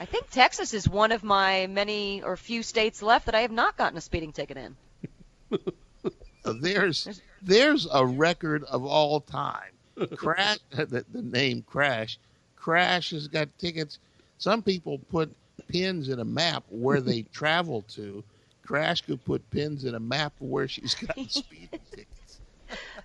I 0.00 0.06
think 0.06 0.30
Texas 0.30 0.74
is 0.74 0.88
one 0.88 1.12
of 1.12 1.22
my 1.22 1.66
many 1.68 2.22
or 2.22 2.36
few 2.36 2.62
states 2.62 3.02
left 3.02 3.26
that 3.26 3.34
I 3.34 3.42
have 3.42 3.52
not 3.52 3.76
gotten 3.76 3.96
a 3.96 4.00
speeding 4.00 4.32
ticket 4.32 4.56
in. 4.56 4.76
There's 6.44 7.22
there's 7.40 7.88
a 7.90 8.04
record 8.04 8.64
of 8.64 8.84
all 8.84 9.20
time. 9.20 9.72
Crash, 10.16 10.58
the, 10.70 11.04
the 11.10 11.22
name 11.22 11.62
Crash, 11.66 12.18
Crash 12.56 13.10
has 13.10 13.28
got 13.28 13.48
tickets. 13.58 13.98
Some 14.38 14.62
people 14.62 14.98
put 15.10 15.34
pins 15.68 16.08
in 16.08 16.18
a 16.20 16.24
map 16.24 16.64
where 16.68 17.00
they 17.00 17.22
travel 17.32 17.82
to. 17.90 18.22
Crash 18.66 19.02
could 19.02 19.24
put 19.24 19.48
pins 19.50 19.84
in 19.84 19.94
a 19.94 20.00
map 20.00 20.32
of 20.40 20.48
where 20.48 20.68
she's 20.68 20.94
gotten 20.94 21.28
speeding 21.28 21.80
tickets. 21.90 22.13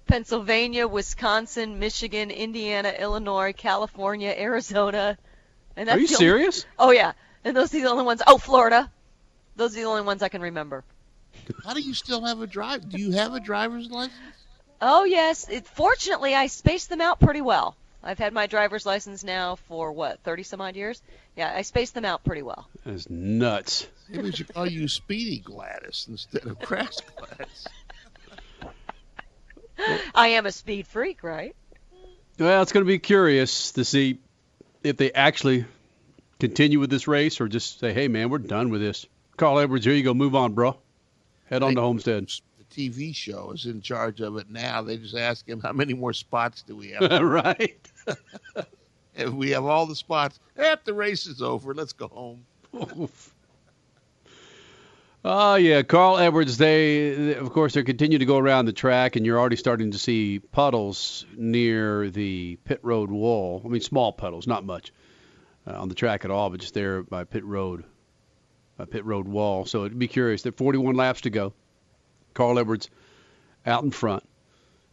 Pennsylvania, 0.09 0.87
Wisconsin, 0.87 1.77
Michigan, 1.77 2.31
Indiana, 2.31 2.89
Illinois, 2.89 3.53
California, 3.53 4.33
Arizona. 4.35 5.17
And 5.75 5.87
Are 5.87 5.97
you 5.97 6.05
only- 6.05 6.15
serious? 6.15 6.65
Oh 6.79 6.89
yeah, 6.91 7.13
and 7.45 7.55
those 7.55 7.73
are 7.75 7.79
the 7.79 7.89
only 7.89 8.03
ones. 8.03 8.21
Oh, 8.25 8.39
Florida. 8.39 8.91
Those 9.55 9.73
are 9.73 9.81
the 9.81 9.85
only 9.85 10.01
ones 10.01 10.23
I 10.23 10.29
can 10.29 10.41
remember. 10.41 10.83
How 11.63 11.73
do 11.73 11.81
you 11.81 11.93
still 11.93 12.25
have 12.25 12.41
a 12.41 12.47
drive? 12.47 12.89
Do 12.89 12.99
you 12.99 13.11
have 13.11 13.33
a 13.35 13.39
driver's 13.39 13.89
license? 13.91 14.17
Oh 14.81 15.03
yes. 15.03 15.47
It, 15.47 15.67
fortunately, 15.67 16.33
I 16.33 16.47
spaced 16.47 16.89
them 16.89 17.01
out 17.01 17.19
pretty 17.19 17.41
well. 17.41 17.75
I've 18.03 18.17
had 18.17 18.33
my 18.33 18.47
driver's 18.47 18.85
license 18.85 19.23
now 19.23 19.57
for 19.67 19.91
what, 19.91 20.21
30 20.23 20.43
some 20.43 20.61
odd 20.61 20.75
years? 20.75 21.01
Yeah, 21.35 21.53
I 21.53 21.61
spaced 21.63 21.93
them 21.93 22.05
out 22.05 22.23
pretty 22.23 22.41
well. 22.41 22.67
That's 22.85 23.09
nuts. 23.09 23.87
Maybe 24.09 24.23
we 24.23 24.31
should 24.31 24.53
call 24.53 24.65
you 24.67 24.87
Speedy 24.87 25.39
Gladys 25.39 26.07
instead 26.09 26.45
of 26.45 26.59
Crash 26.59 26.95
Gladys. 27.17 27.67
I 30.15 30.29
am 30.29 30.45
a 30.45 30.51
speed 30.51 30.87
freak, 30.87 31.23
right? 31.23 31.55
Well, 32.37 32.61
it's 32.61 32.71
going 32.71 32.85
to 32.85 32.87
be 32.87 32.99
curious 32.99 33.71
to 33.73 33.83
see 33.83 34.19
if 34.83 34.97
they 34.97 35.11
actually 35.11 35.65
continue 36.39 36.79
with 36.79 36.89
this 36.89 37.07
race 37.07 37.41
or 37.41 37.47
just 37.47 37.79
say, 37.79 37.93
hey, 37.93 38.07
man, 38.07 38.29
we're 38.29 38.37
done 38.37 38.69
with 38.69 38.81
this. 38.81 39.05
Carl 39.37 39.59
Edwards, 39.59 39.85
here 39.85 39.93
you 39.93 40.03
go. 40.03 40.13
Move 40.13 40.35
on, 40.35 40.53
bro. 40.53 40.77
Head 41.45 41.63
on 41.63 41.75
to 41.75 41.81
Homestead. 41.81 42.29
The 42.57 42.89
TV 42.89 43.13
show 43.13 43.51
is 43.51 43.65
in 43.65 43.81
charge 43.81 44.21
of 44.21 44.37
it 44.37 44.49
now. 44.49 44.81
They 44.81 44.97
just 44.97 45.15
ask 45.15 45.47
him 45.47 45.59
how 45.59 45.73
many 45.73 45.93
more 45.93 46.13
spots 46.13 46.61
do 46.61 46.75
we 46.75 46.91
have? 46.91 47.21
right. 47.21 47.91
if 49.15 49.29
we 49.29 49.49
have 49.51 49.65
all 49.65 49.85
the 49.85 49.95
spots, 49.95 50.39
eh, 50.57 50.75
the 50.85 50.93
race 50.93 51.25
is 51.25 51.41
over. 51.41 51.73
Let's 51.73 51.93
go 51.93 52.07
home. 52.07 53.09
Oh, 55.25 55.55
yeah. 55.55 55.81
Carl 55.83 56.17
Edwards, 56.17 56.57
they, 56.57 57.35
of 57.35 57.51
course, 57.51 57.73
they 57.73 57.83
continue 57.83 58.19
to 58.19 58.25
go 58.25 58.37
around 58.37 58.65
the 58.65 58.73
track, 58.73 59.15
and 59.17 59.25
you're 59.25 59.39
already 59.39 59.57
starting 59.57 59.91
to 59.91 59.97
see 59.99 60.39
puddles 60.39 61.25
near 61.35 62.09
the 62.09 62.57
pit 62.63 62.79
road 62.83 63.11
wall. 63.11 63.61
I 63.65 63.67
mean, 63.67 63.81
small 63.81 64.13
puddles, 64.13 64.47
not 64.47 64.65
much. 64.65 64.93
uh, 65.67 65.73
on 65.73 65.89
the 65.89 65.95
track 65.95 66.25
at 66.25 66.31
all, 66.31 66.49
but 66.49 66.59
just 66.59 66.73
there 66.73 67.03
by 67.03 67.23
pit 67.23 67.43
road, 67.43 67.83
by 68.77 68.85
pit 68.85 69.05
road 69.05 69.27
wall. 69.27 69.65
So 69.65 69.85
it'd 69.85 69.99
be 69.99 70.07
curious. 70.07 70.41
There 70.41 70.51
41 70.51 70.95
laps 70.95 71.21
to 71.21 71.29
go. 71.29 71.53
Carl 72.33 72.57
Edwards 72.59 72.89
out 73.65 73.83
in 73.83 73.91
front. 73.91 74.23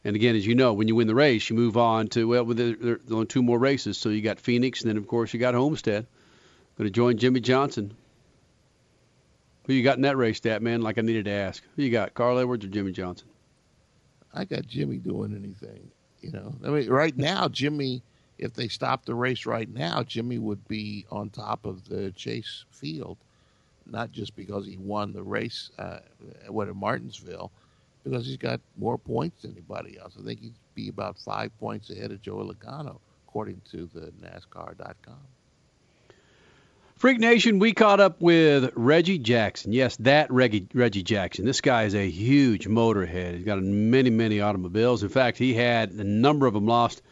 And 0.04 0.14
again, 0.14 0.36
as 0.36 0.46
you 0.46 0.54
know, 0.54 0.72
when 0.72 0.88
you 0.88 0.94
win 0.94 1.08
the 1.08 1.14
race, 1.14 1.48
you 1.50 1.56
move 1.56 1.76
on 1.76 2.08
to 2.08 2.28
well, 2.28 2.44
there, 2.44 2.74
there 2.74 3.18
are 3.18 3.24
two 3.24 3.42
more 3.42 3.58
races. 3.58 3.98
So 3.98 4.08
you 4.08 4.22
got 4.22 4.38
Phoenix, 4.40 4.82
and 4.82 4.90
then 4.90 4.96
of 4.96 5.06
course 5.08 5.32
you 5.32 5.40
got 5.40 5.54
Homestead. 5.54 6.06
Going 6.78 6.86
to 6.86 6.90
join 6.90 7.16
Jimmie 7.16 7.40
Johnson. 7.40 7.94
Who 9.66 9.72
you 9.72 9.82
got 9.82 9.96
in 9.96 10.02
that 10.02 10.16
race, 10.16 10.40
that 10.40 10.62
man? 10.62 10.82
Like 10.82 10.96
I 10.96 11.02
needed 11.02 11.24
to 11.24 11.32
ask. 11.32 11.62
Who 11.74 11.82
you 11.82 11.90
got, 11.90 12.14
Carl 12.14 12.38
Edwards 12.38 12.64
or 12.64 12.68
Jimmie 12.68 12.92
Johnson? 12.92 13.28
I 14.32 14.44
got 14.44 14.66
Jimmie 14.66 14.98
doing 14.98 15.34
anything. 15.34 15.90
You 16.20 16.32
know, 16.32 16.54
I 16.64 16.68
mean, 16.68 16.88
right 16.88 17.16
now, 17.16 17.48
Jimmie, 17.48 18.02
if 18.38 18.54
they 18.54 18.68
stopped 18.68 19.06
the 19.06 19.14
race 19.14 19.46
right 19.46 19.68
now, 19.68 20.02
Jimmie 20.02 20.38
would 20.38 20.66
be 20.68 21.04
on 21.10 21.30
top 21.30 21.66
of 21.66 21.88
the 21.88 22.10
chase 22.12 22.64
field, 22.70 23.16
not 23.86 24.12
just 24.12 24.36
because 24.36 24.66
he 24.66 24.76
won 24.76 25.12
the 25.12 25.22
race, 25.22 25.70
uh, 25.78 25.98
what 26.48 26.68
at 26.68 26.76
Martinsville, 26.76 27.50
because 28.04 28.26
he's 28.26 28.36
got 28.36 28.60
more 28.76 28.98
points 28.98 29.42
than 29.42 29.52
anybody 29.52 29.98
else. 29.98 30.14
I 30.20 30.24
think 30.24 30.40
he'd 30.40 30.54
be 30.74 30.88
about 30.88 31.18
five 31.18 31.56
points 31.58 31.90
ahead 31.90 32.12
of 32.12 32.22
Joey 32.22 32.52
Logano, 32.52 32.98
according 33.26 33.60
to 33.70 33.88
the 33.92 34.12
NASCAR.com. 34.22 35.18
Freak 36.96 37.18
Nation, 37.18 37.58
we 37.58 37.72
caught 37.74 38.00
up 38.00 38.22
with 38.22 38.72
Reggie 38.74 39.18
Jackson. 39.18 39.72
Yes, 39.72 39.96
that 39.96 40.30
Reggie, 40.32 40.66
Reggie 40.72 41.02
Jackson. 41.02 41.44
This 41.44 41.60
guy 41.60 41.84
is 41.84 41.94
a 41.94 42.08
huge 42.08 42.66
motorhead. 42.66 43.34
He's 43.34 43.44
got 43.44 43.62
many, 43.62 44.08
many 44.08 44.40
automobiles. 44.40 45.02
In 45.02 45.10
fact, 45.10 45.36
he 45.36 45.52
had 45.52 45.90
a 45.92 46.04
number 46.04 46.46
of 46.46 46.54
them 46.54 46.66
lost. 46.66 47.02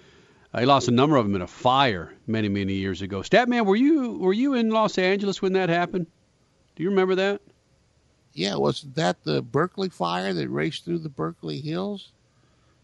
Uh, 0.55 0.61
he 0.61 0.67
lost 0.67 0.89
a 0.89 0.93
number 0.93 1.17
of 1.17 1.27
them 1.27 1.35
in 1.35 1.43
a 1.43 1.47
fire 1.47 2.15
many, 2.27 2.49
many 2.49 2.75
years 2.75 3.03
ago. 3.03 3.21
Statman, 3.21 3.67
were 3.67 3.77
you 3.77 4.19
were 4.19 4.33
you 4.33 4.55
in 4.55 4.71
Los 4.71 4.97
Angeles 4.97 5.43
when 5.43 5.53
that 5.53 5.69
happened? 5.69 6.07
Do 6.77 6.83
you 6.83 6.89
remember 6.89 7.17
that? 7.17 7.43
Yeah, 8.33 8.55
was 8.57 8.83
that 8.95 9.23
the 9.23 9.43
Berkeley 9.43 9.91
fire 9.91 10.33
that 10.33 10.49
raced 10.49 10.85
through 10.87 11.01
the 11.01 11.09
Berkeley 11.11 11.61
Hills? 11.61 12.11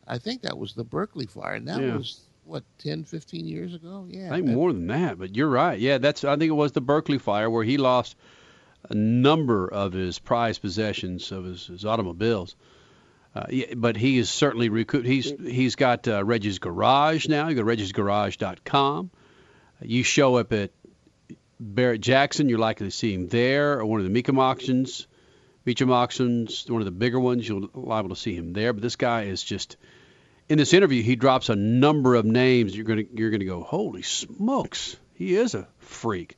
I 0.07 0.19
think 0.19 0.43
that 0.43 0.59
was 0.59 0.75
the 0.75 0.85
Berkeley 0.85 1.27
fire, 1.27 1.55
and 1.55 1.67
that 1.69 1.81
Yeah. 1.81 1.97
was 1.97 2.21
what 2.51 2.65
10, 2.79 3.05
15 3.05 3.47
years 3.47 3.75
ago. 3.75 4.07
Yeah, 4.09 4.33
I 4.33 4.37
think 4.37 4.49
more 4.49 4.73
than 4.73 4.89
that, 4.89 5.19
but 5.19 5.37
you're 5.37 5.49
right. 5.49 5.79
Yeah, 5.79 5.99
that's. 5.99 6.25
I 6.25 6.37
think 6.37 6.51
it 6.51 6.55
was 6.55 6.73
the 6.73 6.81
Berkeley 6.81 7.19
fire 7.19 7.49
where 7.49 7.65
he 7.65 7.79
lost 7.79 8.17
a 8.89 8.95
number 8.95 9.69
of 9.69 9.93
his 9.93 10.19
prized 10.19 10.61
possessions 10.61 11.31
of 11.33 11.45
his, 11.45 11.67
his 11.67 11.85
automobiles. 11.85 12.57
Uh, 13.35 13.47
yeah, 13.49 13.75
but 13.77 13.97
he 13.97 14.19
is 14.19 14.29
certainly 14.29 14.69
recouped. 14.69 15.07
He's 15.07 15.31
he's 15.31 15.77
got 15.77 16.09
uh, 16.09 16.25
Reggie's 16.25 16.59
Garage 16.59 17.29
now. 17.29 17.49
You 17.49 17.55
go 17.55 17.63
to 17.63 17.77
reggiesgarage.com. 17.77 19.11
You 19.83 20.03
show 20.03 20.37
up 20.37 20.53
at 20.53 20.73
Barrett 21.61 22.01
Jackson, 22.01 22.49
you're 22.49 22.59
likely 22.59 22.87
to 22.87 22.91
see 22.91 23.15
him 23.15 23.29
there, 23.29 23.79
or 23.79 23.87
one 23.87 24.01
of 24.01 24.11
the 24.11 24.23
Mecum 24.23 24.39
auctions, 24.39 25.07
Mecum 25.67 25.91
auctions, 25.91 26.65
one 26.69 26.81
of 26.81 26.87
the 26.87 26.91
bigger 26.91 27.21
ones. 27.21 27.49
You'll 27.49 27.71
liable 27.75 28.11
to 28.11 28.17
see 28.17 28.35
him 28.35 28.53
there. 28.53 28.73
But 28.73 28.83
this 28.83 28.97
guy 28.97 29.25
is 29.25 29.43
just 29.43 29.77
in 30.51 30.59
this 30.59 30.75
interview, 30.75 31.01
he 31.01 31.15
drops 31.15 31.49
a 31.49 31.55
number 31.55 32.17
of 32.17 32.27
names. 32.27 32.77
You're 32.77 32.85
gonna 32.85 33.05
you're 33.15 33.31
gonna 33.31 33.45
go, 33.45 33.63
holy 33.63 34.03
smokes, 34.03 34.97
he 35.15 35.37
is 35.37 35.55
a 35.55 35.69
freak. 35.79 36.37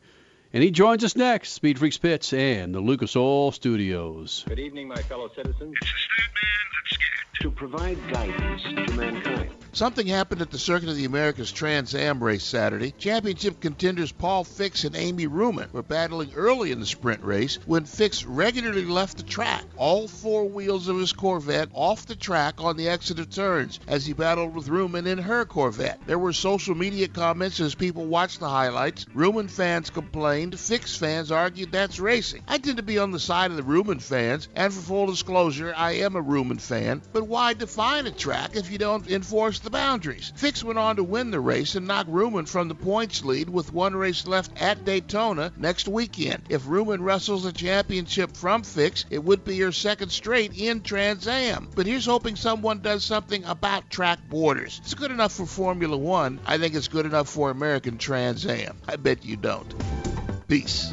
And 0.53 0.63
he 0.63 0.71
joins 0.71 1.03
us 1.03 1.17
next, 1.17 1.55
Speed 1.55 1.79
Freaks 1.79 1.97
Pits 1.97 2.35
and 2.35 2.75
the 2.75 2.81
Lucas 2.81 3.17
Oil 3.17 3.53
Studios. 3.53 4.45
Good 4.47 4.59
evening, 4.59 4.87
my 4.87 5.01
fellow 5.01 5.31
citizens. 5.35 5.75
It's 5.81 5.81
the 5.81 7.22
to 7.43 7.51
provide 7.51 7.99
guidance 8.09 8.63
to 8.63 8.95
mankind. 8.95 9.51
Something 9.75 10.07
happened 10.07 10.43
at 10.43 10.51
the 10.51 10.59
Circuit 10.59 10.91
of 10.91 10.97
the 10.97 11.07
Americas 11.07 11.51
Trans 11.51 11.95
Am 11.95 12.23
race 12.23 12.45
Saturday. 12.45 12.93
Championship 12.99 13.59
contenders 13.59 14.13
Paul 14.13 14.45
Fix 14.45 14.85
and 14.85 14.95
Amy 14.95 15.27
Ruman 15.27 15.73
were 15.73 15.83
battling 15.83 16.35
early 16.35 16.73
in 16.73 16.79
the 16.79 16.87
sprint 16.87 17.25
race 17.25 17.59
when 17.65 17.87
Fix 17.87 18.25
regularly 18.25 18.85
left 18.85 19.17
the 19.17 19.23
track, 19.23 19.65
all 19.79 20.09
four 20.09 20.45
wheels 20.45 20.89
of 20.89 20.99
his 20.99 21.15
Corvette 21.15 21.71
off 21.73 22.07
the 22.07 22.15
track 22.15 22.57
on 22.59 22.77
the 22.77 22.91
exit 22.91 23.19
of 23.19 23.31
turns 23.31 23.81
as 23.89 24.05
he 24.05 24.13
battled 24.13 24.55
with 24.55 24.69
Ruman 24.69 25.07
in 25.07 25.17
her 25.17 25.47
Corvette. 25.47 26.03
There 26.07 26.19
were 26.19 26.35
social 26.35 26.75
media 26.75 27.09
comments 27.09 27.59
as 27.59 27.75
people 27.75 28.05
watched 28.05 28.41
the 28.41 28.51
highlights. 28.51 29.07
Ruman 29.17 29.51
fans 29.51 29.89
complained, 29.89 30.61
Fix 30.61 30.95
fans 30.95 31.33
argued 31.33 31.73
that's 31.73 31.99
racing. 31.99 32.45
I 32.47 32.59
tend 32.59 32.77
to 32.77 32.83
be 32.83 32.99
on 32.99 33.11
the 33.11 33.19
side 33.19 33.51
of 33.51 33.57
the 33.57 33.63
Ruman 33.63 34.03
fans, 34.03 34.49
and 34.55 34.73
for 34.73 34.83
full 34.83 35.07
disclosure, 35.07 35.73
I 35.75 35.93
am 35.93 36.15
a 36.15 36.23
Ruman 36.23 36.61
fan, 36.61 37.01
but 37.15 37.32
why 37.33 37.55
define 37.55 38.07
a 38.07 38.11
track 38.11 38.57
if 38.57 38.71
you 38.71 38.77
don't 38.77 39.11
enforce 39.11 39.59
the 39.61 39.71
boundaries? 39.71 40.35
Fix 40.37 40.63
went 40.63 40.79
on 40.79 40.97
to 40.97 41.03
win 41.03 41.31
the 41.31 41.41
race 41.41 41.77
and 41.77 41.87
knock 41.87 42.07
Ruman 42.07 42.47
from 42.47 42.69
the 42.69 42.75
points 42.75 43.25
lead 43.25 43.49
with 43.49 43.73
one 43.73 43.97
race 43.97 44.27
left 44.27 44.61
at 44.61 44.85
Daytona 44.85 45.51
next 45.57 45.89
weekend. 45.89 46.43
If 46.51 46.65
Ruman 46.65 47.03
wrestles 47.03 47.47
a 47.47 47.53
championship 47.53 48.37
from 48.37 48.65
Fix, 48.65 49.07
it 49.09 49.25
would 49.25 49.47
be 49.47 49.59
her 49.61 49.73
second 49.73 50.11
straight 50.11 50.59
in 50.59 50.83
Trans 50.83 51.27
Am. 51.27 51.71
But 51.75 51.87
here's 51.87 52.05
hoping 52.05 52.37
someone 52.37 52.81
does 52.81 53.03
something 53.03 53.45
about 53.45 53.89
track 53.89 54.19
borders. 54.29 54.83
It's 54.85 54.93
good 54.93 55.11
enough 55.11 55.33
for 55.33 55.47
Formula 55.47 55.97
One. 55.97 56.39
I 56.45 56.59
think 56.59 56.75
it's 56.75 56.89
good 56.89 57.07
enough 57.07 57.31
for 57.31 57.51
American 57.51 57.97
Trans 57.97 58.45
Am. 58.45 58.77
I 58.87 58.97
bet 58.97 59.25
you 59.25 59.39
don't. 59.39 59.75
Peace. 60.49 60.93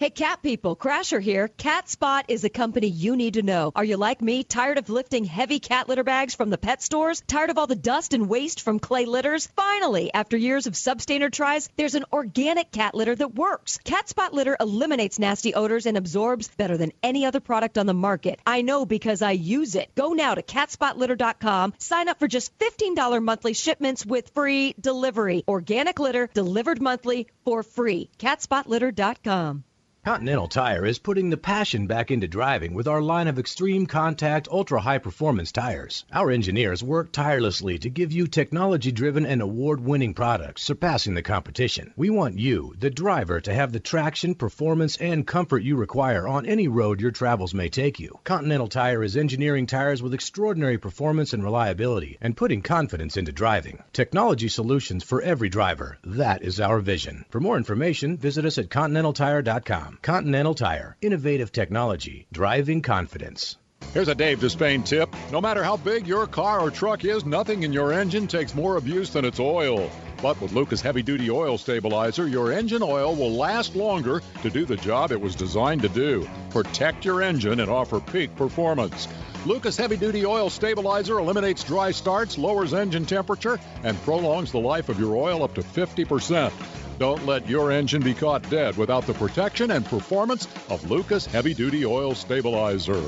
Hey, 0.00 0.10
cat 0.10 0.42
people, 0.44 0.76
Crasher 0.76 1.20
here. 1.20 1.48
Cat 1.48 1.88
Spot 1.88 2.24
is 2.28 2.44
a 2.44 2.48
company 2.48 2.86
you 2.86 3.16
need 3.16 3.34
to 3.34 3.42
know. 3.42 3.72
Are 3.74 3.84
you 3.84 3.96
like 3.96 4.22
me, 4.22 4.44
tired 4.44 4.78
of 4.78 4.88
lifting 4.88 5.24
heavy 5.24 5.58
cat 5.58 5.88
litter 5.88 6.04
bags 6.04 6.36
from 6.36 6.50
the 6.50 6.56
pet 6.56 6.80
stores? 6.80 7.20
Tired 7.26 7.50
of 7.50 7.58
all 7.58 7.66
the 7.66 7.74
dust 7.74 8.14
and 8.14 8.28
waste 8.28 8.60
from 8.60 8.78
clay 8.78 9.06
litters? 9.06 9.48
Finally, 9.56 10.14
after 10.14 10.36
years 10.36 10.68
of 10.68 10.74
substandard 10.74 11.32
tries, 11.32 11.68
there's 11.74 11.96
an 11.96 12.04
organic 12.12 12.70
cat 12.70 12.94
litter 12.94 13.16
that 13.16 13.34
works. 13.34 13.78
Cat 13.78 14.08
Spot 14.08 14.32
litter 14.32 14.56
eliminates 14.60 15.18
nasty 15.18 15.52
odors 15.54 15.84
and 15.84 15.96
absorbs 15.96 16.46
better 16.46 16.76
than 16.76 16.92
any 17.02 17.26
other 17.26 17.40
product 17.40 17.76
on 17.76 17.86
the 17.86 17.92
market. 17.92 18.38
I 18.46 18.62
know 18.62 18.86
because 18.86 19.20
I 19.20 19.32
use 19.32 19.74
it. 19.74 19.92
Go 19.96 20.12
now 20.12 20.36
to 20.36 20.42
catspotlitter.com, 20.42 21.74
sign 21.78 22.08
up 22.08 22.20
for 22.20 22.28
just 22.28 22.56
$15 22.60 23.20
monthly 23.20 23.52
shipments 23.52 24.06
with 24.06 24.30
free 24.32 24.76
delivery. 24.80 25.42
Organic 25.48 25.98
litter 25.98 26.30
delivered 26.32 26.80
monthly 26.80 27.26
for 27.44 27.64
free. 27.64 28.10
Catspotlitter.com. 28.20 29.64
Continental 30.08 30.48
Tire 30.48 30.86
is 30.86 30.98
putting 30.98 31.28
the 31.28 31.36
passion 31.36 31.86
back 31.86 32.10
into 32.10 32.26
driving 32.26 32.72
with 32.72 32.88
our 32.88 33.02
line 33.02 33.28
of 33.28 33.38
extreme 33.38 33.84
contact, 33.84 34.48
ultra 34.50 34.80
high 34.80 34.96
performance 34.96 35.52
tires. 35.52 36.06
Our 36.10 36.30
engineers 36.30 36.82
work 36.82 37.12
tirelessly 37.12 37.78
to 37.80 37.90
give 37.90 38.10
you 38.10 38.26
technology 38.26 38.90
driven 38.90 39.26
and 39.26 39.42
award 39.42 39.80
winning 39.80 40.14
products 40.14 40.62
surpassing 40.62 41.12
the 41.12 41.20
competition. 41.20 41.92
We 41.94 42.08
want 42.08 42.38
you, 42.38 42.74
the 42.78 42.88
driver, 42.88 43.42
to 43.42 43.52
have 43.52 43.70
the 43.70 43.80
traction, 43.80 44.34
performance, 44.34 44.96
and 44.96 45.26
comfort 45.26 45.62
you 45.62 45.76
require 45.76 46.26
on 46.26 46.46
any 46.46 46.68
road 46.68 47.02
your 47.02 47.10
travels 47.10 47.52
may 47.52 47.68
take 47.68 48.00
you. 48.00 48.18
Continental 48.24 48.68
Tire 48.68 49.02
is 49.02 49.14
engineering 49.14 49.66
tires 49.66 50.02
with 50.02 50.14
extraordinary 50.14 50.78
performance 50.78 51.34
and 51.34 51.44
reliability 51.44 52.16
and 52.22 52.34
putting 52.34 52.62
confidence 52.62 53.18
into 53.18 53.30
driving. 53.30 53.82
Technology 53.92 54.48
solutions 54.48 55.04
for 55.04 55.20
every 55.20 55.50
driver. 55.50 55.98
That 56.02 56.42
is 56.42 56.60
our 56.60 56.80
vision. 56.80 57.26
For 57.28 57.40
more 57.40 57.58
information, 57.58 58.16
visit 58.16 58.46
us 58.46 58.56
at 58.56 58.70
continentaltire.com. 58.70 59.97
Continental 60.02 60.54
Tire. 60.54 60.96
Innovative 61.02 61.52
technology. 61.52 62.26
Driving 62.32 62.82
confidence. 62.82 63.56
Here's 63.92 64.08
a 64.08 64.14
Dave 64.14 64.38
Despain 64.40 64.84
tip. 64.84 65.14
No 65.32 65.40
matter 65.40 65.64
how 65.64 65.76
big 65.76 66.06
your 66.06 66.26
car 66.26 66.60
or 66.60 66.70
truck 66.70 67.04
is, 67.04 67.24
nothing 67.24 67.62
in 67.62 67.72
your 67.72 67.92
engine 67.92 68.26
takes 68.26 68.54
more 68.54 68.76
abuse 68.76 69.10
than 69.10 69.24
its 69.24 69.40
oil. 69.40 69.90
But 70.20 70.40
with 70.40 70.52
Lucas 70.52 70.80
Heavy 70.80 71.02
Duty 71.02 71.30
Oil 71.30 71.58
Stabilizer, 71.58 72.28
your 72.28 72.52
engine 72.52 72.82
oil 72.82 73.14
will 73.14 73.32
last 73.32 73.76
longer 73.76 74.20
to 74.42 74.50
do 74.50 74.64
the 74.64 74.76
job 74.76 75.12
it 75.12 75.20
was 75.20 75.34
designed 75.34 75.82
to 75.82 75.88
do. 75.88 76.28
Protect 76.50 77.04
your 77.04 77.22
engine 77.22 77.60
and 77.60 77.70
offer 77.70 78.00
peak 78.00 78.34
performance. 78.36 79.08
Lucas 79.46 79.76
Heavy 79.76 79.96
Duty 79.96 80.26
Oil 80.26 80.50
Stabilizer 80.50 81.18
eliminates 81.18 81.64
dry 81.64 81.92
starts, 81.92 82.36
lowers 82.36 82.74
engine 82.74 83.06
temperature, 83.06 83.58
and 83.84 84.00
prolongs 84.02 84.52
the 84.52 84.58
life 84.58 84.88
of 84.88 84.98
your 84.98 85.16
oil 85.16 85.42
up 85.42 85.54
to 85.54 85.62
50%. 85.62 86.52
Don't 86.98 87.24
let 87.26 87.48
your 87.48 87.70
engine 87.70 88.02
be 88.02 88.12
caught 88.12 88.48
dead 88.50 88.76
without 88.76 89.06
the 89.06 89.14
protection 89.14 89.70
and 89.70 89.86
performance 89.86 90.48
of 90.68 90.90
Lucas 90.90 91.26
Heavy 91.26 91.54
Duty 91.54 91.86
Oil 91.86 92.12
Stabilizer. 92.12 93.00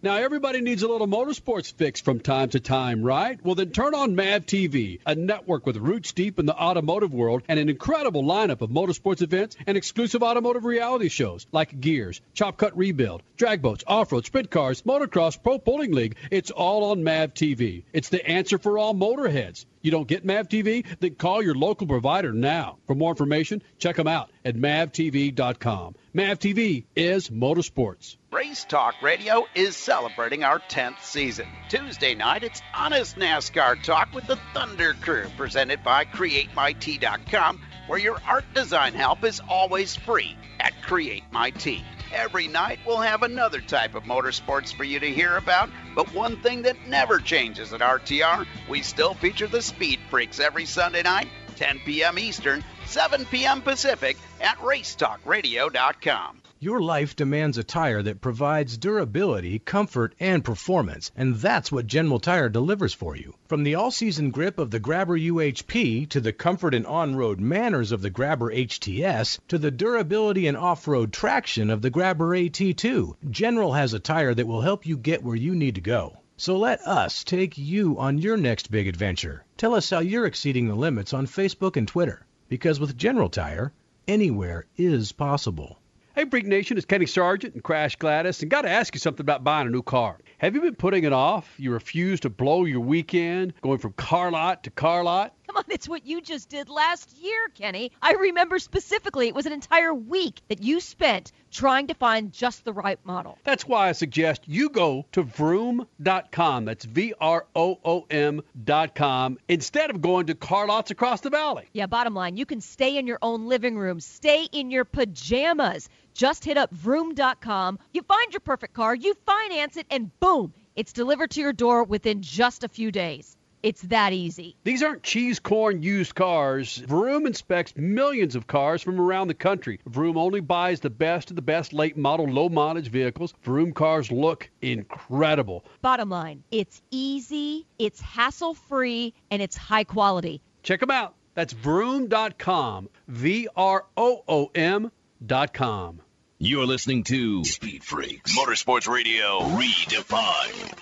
Now, 0.00 0.14
everybody 0.18 0.60
needs 0.60 0.84
a 0.84 0.88
little 0.88 1.08
motorsports 1.08 1.72
fix 1.72 2.00
from 2.00 2.20
time 2.20 2.50
to 2.50 2.60
time, 2.60 3.02
right? 3.02 3.44
Well, 3.44 3.56
then 3.56 3.72
turn 3.72 3.96
on 3.96 4.14
MAV 4.14 4.46
TV, 4.46 5.00
a 5.04 5.16
network 5.16 5.66
with 5.66 5.76
roots 5.76 6.12
deep 6.12 6.38
in 6.38 6.46
the 6.46 6.54
automotive 6.54 7.12
world 7.12 7.42
and 7.48 7.58
an 7.58 7.68
incredible 7.68 8.22
lineup 8.22 8.60
of 8.60 8.70
motorsports 8.70 9.22
events 9.22 9.56
and 9.66 9.76
exclusive 9.76 10.22
automotive 10.22 10.64
reality 10.64 11.08
shows 11.08 11.48
like 11.50 11.80
Gears, 11.80 12.20
Chop 12.32 12.58
Cut 12.58 12.78
Rebuild, 12.78 13.24
Drag 13.36 13.60
Boats, 13.60 13.82
Off 13.88 14.12
Road, 14.12 14.24
Sprint 14.24 14.52
Cars, 14.52 14.82
Motocross, 14.82 15.42
Pro 15.42 15.58
Pulling 15.58 15.90
League. 15.90 16.14
It's 16.30 16.52
all 16.52 16.92
on 16.92 17.02
MAV 17.02 17.34
TV. 17.34 17.82
It's 17.92 18.08
the 18.08 18.24
answer 18.24 18.58
for 18.58 18.78
all 18.78 18.94
motorheads. 18.94 19.64
You 19.82 19.90
don't 19.90 20.06
get 20.06 20.24
MAV 20.24 20.48
TV? 20.48 20.86
Then 21.00 21.16
call 21.16 21.42
your 21.42 21.56
local 21.56 21.88
provider 21.88 22.32
now. 22.32 22.78
For 22.86 22.94
more 22.94 23.10
information, 23.10 23.64
check 23.78 23.96
them 23.96 24.06
out 24.06 24.30
at 24.44 24.54
mavtv.com. 24.54 25.96
MAV 26.14 26.38
TV 26.38 26.84
is 26.94 27.30
motorsports. 27.30 28.16
Race 28.30 28.64
Talk 28.64 29.00
Radio 29.00 29.46
is 29.54 29.74
celebrating 29.74 30.44
our 30.44 30.58
10th 30.58 31.00
season. 31.00 31.48
Tuesday 31.70 32.14
night, 32.14 32.44
it's 32.44 32.60
Honest 32.74 33.16
NASCAR 33.16 33.82
Talk 33.82 34.12
with 34.12 34.26
the 34.26 34.38
Thunder 34.52 34.92
Crew, 35.00 35.24
presented 35.38 35.82
by 35.82 36.04
CreateMyT.com, 36.04 37.58
where 37.86 37.98
your 37.98 38.18
art 38.26 38.44
design 38.52 38.92
help 38.92 39.24
is 39.24 39.40
always 39.48 39.96
free 39.96 40.36
at 40.60 40.74
CreateMyT. 40.82 41.82
Every 42.12 42.48
night, 42.48 42.80
we'll 42.86 43.00
have 43.00 43.22
another 43.22 43.62
type 43.62 43.94
of 43.94 44.02
motorsports 44.02 44.74
for 44.74 44.84
you 44.84 45.00
to 45.00 45.10
hear 45.10 45.38
about, 45.38 45.70
but 45.94 46.12
one 46.12 46.36
thing 46.42 46.60
that 46.62 46.86
never 46.86 47.20
changes 47.20 47.72
at 47.72 47.80
RTR, 47.80 48.46
we 48.68 48.82
still 48.82 49.14
feature 49.14 49.46
the 49.46 49.62
Speed 49.62 50.00
Freaks 50.10 50.38
every 50.38 50.66
Sunday 50.66 51.02
night, 51.02 51.28
10 51.56 51.80
p.m. 51.86 52.18
Eastern, 52.18 52.62
7 52.84 53.24
p.m. 53.24 53.62
Pacific, 53.62 54.18
at 54.42 54.58
RaceTalkRadio.com. 54.58 56.42
Your 56.60 56.80
life 56.80 57.14
demands 57.14 57.56
a 57.56 57.62
tire 57.62 58.02
that 58.02 58.20
provides 58.20 58.76
durability, 58.76 59.60
comfort, 59.60 60.16
and 60.18 60.44
performance, 60.44 61.12
and 61.14 61.36
that's 61.36 61.70
what 61.70 61.86
General 61.86 62.18
Tire 62.18 62.48
delivers 62.48 62.92
for 62.92 63.14
you. 63.14 63.34
From 63.46 63.62
the 63.62 63.76
all-season 63.76 64.32
grip 64.32 64.58
of 64.58 64.72
the 64.72 64.80
Grabber 64.80 65.16
UHP 65.16 66.08
to 66.08 66.20
the 66.20 66.32
comfort 66.32 66.74
and 66.74 66.84
on-road 66.84 67.38
manners 67.38 67.92
of 67.92 68.02
the 68.02 68.10
Grabber 68.10 68.52
HTS 68.52 69.38
to 69.46 69.56
the 69.56 69.70
durability 69.70 70.48
and 70.48 70.56
off-road 70.56 71.12
traction 71.12 71.70
of 71.70 71.80
the 71.80 71.90
Grabber 71.90 72.36
AT2, 72.36 73.14
General 73.30 73.74
has 73.74 73.94
a 73.94 74.00
tire 74.00 74.34
that 74.34 74.48
will 74.48 74.62
help 74.62 74.84
you 74.84 74.96
get 74.96 75.22
where 75.22 75.36
you 75.36 75.54
need 75.54 75.76
to 75.76 75.80
go. 75.80 76.18
So 76.36 76.56
let 76.56 76.80
us 76.80 77.22
take 77.22 77.56
you 77.56 78.00
on 78.00 78.18
your 78.18 78.36
next 78.36 78.68
big 78.68 78.88
adventure. 78.88 79.44
Tell 79.56 79.76
us 79.76 79.90
how 79.90 80.00
you're 80.00 80.26
exceeding 80.26 80.66
the 80.66 80.74
limits 80.74 81.12
on 81.12 81.28
Facebook 81.28 81.76
and 81.76 81.86
Twitter, 81.86 82.26
because 82.48 82.80
with 82.80 82.96
General 82.96 83.28
Tire, 83.28 83.72
anywhere 84.08 84.66
is 84.76 85.12
possible. 85.12 85.77
Hey, 86.18 86.24
Freak 86.28 86.46
Nation, 86.46 86.76
it's 86.76 86.84
Kenny 86.84 87.06
Sargent 87.06 87.54
and 87.54 87.62
Crash 87.62 87.94
Gladys, 87.94 88.42
and 88.42 88.50
got 88.50 88.62
to 88.62 88.68
ask 88.68 88.92
you 88.92 88.98
something 88.98 89.22
about 89.22 89.44
buying 89.44 89.68
a 89.68 89.70
new 89.70 89.84
car. 89.84 90.18
Have 90.38 90.56
you 90.56 90.60
been 90.60 90.74
putting 90.74 91.04
it 91.04 91.12
off? 91.12 91.54
You 91.58 91.70
refuse 91.70 92.18
to 92.18 92.28
blow 92.28 92.64
your 92.64 92.80
weekend, 92.80 93.54
going 93.62 93.78
from 93.78 93.92
car 93.92 94.32
lot 94.32 94.64
to 94.64 94.70
car 94.70 95.04
lot? 95.04 95.36
Come 95.48 95.56
on, 95.56 95.64
it's 95.70 95.88
what 95.88 96.04
you 96.04 96.20
just 96.20 96.50
did 96.50 96.68
last 96.68 97.16
year, 97.16 97.48
Kenny. 97.54 97.90
I 98.02 98.12
remember 98.12 98.58
specifically 98.58 99.28
it 99.28 99.34
was 99.34 99.46
an 99.46 99.52
entire 99.54 99.94
week 99.94 100.42
that 100.48 100.62
you 100.62 100.78
spent 100.78 101.32
trying 101.50 101.86
to 101.86 101.94
find 101.94 102.34
just 102.34 102.66
the 102.66 102.72
right 102.74 102.98
model. 103.02 103.38
That's 103.44 103.66
why 103.66 103.88
I 103.88 103.92
suggest 103.92 104.42
you 104.46 104.68
go 104.68 105.06
to 105.12 105.22
vroom.com. 105.22 106.66
That's 106.66 106.84
V 106.84 107.14
R 107.18 107.46
O 107.56 107.78
O 107.82 108.04
M.com 108.10 109.38
instead 109.48 109.88
of 109.88 110.02
going 110.02 110.26
to 110.26 110.34
car 110.34 110.66
lots 110.66 110.90
across 110.90 111.22
the 111.22 111.30
valley. 111.30 111.64
Yeah, 111.72 111.86
bottom 111.86 112.12
line, 112.12 112.36
you 112.36 112.44
can 112.44 112.60
stay 112.60 112.98
in 112.98 113.06
your 113.06 113.18
own 113.22 113.46
living 113.46 113.78
room, 113.78 114.00
stay 114.00 114.48
in 114.52 114.70
your 114.70 114.84
pajamas. 114.84 115.88
Just 116.12 116.44
hit 116.44 116.58
up 116.58 116.70
vroom.com. 116.72 117.78
You 117.94 118.02
find 118.02 118.34
your 118.34 118.40
perfect 118.40 118.74
car, 118.74 118.94
you 118.94 119.14
finance 119.24 119.78
it, 119.78 119.86
and 119.90 120.10
boom, 120.20 120.52
it's 120.76 120.92
delivered 120.92 121.30
to 121.30 121.40
your 121.40 121.54
door 121.54 121.84
within 121.84 122.20
just 122.20 122.64
a 122.64 122.68
few 122.68 122.92
days. 122.92 123.34
It's 123.62 123.82
that 123.82 124.12
easy. 124.12 124.56
These 124.64 124.82
aren't 124.82 125.02
cheese 125.02 125.38
corn 125.40 125.82
used 125.82 126.14
cars. 126.14 126.76
Vroom 126.76 127.26
inspects 127.26 127.74
millions 127.76 128.36
of 128.36 128.46
cars 128.46 128.82
from 128.82 129.00
around 129.00 129.28
the 129.28 129.34
country. 129.34 129.80
Vroom 129.86 130.16
only 130.16 130.40
buys 130.40 130.80
the 130.80 130.90
best 130.90 131.30
of 131.30 131.36
the 131.36 131.42
best 131.42 131.72
late 131.72 131.96
model, 131.96 132.26
low 132.26 132.48
mileage 132.48 132.88
vehicles. 132.88 133.34
Vroom 133.42 133.72
cars 133.72 134.12
look 134.12 134.50
incredible. 134.62 135.64
Bottom 135.82 136.10
line, 136.10 136.44
it's 136.50 136.80
easy, 136.90 137.66
it's 137.78 138.00
hassle 138.00 138.54
free, 138.54 139.14
and 139.30 139.42
it's 139.42 139.56
high 139.56 139.84
quality. 139.84 140.40
Check 140.62 140.80
them 140.80 140.90
out. 140.90 141.14
That's 141.34 141.52
vroom.com. 141.52 142.88
V 143.08 143.48
R 143.56 143.86
O 143.96 144.24
O 144.28 144.50
M.com. 144.54 146.00
You're 146.40 146.66
listening 146.66 147.02
to 147.04 147.44
Speed 147.44 147.82
Freaks 147.82 148.38
Motorsports 148.38 148.88
Radio 148.88 149.40
Redefined. 149.40 150.78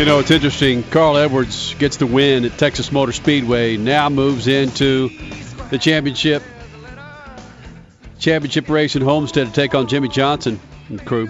You 0.00 0.06
know, 0.06 0.18
it's 0.18 0.30
interesting. 0.30 0.82
Carl 0.82 1.18
Edwards 1.18 1.74
gets 1.74 1.98
the 1.98 2.06
win 2.06 2.46
at 2.46 2.56
Texas 2.56 2.90
Motor 2.90 3.12
Speedway. 3.12 3.76
Now 3.76 4.08
moves 4.08 4.48
into 4.48 5.10
the 5.68 5.76
championship 5.76 6.42
championship 8.18 8.70
race 8.70 8.96
in 8.96 9.02
Homestead 9.02 9.48
to 9.48 9.52
take 9.52 9.74
on 9.74 9.88
Jimmie 9.88 10.08
Johnson 10.08 10.58
and 10.88 11.04
crew. 11.04 11.28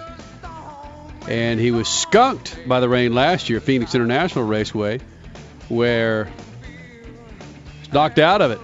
And 1.26 1.58
he 1.58 1.72
was 1.72 1.88
skunked 1.88 2.60
by 2.68 2.78
the 2.78 2.88
rain 2.88 3.12
last 3.12 3.50
year, 3.50 3.58
Phoenix 3.58 3.96
International 3.96 4.44
Raceway, 4.44 5.00
where 5.68 6.30
he's 7.80 7.92
knocked 7.92 8.20
out 8.20 8.40
of 8.40 8.52
it. 8.52 8.60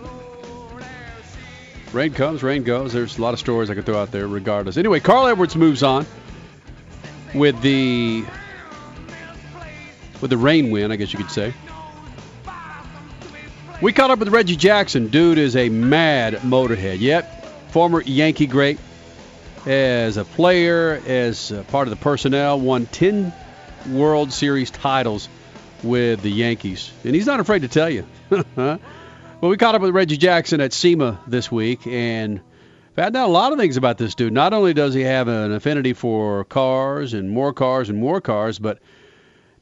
Rain 1.92 2.12
comes, 2.12 2.44
rain 2.44 2.62
goes. 2.62 2.92
There's 2.92 3.18
a 3.18 3.22
lot 3.22 3.34
of 3.34 3.40
stories 3.40 3.70
I 3.70 3.74
could 3.74 3.86
throw 3.86 4.00
out 4.00 4.12
there 4.12 4.28
regardless. 4.28 4.76
Anyway, 4.76 5.00
Carl 5.00 5.26
Edwards 5.26 5.56
moves 5.56 5.82
on 5.82 6.06
with 7.34 7.60
the 7.60 8.24
with 10.20 10.30
the 10.30 10.36
rain 10.36 10.70
win, 10.70 10.92
I 10.92 10.96
guess 10.96 11.12
you 11.12 11.18
could 11.18 11.30
say. 11.30 11.54
We 13.82 13.92
caught 13.92 14.10
up 14.10 14.18
with 14.18 14.28
Reggie 14.28 14.56
Jackson. 14.56 15.08
Dude 15.08 15.36
is 15.36 15.54
a 15.54 15.68
mad 15.68 16.34
motorhead. 16.36 17.00
Yep, 17.00 17.70
former 17.72 18.00
Yankee 18.02 18.46
great. 18.46 18.78
As 19.66 20.16
a 20.16 20.24
player, 20.24 21.02
as 21.06 21.50
a 21.50 21.62
part 21.64 21.86
of 21.86 21.90
the 21.90 22.02
personnel, 22.02 22.58
won 22.58 22.86
10 22.86 23.32
World 23.90 24.32
Series 24.32 24.70
titles 24.70 25.28
with 25.82 26.22
the 26.22 26.30
Yankees. 26.30 26.90
And 27.04 27.14
he's 27.14 27.26
not 27.26 27.40
afraid 27.40 27.62
to 27.62 27.68
tell 27.68 27.90
you. 27.90 28.06
well, 28.56 28.80
we 29.42 29.56
caught 29.56 29.74
up 29.74 29.82
with 29.82 29.94
Reggie 29.94 30.16
Jackson 30.16 30.60
at 30.60 30.72
SEMA 30.72 31.20
this 31.26 31.52
week 31.52 31.86
and 31.86 32.40
found 32.94 33.14
out 33.14 33.28
a 33.28 33.32
lot 33.32 33.52
of 33.52 33.58
things 33.58 33.76
about 33.76 33.98
this 33.98 34.14
dude. 34.14 34.32
Not 34.32 34.54
only 34.54 34.72
does 34.72 34.94
he 34.94 35.02
have 35.02 35.28
an 35.28 35.52
affinity 35.52 35.92
for 35.92 36.44
cars 36.44 37.12
and 37.12 37.30
more 37.30 37.52
cars 37.52 37.90
and 37.90 37.98
more 37.98 38.20
cars, 38.20 38.58
but 38.58 38.78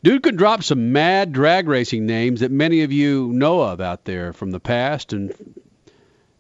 dude 0.05 0.23
could 0.23 0.37
drop 0.37 0.63
some 0.63 0.93
mad 0.93 1.33
drag 1.33 1.67
racing 1.67 2.05
names 2.05 2.41
that 2.41 2.51
many 2.51 2.83
of 2.83 2.93
you 2.93 3.33
know 3.33 3.63
of 3.63 3.81
out 3.81 4.05
there 4.05 4.35
from 4.35 4.51
the 4.51 4.61
past 4.61 5.15
and 5.15 5.33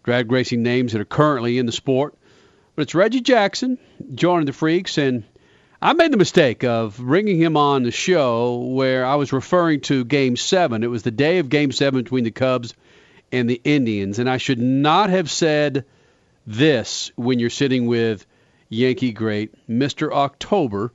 drag 0.02 0.30
racing 0.30 0.62
names 0.62 0.92
that 0.92 1.00
are 1.00 1.06
currently 1.06 1.56
in 1.56 1.64
the 1.64 1.72
sport. 1.72 2.14
But 2.76 2.82
it's 2.82 2.94
Reggie 2.94 3.22
Jackson 3.22 3.78
joining 4.14 4.44
the 4.44 4.52
Freaks, 4.52 4.98
and 4.98 5.24
I 5.80 5.94
made 5.94 6.12
the 6.12 6.18
mistake 6.18 6.62
of 6.62 6.98
bringing 6.98 7.38
him 7.38 7.56
on 7.56 7.84
the 7.84 7.90
show 7.90 8.58
where 8.58 9.06
I 9.06 9.14
was 9.14 9.32
referring 9.32 9.80
to 9.82 10.04
Game 10.04 10.36
7. 10.36 10.84
It 10.84 10.88
was 10.88 11.02
the 11.02 11.10
day 11.10 11.38
of 11.38 11.48
Game 11.48 11.72
7 11.72 12.02
between 12.02 12.24
the 12.24 12.32
Cubs 12.32 12.74
and 13.32 13.48
the 13.48 13.62
Indians, 13.64 14.18
and 14.18 14.28
I 14.28 14.36
should 14.36 14.60
not 14.60 15.08
have 15.08 15.30
said 15.30 15.86
this 16.46 17.12
when 17.16 17.38
you're 17.38 17.48
sitting 17.48 17.86
with 17.86 18.26
Yankee 18.68 19.12
great 19.12 19.54
Mr. 19.66 20.12
October, 20.12 20.92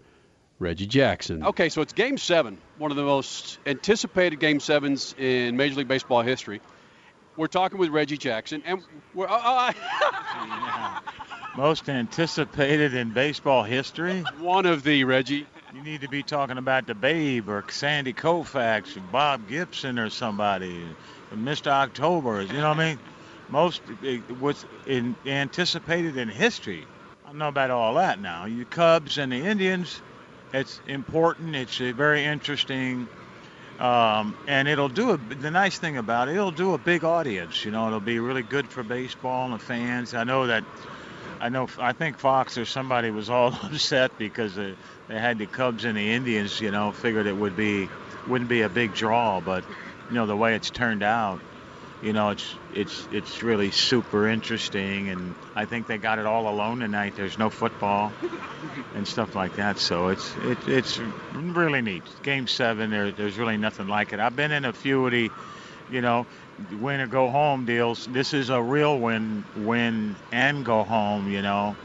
Reggie 0.60 0.86
Jackson. 0.88 1.44
Okay, 1.44 1.70
so 1.70 1.82
it's 1.82 1.94
Game 1.94 2.18
7, 2.18 2.58
one 2.78 2.92
of 2.92 2.98
the 2.98 3.04
most 3.04 3.60
anticipated 3.66 4.40
Game 4.40 4.60
7s 4.60 5.18
in 5.18 5.56
Major 5.56 5.76
League 5.76 5.88
Baseball 5.88 6.22
history. 6.22 6.62
We're 7.38 7.48
talking 7.48 7.78
with 7.78 7.90
Reggie 7.90 8.18
Jackson, 8.18 8.62
and 8.66 8.82
we're. 9.14 9.28
Oh, 9.30 9.32
oh, 9.32 9.72
I- 9.72 11.02
Most 11.56 11.90
anticipated 11.90 12.94
in 12.94 13.12
baseball 13.12 13.64
history? 13.64 14.22
One 14.40 14.66
of 14.66 14.84
the, 14.84 15.04
Reggie. 15.04 15.48
You 15.74 15.82
need 15.82 16.02
to 16.02 16.10
be 16.10 16.24
talking 16.24 16.58
about 16.58 16.88
the 16.88 16.96
Babe 16.96 17.48
or 17.50 17.64
Sandy 17.70 18.14
Koufax 18.14 18.98
or 18.98 19.02
Bob 19.12 19.48
Gibson 19.48 20.00
or 20.00 20.10
somebody, 20.10 20.84
or 21.32 21.38
Mr. 21.38 21.68
October. 21.68 22.42
You 22.42 22.54
know 22.54 22.70
what 22.70 22.80
I 22.80 22.90
mean? 22.90 23.00
Most 23.50 23.82
it, 24.04 24.20
what's 24.40 24.66
in, 24.86 25.16
anticipated 25.26 26.18
in 26.18 26.28
history. 26.30 26.86
I 27.26 27.30
don't 27.30 27.38
know 27.40 27.48
about 27.48 27.72
all 27.72 27.96
that 27.96 28.20
now. 28.20 28.46
You 28.46 28.66
Cubs 28.66 29.18
and 29.18 29.32
the 29.32 29.38
Indians, 29.38 30.02
it's 30.54 30.80
important. 30.88 31.56
It's 31.56 31.80
uh, 31.80 31.94
very 31.96 32.26
interesting. 32.26 33.08
Um, 33.80 34.36
and 34.46 34.68
it'll 34.68 34.90
do 34.90 35.12
a, 35.12 35.18
the 35.18 35.52
nice 35.52 35.80
thing 35.80 35.98
about 35.98 36.28
it, 36.28 36.36
it'll 36.36 36.52
do 36.52 36.74
a 36.74 36.78
big 36.78 37.06
audience. 37.06 37.64
You 37.64 37.72
know, 37.72 37.88
it'll 37.88 38.02
be 38.02 38.20
really 38.20 38.44
good 38.44 38.68
for 38.68 38.84
baseball 38.84 39.46
and 39.46 39.54
the 39.54 39.60
fans. 39.60 40.14
I 40.14 40.26
know 40.26 40.48
that 40.48 40.66
I 41.40 41.48
know. 41.50 41.68
I 41.80 41.94
think 41.94 42.18
Fox 42.18 42.58
or 42.58 42.66
somebody 42.66 43.12
was 43.12 43.30
all 43.30 43.48
upset 43.64 44.18
because 44.18 44.56
they, 44.56 44.76
they 45.08 45.18
had 45.18 45.38
the 45.38 45.46
Cubs 45.46 45.86
and 45.86 45.98
the 45.98 46.12
Indians. 46.12 46.60
You 46.60 46.72
know, 46.72 46.92
figured 46.92 47.26
it 47.26 47.36
would 47.36 47.56
be 47.56 47.90
wouldn't 48.28 48.50
be 48.50 48.62
a 48.62 48.70
big 48.70 48.94
draw, 48.94 49.40
but 49.40 49.64
you 50.10 50.16
know 50.16 50.26
the 50.26 50.36
way 50.36 50.56
it's 50.56 50.70
turned 50.70 51.04
out, 51.04 51.40
you 52.02 52.14
know 52.14 52.30
it's 52.30 52.56
it's 52.74 53.08
it's 53.12 53.44
really 53.44 53.72
super 53.72 54.28
interesting, 54.28 55.10
and 55.10 55.36
I 55.56 55.66
think 55.66 55.88
they 55.88 55.98
got 55.98 56.20
it 56.20 56.26
all 56.26 56.48
alone 56.48 56.80
tonight. 56.80 57.14
There's 57.16 57.38
no 57.38 57.50
football 57.50 58.14
and 58.96 59.08
stuff 59.08 59.36
like 59.36 59.56
that, 59.56 59.80
so 59.80 60.08
it's 60.10 60.36
it, 60.38 60.58
it's 60.68 61.00
really 61.34 61.82
neat. 61.82 62.04
Game 62.24 62.48
seven, 62.48 62.90
there 62.90 63.12
there's 63.12 63.38
really 63.38 63.58
nothing 63.58 63.88
like 63.88 64.14
it. 64.14 64.20
I've 64.20 64.36
been 64.36 64.52
in 64.52 64.66
a 64.66 64.74
few 64.74 65.06
of 65.06 65.12
the, 65.12 65.30
you 65.92 66.02
know, 66.02 66.26
win 66.80 67.02
or 67.02 67.08
go 67.08 67.30
home 67.30 67.66
deals. 67.66 68.06
This 68.06 68.34
is 68.34 68.50
a 68.50 68.62
real 68.62 68.98
win, 68.98 69.44
win 69.58 70.16
and 70.32 70.64
go 70.64 70.84
home, 70.84 71.30
you 71.30 71.42
know. 71.42 71.76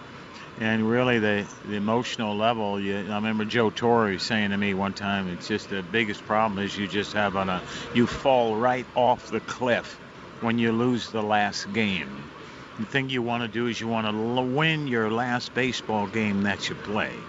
And 0.61 0.89
really, 0.89 1.19
the, 1.19 1.45
the 1.65 1.75
emotional 1.75 2.37
level. 2.37 2.79
You, 2.79 2.99
I 3.11 3.17
remember 3.17 3.45
Joe 3.45 3.71
Torre 3.71 4.17
saying 4.21 4.51
to 4.51 4.57
me 4.57 4.73
one 4.73 4.95
time, 4.95 5.27
"It's 5.27 5.49
just 5.49 5.69
the 5.71 5.83
biggest 5.83 6.25
problem 6.27 6.65
is 6.65 6.79
you 6.79 6.87
just 6.87 7.13
have 7.15 7.35
on 7.35 7.49
a 7.49 7.61
you 7.93 8.07
fall 8.07 8.55
right 8.55 8.87
off 8.95 9.29
the 9.31 9.41
cliff 9.41 9.99
when 10.45 10.59
you 10.59 10.73
lose 10.73 11.11
the 11.11 11.23
last 11.23 11.73
game. 11.73 12.31
The 12.79 12.85
thing 12.85 13.09
you 13.09 13.23
want 13.23 13.43
to 13.43 13.49
do 13.49 13.67
is 13.67 13.81
you 13.81 13.89
want 13.89 14.07
to 14.07 14.43
win 14.43 14.87
your 14.87 15.11
last 15.11 15.55
baseball 15.55 16.07
game 16.07 16.43
that 16.43 16.69
you 16.69 16.77
play, 16.77 17.27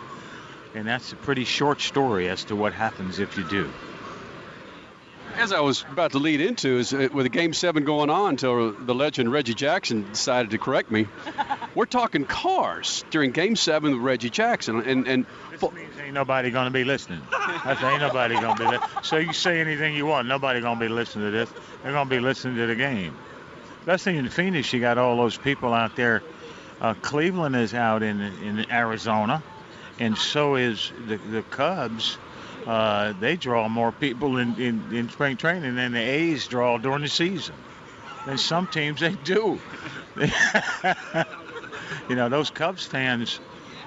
and 0.73 0.85
that's 0.85 1.13
a 1.13 1.17
pretty 1.17 1.45
short 1.45 1.79
story 1.79 2.27
as 2.27 2.43
to 2.45 2.55
what 2.57 2.73
happens 2.73 3.19
if 3.19 3.37
you 3.37 3.45
do." 3.45 3.94
As 5.37 5.51
I 5.51 5.59
was 5.59 5.83
about 5.91 6.13
to 6.13 6.19
lead 6.19 6.39
into, 6.39 6.77
is 6.77 6.93
uh, 6.93 7.09
with 7.13 7.25
a 7.25 7.29
game 7.29 7.53
seven 7.53 7.83
going 7.83 8.09
on 8.09 8.29
until 8.31 8.71
the 8.71 8.95
legend 8.95 9.31
Reggie 9.31 9.53
Jackson 9.53 10.09
decided 10.09 10.51
to 10.51 10.57
correct 10.57 10.89
me. 10.89 11.07
We're 11.75 11.85
talking 11.85 12.23
cars 12.25 13.03
during 13.09 13.31
game 13.31 13.55
seven 13.55 13.91
with 13.91 14.01
Reggie 14.01 14.29
Jackson, 14.29 14.81
and 14.81 15.07
and 15.07 15.25
This 15.51 15.61
means 15.73 15.97
ain't 15.99 16.13
nobody 16.13 16.51
gonna 16.51 16.71
be 16.71 16.85
listening. 16.85 17.21
That's 17.65 17.83
ain't 17.83 18.01
nobody 18.01 18.35
gonna 18.35 18.57
be 18.57 18.65
listening. 18.65 19.03
So 19.03 19.17
you 19.17 19.33
say 19.33 19.59
anything 19.59 19.93
you 19.93 20.05
want, 20.05 20.27
nobody 20.27 20.61
gonna 20.61 20.79
be 20.79 20.87
listening 20.87 21.25
to 21.25 21.31
this. 21.31 21.49
They're 21.83 21.91
gonna 21.91 22.09
be 22.09 22.19
listening 22.19 22.55
to 22.55 22.67
the 22.67 22.75
game. 22.75 23.15
Especially 23.81 24.17
in 24.17 24.29
Phoenix, 24.29 24.71
you 24.71 24.79
got 24.79 24.97
all 24.97 25.17
those 25.17 25.37
people 25.37 25.73
out 25.73 25.95
there. 25.95 26.23
Uh, 26.79 26.93
Cleveland 27.01 27.55
is 27.55 27.73
out 27.73 28.03
in 28.03 28.21
in 28.21 28.71
Arizona, 28.71 29.43
and 29.99 30.17
so 30.17 30.55
is 30.55 30.91
the 31.07 31.17
the 31.17 31.41
Cubs. 31.41 32.17
Uh, 32.65 33.13
they 33.19 33.35
draw 33.35 33.67
more 33.69 33.91
people 33.91 34.37
in, 34.37 34.59
in, 34.59 34.95
in 34.95 35.09
spring 35.09 35.37
training 35.37 35.75
than 35.75 35.91
the 35.91 35.99
A's 35.99 36.47
draw 36.47 36.77
during 36.77 37.01
the 37.01 37.07
season. 37.07 37.55
And 38.27 38.39
some 38.39 38.65
teams 38.67 39.01
they 39.01 39.13
do. 39.23 39.59
you 42.09 42.15
know, 42.15 42.29
those 42.29 42.49
Cubs 42.49 42.85
fans. 42.85 43.39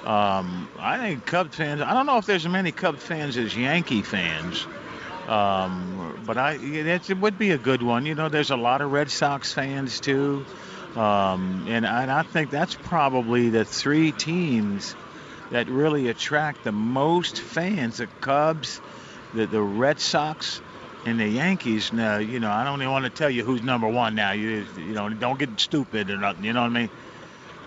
Um, 0.04 0.68
I 0.78 0.98
think 0.98 1.26
Cubs 1.26 1.56
fans. 1.56 1.80
I 1.80 1.92
don't 1.92 2.06
know 2.06 2.18
if 2.18 2.26
there's 2.26 2.46
as 2.46 2.52
many 2.52 2.70
Cubs 2.70 3.02
fans 3.02 3.36
as 3.36 3.56
Yankee 3.56 4.02
fans. 4.02 4.64
Um, 5.26 6.22
but 6.24 6.38
I, 6.38 6.54
it, 6.54 7.18
would 7.18 7.38
be 7.38 7.50
a 7.50 7.58
good 7.58 7.82
one. 7.82 8.06
You 8.06 8.14
know, 8.14 8.28
there's 8.28 8.50
a 8.50 8.56
lot 8.56 8.80
of 8.80 8.90
Red 8.92 9.10
Sox 9.10 9.52
fans 9.52 10.00
too, 10.00 10.46
um, 10.96 11.66
and, 11.68 11.84
and 11.84 12.10
I 12.10 12.22
think 12.22 12.50
that's 12.50 12.74
probably 12.74 13.50
the 13.50 13.66
three 13.66 14.10
teams 14.10 14.94
that 15.50 15.68
really 15.68 16.08
attract 16.08 16.64
the 16.64 16.72
most 16.72 17.40
fans: 17.40 17.98
the 17.98 18.06
Cubs, 18.20 18.80
the 19.34 19.46
the 19.46 19.62
Red 19.62 20.00
Sox, 20.00 20.60
and 21.04 21.18
the 21.18 21.28
Yankees. 21.28 21.92
Now, 21.92 22.18
you 22.18 22.40
know, 22.40 22.50
I 22.50 22.64
don't 22.64 22.80
even 22.80 22.92
want 22.92 23.04
to 23.04 23.10
tell 23.10 23.30
you 23.30 23.44
who's 23.44 23.62
number 23.62 23.88
one 23.88 24.14
now. 24.14 24.32
You 24.32 24.64
you 24.76 24.92
know, 24.92 25.08
don't 25.08 25.38
get 25.38 25.58
stupid 25.60 26.10
or 26.10 26.16
nothing. 26.16 26.44
You 26.44 26.52
know 26.52 26.62
what 26.62 26.70
I 26.70 26.74
mean? 26.74 26.90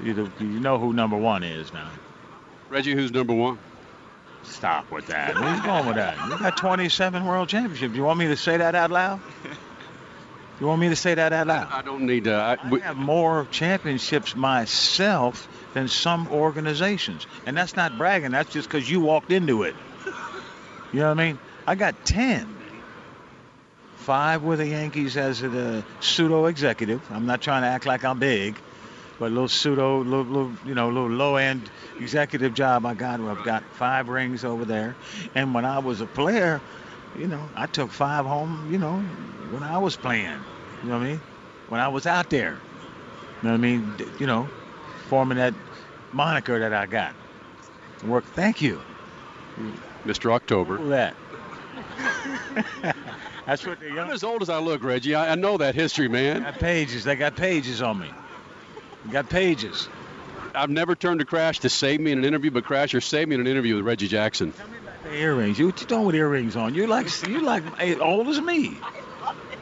You, 0.03 0.31
you 0.39 0.59
know 0.59 0.77
who 0.79 0.93
number 0.93 1.17
one 1.17 1.43
is 1.43 1.71
now. 1.73 1.89
Reggie, 2.69 2.93
who's 2.93 3.11
number 3.11 3.33
one? 3.33 3.59
Stop 4.43 4.91
with 4.91 5.05
that. 5.07 5.35
Where 5.35 5.55
you 5.55 5.63
going 5.63 5.85
with 5.85 5.97
that? 5.97 6.17
You 6.27 6.37
got 6.37 6.57
27 6.57 7.25
world 7.25 7.49
championships. 7.49 7.95
You 7.95 8.03
want 8.03 8.17
me 8.17 8.27
to 8.27 8.37
say 8.37 8.57
that 8.57 8.73
out 8.73 8.89
loud? 8.89 9.19
You 10.61 10.67
want 10.67 10.79
me 10.79 10.89
to 10.89 10.95
say 10.95 11.15
that 11.15 11.33
out 11.33 11.47
loud? 11.47 11.69
I 11.71 11.81
don't 11.81 12.03
need 12.03 12.25
to. 12.25 12.35
I, 12.35 12.55
I 12.61 12.79
have 12.81 12.95
more 12.95 13.47
championships 13.49 14.35
myself 14.35 15.49
than 15.73 15.87
some 15.87 16.27
organizations, 16.27 17.25
and 17.47 17.57
that's 17.57 17.75
not 17.75 17.97
bragging. 17.97 18.29
That's 18.29 18.53
just 18.53 18.69
because 18.69 18.87
you 18.87 18.99
walked 18.99 19.31
into 19.31 19.63
it. 19.63 19.75
You 20.93 20.99
know 20.99 21.07
what 21.07 21.19
I 21.19 21.25
mean? 21.25 21.39
I 21.65 21.73
got 21.73 22.05
10. 22.05 22.57
Five 23.95 24.43
with 24.43 24.59
the 24.59 24.67
Yankees 24.67 25.17
as 25.17 25.41
a 25.41 25.83
pseudo 25.99 26.45
executive. 26.45 27.01
I'm 27.09 27.25
not 27.25 27.41
trying 27.41 27.63
to 27.63 27.67
act 27.67 27.87
like 27.87 28.05
I'm 28.05 28.19
big, 28.19 28.55
but 29.17 29.27
a 29.27 29.33
little 29.33 29.47
pseudo, 29.47 30.03
little, 30.03 30.25
little 30.25 30.51
you 30.63 30.75
know, 30.75 30.91
a 30.91 30.93
little 30.93 31.09
low 31.09 31.37
end 31.37 31.71
executive 31.99 32.53
job 32.53 32.85
I 32.85 32.93
got. 32.93 33.19
Where 33.19 33.31
I've 33.31 33.43
got 33.43 33.63
five 33.63 34.09
rings 34.09 34.45
over 34.45 34.65
there. 34.65 34.95
And 35.33 35.55
when 35.55 35.65
I 35.65 35.79
was 35.79 36.01
a 36.01 36.05
player, 36.05 36.61
you 37.17 37.27
know, 37.27 37.49
I 37.55 37.67
took 37.67 37.91
five 37.91 38.25
home, 38.25 38.71
you 38.71 38.77
know, 38.77 38.97
when 39.51 39.63
I 39.63 39.77
was 39.77 39.95
playing. 39.95 40.39
You 40.83 40.89
know 40.89 40.97
what 40.97 41.05
I 41.05 41.09
mean? 41.09 41.21
When 41.69 41.79
I 41.79 41.87
was 41.87 42.05
out 42.05 42.29
there. 42.29 42.57
You 43.41 43.49
know 43.49 43.51
what 43.51 43.53
I 43.53 43.57
mean? 43.57 43.95
You 44.19 44.27
know, 44.27 44.49
forming 45.07 45.37
that 45.37 45.53
moniker 46.11 46.59
that 46.59 46.73
I 46.73 46.85
got. 46.85 47.13
Work. 48.05 48.25
Thank 48.25 48.61
you. 48.61 48.81
Mr. 50.05 50.31
October. 50.31 50.77
That? 50.89 51.15
That's 53.45 53.65
what 53.65 53.79
the 53.79 53.87
young. 53.87 53.99
I'm 53.99 54.11
as 54.11 54.23
old 54.23 54.41
as 54.41 54.49
I 54.49 54.59
look, 54.59 54.83
Reggie. 54.83 55.15
I, 55.15 55.31
I 55.31 55.35
know 55.35 55.57
that 55.57 55.75
history, 55.75 56.07
man. 56.07 56.43
got 56.43 56.59
pages. 56.59 57.03
They 57.03 57.15
got 57.15 57.35
pages 57.35 57.81
on 57.81 57.99
me. 57.99 58.11
Got 59.11 59.29
pages. 59.29 59.87
I've 60.53 60.69
never 60.69 60.95
turned 60.95 61.19
to 61.19 61.25
Crash 61.25 61.59
to 61.59 61.69
save 61.69 61.99
me 62.01 62.11
in 62.11 62.19
an 62.19 62.25
interview, 62.25 62.51
but 62.51 62.63
Crasher 62.65 63.01
saved 63.01 63.29
me 63.29 63.35
in 63.35 63.41
an 63.41 63.47
interview 63.47 63.75
with 63.75 63.85
Reggie 63.85 64.07
Jackson. 64.07 64.53
The 65.11 65.17
earrings. 65.17 65.59
You, 65.59 65.65
what 65.65 65.81
you 65.81 65.87
doing 65.87 66.05
with 66.05 66.15
earrings 66.15 66.55
on? 66.55 66.73
You 66.73 66.87
like 66.87 67.27
you 67.27 67.41
like 67.41 67.63
as 67.81 67.97
old 67.97 68.29
as 68.29 68.39
me. 68.39 68.77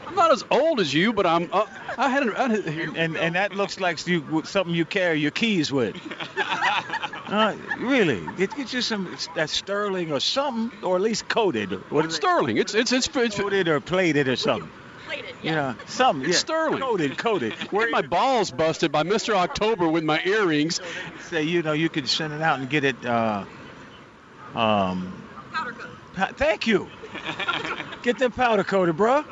I'm 0.05 0.13
not 0.13 0.31
as 0.31 0.43
old 0.51 0.79
as 0.79 0.93
you, 0.93 1.11
but 1.11 1.25
I'm. 1.25 1.49
Uh, 1.51 1.65
I 1.97 2.07
had. 2.09 2.29
I 2.35 2.49
had 2.49 2.65
And, 2.67 2.95
and 2.95 3.17
and 3.17 3.35
that 3.35 3.55
looks 3.55 3.79
like 3.79 4.05
you 4.05 4.43
something 4.45 4.75
you 4.75 4.85
carry 4.85 5.19
your 5.19 5.31
keys 5.31 5.71
with. 5.71 5.95
Uh, 7.29 7.55
really, 7.77 8.27
get, 8.37 8.55
get 8.55 8.73
you 8.73 8.81
some 8.81 9.15
that 9.35 9.51
sterling 9.51 10.11
or 10.11 10.19
something, 10.19 10.71
or 10.83 10.95
at 10.95 11.01
least 11.03 11.27
coated. 11.27 11.71
What 11.91 12.05
is 12.05 12.13
it? 12.13 12.15
Sterling. 12.15 12.57
It's 12.57 12.73
it's 12.73 12.91
it's, 12.91 13.07
it's 13.15 13.35
coated 13.35 13.67
or 13.67 13.79
plated 13.79 14.27
or 14.27 14.35
something. 14.35 14.67
You 15.43 15.51
know, 15.51 15.75
something. 15.85 16.27
It's 16.27 16.37
yeah, 16.37 16.39
sterling. 16.39 16.81
Coated, 16.81 17.19
coated. 17.19 17.53
Where 17.71 17.87
my 17.91 18.01
balls 18.01 18.49
busted 18.49 18.91
by 18.91 19.03
Mr. 19.03 19.35
October 19.35 19.87
with 19.87 20.03
my 20.03 20.19
earrings. 20.25 20.81
Say, 21.29 21.43
you 21.43 21.61
know, 21.61 21.73
you 21.73 21.87
could 21.87 22.09
send 22.09 22.33
it 22.33 22.41
out 22.41 22.61
and 22.61 22.67
get 22.67 22.83
it. 22.83 23.05
Uh, 23.05 23.45
um, 24.55 25.13
pa- 26.13 26.31
thank 26.35 26.67
you. 26.67 26.89
Get 28.03 28.17
them 28.19 28.31
powder 28.31 28.63
coated, 28.63 28.97
bro. 28.97 29.15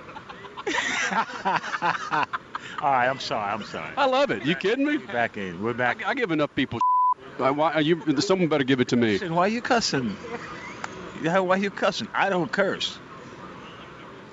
All 2.79 2.91
right, 2.91 3.07
I'm 3.07 3.19
sorry. 3.19 3.51
I'm 3.53 3.63
sorry. 3.63 3.91
I 3.97 4.05
love 4.05 4.31
it. 4.31 4.45
You 4.45 4.55
kidding 4.55 4.85
me? 4.85 4.97
Back 4.97 5.37
in. 5.37 5.61
We're 5.63 5.73
back. 5.73 6.05
I, 6.05 6.09
I 6.09 6.13
give 6.13 6.31
enough 6.31 6.53
people. 6.53 6.79
I, 7.39 7.51
why, 7.51 7.79
you, 7.79 8.01
someone 8.19 8.49
better 8.49 8.63
give 8.63 8.79
it 8.79 8.89
to 8.89 8.95
me. 8.95 9.13
Listen, 9.13 9.35
why 9.35 9.47
you 9.47 9.61
cussing? 9.61 10.15
Yeah, 11.21 11.39
why 11.39 11.57
you 11.57 11.69
cussing? 11.69 12.07
I 12.13 12.29
don't 12.29 12.51
curse. 12.51 12.99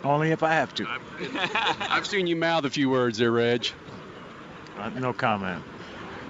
Only 0.03 0.31
if 0.33 0.43
I 0.43 0.55
have 0.55 0.75
to. 0.75 0.87
I've 1.81 2.07
seen 2.07 2.27
you 2.27 2.37
mouth 2.37 2.65
a 2.65 2.71
few 2.71 2.91
words 2.91 3.19
there, 3.19 3.31
Reg. 3.31 3.69
Uh, 4.79 4.91
no 4.91 5.13
comment. 5.13 5.63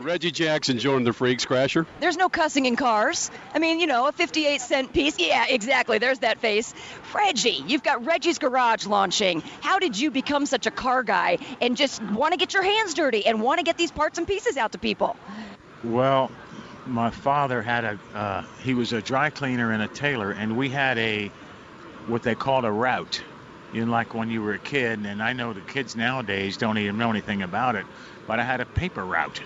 Reggie 0.04 0.30
Jackson 0.30 0.78
joining 0.78 1.04
the 1.04 1.14
Freaks 1.14 1.46
Crasher. 1.46 1.86
There's 1.98 2.18
no 2.18 2.28
cussing 2.28 2.66
in 2.66 2.76
cars. 2.76 3.30
I 3.54 3.58
mean, 3.58 3.80
you 3.80 3.86
know, 3.86 4.06
a 4.06 4.12
58 4.12 4.60
cent 4.60 4.92
piece. 4.92 5.18
Yeah, 5.18 5.46
exactly. 5.48 5.96
There's 5.96 6.18
that 6.18 6.40
face. 6.40 6.74
Reggie, 7.14 7.64
you've 7.66 7.82
got 7.82 8.04
Reggie's 8.04 8.38
Garage 8.38 8.84
launching. 8.84 9.40
How 9.62 9.78
did 9.78 9.98
you 9.98 10.10
become 10.10 10.44
such 10.44 10.66
a 10.66 10.70
car 10.70 11.02
guy 11.02 11.38
and 11.62 11.74
just 11.74 12.02
want 12.02 12.32
to 12.32 12.36
get 12.36 12.52
your 12.52 12.62
hands 12.62 12.92
dirty 12.92 13.24
and 13.24 13.40
want 13.40 13.60
to 13.60 13.64
get 13.64 13.78
these 13.78 13.90
parts 13.90 14.18
and 14.18 14.26
pieces 14.26 14.58
out 14.58 14.72
to 14.72 14.78
people? 14.78 15.16
Well, 15.82 16.30
my 16.86 17.10
father 17.10 17.62
had 17.62 17.84
a 17.84 17.98
uh, 18.14 18.44
he 18.62 18.74
was 18.74 18.92
a 18.92 19.00
dry 19.00 19.30
cleaner 19.30 19.72
and 19.72 19.82
a 19.82 19.88
tailor, 19.88 20.32
and 20.32 20.58
we 20.58 20.68
had 20.68 20.98
a 20.98 21.28
what 22.08 22.22
they 22.22 22.34
called 22.34 22.66
a 22.66 22.70
route. 22.70 23.22
You 23.72 23.86
know, 23.86 23.90
like 23.90 24.12
when 24.12 24.28
you 24.28 24.42
were 24.42 24.52
a 24.52 24.58
kid, 24.58 24.98
and 25.06 25.22
I 25.22 25.32
know 25.32 25.54
the 25.54 25.62
kids 25.62 25.96
nowadays 25.96 26.58
don't 26.58 26.76
even 26.76 26.98
know 26.98 27.08
anything 27.08 27.40
about 27.40 27.74
it, 27.74 27.86
but 28.26 28.38
I 28.38 28.44
had 28.44 28.60
a 28.60 28.66
paper 28.66 29.02
route. 29.02 29.40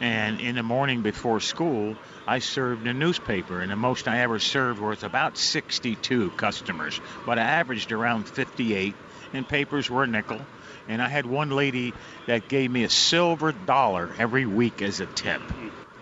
And 0.00 0.40
in 0.40 0.54
the 0.54 0.62
morning 0.62 1.02
before 1.02 1.40
school, 1.40 1.94
I 2.26 2.38
served 2.38 2.86
a 2.86 2.94
newspaper, 2.94 3.60
and 3.60 3.70
the 3.70 3.76
most 3.76 4.08
I 4.08 4.20
ever 4.20 4.38
served 4.38 4.80
was 4.80 5.02
about 5.02 5.36
62 5.36 6.30
customers, 6.32 6.98
but 7.26 7.38
I 7.38 7.42
averaged 7.42 7.92
around 7.92 8.26
58, 8.26 8.94
and 9.34 9.46
papers 9.46 9.90
were 9.90 10.04
a 10.04 10.06
nickel. 10.06 10.46
And 10.88 11.02
I 11.02 11.08
had 11.08 11.26
one 11.26 11.50
lady 11.50 11.92
that 12.26 12.48
gave 12.48 12.70
me 12.70 12.84
a 12.84 12.88
silver 12.88 13.52
dollar 13.52 14.14
every 14.18 14.46
week 14.46 14.80
as 14.80 15.00
a 15.00 15.06
tip. 15.06 15.42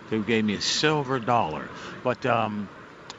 Who 0.09 0.23
gave 0.23 0.45
me 0.45 0.55
a 0.55 0.61
silver 0.61 1.19
dollar. 1.19 1.69
But 2.01 2.25
um, 2.25 2.69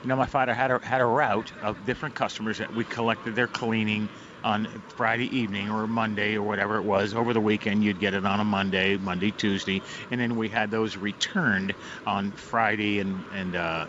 you 0.02 0.08
know, 0.08 0.16
my 0.16 0.26
father 0.26 0.54
had 0.54 0.70
a 0.70 0.80
had 0.82 1.02
a 1.02 1.06
route 1.06 1.52
of 1.62 1.84
different 1.84 2.14
customers 2.14 2.58
that 2.58 2.72
we 2.72 2.84
collected 2.84 3.34
their 3.34 3.48
cleaning 3.48 4.08
on 4.42 4.82
Friday 4.96 5.34
evening 5.36 5.68
or 5.70 5.86
Monday 5.86 6.36
or 6.36 6.42
whatever 6.42 6.76
it 6.76 6.84
was. 6.84 7.14
Over 7.14 7.32
the 7.32 7.40
weekend, 7.40 7.84
you'd 7.84 7.98
get 8.00 8.14
it 8.14 8.24
on 8.24 8.40
a 8.40 8.44
Monday, 8.44 8.96
Monday, 8.96 9.32
Tuesday, 9.32 9.82
and 10.10 10.20
then 10.20 10.36
we 10.36 10.48
had 10.48 10.70
those 10.70 10.96
returned 10.96 11.74
on 12.06 12.32
Friday 12.32 13.00
and 13.00 13.24
and 13.30 13.54
uh, 13.56 13.86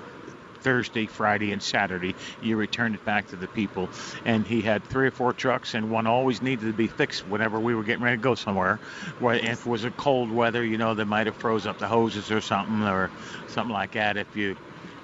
Thursday, 0.62 1.08
Friday, 1.08 1.52
and 1.52 1.62
Saturday. 1.62 2.16
You 2.40 2.58
returned 2.58 2.96
it 2.96 3.04
back 3.04 3.28
to 3.28 3.36
the 3.38 3.48
people, 3.48 3.92
and 4.26 4.46
he 4.46 4.62
had 4.62 4.86
three 4.86 5.08
or 5.08 5.12
four 5.12 5.34
trucks, 5.34 5.74
and 5.74 5.90
one 5.90 6.08
always 6.08 6.42
needed 6.42 6.68
to 6.68 6.74
be 6.74 6.88
fixed 6.88 7.26
whenever 7.26 7.60
we 7.60 7.76
were 7.76 7.84
getting 7.84 8.04
ready 8.04 8.18
to 8.18 8.22
go 8.22 8.36
somewhere. 8.36 8.80
Where 9.18 9.36
if 9.36 9.66
it 9.66 9.66
was 9.66 9.84
a 9.84 9.92
cold 9.92 10.32
weather, 10.32 10.64
you 10.64 10.78
know, 10.78 10.94
they 10.94 11.04
might 11.04 11.28
have 11.28 11.36
froze 11.38 11.66
up 11.66 11.78
the 11.78 11.88
hoses 11.88 12.32
or 12.32 12.42
something, 12.42 12.84
or 12.84 13.12
something 13.48 13.74
like 13.74 13.92
that. 13.94 14.18
If 14.18 14.36
you 14.36 14.56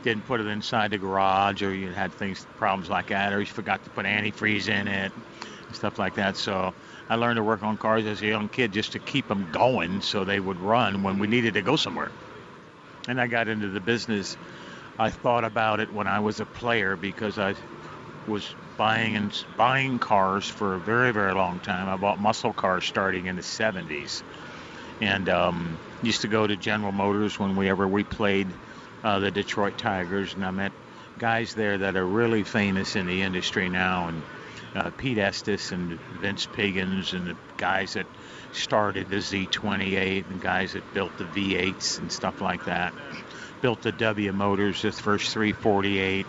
didn't 0.03 0.26
put 0.26 0.40
it 0.40 0.48
inside 0.48 0.91
the 0.91 0.98
garage, 0.98 1.64
or 1.64 1.74
you 1.74 1.91
had 1.91 2.14
things 2.14 2.48
problems 2.56 2.90
like 2.90 3.07
that, 3.07 3.34
or 3.34 3.40
you 3.40 3.45
forgot 3.45 3.84
to 3.84 3.90
put 3.90 4.06
antifreeze 4.06 4.68
in 4.69 4.88
it, 4.88 5.14
stuff 5.73 5.99
like 5.99 6.15
that. 6.15 6.38
So. 6.38 6.73
I 7.10 7.15
learned 7.15 7.38
to 7.38 7.44
work 7.44 7.64
on 7.64 7.77
cars 7.77 8.06
as 8.06 8.22
a 8.22 8.26
young 8.26 8.49
kid 8.49 8.73
just 8.73 8.91
to 8.91 8.99
keep 8.99 9.30
them 9.30 9.48
going 9.53 10.02
so 10.02 10.26
they 10.26 10.41
would 10.41 10.60
run 10.60 11.03
when 11.03 11.19
we 11.19 11.27
needed 11.27 11.53
to 11.53 11.61
go 11.61 11.77
somewhere. 11.77 12.11
And 13.07 13.22
I 13.22 13.27
got 13.27 13.48
into 13.48 13.69
the 13.69 13.80
business 13.80 14.35
I 14.99 15.11
thought 15.11 15.44
about 15.44 15.80
it 15.80 15.94
when 15.94 16.07
I 16.07 16.19
was 16.19 16.39
a 16.39 16.45
player 16.45 16.95
because 16.95 17.38
I 17.38 17.53
was 18.27 18.56
buying 18.77 19.15
and 19.15 19.45
buying 19.56 19.99
cars 19.99 20.45
for 20.45 20.73
a 20.73 20.80
very 20.80 21.11
very 21.11 21.34
long 21.34 21.60
time. 21.60 21.88
I 21.88 21.98
bought 21.98 22.19
muscle 22.19 22.52
cars 22.52 22.84
starting 22.84 23.27
in 23.27 23.35
the 23.35 23.44
70s, 23.44 24.23
and 24.99 25.30
um, 25.30 25.77
used 26.02 26.22
to 26.22 26.27
go 26.27 26.48
to 26.48 26.57
General 26.57 26.91
Motors 26.91 27.39
whenever 27.39 27.60
we 27.60 27.69
ever 27.69 27.88
we 27.88 28.03
played 28.03 28.48
uh, 29.03 29.19
the 29.19 29.30
Detroit 29.30 29.77
Tigers, 29.77 30.34
and 30.34 30.44
I 30.44 30.49
met 30.52 30.72
guys 31.19 31.53
there 31.53 31.77
that 31.77 31.95
are 31.95 32.06
really 32.06 32.44
famous 32.44 32.95
in 32.95 33.06
the 33.06 33.22
industry 33.22 33.69
now, 33.69 34.07
and 34.07 34.23
uh, 34.76 34.91
Pete 34.98 35.18
Estes 35.18 35.72
and 35.72 35.99
Vince 36.22 36.48
Piggins 36.48 37.14
and 37.14 37.27
the 37.27 37.35
guys 37.57 37.94
that 37.94 38.06
started 38.52 39.10
the 39.10 39.18
Z28 39.18 40.30
and 40.30 40.39
the 40.39 40.44
guys 40.44 40.73
that 40.73 40.94
built 40.94 41.18
the 41.18 41.26
V8s 41.26 41.99
and 41.99 42.11
stuff 42.11 42.41
like 42.41 42.65
that 42.65 42.94
built 43.61 43.81
the 43.81 43.91
W 43.91 44.31
motors, 44.34 44.81
the 44.81 44.91
first 44.91 45.31
348, 45.34 46.26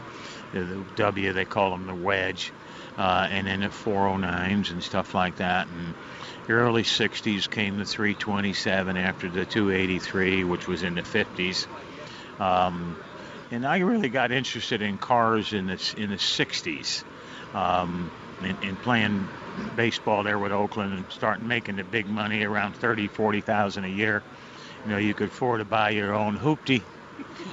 the, 0.52 0.60
the 0.60 0.84
W 0.96 1.32
they 1.32 1.44
call 1.44 1.70
them 1.70 1.86
the 1.86 1.94
wedge, 1.94 2.52
uh, 2.96 3.28
and 3.30 3.46
then 3.46 3.60
the 3.60 3.68
409s 3.68 4.70
and 4.70 4.82
stuff 4.82 5.14
like 5.14 5.36
that. 5.36 5.68
And 5.68 5.94
the 6.46 6.54
early 6.54 6.82
60s 6.82 7.50
came 7.50 7.78
the 7.78 7.84
327 7.84 8.96
after 8.96 9.28
the 9.28 9.44
283, 9.44 10.44
which 10.44 10.66
was 10.66 10.82
in 10.82 10.94
the 10.94 11.02
50s. 11.02 11.66
Um, 12.40 12.96
and 13.50 13.66
I 13.66 13.78
really 13.78 14.08
got 14.08 14.30
interested 14.30 14.82
in 14.82 14.98
cars 14.98 15.52
in 15.52 15.66
the 15.66 15.94
in 15.96 16.10
the 16.10 16.16
60s, 16.16 17.02
um, 17.54 18.10
in 18.42 18.76
playing 18.76 19.26
baseball 19.76 20.22
there 20.22 20.38
with 20.38 20.52
Oakland 20.52 20.92
and 20.92 21.04
starting 21.10 21.48
making 21.48 21.76
the 21.76 21.84
big 21.84 22.08
money 22.08 22.44
around 22.44 22.74
30, 22.74 23.08
40 23.08 23.40
thousand 23.40 23.84
a 23.84 23.88
year. 23.88 24.22
You 24.84 24.92
know, 24.92 24.98
you 24.98 25.14
could 25.14 25.28
afford 25.28 25.60
to 25.60 25.64
buy 25.64 25.90
your 25.90 26.14
own 26.14 26.38
hoopty 26.38 26.82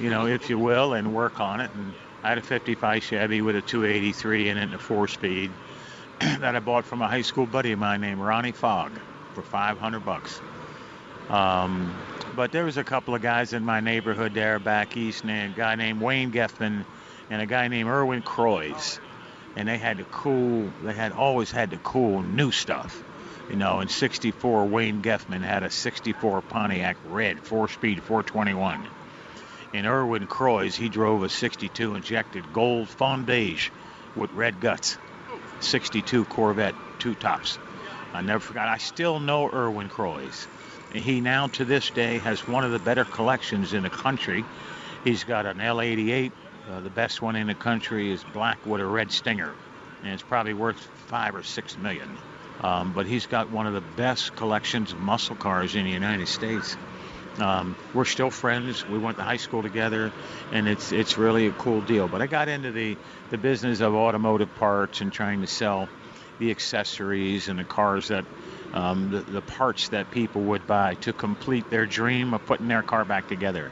you 0.00 0.10
know, 0.10 0.26
if 0.26 0.50
you 0.50 0.58
will, 0.58 0.94
and 0.94 1.14
work 1.14 1.40
on 1.40 1.60
it. 1.60 1.70
And 1.74 1.92
I 2.22 2.30
had 2.30 2.38
a 2.38 2.42
55 2.42 3.02
Chevy 3.02 3.42
with 3.42 3.56
a 3.56 3.62
283 3.62 4.48
in 4.48 4.58
it 4.58 4.62
and 4.62 4.74
a 4.74 4.78
four-speed 4.78 5.50
that 6.20 6.56
I 6.56 6.58
bought 6.60 6.84
from 6.84 7.02
a 7.02 7.08
high 7.08 7.22
school 7.22 7.46
buddy 7.46 7.72
of 7.72 7.78
mine 7.78 8.00
named 8.00 8.20
Ronnie 8.20 8.52
Fogg 8.52 8.92
for 9.34 9.42
500 9.42 10.04
bucks. 10.04 10.40
Um, 11.28 11.94
but 12.34 12.52
there 12.52 12.64
was 12.64 12.76
a 12.76 12.84
couple 12.84 13.14
of 13.14 13.22
guys 13.22 13.52
in 13.52 13.64
my 13.64 13.80
neighborhood 13.80 14.34
there 14.34 14.58
back 14.58 14.96
east, 14.96 15.24
and 15.24 15.54
a 15.54 15.56
guy 15.56 15.74
named 15.74 16.00
Wayne 16.00 16.30
Geffman 16.30 16.84
and 17.30 17.42
a 17.42 17.46
guy 17.46 17.68
named 17.68 17.88
Erwin 17.88 18.22
Croys, 18.22 19.00
and 19.56 19.66
they 19.66 19.78
had 19.78 19.96
the 19.96 20.04
cool. 20.04 20.70
They 20.82 20.92
had 20.92 21.12
always 21.12 21.50
had 21.50 21.70
the 21.70 21.78
cool 21.78 22.22
new 22.22 22.52
stuff. 22.52 23.02
You 23.48 23.56
know, 23.56 23.80
in 23.80 23.88
'64, 23.88 24.66
Wayne 24.66 25.02
Geffman 25.02 25.42
had 25.42 25.62
a 25.62 25.70
'64 25.70 26.42
Pontiac 26.42 26.96
Red 27.04 27.40
four-speed 27.40 28.02
421 28.02 28.88
In 29.72 29.86
Erwin 29.86 30.26
Croys, 30.26 30.76
he 30.76 30.88
drove 30.88 31.22
a 31.22 31.28
62 31.28 31.94
injected 31.94 32.52
gold 32.52 32.88
Fondage 32.88 33.72
with 34.14 34.30
red 34.32 34.60
guts. 34.60 34.98
62 35.60 36.24
Corvette 36.26 36.74
two 36.98 37.14
tops. 37.14 37.58
I 38.12 38.20
never 38.22 38.40
forgot. 38.40 38.68
I 38.68 38.78
still 38.78 39.20
know 39.20 39.50
Erwin 39.50 39.88
Croys. 39.88 40.46
He 40.92 41.20
now 41.20 41.48
to 41.48 41.64
this 41.64 41.90
day 41.90 42.18
has 42.18 42.46
one 42.48 42.64
of 42.64 42.72
the 42.72 42.78
better 42.78 43.04
collections 43.04 43.72
in 43.74 43.82
the 43.82 43.90
country. 43.90 44.44
He's 45.04 45.24
got 45.24 45.46
an 45.46 45.58
L88. 45.58 46.32
Uh, 46.68 46.80
the 46.80 46.90
best 46.90 47.22
one 47.22 47.36
in 47.36 47.46
the 47.46 47.54
country 47.54 48.10
is 48.10 48.24
black 48.24 48.66
with 48.66 48.80
a 48.80 48.86
red 48.86 49.12
stinger, 49.12 49.54
and 50.02 50.12
it's 50.12 50.22
probably 50.22 50.52
worth 50.52 50.78
five 51.06 51.34
or 51.36 51.42
six 51.42 51.78
million. 51.78 52.18
Um, 52.60 52.92
but 52.92 53.06
he's 53.06 53.26
got 53.26 53.50
one 53.50 53.66
of 53.68 53.74
the 53.74 53.82
best 53.96 54.34
collections 54.34 54.92
of 54.92 54.98
muscle 54.98 55.36
cars 55.36 55.76
in 55.76 55.84
the 55.84 55.90
United 55.90 56.26
States. 56.26 56.76
Um, 57.38 57.76
we're 57.94 58.04
still 58.04 58.30
friends. 58.30 58.84
We 58.88 58.98
went 58.98 59.18
to 59.18 59.22
high 59.22 59.36
school 59.36 59.62
together, 59.62 60.10
and 60.50 60.66
it's 60.66 60.90
it's 60.90 61.16
really 61.18 61.46
a 61.46 61.52
cool 61.52 61.82
deal. 61.82 62.08
But 62.08 62.20
I 62.20 62.26
got 62.26 62.48
into 62.48 62.72
the 62.72 62.96
the 63.30 63.38
business 63.38 63.80
of 63.80 63.94
automotive 63.94 64.52
parts 64.56 65.00
and 65.02 65.12
trying 65.12 65.42
to 65.42 65.46
sell 65.46 65.88
the 66.38 66.50
accessories 66.50 67.48
and 67.48 67.58
the 67.58 67.64
cars 67.64 68.08
that 68.08 68.24
um, 68.74 69.10
the, 69.10 69.20
the 69.20 69.40
parts 69.40 69.90
that 69.90 70.10
people 70.10 70.42
would 70.42 70.66
buy 70.66 70.94
to 70.94 71.12
complete 71.12 71.70
their 71.70 71.86
dream 71.86 72.34
of 72.34 72.44
putting 72.44 72.68
their 72.68 72.82
car 72.82 73.04
back 73.04 73.28
together. 73.28 73.70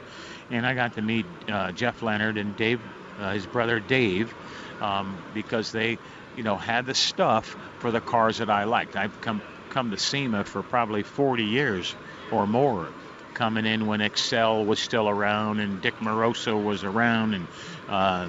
And 0.55 0.65
I 0.65 0.75
got 0.75 0.95
to 0.95 1.03
meet 1.03 1.27
uh, 1.49 1.73
Jeff 1.73 2.01
Leonard 2.01 2.39
and 2.39 2.57
Dave, 2.57 2.81
uh, 3.19 3.33
his 3.33 3.45
brother 3.45 3.81
Dave, 3.81 4.33
um, 4.81 5.19
because 5.35 5.73
they, 5.73 5.99
you 6.37 6.45
know, 6.45 6.57
had 6.57 6.87
the 6.87 6.95
stuff 6.95 7.57
for 7.81 7.91
the 7.91 8.01
cars 8.01 8.39
that 8.39 8.49
I 8.49 8.63
liked. 8.65 8.95
I've 8.95 9.21
come 9.21 9.43
come 9.71 9.91
to 9.91 9.99
SEMA 9.99 10.45
for 10.45 10.63
probably 10.63 11.03
40 11.03 11.43
years 11.43 11.93
or 12.31 12.47
more 12.47 12.89
coming 13.35 13.67
in 13.67 13.89
when 13.89 14.01
Excel 14.01 14.65
was 14.65 14.79
still 14.79 15.09
around 15.09 15.59
and 15.59 15.83
Dick 15.83 15.97
Moroso 15.99 16.63
was 16.63 16.85
around 16.85 17.35
and 17.35 17.49
uh, 17.89 18.29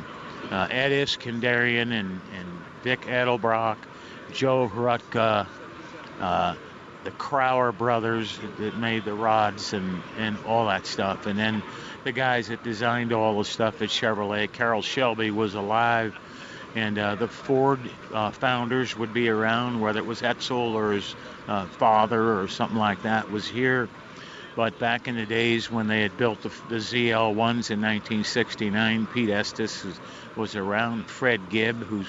uh, 0.49 0.67
Ed 0.71 0.91
and, 0.91 1.93
and 1.93 2.21
Dick 2.83 3.01
Edelbrock, 3.01 3.77
Joe 4.33 4.67
Rutka, 4.73 5.45
uh, 6.19 6.55
the 7.03 7.11
Crower 7.11 7.71
brothers 7.71 8.39
that 8.57 8.77
made 8.77 9.05
the 9.05 9.13
rods 9.13 9.73
and, 9.73 10.01
and 10.17 10.37
all 10.47 10.65
that 10.65 10.87
stuff. 10.87 11.27
And 11.27 11.37
then 11.37 11.61
the 12.05 12.11
guys 12.11 12.49
that 12.49 12.63
designed 12.63 13.11
all 13.11 13.39
the 13.39 13.43
stuff 13.43 13.81
at 13.81 13.89
Chevrolet. 13.89 14.51
Carroll 14.51 14.83
Shelby 14.83 15.31
was 15.31 15.55
alive 15.55 16.15
and 16.75 16.99
uh, 16.99 17.15
the 17.15 17.27
Ford 17.27 17.79
uh, 18.13 18.29
founders 18.29 18.95
would 18.95 19.11
be 19.11 19.27
around, 19.27 19.81
whether 19.81 19.97
it 19.97 20.05
was 20.05 20.21
Edsel 20.21 20.73
or 20.75 20.91
his 20.91 21.15
uh, 21.47 21.65
father 21.65 22.39
or 22.39 22.47
something 22.47 22.77
like 22.77 23.01
that 23.03 23.31
was 23.31 23.47
here. 23.47 23.89
But 24.55 24.77
back 24.77 25.07
in 25.07 25.15
the 25.15 25.25
days 25.25 25.71
when 25.71 25.87
they 25.87 26.03
had 26.03 26.15
built 26.15 26.43
the, 26.43 26.49
the 26.69 26.75
ZL1s 26.75 27.71
in 27.71 27.81
1969, 27.81 29.07
Pete 29.07 29.29
Estes 29.31 29.83
was, 29.83 29.99
was 30.35 30.55
around. 30.55 31.07
Fred 31.07 31.49
Gibb, 31.49 31.77
who 31.77 32.05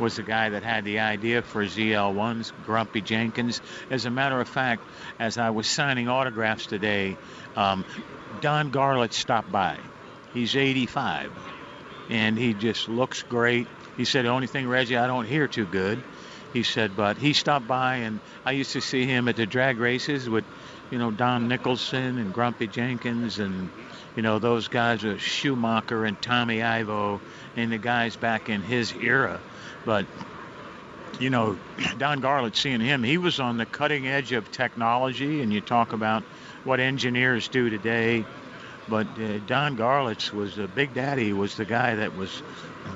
was 0.00 0.16
the 0.16 0.22
guy 0.22 0.48
that 0.48 0.62
had 0.62 0.84
the 0.84 1.00
idea 1.00 1.42
for 1.42 1.64
ZL1s, 1.64 2.52
Grumpy 2.64 3.00
Jenkins. 3.00 3.60
As 3.90 4.06
a 4.06 4.10
matter 4.10 4.40
of 4.40 4.48
fact, 4.48 4.82
as 5.18 5.38
I 5.38 5.50
was 5.50 5.66
signing 5.68 6.08
autographs 6.08 6.66
today, 6.66 7.16
um, 7.56 7.84
Don 8.40 8.72
Garlits 8.72 9.14
stopped 9.14 9.52
by. 9.52 9.78
He's 10.32 10.56
85, 10.56 11.30
and 12.08 12.38
he 12.38 12.54
just 12.54 12.88
looks 12.88 13.22
great. 13.22 13.66
He 13.96 14.04
said, 14.04 14.24
The 14.24 14.30
only 14.30 14.46
thing, 14.46 14.66
Reggie, 14.66 14.96
I 14.96 15.06
don't 15.06 15.26
hear 15.26 15.46
too 15.46 15.66
good. 15.66 16.02
He 16.52 16.64
said, 16.64 16.96
but 16.96 17.16
he 17.16 17.32
stopped 17.32 17.68
by, 17.68 17.96
and 17.96 18.18
I 18.44 18.52
used 18.52 18.72
to 18.72 18.80
see 18.80 19.06
him 19.06 19.28
at 19.28 19.36
the 19.36 19.46
drag 19.46 19.78
races 19.78 20.28
with, 20.28 20.44
you 20.90 20.98
know, 20.98 21.10
Don 21.12 21.46
Nicholson 21.46 22.18
and 22.18 22.34
Grumpy 22.34 22.66
Jenkins 22.66 23.38
and, 23.38 23.70
you 24.16 24.22
know, 24.22 24.38
those 24.38 24.68
guys 24.68 25.02
with 25.02 25.20
Schumacher 25.20 26.04
and 26.04 26.20
Tommy 26.20 26.62
Ivo 26.62 27.20
and 27.56 27.70
the 27.72 27.78
guys 27.78 28.16
back 28.16 28.48
in 28.48 28.60
his 28.60 28.92
era. 28.92 29.40
But, 29.84 30.06
you 31.18 31.30
know, 31.30 31.58
Don 31.98 32.20
Garlits, 32.20 32.56
seeing 32.56 32.80
him, 32.80 33.02
he 33.02 33.18
was 33.18 33.38
on 33.40 33.56
the 33.56 33.66
cutting 33.66 34.06
edge 34.06 34.32
of 34.32 34.50
technology, 34.50 35.40
and 35.42 35.52
you 35.52 35.60
talk 35.60 35.92
about 35.92 36.22
what 36.64 36.80
engineers 36.80 37.48
do 37.48 37.70
today. 37.70 38.24
But 38.90 39.06
uh, 39.18 39.38
Don 39.46 39.76
Garlits 39.76 40.32
was 40.32 40.56
the 40.56 40.66
Big 40.66 40.92
Daddy 40.94 41.32
was 41.32 41.56
the 41.56 41.64
guy 41.64 41.94
that 41.94 42.16
was 42.16 42.42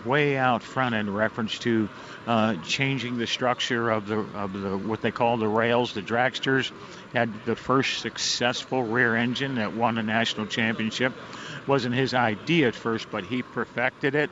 way 0.04 0.36
out 0.36 0.62
front 0.62 0.94
in 0.96 1.12
reference 1.12 1.58
to 1.60 1.88
uh, 2.26 2.56
changing 2.64 3.16
the 3.16 3.28
structure 3.28 3.90
of 3.90 4.08
the 4.08 4.18
of 4.34 4.60
the 4.60 4.76
what 4.76 5.02
they 5.02 5.12
call 5.12 5.36
the 5.36 5.48
rails. 5.48 5.92
The 5.92 6.02
dragsters 6.02 6.72
had 7.12 7.32
the 7.44 7.54
first 7.54 8.00
successful 8.00 8.82
rear 8.82 9.14
engine 9.14 9.54
that 9.54 9.74
won 9.74 9.96
a 9.96 10.02
national 10.02 10.46
championship. 10.46 11.12
wasn't 11.68 11.94
his 11.94 12.12
idea 12.12 12.68
at 12.68 12.74
first, 12.74 13.08
but 13.10 13.24
he 13.24 13.42
perfected 13.42 14.16
it, 14.16 14.30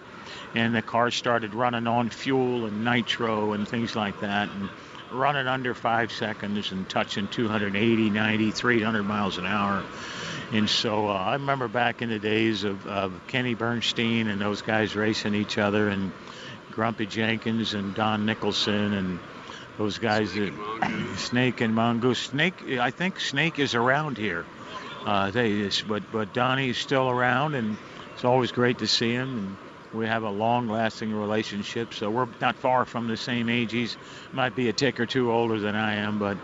and 0.57 0.75
the 0.75 0.83
car 0.83 1.13
started 1.13 1.55
running 1.55 1.87
on 1.87 2.11
fuel 2.11 2.67
and 2.67 2.85
nitro 2.85 3.53
and 3.53 3.69
things 3.69 3.95
like 3.95 4.21
that. 4.21 4.51
And, 4.51 4.69
running 5.13 5.47
under 5.47 5.75
five 5.75 6.11
seconds 6.11 6.73
and 6.73 6.89
touching 6.89 7.29
280, 7.29 8.11
90, 8.11 8.51
300 8.51 9.03
miles 9.03 9.39
an 9.39 9.47
hour. 9.47 9.83
And 10.53 10.69
so 10.69 11.09
uh, 11.09 11.13
I 11.15 11.33
remember 11.33 11.67
back 11.67 12.03
in 12.03 12.11
the 12.11 12.19
days 12.19 12.65
of, 12.65 12.87
of 12.87 13.13
Kenny 13.29 13.55
Bernstein 13.55 14.29
and 14.29 14.39
those 14.39 14.61
guys 14.61 14.95
racing 14.95 15.35
each 15.35 15.57
other, 15.57 15.89
and 15.89 16.13
Grumpy 16.71 17.07
Jenkins 17.07 17.73
and 17.73 17.95
Don 17.95 18.27
Nicholson 18.27 18.93
and 18.93 19.19
those 19.79 19.99
guys 19.99 20.33
Snake 20.33 20.53
that 20.55 20.91
and 20.91 21.19
Snake 21.19 21.61
and 21.63 21.75
Mongoose. 21.75 22.19
Snake, 22.19 22.55
I 22.79 22.91
think 22.91 23.19
Snake 23.19 23.59
is 23.59 23.75
around 23.75 24.19
here. 24.19 24.45
Uh, 25.07 25.31
they, 25.31 25.71
but 25.89 26.03
but 26.13 26.35
Donnie's 26.35 26.77
still 26.77 27.09
around, 27.09 27.55
and 27.55 27.79
it's 28.15 28.25
always 28.25 28.53
great 28.53 28.79
to 28.79 28.87
see 28.87 29.13
him. 29.13 29.39
And 29.39 29.57
we 29.99 30.07
have 30.07 30.23
a 30.23 30.31
long-lasting 30.31 31.15
relationship, 31.15 31.95
so 31.95 32.11
we're 32.11 32.29
not 32.41 32.57
far 32.57 32.85
from 32.85 33.09
the 33.09 33.17
same 33.17 33.49
age. 33.49 33.73
He's 33.73 33.97
might 34.33 34.55
be 34.55 34.69
a 34.69 34.73
tick 34.73 35.01
or 35.01 35.07
two 35.07 35.33
older 35.33 35.59
than 35.59 35.75
I 35.75 35.97
am, 35.97 36.19
but 36.19 36.37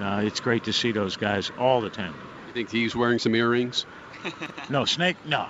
uh, 0.00 0.22
it's 0.24 0.38
great 0.40 0.64
to 0.64 0.72
see 0.72 0.92
those 0.92 1.16
guys 1.16 1.50
all 1.58 1.80
the 1.80 1.90
time. 1.90 2.14
You 2.58 2.64
think 2.64 2.72
he's 2.72 2.96
wearing 2.96 3.20
some 3.20 3.36
earrings? 3.36 3.86
no, 4.68 4.84
Snake. 4.84 5.24
No, 5.24 5.46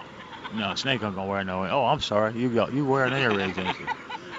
no, 0.52 0.74
Snake 0.74 1.02
ain't 1.02 1.14
gonna 1.14 1.26
wear 1.26 1.43
no. 1.43 1.64
Oh, 1.64 1.86
I'm 1.86 2.01
sorry. 2.01 2.39
You 2.39 2.51
got 2.51 2.74
you 2.74 2.85
wearing 2.85 3.14
earrings? 3.14 3.56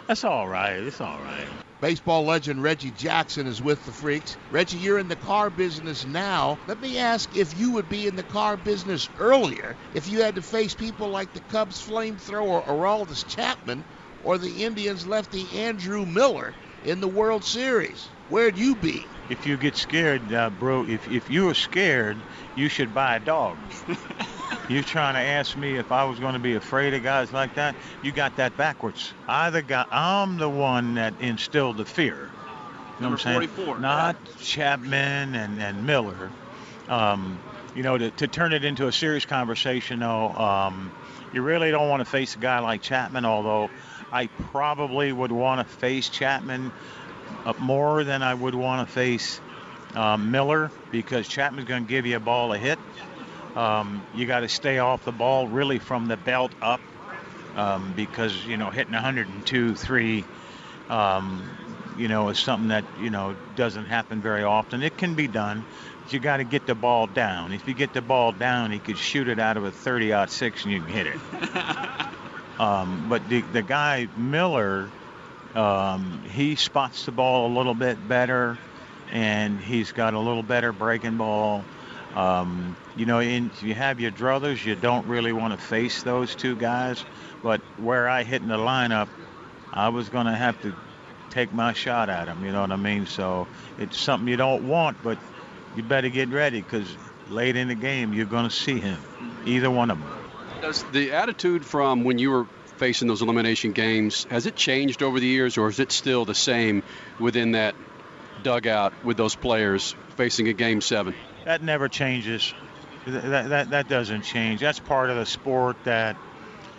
That's 0.05 0.23
all 0.23 0.47
right. 0.47 0.73
It's 0.73 1.01
all 1.01 1.19
right. 1.19 1.47
Baseball 1.81 2.25
legend 2.25 2.61
Reggie 2.61 2.91
Jackson 2.91 3.47
is 3.47 3.59
with 3.59 3.83
the 3.85 3.91
Freaks. 3.91 4.37
Reggie, 4.51 4.77
you're 4.77 4.99
in 4.99 5.07
the 5.07 5.15
car 5.15 5.49
business 5.49 6.05
now. 6.05 6.59
Let 6.67 6.79
me 6.79 6.99
ask 6.99 7.35
if 7.35 7.57
you 7.57 7.71
would 7.71 7.89
be 7.89 8.05
in 8.05 8.15
the 8.15 8.21
car 8.21 8.55
business 8.55 9.09
earlier 9.17 9.75
if 9.95 10.07
you 10.07 10.21
had 10.21 10.35
to 10.35 10.43
face 10.43 10.75
people 10.75 11.09
like 11.09 11.33
the 11.33 11.41
Cubs 11.49 11.81
flamethrower 11.83 12.67
Aroldis 12.67 13.25
Chapman 13.25 13.83
or 14.21 14.37
the 14.37 14.63
Indians 14.63 15.07
lefty 15.07 15.49
Andrew 15.57 16.05
Miller 16.05 16.53
in 16.83 17.01
the 17.01 17.07
World 17.07 17.43
Series. 17.43 18.11
Where'd 18.27 18.59
you 18.59 18.75
be? 18.75 19.07
If 19.29 19.45
you 19.45 19.57
get 19.57 19.75
scared, 19.75 20.33
uh, 20.33 20.49
bro, 20.49 20.85
if, 20.87 21.09
if 21.11 21.29
you 21.29 21.49
are 21.49 21.53
scared, 21.53 22.17
you 22.55 22.67
should 22.67 22.93
buy 22.93 23.15
a 23.15 23.19
dog. 23.19 23.57
You're 24.69 24.83
trying 24.83 25.15
to 25.15 25.19
ask 25.19 25.55
me 25.55 25.77
if 25.77 25.91
I 25.91 26.05
was 26.05 26.19
going 26.19 26.33
to 26.33 26.39
be 26.39 26.55
afraid 26.55 26.93
of 26.93 27.03
guys 27.03 27.31
like 27.31 27.55
that? 27.55 27.75
You 28.01 28.11
got 28.11 28.35
that 28.37 28.57
backwards. 28.57 29.13
I 29.27 29.49
the 29.49 29.61
guy. 29.61 29.85
I'm 29.91 30.37
the 30.37 30.49
one 30.49 30.95
that 30.95 31.13
instilled 31.19 31.77
the 31.77 31.85
fear. 31.85 32.15
You 32.15 33.05
know 33.05 33.09
Number 33.09 33.17
what 33.17 33.25
I'm 33.27 33.41
saying? 33.41 33.47
44. 33.49 33.79
Not 33.79 34.15
Chapman 34.39 35.35
and, 35.35 35.61
and 35.61 35.85
Miller. 35.85 36.31
Um, 36.87 37.39
you 37.75 37.83
know, 37.83 37.97
to, 37.97 38.11
to 38.11 38.27
turn 38.27 38.53
it 38.53 38.63
into 38.63 38.87
a 38.87 38.91
serious 38.91 39.25
conversation, 39.25 39.99
though, 39.99 40.29
um, 40.29 40.91
you 41.33 41.41
really 41.41 41.71
don't 41.71 41.89
want 41.89 42.01
to 42.01 42.05
face 42.05 42.35
a 42.35 42.39
guy 42.39 42.59
like 42.59 42.81
Chapman, 42.81 43.25
although 43.25 43.69
I 44.11 44.27
probably 44.27 45.11
would 45.11 45.31
want 45.31 45.67
to 45.67 45.75
face 45.77 46.09
Chapman 46.09 46.71
uh, 47.45 47.53
more 47.59 48.03
than 48.03 48.21
I 48.23 48.33
would 48.33 48.55
want 48.55 48.87
to 48.87 48.93
face 48.93 49.39
um, 49.95 50.31
Miller 50.31 50.71
because 50.91 51.27
Chapman's 51.27 51.67
going 51.67 51.85
to 51.85 51.89
give 51.89 52.05
you 52.05 52.15
a 52.17 52.19
ball 52.19 52.53
a 52.53 52.57
hit. 52.57 52.79
Um, 53.55 54.03
you 54.15 54.25
got 54.25 54.41
to 54.41 54.49
stay 54.49 54.77
off 54.77 55.05
the 55.05 55.11
ball 55.11 55.47
really 55.47 55.79
from 55.79 56.07
the 56.07 56.17
belt 56.17 56.51
up 56.61 56.81
um, 57.55 57.93
because 57.95 58.45
you 58.45 58.57
know 58.57 58.69
hitting 58.69 58.93
102, 58.93 59.75
three, 59.75 60.23
um, 60.89 61.41
you 61.97 62.07
know, 62.07 62.29
is 62.29 62.39
something 62.39 62.69
that 62.69 62.85
you 63.01 63.09
know 63.09 63.35
doesn't 63.55 63.85
happen 63.85 64.21
very 64.21 64.43
often. 64.43 64.81
It 64.81 64.97
can 64.97 65.15
be 65.15 65.27
done. 65.27 65.65
But 66.03 66.13
you 66.13 66.19
got 66.19 66.37
to 66.37 66.43
get 66.43 66.65
the 66.65 66.75
ball 66.75 67.07
down. 67.07 67.51
If 67.51 67.67
you 67.67 67.73
get 67.73 67.93
the 67.93 68.01
ball 68.01 68.31
down, 68.31 68.71
he 68.71 68.79
could 68.79 68.97
shoot 68.97 69.27
it 69.27 69.39
out 69.39 69.57
of 69.57 69.63
a 69.63 69.71
30 69.71 70.27
six 70.27 70.63
and 70.63 70.73
you 70.73 70.79
can 70.81 70.89
hit 70.89 71.07
it. 71.07 71.19
um, 72.59 73.07
but 73.09 73.27
the 73.29 73.41
the 73.41 73.61
guy 73.61 74.07
Miller, 74.15 74.89
um, 75.55 76.23
he 76.31 76.55
spots 76.55 77.05
the 77.05 77.11
ball 77.11 77.51
a 77.51 77.53
little 77.57 77.73
bit 77.73 78.07
better, 78.07 78.57
and 79.11 79.59
he's 79.59 79.91
got 79.91 80.13
a 80.13 80.19
little 80.19 80.43
better 80.43 80.71
breaking 80.71 81.17
ball. 81.17 81.63
Um, 82.15 82.75
you 82.95 83.05
know, 83.05 83.19
in, 83.19 83.51
if 83.53 83.63
you 83.63 83.73
have 83.73 83.99
your 83.99 84.11
druthers, 84.11 84.63
you 84.63 84.75
don't 84.75 85.07
really 85.07 85.31
want 85.31 85.57
to 85.57 85.63
face 85.63 86.03
those 86.03 86.35
two 86.35 86.55
guys. 86.55 87.03
But 87.41 87.61
where 87.77 88.07
I 88.07 88.23
hit 88.23 88.41
in 88.41 88.47
the 88.47 88.57
lineup, 88.57 89.07
I 89.71 89.89
was 89.89 90.09
going 90.09 90.25
to 90.25 90.35
have 90.35 90.61
to 90.63 90.75
take 91.29 91.53
my 91.53 91.73
shot 91.73 92.09
at 92.09 92.27
him. 92.27 92.43
You 92.43 92.51
know 92.51 92.61
what 92.61 92.71
I 92.71 92.75
mean? 92.75 93.05
So 93.05 93.47
it's 93.77 93.97
something 93.97 94.27
you 94.27 94.37
don't 94.37 94.67
want, 94.67 94.97
but 95.03 95.17
you 95.75 95.83
better 95.83 96.09
get 96.09 96.29
ready 96.29 96.61
because 96.61 96.87
late 97.29 97.55
in 97.55 97.67
the 97.67 97.75
game 97.75 98.13
you're 98.13 98.25
going 98.25 98.49
to 98.49 98.55
see 98.55 98.79
him, 98.79 98.97
either 99.45 99.69
one 99.69 99.91
of 99.91 99.99
them. 99.99 100.11
Does 100.61 100.83
the 100.91 101.11
attitude 101.11 101.65
from 101.65 102.03
when 102.03 102.17
you 102.17 102.31
were 102.31 102.47
facing 102.79 103.09
those 103.09 103.21
elimination 103.21 103.73
games 103.73 104.25
has 104.31 104.45
it 104.45 104.55
changed 104.55 105.03
over 105.03 105.19
the 105.19 105.27
years, 105.27 105.57
or 105.57 105.69
is 105.69 105.79
it 105.79 105.91
still 105.91 106.25
the 106.25 106.33
same 106.33 106.81
within 107.19 107.51
that 107.51 107.75
dugout 108.41 108.93
with 109.03 109.17
those 109.17 109.35
players 109.35 109.95
facing 110.15 110.47
a 110.47 110.53
game 110.53 110.79
seven? 110.81 111.13
That 111.45 111.61
never 111.61 111.89
changes. 111.89 112.53
That, 113.05 113.49
that, 113.49 113.69
that 113.71 113.89
doesn't 113.89 114.21
change. 114.21 114.61
That's 114.61 114.79
part 114.79 115.09
of 115.09 115.17
the 115.17 115.25
sport 115.25 115.77
that 115.83 116.15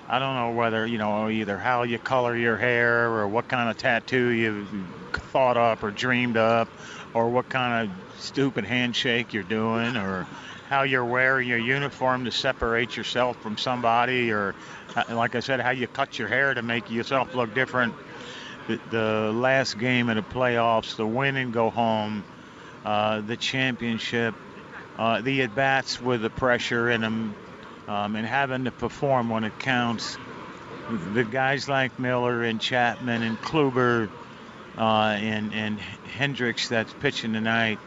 I 0.09 0.19
don't 0.19 0.35
know 0.35 0.53
whether, 0.53 0.87
you 0.87 0.99
know, 0.99 1.29
either 1.29 1.59
how 1.59 1.83
you 1.83 1.99
color 1.99 2.37
your 2.37 2.57
hair 2.57 3.07
or 3.11 3.29
what 3.29 3.49
kind 3.49 3.69
of 3.69 3.77
tattoo 3.77 4.29
you 4.29 4.67
thought 5.33 5.57
up 5.57 5.83
or 5.83 5.91
dreamed 5.91 6.37
up 6.37 6.69
or 7.15 7.29
what 7.29 7.49
kind 7.49 7.89
of 7.91 8.21
stupid 8.21 8.65
handshake 8.65 9.35
you're 9.35 9.43
doing 9.43 9.97
or 9.97 10.27
how 10.69 10.83
you're 10.83 11.05
wearing 11.05 11.49
your 11.49 11.59
uniform 11.59 12.25
to 12.25 12.31
separate 12.31 12.97
yourself 12.97 13.41
from 13.43 13.59
somebody 13.59 14.31
or, 14.31 14.55
like 15.11 15.35
I 15.35 15.41
said, 15.41 15.61
how 15.61 15.71
you 15.71 15.87
cut 15.87 16.19
your 16.19 16.29
hair 16.29 16.55
to 16.55 16.63
make 16.63 16.91
yourself 16.91 17.35
look 17.35 17.55
different. 17.55 17.95
The, 18.91 19.33
last 19.35 19.79
game 19.79 20.09
of 20.09 20.17
the 20.17 20.23
playoffs, 20.23 20.97
the 20.97 21.07
win 21.07 21.37
and 21.37 21.53
go 21.53 21.71
home, 21.71 22.25
uh, 22.85 23.21
the 23.21 23.37
championship, 23.37 24.35
uh, 24.97 25.21
the 25.23 25.43
at 25.43 25.55
bats 25.55 26.01
with 26.01 26.23
the 26.23 26.31
pressure 26.31 26.89
in 26.91 27.01
them, 27.01 27.35
um, 27.89 28.15
and 28.17 28.27
having 28.27 28.65
to 28.65 28.71
perform 28.71 29.29
when 29.29 29.45
it 29.45 29.59
counts. 29.59 30.17
The 31.15 31.25
guys 31.25 31.69
like 31.69 31.99
Miller 31.99 32.43
and 32.43 32.61
Chapman 32.61 33.23
and 33.23 33.39
Kluber 33.39 34.09
uh, 34.77 35.17
and 35.19 35.53
and 35.53 35.79
Hendricks 35.79 36.69
that's 36.69 36.93
pitching 36.95 37.33
tonight. 37.33 37.79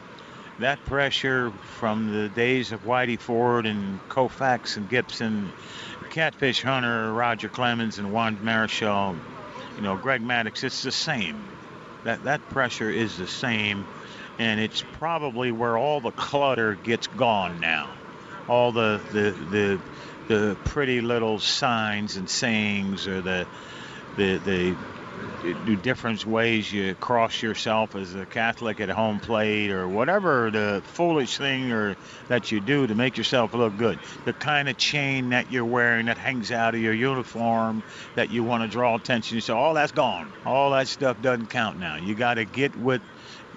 That 0.60 0.86
pressure 0.86 1.52
from 1.80 2.12
the 2.12 2.30
days 2.30 2.72
of 2.72 2.82
Whitey 2.82 3.20
Ford 3.20 3.66
and 3.66 4.00
Koufax 4.10 4.78
and 4.78 4.88
Gibson, 4.90 5.52
Catfish 6.12 6.62
Hunter, 6.62 7.12
Roger 7.12 7.50
Clemens 7.50 7.98
and 7.98 8.12
Juan 8.12 8.38
Marichal, 8.38 9.16
you 9.76 9.84
know, 9.84 9.98
Greg 9.98 10.22
Maddux, 10.22 10.64
it's 10.64 10.84
the 10.84 10.92
same. 10.92 11.44
That 12.04 12.24
that 12.24 12.48
pressure 12.50 12.90
is 12.90 13.18
the 13.18 13.28
same 13.28 13.86
and 14.40 14.60
it's 14.60 14.84
probably 14.94 15.52
where 15.52 15.78
all 15.78 16.02
the 16.02 16.12
clutter 16.12 16.76
gets 16.76 17.08
gone 17.08 17.60
now. 17.60 17.90
All 18.48 18.72
the 18.72 19.02
the 19.12 19.32
the, 19.32 19.82
the 20.28 20.58
pretty 20.66 21.02
little 21.02 21.40
signs 21.40 22.18
and 22.18 22.30
sayings, 22.30 23.08
or 23.08 23.22
the 23.22 23.48
the 24.18 24.38
the 24.40 24.76
do 25.66 25.76
different 25.76 26.26
ways 26.26 26.72
you 26.72 26.96
cross 26.96 27.42
yourself 27.42 27.96
as 27.96 28.16
a 28.16 28.26
Catholic 28.26 28.80
at 28.80 28.90
home 28.90 29.20
plate 29.20 29.72
or 29.72 29.88
whatever 29.88 30.50
the 30.52 30.82
foolish 30.86 31.38
thing 31.38 31.72
or 31.72 31.96
that 32.28 32.52
you 32.52 32.62
do 32.62 32.88
to 32.88 32.96
make 32.96 33.18
yourself 33.18 33.54
look 33.54 33.76
good. 33.78 34.00
The 34.26 34.34
kind 34.34 34.70
of 34.70 34.78
chain 34.78 35.30
that 35.30 35.52
you're 35.52 35.66
wearing 35.66 36.06
that 36.06 36.18
hangs 36.18 36.52
out 36.52 36.76
of 36.76 36.82
your 36.82 36.94
uniform 36.94 37.84
that 38.16 38.30
you 38.30 38.44
want 38.44 38.64
to 38.64 38.70
draw 38.70 38.96
attention 38.96 39.38
to. 39.38 39.42
So 39.42 39.58
all 39.58 39.74
that's 39.74 39.92
gone. 39.92 40.32
All 40.46 40.72
that 40.72 40.88
stuff 40.88 41.22
doesn't 41.22 41.50
count 41.50 41.78
now. 41.78 41.98
You 41.98 42.16
got 42.16 42.36
to 42.36 42.46
get 42.46 42.76
with 42.78 43.02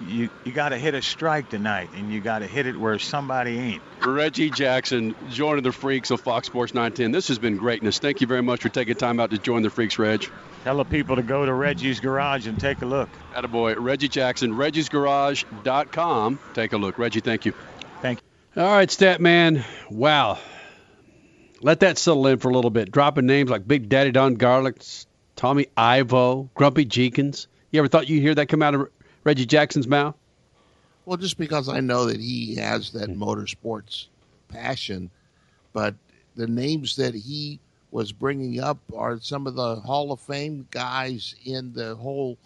you 0.05 0.29
you 0.43 0.51
got 0.51 0.69
to 0.69 0.77
hit 0.77 0.93
a 0.93 1.01
strike 1.01 1.49
tonight, 1.49 1.89
and 1.95 2.11
you 2.11 2.21
got 2.21 2.39
to 2.39 2.47
hit 2.47 2.65
it 2.65 2.77
where 2.77 2.99
somebody 2.99 3.57
ain't. 3.57 3.81
Reggie 4.05 4.49
Jackson 4.49 5.15
joining 5.29 5.63
the 5.63 5.71
Freaks 5.71 6.11
of 6.11 6.21
Fox 6.21 6.47
Sports 6.47 6.73
910. 6.73 7.11
This 7.11 7.27
has 7.29 7.39
been 7.39 7.57
greatness. 7.57 7.99
Thank 7.99 8.21
you 8.21 8.27
very 8.27 8.43
much 8.43 8.61
for 8.61 8.69
taking 8.69 8.95
time 8.95 9.19
out 9.19 9.31
to 9.31 9.37
join 9.37 9.63
the 9.63 9.69
Freaks, 9.69 9.97
Reg. 9.97 10.29
Tell 10.63 10.77
the 10.77 10.85
people 10.85 11.15
to 11.15 11.23
go 11.23 11.45
to 11.45 11.53
Reggie's 11.53 11.99
Garage 11.99 12.47
and 12.47 12.59
take 12.59 12.81
a 12.81 12.85
look. 12.85 13.09
Attaboy, 13.33 13.75
Reggie 13.79 14.09
Jackson, 14.09 14.53
reggiesgarage.com. 14.53 16.39
Take 16.53 16.73
a 16.73 16.77
look. 16.77 16.97
Reggie, 16.99 17.21
thank 17.21 17.45
you. 17.45 17.53
Thank 18.01 18.19
you. 18.55 18.61
All 18.61 18.69
right, 18.69 18.89
Statman. 18.89 19.63
Wow. 19.89 20.39
Let 21.61 21.79
that 21.79 21.97
settle 21.97 22.27
in 22.27 22.39
for 22.39 22.49
a 22.49 22.53
little 22.53 22.69
bit. 22.69 22.91
Dropping 22.91 23.25
names 23.25 23.49
like 23.49 23.67
Big 23.67 23.89
Daddy 23.89 24.11
Don 24.11 24.37
Garlits, 24.37 25.05
Tommy 25.35 25.67
Ivo, 25.75 26.49
Grumpy 26.53 26.85
Jenkins. 26.85 27.47
You 27.71 27.79
ever 27.79 27.87
thought 27.87 28.07
you'd 28.07 28.21
hear 28.21 28.35
that 28.35 28.47
come 28.47 28.61
out 28.61 28.75
of 28.75 28.89
Reggie 29.27 29.45
Jackson's 29.45 29.89
mouth? 29.89 30.15
Well, 31.05 31.17
just 31.17 31.37
because 31.37 31.67
I 31.67 31.81
know 31.81 32.05
that 32.05 32.21
he 32.21 32.55
has 32.55 32.91
that 32.91 33.09
motorsports 33.09 34.05
passion, 34.47 35.11
but 35.73 35.95
the 36.37 36.47
names 36.47 36.95
that 36.95 37.13
he 37.13 37.59
was 37.91 38.13
bringing 38.13 38.61
up 38.61 38.77
are 38.95 39.19
some 39.19 39.45
of 39.45 39.55
the 39.55 39.75
Hall 39.81 40.13
of 40.13 40.21
Fame 40.21 40.65
guys 40.71 41.35
in 41.43 41.73
the 41.73 41.93
whole 41.95 42.37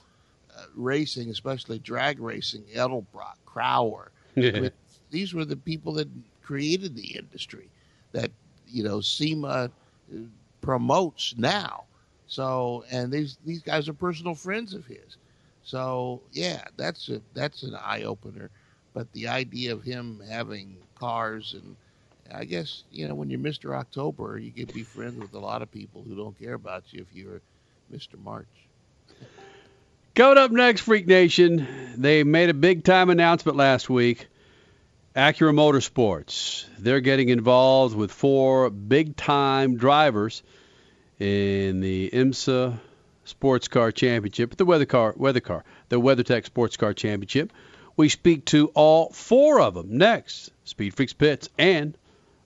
uh, 0.57 0.63
racing, 0.73 1.29
especially 1.29 1.77
drag 1.77 2.19
racing. 2.19 2.63
Edelbrock, 2.73 3.37
Crower. 3.45 4.07
Yeah. 4.35 4.51
I 4.55 4.59
mean, 4.61 4.71
these 5.09 5.33
were 5.33 5.43
the 5.43 5.57
people 5.57 5.91
that 5.95 6.07
created 6.41 6.95
the 6.95 7.17
industry 7.17 7.69
that 8.13 8.31
you 8.65 8.81
know 8.81 9.01
SEMA 9.01 9.47
uh, 9.47 10.17
promotes 10.61 11.35
now. 11.37 11.83
So, 12.27 12.85
and 12.89 13.11
these 13.11 13.37
these 13.45 13.61
guys 13.61 13.89
are 13.89 13.93
personal 13.93 14.33
friends 14.35 14.73
of 14.73 14.85
his. 14.85 15.17
So, 15.63 16.21
yeah, 16.31 16.63
that's 16.77 17.09
a 17.09 17.21
that's 17.33 17.63
an 17.63 17.75
eye 17.75 18.03
opener. 18.03 18.49
But 18.93 19.11
the 19.13 19.29
idea 19.29 19.73
of 19.73 19.83
him 19.83 20.21
having 20.29 20.77
cars 20.95 21.53
and 21.53 21.75
I 22.33 22.45
guess 22.45 22.83
you 22.91 23.07
know 23.07 23.15
when 23.15 23.29
you're 23.29 23.39
Mr. 23.39 23.75
October, 23.75 24.37
you 24.37 24.51
to 24.65 24.73
be 24.73 24.83
friends 24.83 25.19
with 25.19 25.33
a 25.33 25.39
lot 25.39 25.61
of 25.61 25.71
people 25.71 26.03
who 26.03 26.15
don't 26.15 26.37
care 26.39 26.53
about 26.53 26.83
you 26.91 27.01
if 27.01 27.15
you're 27.15 27.41
Mr. 27.93 28.21
March. 28.23 28.47
Coming 30.15 30.37
up 30.37 30.51
next, 30.51 30.81
Freak 30.81 31.07
Nation, 31.07 31.67
they 31.97 32.23
made 32.23 32.49
a 32.49 32.53
big 32.53 32.83
time 32.83 33.09
announcement 33.09 33.57
last 33.57 33.89
week. 33.89 34.27
Acura 35.15 35.53
Motorsports. 35.53 36.65
They're 36.79 37.01
getting 37.01 37.29
involved 37.29 37.95
with 37.95 38.11
four 38.11 38.69
big 38.69 39.17
time 39.17 39.75
drivers 39.75 40.41
in 41.19 41.81
the 41.81 42.09
IMSA 42.11 42.79
Sports 43.23 43.67
Car 43.67 43.91
Championship, 43.91 44.55
the 44.57 44.65
Weather 44.65 44.85
Car, 44.85 45.13
Weather 45.17 45.39
Car, 45.39 45.63
the 45.89 45.99
WeatherTech 45.99 46.45
Sports 46.45 46.77
Car 46.77 46.93
Championship. 46.93 47.53
We 47.97 48.09
speak 48.09 48.45
to 48.45 48.67
all 48.73 49.11
four 49.11 49.61
of 49.61 49.73
them 49.73 49.97
next. 49.97 50.51
Speed 50.63 50.95
Freaks 50.95 51.13
Pits 51.13 51.49
and 51.57 51.97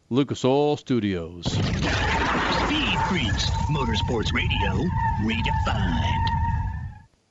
Lucas 0.09 0.43
Oil 0.43 0.77
Studios. 0.77 1.45
Speed 1.45 2.99
Freaks, 3.09 3.49
Motorsports 3.69 4.33
Radio, 4.33 4.83
redefined. 5.21 6.34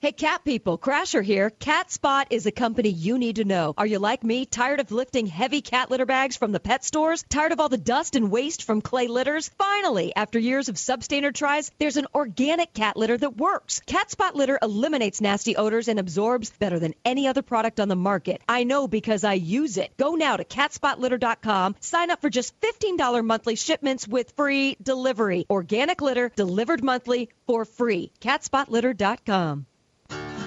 Hey, 0.04 0.12
cat 0.12 0.44
people, 0.44 0.76
Crasher 0.76 1.24
here. 1.24 1.48
Cat 1.48 1.90
Spot 1.90 2.26
is 2.28 2.44
a 2.44 2.52
company 2.52 2.90
you 2.90 3.16
need 3.16 3.36
to 3.36 3.46
know. 3.46 3.72
Are 3.78 3.86
you 3.86 3.98
like 3.98 4.22
me, 4.22 4.44
tired 4.44 4.78
of 4.78 4.92
lifting 4.92 5.26
heavy 5.26 5.62
cat 5.62 5.90
litter 5.90 6.04
bags 6.04 6.36
from 6.36 6.52
the 6.52 6.60
pet 6.60 6.84
stores? 6.84 7.24
Tired 7.30 7.52
of 7.52 7.58
all 7.58 7.70
the 7.70 7.78
dust 7.78 8.14
and 8.14 8.30
waste 8.30 8.64
from 8.64 8.82
clay 8.82 9.06
litters? 9.06 9.48
Finally, 9.56 10.14
after 10.14 10.38
years 10.38 10.68
of 10.68 10.74
substandard 10.74 11.32
tries, 11.32 11.72
there's 11.78 11.96
an 11.96 12.06
organic 12.14 12.74
cat 12.74 12.98
litter 12.98 13.16
that 13.16 13.38
works. 13.38 13.80
Cat 13.86 14.10
Spot 14.10 14.36
litter 14.36 14.58
eliminates 14.60 15.22
nasty 15.22 15.56
odors 15.56 15.88
and 15.88 15.98
absorbs 15.98 16.50
better 16.50 16.78
than 16.78 16.92
any 17.06 17.26
other 17.26 17.40
product 17.40 17.80
on 17.80 17.88
the 17.88 17.96
market. 17.96 18.42
I 18.46 18.64
know 18.64 18.86
because 18.86 19.24
I 19.24 19.32
use 19.32 19.78
it. 19.78 19.96
Go 19.96 20.16
now 20.16 20.36
to 20.36 20.44
catspotlitter.com, 20.44 21.76
sign 21.80 22.10
up 22.10 22.20
for 22.20 22.28
just 22.28 22.52
$15 22.60 23.24
monthly 23.24 23.54
shipments 23.56 24.06
with 24.06 24.34
free 24.36 24.76
delivery. 24.82 25.46
Organic 25.48 26.02
litter 26.02 26.30
delivered 26.36 26.84
monthly 26.84 27.30
for 27.46 27.64
free. 27.64 28.12
Catspotlitter.com. 28.20 29.64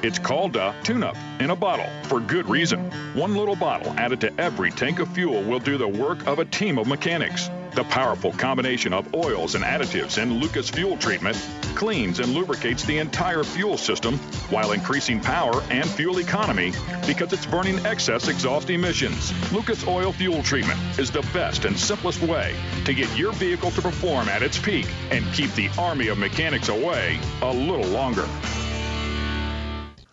It's 0.04 0.20
called 0.20 0.56
a 0.56 0.76
tune 0.84 1.04
up 1.04 1.18
in 1.40 1.50
a 1.50 1.56
bottle 1.56 1.90
for 2.04 2.20
good 2.20 2.48
reason. 2.48 2.92
One 3.16 3.36
little 3.36 3.56
bottle 3.56 3.94
added 3.98 4.22
to 4.22 4.40
every 4.40 4.70
tank 4.70 5.00
of 5.00 5.08
fuel 5.10 5.42
will 5.42 5.60
do 5.60 5.78
the 5.80 5.88
work 5.88 6.28
of 6.28 6.38
a 6.38 6.46
team 6.46 6.78
of 6.78 6.88
mechanics. 6.88 7.50
The 7.74 7.84
powerful 7.84 8.32
combination 8.32 8.94
of 8.94 9.14
oils 9.16 9.56
and 9.56 9.64
additives 9.64 10.22
in 10.22 10.40
Lucas 10.40 10.70
Fuel 10.70 10.98
Treatment 10.98 11.36
cleans 11.76 12.20
and 12.20 12.34
lubricates 12.34 12.84
the 12.86 13.00
entire 13.00 13.44
fuel 13.44 13.78
system 13.78 14.18
while 14.50 14.72
increasing 14.72 15.20
power 15.20 15.64
and 15.70 15.88
fuel 15.90 16.20
economy 16.20 16.74
because 17.08 17.34
it's 17.34 17.46
burning 17.48 17.84
excess 17.86 18.28
exhaust 18.28 18.70
emissions. 18.70 19.34
Lucas 19.52 19.86
Oil 19.88 20.12
Fuel 20.12 20.44
Treatment 20.44 20.80
is 21.00 21.10
the 21.10 21.22
best 21.34 21.66
and 21.66 21.78
simplest 21.78 22.22
way 22.22 22.56
to 22.86 22.94
get 22.94 23.16
your 23.18 23.32
vehicle 23.34 23.72
to 23.72 23.82
perform 23.82 24.30
at 24.30 24.44
its 24.44 24.60
peak 24.60 24.88
and 25.10 25.26
keep 25.34 25.52
the 25.54 25.70
army 25.78 26.08
of 26.08 26.20
mechanics 26.20 26.70
away 26.70 27.20
a 27.42 27.52
little 27.52 27.88
longer. 27.88 28.28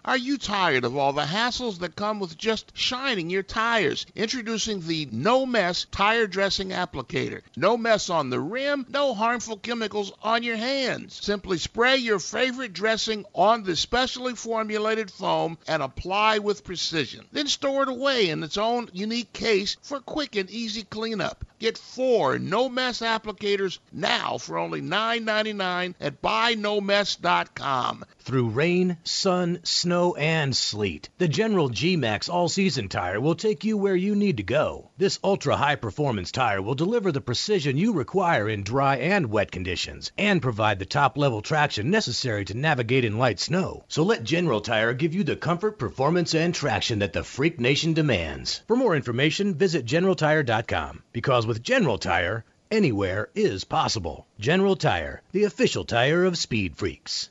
Are 0.06 0.18
you 0.18 0.36
tired 0.36 0.84
of 0.84 0.98
all 0.98 1.14
the 1.14 1.22
hassles 1.22 1.78
that 1.78 1.96
come 1.96 2.20
with 2.20 2.36
just 2.36 2.76
shining 2.76 3.30
your 3.30 3.42
tires? 3.42 4.04
Introducing 4.14 4.82
the 4.82 5.08
No 5.10 5.46
Mess 5.46 5.86
Tire 5.90 6.26
Dressing 6.26 6.68
Applicator. 6.68 7.40
No 7.56 7.78
mess 7.78 8.10
on 8.10 8.28
the 8.28 8.38
rim, 8.38 8.84
no 8.90 9.14
harmful 9.14 9.56
chemicals 9.56 10.12
on 10.22 10.42
your 10.42 10.56
hands. 10.56 11.18
Simply 11.22 11.56
spray 11.56 11.96
your 11.96 12.18
favorite 12.18 12.74
dressing 12.74 13.24
on 13.34 13.62
the 13.62 13.76
specially 13.76 14.34
formulated 14.34 15.10
foam 15.10 15.56
and 15.66 15.82
apply 15.82 16.38
with 16.38 16.64
precision. 16.64 17.26
Then 17.32 17.48
store 17.48 17.84
it 17.84 17.88
away 17.88 18.28
in 18.28 18.42
its 18.42 18.58
own 18.58 18.90
unique 18.92 19.32
case 19.32 19.78
for 19.80 20.00
quick 20.00 20.36
and 20.36 20.50
easy 20.50 20.82
cleanup. 20.82 21.46
Get 21.60 21.78
four 21.78 22.38
No 22.38 22.68
Mess 22.68 23.00
applicators 23.00 23.78
now 23.90 24.36
for 24.36 24.58
only 24.58 24.82
$9.99 24.82 25.94
at 25.98 26.20
buynomess.com. 26.20 28.04
Through 28.18 28.48
rain, 28.48 28.96
sun, 29.04 29.60
snow, 29.64 29.93
and 29.94 30.56
sleet, 30.56 31.08
the 31.18 31.28
General 31.28 31.68
G-Max 31.68 32.28
all-season 32.28 32.88
tire 32.88 33.20
will 33.20 33.36
take 33.36 33.62
you 33.62 33.76
where 33.76 33.94
you 33.94 34.16
need 34.16 34.38
to 34.38 34.42
go. 34.42 34.90
This 34.98 35.20
ultra-high 35.22 35.76
performance 35.76 36.32
tire 36.32 36.60
will 36.60 36.74
deliver 36.74 37.12
the 37.12 37.20
precision 37.20 37.76
you 37.76 37.92
require 37.92 38.48
in 38.48 38.64
dry 38.64 38.96
and 38.96 39.30
wet 39.30 39.52
conditions 39.52 40.10
and 40.18 40.42
provide 40.42 40.80
the 40.80 40.84
top-level 40.84 41.42
traction 41.42 41.90
necessary 41.90 42.44
to 42.46 42.56
navigate 42.56 43.04
in 43.04 43.18
light 43.18 43.38
snow. 43.38 43.84
So 43.86 44.02
let 44.02 44.24
General 44.24 44.60
Tire 44.60 44.94
give 44.94 45.14
you 45.14 45.22
the 45.22 45.36
comfort, 45.36 45.78
performance, 45.78 46.34
and 46.34 46.52
traction 46.52 46.98
that 46.98 47.12
the 47.12 47.22
Freak 47.22 47.60
Nation 47.60 47.92
demands. 47.92 48.62
For 48.66 48.76
more 48.76 48.96
information, 48.96 49.54
visit 49.54 49.86
generaltire.com 49.86 51.04
because 51.12 51.46
with 51.46 51.62
General 51.62 51.98
Tire, 51.98 52.44
anywhere 52.68 53.28
is 53.36 53.62
possible. 53.62 54.26
General 54.40 54.74
Tire, 54.74 55.22
the 55.30 55.44
official 55.44 55.84
tire 55.84 56.24
of 56.24 56.36
Speed 56.36 56.76
Freaks. 56.76 57.30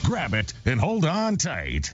Grab 0.03 0.33
it 0.33 0.53
and 0.65 0.79
hold 0.79 1.05
on 1.05 1.37
tight. 1.37 1.93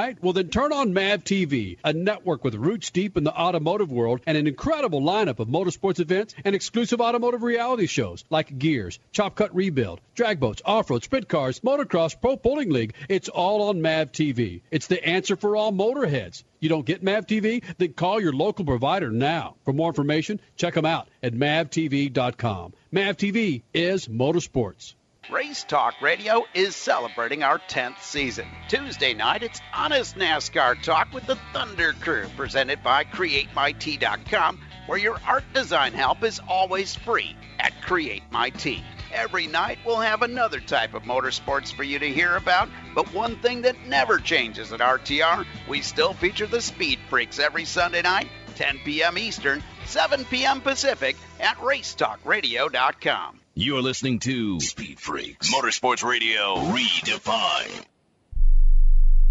Right? 0.01 0.17
Well, 0.19 0.33
then 0.33 0.49
turn 0.49 0.73
on 0.73 0.93
MAV 0.93 1.23
TV, 1.23 1.77
a 1.83 1.93
network 1.93 2.43
with 2.43 2.55
roots 2.55 2.89
deep 2.89 3.17
in 3.17 3.23
the 3.23 3.39
automotive 3.39 3.91
world 3.91 4.21
and 4.25 4.35
an 4.35 4.47
incredible 4.47 4.99
lineup 4.99 5.37
of 5.37 5.47
motorsports 5.47 5.99
events 5.99 6.33
and 6.43 6.55
exclusive 6.55 6.99
automotive 6.99 7.43
reality 7.43 7.85
shows 7.85 8.25
like 8.31 8.57
Gears, 8.57 8.97
Chop 9.11 9.35
Cut 9.35 9.53
Rebuild, 9.53 10.01
drag 10.15 10.39
boats, 10.39 10.63
off-road, 10.65 11.03
sprint 11.03 11.27
cars, 11.27 11.59
motocross, 11.59 12.19
Pro 12.19 12.35
Pulling 12.35 12.71
League. 12.71 12.95
It's 13.09 13.29
all 13.29 13.69
on 13.69 13.83
MAV 13.83 14.11
TV. 14.11 14.61
It's 14.71 14.87
the 14.87 15.05
answer 15.07 15.35
for 15.35 15.55
all 15.55 15.71
motorheads. 15.71 16.41
You 16.59 16.69
don't 16.69 16.85
get 16.85 17.03
MAV 17.03 17.27
TV? 17.27 17.63
Then 17.77 17.93
call 17.93 18.19
your 18.19 18.33
local 18.33 18.65
provider 18.65 19.11
now. 19.11 19.55
For 19.65 19.71
more 19.71 19.89
information, 19.89 20.39
check 20.55 20.73
them 20.73 20.85
out 20.87 21.09
at 21.21 21.35
mavtv.com. 21.35 22.73
MAV 22.91 23.17
TV 23.17 23.61
is 23.71 24.07
motorsports. 24.07 24.95
Race 25.29 25.63
Talk 25.63 26.01
Radio 26.01 26.45
is 26.55 26.75
celebrating 26.75 27.43
our 27.43 27.59
10th 27.59 28.01
season. 28.01 28.47
Tuesday 28.67 29.13
night, 29.13 29.43
it's 29.43 29.61
Honest 29.71 30.15
NASCAR 30.15 30.81
Talk 30.81 31.13
with 31.13 31.27
the 31.27 31.37
Thunder 31.53 31.93
Crew, 31.93 32.25
presented 32.35 32.81
by 32.81 33.03
CreateMyT.com, 33.03 34.59
where 34.87 34.97
your 34.97 35.21
art 35.27 35.43
design 35.53 35.93
help 35.93 36.23
is 36.23 36.41
always 36.49 36.95
free 36.95 37.35
at 37.59 37.71
CreateMyT. 37.83 38.81
Every 39.13 39.45
night, 39.45 39.77
we'll 39.85 39.99
have 39.99 40.23
another 40.23 40.59
type 40.59 40.95
of 40.95 41.03
motorsports 41.03 41.71
for 41.71 41.83
you 41.83 41.99
to 41.99 42.09
hear 42.09 42.35
about, 42.35 42.69
but 42.95 43.13
one 43.13 43.35
thing 43.41 43.61
that 43.61 43.85
never 43.87 44.17
changes 44.17 44.73
at 44.73 44.79
RTR, 44.79 45.45
we 45.69 45.81
still 45.81 46.13
feature 46.13 46.47
the 46.47 46.61
Speed 46.61 46.97
Freaks 47.09 47.37
every 47.37 47.65
Sunday 47.65 48.01
night, 48.01 48.27
10 48.55 48.79
p.m. 48.83 49.19
Eastern, 49.19 49.61
7 49.91 50.25
p.m. 50.25 50.61
Pacific 50.61 51.17
at 51.39 51.57
RaceTalkRadio.com. 51.57 53.39
You're 53.53 53.81
listening 53.81 54.19
to 54.19 54.61
Speed 54.61 54.99
Freaks 54.99 55.53
Motorsports 55.53 56.03
Radio 56.07 56.55
Redefined. 56.55 57.85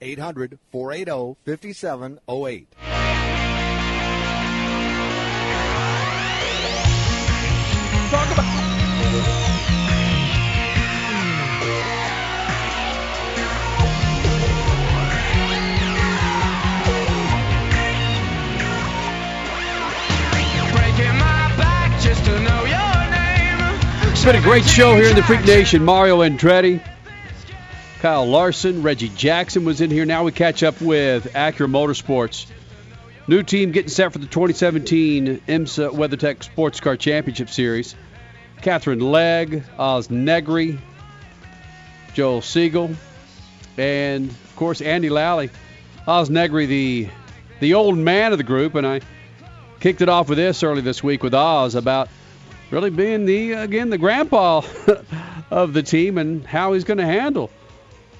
800 0.00 0.58
480 0.70 1.36
5708. 1.44 2.68
Talk 8.10 8.32
about. 8.32 8.58
It's 24.10 24.24
been 24.24 24.36
a 24.36 24.40
great 24.42 24.64
show 24.64 24.96
here 24.96 25.08
in 25.08 25.14
the 25.14 25.22
Freak 25.22 25.44
Nation. 25.44 25.84
Mario 25.84 26.18
Andretti, 26.18 26.82
Kyle 28.00 28.26
Larson, 28.26 28.84
Reggie 28.84 29.08
Jackson 29.08 29.64
was 29.64 29.80
in 29.80 29.90
here. 29.90 30.04
Now 30.04 30.22
we 30.22 30.30
catch 30.30 30.62
up 30.62 30.80
with 30.80 31.32
Acura 31.32 31.68
Motorsports. 31.68 32.46
New 33.26 33.42
team 33.42 33.72
getting 33.72 33.88
set 33.88 34.12
for 34.12 34.20
the 34.20 34.26
2017 34.26 35.40
IMSA 35.48 35.90
WeatherTech 35.90 36.44
Sports 36.44 36.78
Car 36.78 36.96
Championship 36.96 37.50
Series. 37.50 37.96
Katherine 38.62 39.00
Legge, 39.00 39.64
Ozz 39.76 40.10
Negri, 40.10 40.78
Joel 42.14 42.40
Segal, 42.40 42.94
and 43.76 44.30
of 44.30 44.56
course 44.56 44.80
Andy 44.80 45.10
Lally. 45.10 45.50
Ozz 46.06 46.30
Negri, 46.30 46.66
the 46.66 47.08
the 47.58 47.74
old 47.74 47.98
man 47.98 48.30
of 48.30 48.38
the 48.38 48.44
group, 48.44 48.76
and 48.76 48.86
I 48.86 49.00
kicked 49.80 50.02
it 50.02 50.08
off 50.08 50.28
with 50.28 50.38
this 50.38 50.62
early 50.62 50.82
this 50.82 51.02
week 51.02 51.24
with 51.24 51.32
Ozz 51.32 51.74
about 51.74 52.08
really 52.70 52.90
being 52.90 53.24
the 53.24 53.54
again 53.54 53.90
the 53.90 53.98
grandpa 53.98 54.62
of 55.50 55.72
the 55.72 55.82
team 55.82 56.16
and 56.16 56.46
how 56.46 56.74
he's 56.74 56.84
going 56.84 56.98
to 56.98 57.06
handle 57.06 57.50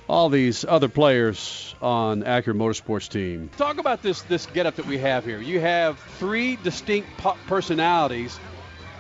all 0.09 0.29
these 0.29 0.65
other 0.65 0.89
players 0.89 1.75
on 1.83 2.23
Acura 2.23 2.55
Motorsports 2.55 3.09
team. 3.09 3.51
Talk 3.57 3.79
about 3.79 4.03
this 4.03 4.23
this 4.23 4.47
getup 4.47 4.77
that 4.77 4.87
we 4.87 4.99
have 4.99 5.25
here. 5.25 5.41
You 5.41 5.61
have 5.61 5.99
three 6.19 6.57
distinct 6.57 7.09
personalities 7.47 8.39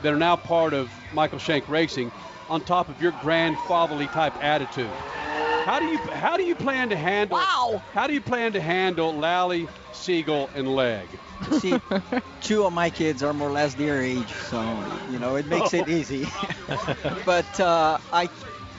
that 0.02 0.12
are 0.12 0.18
now 0.18 0.36
part 0.36 0.74
of 0.74 0.90
Michael 1.12 1.38
Shank 1.38 1.68
Racing, 1.68 2.12
on 2.48 2.60
top 2.60 2.88
of 2.88 3.00
your 3.02 3.12
grandfatherly 3.22 4.06
type 4.06 4.34
attitude. 4.42 4.90
How 5.64 5.80
do 5.80 5.86
you 5.86 5.98
how 5.98 6.36
do 6.36 6.44
you 6.44 6.54
plan 6.54 6.88
to 6.90 6.96
handle? 6.96 7.36
Wow. 7.36 7.82
How 7.92 8.06
do 8.06 8.14
you 8.14 8.20
plan 8.20 8.52
to 8.54 8.60
handle 8.60 9.14
Lally, 9.14 9.68
Segal, 9.92 10.48
and 10.54 10.74
Legge? 10.74 11.08
See, 11.60 11.78
two 12.40 12.64
of 12.64 12.72
my 12.72 12.90
kids 12.90 13.22
are 13.22 13.34
more 13.34 13.48
or 13.48 13.52
less 13.52 13.74
their 13.74 14.02
age, 14.02 14.32
so 14.32 14.62
you 15.10 15.18
know 15.18 15.36
it 15.36 15.46
makes 15.46 15.74
it 15.74 15.88
easy. 15.88 16.26
but 17.26 17.60
uh, 17.60 17.98
I, 18.12 18.30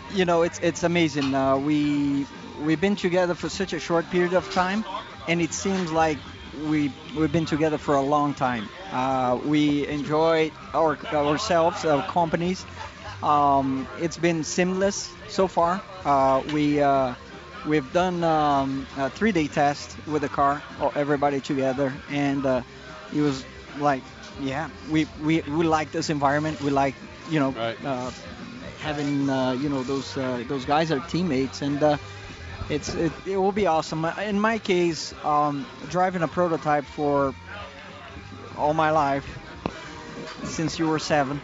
you 0.10 0.26
know, 0.26 0.44
it's 0.44 0.60
it's 0.62 0.84
amazing. 0.84 1.34
Uh, 1.34 1.58
we 1.58 2.28
we've 2.58 2.80
been 2.80 2.96
together 2.96 3.36
for 3.36 3.50
such 3.50 3.74
a 3.74 3.80
short 3.80 4.10
period 4.10 4.34
of 4.34 4.50
time, 4.50 4.86
and 5.28 5.42
it 5.42 5.54
seems 5.54 5.92
like 5.92 6.20
we 6.54 6.92
we've 7.14 7.32
been 7.32 7.46
together 7.46 7.78
for 7.78 7.96
a 7.96 8.02
long 8.02 8.34
time. 8.34 8.70
Uh, 8.92 9.38
we 9.42 9.88
enjoy 9.88 10.52
our 10.74 10.98
ourselves, 11.14 11.86
our 11.86 12.04
companies. 12.04 12.66
Um, 13.22 13.88
it's 13.96 14.18
been 14.18 14.44
seamless 14.44 15.18
so 15.28 15.48
far. 15.48 15.84
Uh, 16.04 16.42
we 16.46 16.82
uh, 16.82 17.16
we've 17.64 17.92
done 17.92 18.24
um, 18.24 18.88
a 18.96 19.10
three-day 19.10 19.48
test 19.48 20.00
with 20.06 20.22
the 20.22 20.30
car, 20.30 20.64
all- 20.78 20.92
everybody 20.96 21.42
together, 21.42 22.02
and 22.08 22.46
uh, 22.46 22.64
it 23.12 23.22
was 23.22 23.46
like, 23.76 24.04
yeah, 24.38 24.70
we, 24.88 25.06
we 25.18 25.42
we 25.48 25.66
like 25.66 25.92
this 25.92 26.10
environment. 26.10 26.60
We 26.62 26.72
like, 26.72 26.96
you 27.28 27.40
know, 27.40 27.58
uh, 27.84 28.12
having 28.80 29.30
uh, 29.30 29.52
you 29.52 29.70
know 29.70 29.84
those 29.84 30.18
uh, 30.18 30.44
those 30.48 30.66
guys 30.66 30.92
are 30.92 31.00
teammates, 31.02 31.62
and 31.62 31.82
uh, 31.84 31.98
it's 32.70 32.96
it, 32.96 33.14
it 33.26 33.38
will 33.38 33.52
be 33.52 33.68
awesome. 33.68 34.06
In 34.06 34.40
my 34.40 34.60
case, 34.60 35.14
um, 35.24 35.68
driving 35.90 36.24
a 36.24 36.28
prototype 36.28 36.86
for 36.86 37.36
all 38.56 38.74
my 38.74 38.92
life 38.92 39.40
since 40.44 40.80
you 40.80 40.88
were 40.88 41.00
seven. 41.00 41.42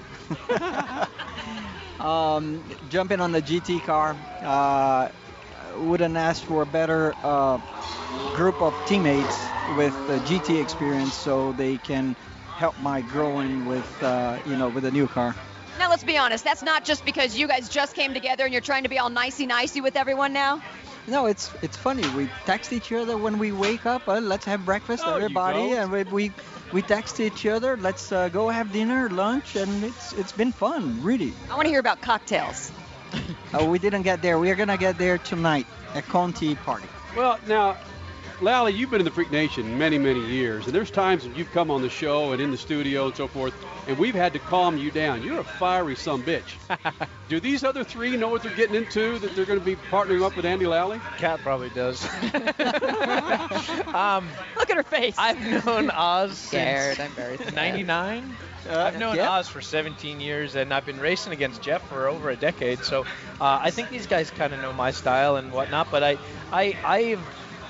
um, 1.99 2.63
jumping 2.89 3.19
on 3.21 3.31
the 3.31 3.41
GT 3.41 3.79
car, 3.79 4.17
uh, 4.41 5.09
wouldn't 5.75 6.15
ask 6.17 6.43
for 6.43 6.61
a 6.61 6.65
better 6.65 7.15
uh, 7.23 7.59
group 8.33 8.61
of 8.61 8.83
teammates 8.85 9.55
with 9.67 9.95
GT 10.07 10.59
experience, 10.59 11.15
so 11.15 11.53
they 11.53 11.77
can 11.77 12.15
help 12.55 12.77
my 12.77 13.01
growing 13.01 13.65
with 13.65 14.01
uh, 14.03 14.39
you 14.45 14.57
know 14.57 14.69
with 14.69 14.85
a 14.85 14.91
new 14.91 15.07
car. 15.07 15.35
Now 15.77 15.89
let's 15.89 16.03
be 16.03 16.17
honest. 16.17 16.43
That's 16.43 16.63
not 16.63 16.85
just 16.85 17.05
because 17.05 17.37
you 17.37 17.47
guys 17.47 17.69
just 17.69 17.95
came 17.95 18.13
together 18.13 18.43
and 18.45 18.53
you're 18.53 18.61
trying 18.61 18.83
to 18.83 18.89
be 18.89 18.99
all 18.99 19.09
nicey 19.09 19.45
nicey 19.45 19.81
with 19.81 19.95
everyone 19.95 20.33
now. 20.33 20.61
No, 21.07 21.27
it's 21.27 21.51
it's 21.61 21.77
funny. 21.77 22.07
We 22.15 22.29
text 22.45 22.73
each 22.73 22.91
other 22.91 23.15
when 23.17 23.37
we 23.37 23.51
wake 23.51 23.85
up. 23.85 24.07
Uh, 24.07 24.19
let's 24.19 24.45
have 24.45 24.65
breakfast, 24.65 25.05
There 25.05 25.15
everybody, 25.15 25.73
and 25.73 25.91
we, 25.91 26.03
we 26.03 26.31
we 26.71 26.81
text 26.81 27.19
each 27.19 27.45
other. 27.45 27.77
Let's 27.77 28.11
uh, 28.11 28.29
go 28.29 28.49
have 28.49 28.71
dinner, 28.71 29.09
lunch, 29.09 29.55
and 29.55 29.83
it's 29.83 30.13
it's 30.13 30.31
been 30.31 30.51
fun, 30.51 31.03
really. 31.03 31.33
I 31.49 31.55
want 31.55 31.65
to 31.65 31.69
hear 31.69 31.79
about 31.79 32.01
cocktails. 32.01 32.71
Uh, 33.53 33.65
we 33.69 33.77
didn't 33.77 34.01
get 34.01 34.23
there. 34.23 34.39
We're 34.39 34.55
gonna 34.55 34.77
get 34.77 34.97
there 34.97 35.19
tonight 35.19 35.67
at 35.93 36.07
Conti 36.07 36.55
party. 36.55 36.87
Well, 37.15 37.39
now, 37.47 37.77
Lally, 38.41 38.73
you've 38.73 38.89
been 38.89 38.99
in 38.99 39.05
the 39.05 39.11
Freak 39.11 39.31
Nation 39.31 39.77
many, 39.77 39.97
many 39.97 40.19
years, 40.19 40.65
and 40.65 40.75
there's 40.75 40.91
times 40.91 41.25
when 41.25 41.35
you've 41.35 41.51
come 41.51 41.71
on 41.71 41.81
the 41.81 41.89
show 41.89 42.33
and 42.33 42.41
in 42.41 42.51
the 42.51 42.57
studio 42.57 43.05
and 43.07 43.15
so 43.15 43.27
forth, 43.27 43.53
and 43.87 43.97
we've 43.97 44.15
had 44.15 44.33
to 44.33 44.39
calm 44.39 44.77
you 44.77 44.91
down. 44.91 45.23
You're 45.23 45.39
a 45.39 45.43
fiery 45.43 45.95
some 45.95 46.23
bitch. 46.23 46.55
Do 47.29 47.39
these 47.39 47.63
other 47.63 47.83
three 47.83 48.17
know 48.17 48.27
what 48.27 48.43
they're 48.43 48.55
getting 48.55 48.75
into? 48.75 49.19
That 49.19 49.35
they're 49.35 49.45
going 49.45 49.59
to 49.59 49.65
be 49.65 49.75
partnering 49.75 50.23
up 50.23 50.35
with 50.35 50.45
Andy 50.45 50.65
Lally? 50.67 50.99
Kat 51.17 51.39
probably 51.39 51.69
does. 51.69 52.03
um, 53.93 54.27
Look 54.57 54.69
at 54.69 54.77
her 54.77 54.83
face. 54.83 55.15
I've 55.17 55.39
known 55.39 55.89
Ozz 55.89 56.33
Scared, 56.33 56.97
since 56.97 57.09
I'm 57.09 57.15
very 57.15 57.37
scared. 57.37 57.55
99. 57.55 58.35
I've 58.69 58.99
known 58.99 59.15
yeah. 59.15 59.27
Ozz 59.27 59.47
for 59.47 59.61
17 59.61 60.19
years, 60.19 60.55
and 60.55 60.73
I've 60.73 60.85
been 60.85 60.99
racing 60.99 61.33
against 61.33 61.61
Jeff 61.61 61.87
for 61.87 62.07
over 62.07 62.29
a 62.29 62.35
decade. 62.35 62.79
So 62.83 63.03
uh, 63.39 63.59
I 63.61 63.71
think 63.71 63.89
these 63.89 64.07
guys 64.07 64.31
kind 64.31 64.53
of 64.53 64.61
know 64.61 64.73
my 64.73 64.91
style 64.91 65.35
and 65.35 65.51
whatnot. 65.51 65.91
But 65.91 66.03
I, 66.03 66.17
I, 66.51 66.75
I've, 66.83 67.19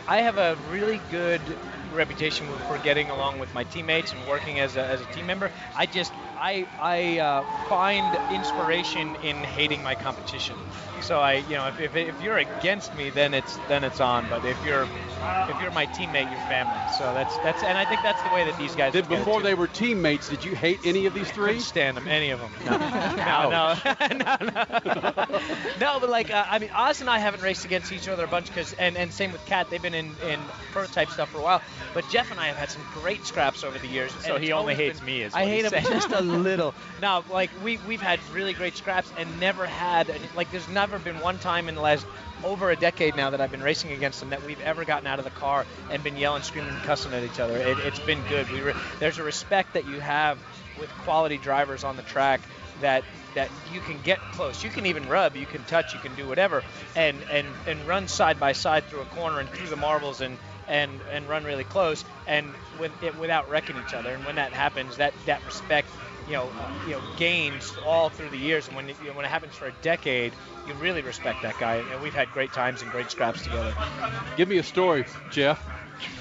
I 0.07 0.21
have 0.21 0.37
a 0.37 0.55
really 0.57 0.99
good 0.99 1.59
reputation 1.89 2.59
for 2.59 2.77
getting 2.79 3.09
along 3.09 3.39
with 3.39 3.53
my 3.53 3.63
teammates 3.63 4.13
and 4.13 4.25
working 4.25 4.59
as 4.59 4.75
a, 4.75 4.85
as 4.85 5.01
a 5.01 5.05
team 5.05 5.25
member. 5.27 5.51
I 5.75 5.85
just 5.85 6.17
I 6.39 6.65
I 6.79 7.19
uh, 7.19 7.43
find 7.69 8.05
inspiration 8.31 9.15
in 9.23 9.35
hating 9.37 9.81
my 9.83 9.95
competition. 9.95 10.55
So 11.01 11.19
I 11.19 11.33
you 11.35 11.55
know 11.55 11.67
if, 11.67 11.79
if, 11.79 11.95
if 11.95 12.21
you're 12.21 12.37
against 12.37 12.95
me 12.95 13.09
then 13.09 13.33
it's 13.33 13.57
then 13.67 13.83
it's 13.83 13.99
on. 13.99 14.27
But 14.29 14.43
if 14.45 14.57
you're 14.65 14.83
if 14.83 15.61
you're 15.61 15.71
my 15.71 15.85
teammate 15.87 16.29
you're 16.31 16.39
family. 16.41 16.73
So 16.91 17.13
that's 17.13 17.35
that's 17.37 17.63
and 17.63 17.77
I 17.77 17.85
think 17.85 18.01
that's 18.01 18.21
the 18.23 18.29
way 18.33 18.43
that 18.45 18.57
these 18.57 18.75
guys 18.75 18.93
Did 18.93 19.05
look 19.09 19.11
at 19.11 19.21
it, 19.21 19.25
before 19.25 19.41
they 19.41 19.53
were 19.53 19.67
teammates, 19.67 20.29
did 20.29 20.43
you 20.43 20.55
hate 20.55 20.79
any 20.85 21.05
of 21.05 21.13
these 21.13 21.29
three? 21.31 21.47
Couldn't 21.53 21.61
stand 21.63 21.97
them, 21.97 22.07
any 22.07 22.31
of 22.31 22.39
them. 22.39 22.51
No, 22.65 22.77
no, 22.77 23.15
no, 23.15 23.75
no, 24.17 24.37
no. 24.41 25.39
No, 25.79 25.99
but 25.99 26.09
like, 26.09 26.31
uh, 26.31 26.45
I 26.47 26.59
mean, 26.59 26.69
Ozz 26.69 27.01
and 27.01 27.09
I 27.09 27.19
haven't 27.19 27.41
raced 27.43 27.65
against 27.65 27.91
each 27.91 28.07
other 28.07 28.23
a 28.23 28.27
bunch 28.27 28.47
because, 28.47 28.73
and, 28.73 28.97
and 28.97 29.11
same 29.11 29.31
with 29.31 29.45
Kat, 29.45 29.69
they've 29.69 29.81
been 29.81 29.93
in, 29.93 30.15
in 30.27 30.39
prototype 30.71 31.09
stuff 31.09 31.29
for 31.31 31.39
a 31.39 31.41
while. 31.41 31.61
But 31.93 32.05
Jeff 32.09 32.31
and 32.31 32.39
I 32.39 32.47
have 32.47 32.55
had 32.55 32.69
some 32.69 32.81
great 32.93 33.25
scraps 33.25 33.63
over 33.63 33.77
the 33.77 33.87
years. 33.87 34.11
So 34.25 34.37
he 34.37 34.51
only 34.51 34.75
hates 34.75 34.99
been- 34.99 35.05
me, 35.05 35.21
is 35.23 35.33
I 35.33 35.41
what 35.41 35.49
hate 35.49 35.63
he's 35.63 35.71
him 35.73 35.83
just 35.93 36.11
a 36.11 36.21
little. 36.25 36.75
No, 37.01 37.23
like 37.29 37.51
we 37.63 37.77
we've 37.77 38.01
had 38.01 38.19
really 38.31 38.53
great 38.53 38.75
scraps 38.75 39.11
and 39.17 39.39
never 39.39 39.65
had 39.65 40.11
like 40.35 40.49
there's 40.49 40.67
never 40.69 40.97
been 40.99 41.19
one 41.19 41.37
time 41.39 41.69
in 41.69 41.75
the 41.75 41.81
last 41.81 42.05
over 42.43 42.69
a 42.69 42.75
decade 42.75 43.15
now 43.15 43.31
that 43.31 43.41
I've 43.41 43.51
been 43.51 43.63
racing 43.63 43.91
against 43.91 44.19
them 44.19 44.29
that 44.29 44.43
we've 44.43 44.59
ever 44.61 44.85
gotten 44.85 45.07
out 45.07 45.19
of 45.19 45.25
the 45.25 45.31
car 45.31 45.65
and 45.89 46.03
been 46.03 46.17
yelling, 46.17 46.41
screaming, 46.43 46.73
and 46.73 46.83
cussing 46.83 47.13
at 47.13 47.23
each 47.23 47.39
other. 47.39 47.57
It, 47.57 47.79
it's 47.79 47.99
been 47.99 48.23
good. 48.23 48.49
We 48.51 48.61
re- 48.61 48.73
there's 48.99 49.17
a 49.17 49.23
respect 49.23 49.73
that 49.73 49.85
you 49.85 49.99
have 49.99 50.39
with 50.77 50.95
quality 50.97 51.37
drivers 51.37 51.83
on 51.83 51.95
the 51.95 52.03
track 52.03 52.41
that 52.81 53.03
that 53.33 53.49
you 53.71 53.81
can 53.81 53.99
get 54.01 54.19
close. 54.31 54.63
You 54.63 54.69
can 54.69 54.85
even 54.85 55.07
rub, 55.07 55.35
you 55.35 55.45
can 55.45 55.63
touch, 55.65 55.93
you 55.93 55.99
can 55.99 56.15
do 56.15 56.27
whatever, 56.27 56.63
and 56.95 57.23
and 57.29 57.47
and 57.65 57.87
run 57.87 58.07
side 58.07 58.39
by 58.39 58.53
side 58.53 58.85
through 58.87 59.01
a 59.01 59.05
corner 59.05 59.39
and 59.39 59.49
through 59.49 59.67
the 59.69 59.75
marbles 59.75 60.21
and 60.21 60.37
and 60.67 61.01
and 61.11 61.27
run 61.27 61.43
really 61.43 61.63
close 61.63 62.03
and 62.27 62.55
with 62.79 62.91
it 63.01 63.15
without 63.15 63.49
wrecking 63.49 63.77
each 63.77 63.93
other. 63.93 64.13
And 64.13 64.25
when 64.25 64.35
that 64.35 64.53
happens, 64.53 64.97
that 64.97 65.13
that 65.25 65.43
respect. 65.45 65.89
You 66.25 66.33
know, 66.33 66.53
you 66.83 66.93
know, 66.93 67.01
gains 67.15 67.77
all 67.77 68.09
through 68.09 68.29
the 68.31 68.39
years, 68.39 68.67
and 68.67 68.75
when 68.75 68.89
it, 68.89 68.99
you 68.99 69.07
know, 69.09 69.13
when 69.13 69.25
it 69.25 69.29
happens 69.29 69.55
for 69.55 69.67
a 69.67 69.71
decade, 69.71 70.37
you 70.63 70.75
really 70.75 71.01
respect 71.03 71.41
that 71.41 71.57
guy. 71.57 71.77
And 71.89 72.01
we've 72.01 72.13
had 72.15 72.31
great 72.31 72.51
times 72.53 72.81
and 72.81 72.91
great 72.91 73.09
scraps 73.11 73.41
together. 73.41 73.77
Give 74.35 74.49
me 74.49 74.57
a 74.57 74.63
story, 74.63 75.05
Jeff. 75.29 75.71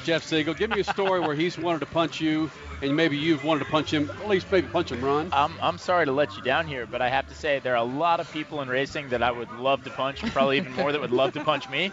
Jeff 0.05 0.25
Segal, 0.25 0.57
give 0.57 0.71
me 0.71 0.81
a 0.81 0.85
story 0.85 1.21
where 1.21 1.35
he's 1.35 1.57
wanted 1.57 1.81
to 1.81 1.87
punch 1.87 2.21
you, 2.21 2.51
and 2.83 2.97
maybe 2.97 3.17
you've 3.17 3.45
wanted 3.45 3.65
to 3.65 3.71
punch 3.71 3.93
him, 3.93 4.11
at 4.11 4.29
least 4.29 4.51
maybe 4.53 4.67
punch 4.69 4.93
him, 4.93 5.03
Ron. 5.03 5.31
I'm, 5.33 5.55
I'm 5.63 5.79
sorry 5.79 6.07
to 6.07 6.13
let 6.13 6.37
you 6.37 6.43
down 6.43 6.67
here, 6.67 6.87
but 6.87 7.01
I 7.01 7.09
have 7.09 7.29
to 7.29 7.35
say 7.35 7.59
there 7.59 7.75
are 7.75 7.77
a 7.77 7.85
lot 7.85 8.21
of 8.21 8.31
people 8.33 8.61
in 8.61 8.69
racing 8.69 9.11
that 9.11 9.23
I 9.23 9.31
would 9.31 9.51
love 9.53 9.85
to 9.85 9.91
punch, 9.91 10.21
probably 10.33 10.59
even 10.59 10.73
more 10.73 10.93
that 10.93 11.01
would 11.01 11.13
love 11.13 11.33
to 11.35 11.45
punch 11.45 11.69
me. 11.71 11.93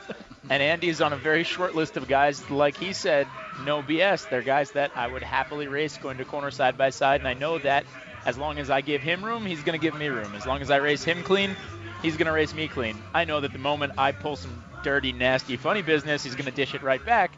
And 0.50 0.62
Andy 0.62 0.90
is 0.90 1.02
on 1.02 1.14
a 1.14 1.18
very 1.18 1.44
short 1.44 1.76
list 1.76 1.98
of 1.98 2.08
guys, 2.08 2.50
like 2.50 2.76
he 2.76 2.94
said, 2.94 3.28
no 3.64 3.82
BS. 3.82 4.30
They're 4.30 4.42
guys 4.42 4.72
that 4.72 4.92
I 4.96 5.08
would 5.08 5.24
happily 5.24 5.68
race 5.68 5.98
going 5.98 6.18
to 6.18 6.26
corner 6.26 6.52
side 6.52 6.78
by 6.78 6.90
side, 6.90 7.22
and 7.22 7.28
I 7.28 7.34
know 7.34 7.60
that 7.60 7.86
as 8.26 8.38
long 8.38 8.60
as 8.60 8.70
I 8.70 8.82
give 8.82 9.02
him 9.02 9.24
room, 9.24 9.46
he's 9.46 9.64
going 9.64 9.80
to 9.80 9.82
give 9.82 9.96
me 9.96 10.08
room. 10.08 10.34
As 10.36 10.46
long 10.46 10.62
as 10.62 10.70
I 10.70 10.78
race 10.78 11.04
him 11.04 11.24
clean, 11.24 11.56
he's 12.02 12.18
going 12.18 12.28
to 12.28 12.32
race 12.32 12.54
me 12.54 12.68
clean. 12.68 12.98
I 13.14 13.26
know 13.26 13.40
that 13.40 13.54
the 13.54 13.60
moment 13.60 13.94
I 13.98 14.12
pull 14.12 14.36
some 14.36 14.64
dirty, 14.84 15.12
nasty, 15.12 15.58
funny 15.58 15.82
business, 15.82 16.24
he's 16.24 16.36
going 16.36 16.46
to 16.46 16.52
dish 16.52 16.74
it 16.74 16.84
right 16.84 17.04
back, 17.06 17.32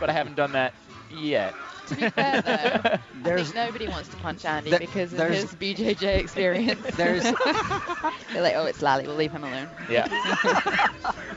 but 0.00 0.10
I 0.10 0.12
haven't 0.12 0.36
done 0.36 0.52
that 0.52 0.74
yet. 1.10 1.54
To 1.88 1.96
be 1.96 2.08
fair, 2.08 2.40
though, 2.40 3.32
I 3.32 3.36
think 3.36 3.54
nobody 3.54 3.88
wants 3.88 4.08
to 4.08 4.16
punch 4.16 4.44
Andy 4.46 4.70
There- 4.70 4.78
because 4.78 5.12
of 5.12 5.28
his 5.28 5.54
BJJ 5.54 6.18
experience. 6.18 6.80
There's- 6.96 7.22
They're 8.32 8.42
like, 8.42 8.54
oh, 8.56 8.64
it's 8.64 8.80
Lally. 8.80 9.06
We'll 9.06 9.16
leave 9.16 9.32
him 9.32 9.44
alone. 9.44 9.68
Yeah. 9.90 10.08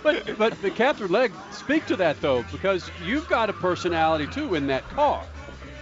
But, 0.03 0.37
but 0.37 0.61
but 0.61 0.75
Katherine 0.75 1.11
Legge 1.11 1.33
speak 1.51 1.85
to 1.87 1.97
that 1.97 2.21
though, 2.21 2.43
because 2.51 2.89
you've 3.03 3.27
got 3.27 3.49
a 3.49 3.53
personality 3.53 4.25
too 4.27 4.55
in 4.55 4.67
that 4.67 4.87
car. 4.89 5.21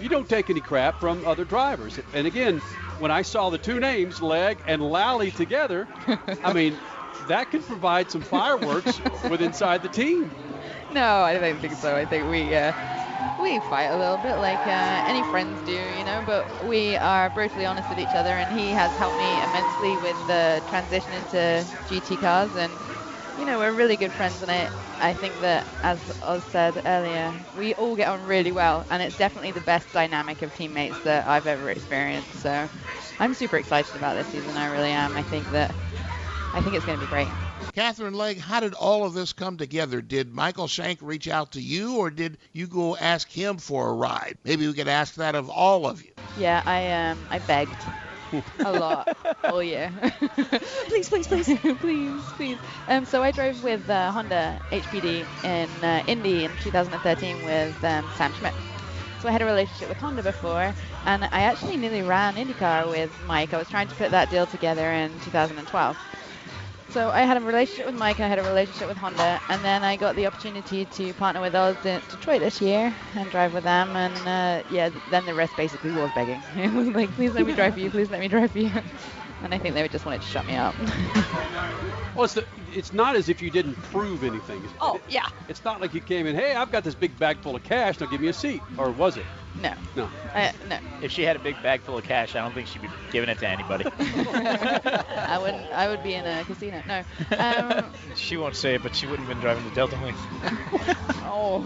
You 0.02 0.10
don't 0.10 0.28
take 0.28 0.50
any 0.50 0.62
crap 0.62 1.00
from 1.00 1.24
other 1.28 1.46
drivers. 1.46 2.00
And 2.14 2.26
again, 2.26 2.58
when 3.00 3.12
I 3.12 3.22
saw 3.22 3.50
the 3.52 3.58
two 3.60 3.80
names, 3.80 4.20
Legge 4.22 4.58
and 4.68 4.82
Lally 4.82 5.30
together, 5.32 5.88
I 6.44 6.54
mean, 6.54 6.76
that 7.28 7.52
could 7.52 7.66
provide 7.66 8.10
some 8.12 8.22
fireworks 8.22 9.00
with 9.30 9.42
inside 9.42 9.84
the 9.84 9.90
team. 9.90 10.32
No, 10.90 11.22
I 11.22 11.38
don't 11.38 11.60
think 11.62 11.78
so. 11.78 11.96
I 11.96 12.06
think 12.06 12.28
we 12.28 12.54
uh, 12.56 12.74
we 13.38 13.60
fight 13.60 13.86
a 13.88 13.98
little 13.98 14.18
bit 14.18 14.38
like 14.38 14.68
uh, 14.68 15.02
any 15.06 15.24
friends 15.24 15.62
do, 15.64 15.72
you 15.74 16.04
know. 16.04 16.24
But 16.24 16.66
we 16.66 16.98
are 16.98 17.30
brutally 17.30 17.66
honest 17.66 17.90
with 17.90 18.00
each 18.00 18.16
other, 18.16 18.38
and 18.38 18.52
he 18.52 18.72
has 18.72 18.96
helped 18.96 19.18
me 19.18 19.42
immensely 19.42 19.98
with 19.98 20.26
the 20.26 20.64
transition 20.68 21.14
into 21.14 21.70
GT 21.86 22.18
cars, 22.18 22.56
and 22.56 22.82
you 23.36 23.46
know 23.46 23.60
we're 23.60 23.74
really 23.74 23.98
good 23.98 24.14
friends. 24.14 24.42
And 24.42 24.52
I 24.52 24.72
I 25.00 25.16
think 25.16 25.40
that, 25.42 25.68
as 25.84 26.12
Ozz 26.22 26.44
said 26.46 26.82
earlier, 26.86 27.46
we 27.54 27.74
all 27.76 27.96
get 27.96 28.10
on 28.10 28.22
really 28.22 28.52
well, 28.54 28.86
and 28.90 29.04
it's 29.04 29.18
definitely 29.18 29.52
the 29.54 29.62
best 29.62 29.92
dynamic 29.92 30.42
of 30.44 30.54
teammates 30.54 31.02
that 31.02 31.28
I've 31.28 31.48
ever 31.48 31.70
experienced. 31.70 32.40
So 32.42 32.70
I'm 33.20 33.34
super 33.36 33.58
excited 33.58 33.96
about 33.96 34.16
this 34.16 34.30
season. 34.30 34.58
I 34.58 34.68
really 34.68 34.92
am. 34.92 35.16
I 35.18 35.24
think 35.24 35.52
that 35.52 35.78
I 36.54 36.62
think 36.62 36.76
it's 36.76 36.86
going 36.86 37.00
to 37.00 37.04
be 37.04 37.08
great. 37.08 37.36
Katherine 37.74 38.14
Legge, 38.14 38.40
how 38.40 38.60
did 38.60 38.74
all 38.74 39.06
of 39.06 39.14
this 39.14 39.34
come 39.34 39.58
together? 39.58 40.02
Did 40.02 40.34
Michael 40.34 40.68
Shank 40.68 41.00
reach 41.02 41.28
out 41.28 41.52
to 41.54 41.62
you, 41.62 41.98
or 41.98 42.10
did 42.10 42.38
you 42.54 42.68
go 42.68 42.96
ask 42.96 43.30
him 43.30 43.58
for 43.58 43.90
a 43.90 43.94
ride? 43.94 44.38
Maybe 44.44 44.68
we 44.68 44.74
could 44.74 44.88
ask 44.88 45.16
that 45.16 45.36
of 45.36 45.50
all 45.50 45.86
of 45.86 46.04
you. 46.04 46.12
Yeah, 46.38 46.64
I 46.66 46.92
um 46.92 47.20
I 47.30 47.40
begged 47.40 47.76
a 48.60 48.72
lot 48.72 49.16
Oh 49.44 49.60
yeah. 49.60 49.90
please, 50.88 51.10
please, 51.10 51.28
please, 51.28 51.46
please, 51.80 52.22
please. 52.36 52.58
Um, 52.88 53.06
so 53.06 53.22
I 53.22 53.32
drove 53.32 53.64
with 53.64 53.88
uh, 53.90 54.12
Honda 54.12 54.60
HPD 54.72 55.26
in 55.44 55.70
uh, 55.84 56.04
Indy 56.08 56.46
in 56.46 56.52
2013 56.62 57.44
with 57.46 57.84
um, 57.84 58.06
Sam 58.18 58.34
Schmidt. 58.34 58.54
So 59.22 59.30
I 59.30 59.32
had 59.32 59.42
a 59.42 59.46
relationship 59.46 59.90
with 59.90 59.98
Honda 59.98 60.24
before, 60.24 60.74
and 61.06 61.24
I 61.26 61.42
actually 61.42 61.78
nearly 61.78 62.02
ran 62.02 62.36
IndyCar 62.36 62.90
with 62.90 63.12
Mike. 63.28 63.54
I 63.54 63.58
was 63.58 63.70
trying 63.70 63.88
to 63.88 63.96
put 63.96 64.12
that 64.12 64.30
deal 64.30 64.46
together 64.46 64.92
in 64.92 65.12
2012. 65.22 65.98
So 66.96 67.10
I 67.10 67.24
had 67.24 67.36
a 67.36 67.42
relationship 67.42 67.88
with 67.88 67.96
Mike, 67.96 68.22
I 68.22 68.28
had 68.30 68.40
a 68.40 68.44
relationship 68.44 68.88
with 68.88 68.96
Honda, 68.96 69.42
and 69.50 69.66
then 69.66 69.84
I 69.84 69.98
got 69.98 70.16
the 70.16 70.28
opportunity 70.28 70.86
to 70.86 71.14
partner 71.16 71.42
with 71.42 71.52
Ozz 71.54 71.86
in 71.86 72.02
Detroit 72.08 72.40
this 72.40 72.62
year 72.62 72.96
and 73.16 73.30
drive 73.30 73.52
with 73.52 73.66
them. 73.66 73.98
And 73.98 74.16
uh, 74.26 74.64
yeah, 74.70 74.92
then 75.10 75.26
the 75.26 75.36
rest 75.36 75.58
basically 75.58 75.92
was 75.92 76.14
begging. 76.14 76.42
It 76.56 76.72
was 76.72 76.88
like, 76.88 77.14
please 77.14 77.34
let 77.34 77.46
me 77.46 77.54
drive 77.54 77.74
for 77.74 77.82
you, 77.82 77.90
please 77.90 78.10
let 78.10 78.22
me 78.22 78.30
drive 78.30 78.50
for 78.54 78.60
you. 78.60 78.72
And 79.44 79.54
I 79.54 79.58
think 79.60 79.76
they 79.76 79.86
just 79.90 80.06
wanted 80.06 80.22
to 80.22 80.28
shut 80.28 80.46
me 80.46 80.56
up. 80.56 80.74
Well, 82.16 82.24
it's, 82.24 82.34
the, 82.34 82.46
it's 82.56 82.94
not 82.94 83.18
as 83.18 83.28
if 83.28 83.42
you 83.42 83.52
didn't 83.52 83.76
prove 83.92 84.24
anything. 84.24 84.66
oh, 84.80 85.02
yeah. 85.10 85.26
It's 85.50 85.66
not 85.66 85.82
like 85.82 85.94
you 85.94 86.00
came 86.00 86.28
in, 86.28 86.34
hey, 86.34 86.56
I've 86.56 86.72
got 86.72 86.86
this 86.86 86.96
big 86.96 87.20
bag 87.20 87.42
full 87.42 87.58
of 87.58 87.64
cash, 87.64 88.00
now 88.00 88.06
give 88.06 88.22
me 88.22 88.30
a 88.30 88.34
seat. 88.34 88.64
Or 88.78 88.94
was 88.94 89.18
it? 89.18 89.26
No. 89.62 89.74
No. 89.96 90.10
I, 90.34 90.52
no. 90.68 90.78
If 91.02 91.12
she 91.12 91.24
had 91.24 91.36
a 91.36 91.40
big 91.40 91.62
bag 91.62 91.82
full 91.82 91.98
of 91.98 92.04
cash, 92.04 92.36
I 92.36 92.42
don't 92.42 92.54
think 92.54 92.68
she'd 92.68 92.82
be 92.82 92.90
giving 93.12 93.30
it 93.30 93.38
to 93.40 93.48
anybody. 93.48 93.86
I 94.00 95.38
wouldn't. 95.42 95.72
I 95.72 95.88
would 95.88 96.04
be 96.04 96.14
in 96.14 96.26
a 96.26 96.44
casino. 96.44 96.84
No. 96.86 97.04
Um, 97.38 97.86
She 98.16 98.38
won't 98.38 98.56
say 98.56 98.76
it, 98.76 98.84
but 98.84 98.96
she 98.96 99.06
wouldn't 99.06 99.28
have 99.28 99.36
been 99.38 99.42
driving 99.42 99.64
the 99.64 99.72
Delta 99.72 99.98
Wing. 100.02 100.16
oh. 101.24 101.62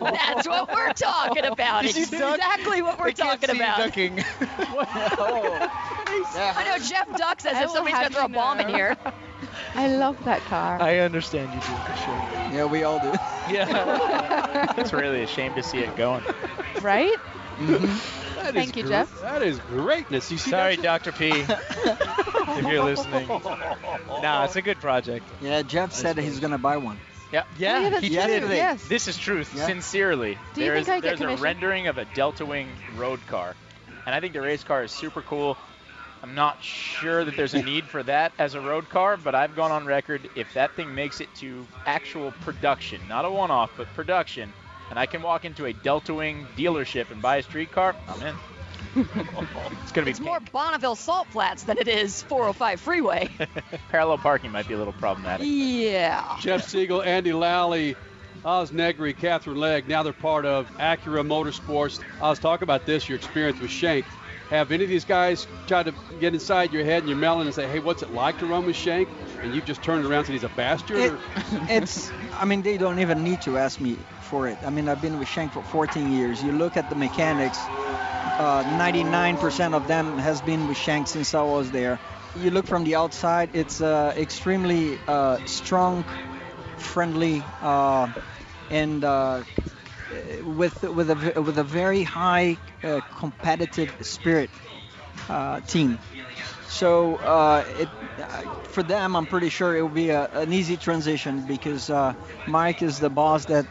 That's 0.00 0.48
what 0.48 0.72
we're 0.74 0.92
talking 0.92 1.44
about. 1.44 1.82
Did 1.82 1.96
It's 1.96 2.10
you 2.10 2.18
exactly 2.28 2.82
what 2.82 2.98
we're 2.98 3.06
They 3.06 3.12
can't 3.14 3.40
talking 3.40 3.54
see 3.56 3.60
about. 3.60 3.78
ducking. 3.78 4.24
I 6.38 6.64
know 6.66 6.78
Jeff 6.84 7.16
ducks 7.16 7.44
as 7.46 7.54
I 7.56 7.60
if 7.62 7.66
will 7.68 7.74
somebody's 7.74 7.98
gonna 7.98 8.10
throw 8.10 8.24
a 8.24 8.28
you 8.28 8.34
bomb 8.34 8.60
in 8.60 8.68
here. 8.68 8.96
I 9.74 9.88
love 9.88 10.22
that 10.24 10.40
car. 10.42 10.80
I 10.80 10.98
understand 10.98 11.52
you 11.52 11.60
do 11.60 11.66
for 11.66 11.96
sure. 11.96 12.14
Yeah, 12.52 12.64
we 12.64 12.82
all 12.84 12.98
do. 12.98 13.12
Yeah. 13.50 14.74
it's 14.78 14.92
really 14.92 15.22
a 15.22 15.26
shame 15.26 15.54
to 15.54 15.62
see 15.62 15.78
it 15.78 15.94
going. 15.96 16.22
Right? 16.80 17.14
Mm-hmm. 17.58 18.36
That 18.36 18.48
is 18.48 18.52
Thank 18.54 18.76
you, 18.76 18.82
gr- 18.84 18.88
Jeff. 18.90 19.20
That 19.22 19.42
is 19.42 19.58
greatness. 19.60 20.30
You 20.30 20.38
see 20.38 20.50
Sorry. 20.50 20.76
Dr. 20.76 21.12
P, 21.12 21.28
if 21.30 22.66
you're 22.66 22.84
listening. 22.84 23.28
Nah, 24.22 24.44
it's 24.44 24.56
a 24.56 24.62
good 24.62 24.78
project. 24.80 25.24
Yeah, 25.40 25.62
Jeff 25.62 25.92
said 25.92 26.16
he's 26.18 26.40
gonna 26.40 26.58
buy 26.58 26.76
one. 26.78 26.98
Yeah. 27.32 27.42
Yeah, 27.58 27.80
Yeah, 27.80 27.90
that's 27.90 28.02
he 28.02 28.14
true. 28.14 28.26
did. 28.26 28.42
Yes. 28.50 28.86
This 28.88 29.08
is 29.08 29.16
truth. 29.16 29.52
Yeah. 29.54 29.66
Sincerely, 29.66 30.38
Do 30.54 30.62
you 30.62 30.70
there's 30.70 30.86
think 30.86 31.04
I 31.04 31.08
get 31.08 31.18
there's 31.18 31.38
a 31.38 31.42
rendering 31.42 31.86
of 31.88 31.98
a 31.98 32.04
Delta 32.14 32.46
Wing 32.46 32.68
road 32.96 33.20
car, 33.26 33.54
and 34.06 34.14
I 34.14 34.20
think 34.20 34.32
the 34.32 34.40
race 34.40 34.64
car 34.64 34.84
is 34.84 34.92
super 34.92 35.22
cool. 35.22 35.56
I'm 36.22 36.34
not 36.34 36.62
sure 36.62 37.24
that 37.24 37.36
there's 37.36 37.54
a 37.54 37.62
need 37.62 37.84
for 37.84 38.02
that 38.02 38.32
as 38.38 38.54
a 38.54 38.60
road 38.60 38.88
car, 38.88 39.16
but 39.16 39.34
I've 39.34 39.54
gone 39.54 39.70
on 39.70 39.86
record 39.86 40.28
if 40.34 40.52
that 40.54 40.74
thing 40.74 40.94
makes 40.94 41.20
it 41.20 41.32
to 41.36 41.66
actual 41.84 42.32
production, 42.40 43.00
not 43.08 43.24
a 43.24 43.30
one-off, 43.30 43.70
but 43.76 43.86
production, 43.94 44.52
and 44.90 44.98
I 44.98 45.06
can 45.06 45.22
walk 45.22 45.44
into 45.44 45.66
a 45.66 45.72
Delta 45.72 46.14
Wing 46.14 46.46
dealership 46.56 47.10
and 47.10 47.20
buy 47.20 47.36
a 47.36 47.42
street 47.42 47.70
car, 47.70 47.94
I'm 48.08 48.22
in. 48.22 48.34
it's 49.82 49.92
gonna 49.92 50.04
be 50.06 50.10
It's 50.10 50.20
more 50.20 50.40
Bonneville 50.52 50.96
Salt 50.96 51.26
Flats 51.28 51.64
than 51.64 51.76
it 51.78 51.88
is 51.88 52.22
405 52.22 52.80
Freeway. 52.80 53.28
parallel 53.90 54.18
parking 54.18 54.50
might 54.50 54.66
be 54.66 54.74
a 54.74 54.78
little 54.78 54.94
problematic. 54.94 55.46
yeah. 55.48 56.36
Jeff 56.40 56.66
Segal, 56.66 57.04
Andy 57.04 57.32
Lally, 57.32 57.94
Ozz 58.44 58.72
Negri, 58.72 59.12
Katherine 59.12 59.58
Legge. 59.58 59.86
Now 59.86 60.02
they're 60.02 60.12
part 60.12 60.46
of 60.46 60.66
Acura 60.78 61.26
Motorsports. 61.26 62.02
I 62.22 62.30
was 62.30 62.38
talking 62.38 62.62
about 62.62 62.86
this, 62.86 63.08
your 63.08 63.16
experience 63.16 63.60
with 63.60 63.70
Shank. 63.70 64.06
Have 64.50 64.70
any 64.70 64.84
of 64.84 64.90
these 64.90 65.04
guys 65.04 65.46
tried 65.66 65.86
to 65.86 65.94
get 66.20 66.32
inside 66.32 66.72
your 66.72 66.84
head 66.84 67.00
and 67.00 67.08
your 67.08 67.18
melon 67.18 67.46
and 67.46 67.54
say, 67.54 67.66
hey, 67.66 67.80
what's 67.80 68.02
it 68.02 68.10
like 68.10 68.38
to 68.38 68.46
run 68.46 68.64
with 68.64 68.76
Shank? 68.76 69.08
And 69.42 69.52
you've 69.52 69.64
just 69.64 69.82
turned 69.82 70.04
around 70.04 70.18
and 70.18 70.26
said 70.26 70.32
he's 70.34 70.44
a 70.44 70.48
bastard? 70.48 70.98
It, 70.98 71.12
it's. 71.68 72.10
I 72.32 72.44
mean, 72.44 72.62
they 72.62 72.76
don't 72.78 73.00
even 73.00 73.24
need 73.24 73.40
to 73.42 73.58
ask 73.58 73.80
me 73.80 73.98
for 74.20 74.46
it. 74.48 74.58
I 74.64 74.70
mean, 74.70 74.88
I've 74.88 75.02
been 75.02 75.18
with 75.18 75.28
Shank 75.28 75.52
for 75.52 75.62
14 75.62 76.12
years. 76.12 76.42
You 76.42 76.52
look 76.52 76.76
at 76.76 76.88
the 76.88 76.94
mechanics. 76.94 77.58
Uh, 78.38 78.62
99% 78.64 79.74
of 79.74 79.86
them 79.88 80.18
has 80.18 80.40
been 80.42 80.68
with 80.68 80.76
Shank 80.76 81.08
since 81.08 81.34
I 81.34 81.42
was 81.42 81.70
there. 81.70 82.00
You 82.36 82.50
look 82.50 82.66
from 82.66 82.84
the 82.84 82.96
outside. 82.96 83.50
It's 83.54 83.80
uh, 83.80 84.14
extremely 84.16 85.00
uh, 85.08 85.38
strong, 85.46 86.04
friendly, 86.76 87.42
uh, 87.60 88.08
and 88.70 89.04
uh, 89.04 89.42
with 90.42 90.82
with 90.82 91.10
a 91.10 91.40
with 91.42 91.58
a 91.58 91.64
very 91.64 92.02
high 92.02 92.58
uh, 92.82 93.00
competitive 93.18 93.94
spirit 94.02 94.50
uh, 95.28 95.60
team. 95.60 95.98
So 96.68 97.16
uh, 97.16 97.64
it, 97.66 97.88
uh, 98.18 98.42
for 98.64 98.82
them, 98.82 99.16
I'm 99.16 99.26
pretty 99.26 99.48
sure 99.48 99.76
it 99.76 99.82
will 99.82 99.88
be 99.88 100.10
a, 100.10 100.28
an 100.32 100.52
easy 100.52 100.76
transition 100.76 101.42
because 101.46 101.88
uh, 101.90 102.14
Mike 102.46 102.82
is 102.82 102.98
the 102.98 103.10
boss 103.10 103.46
that 103.46 103.66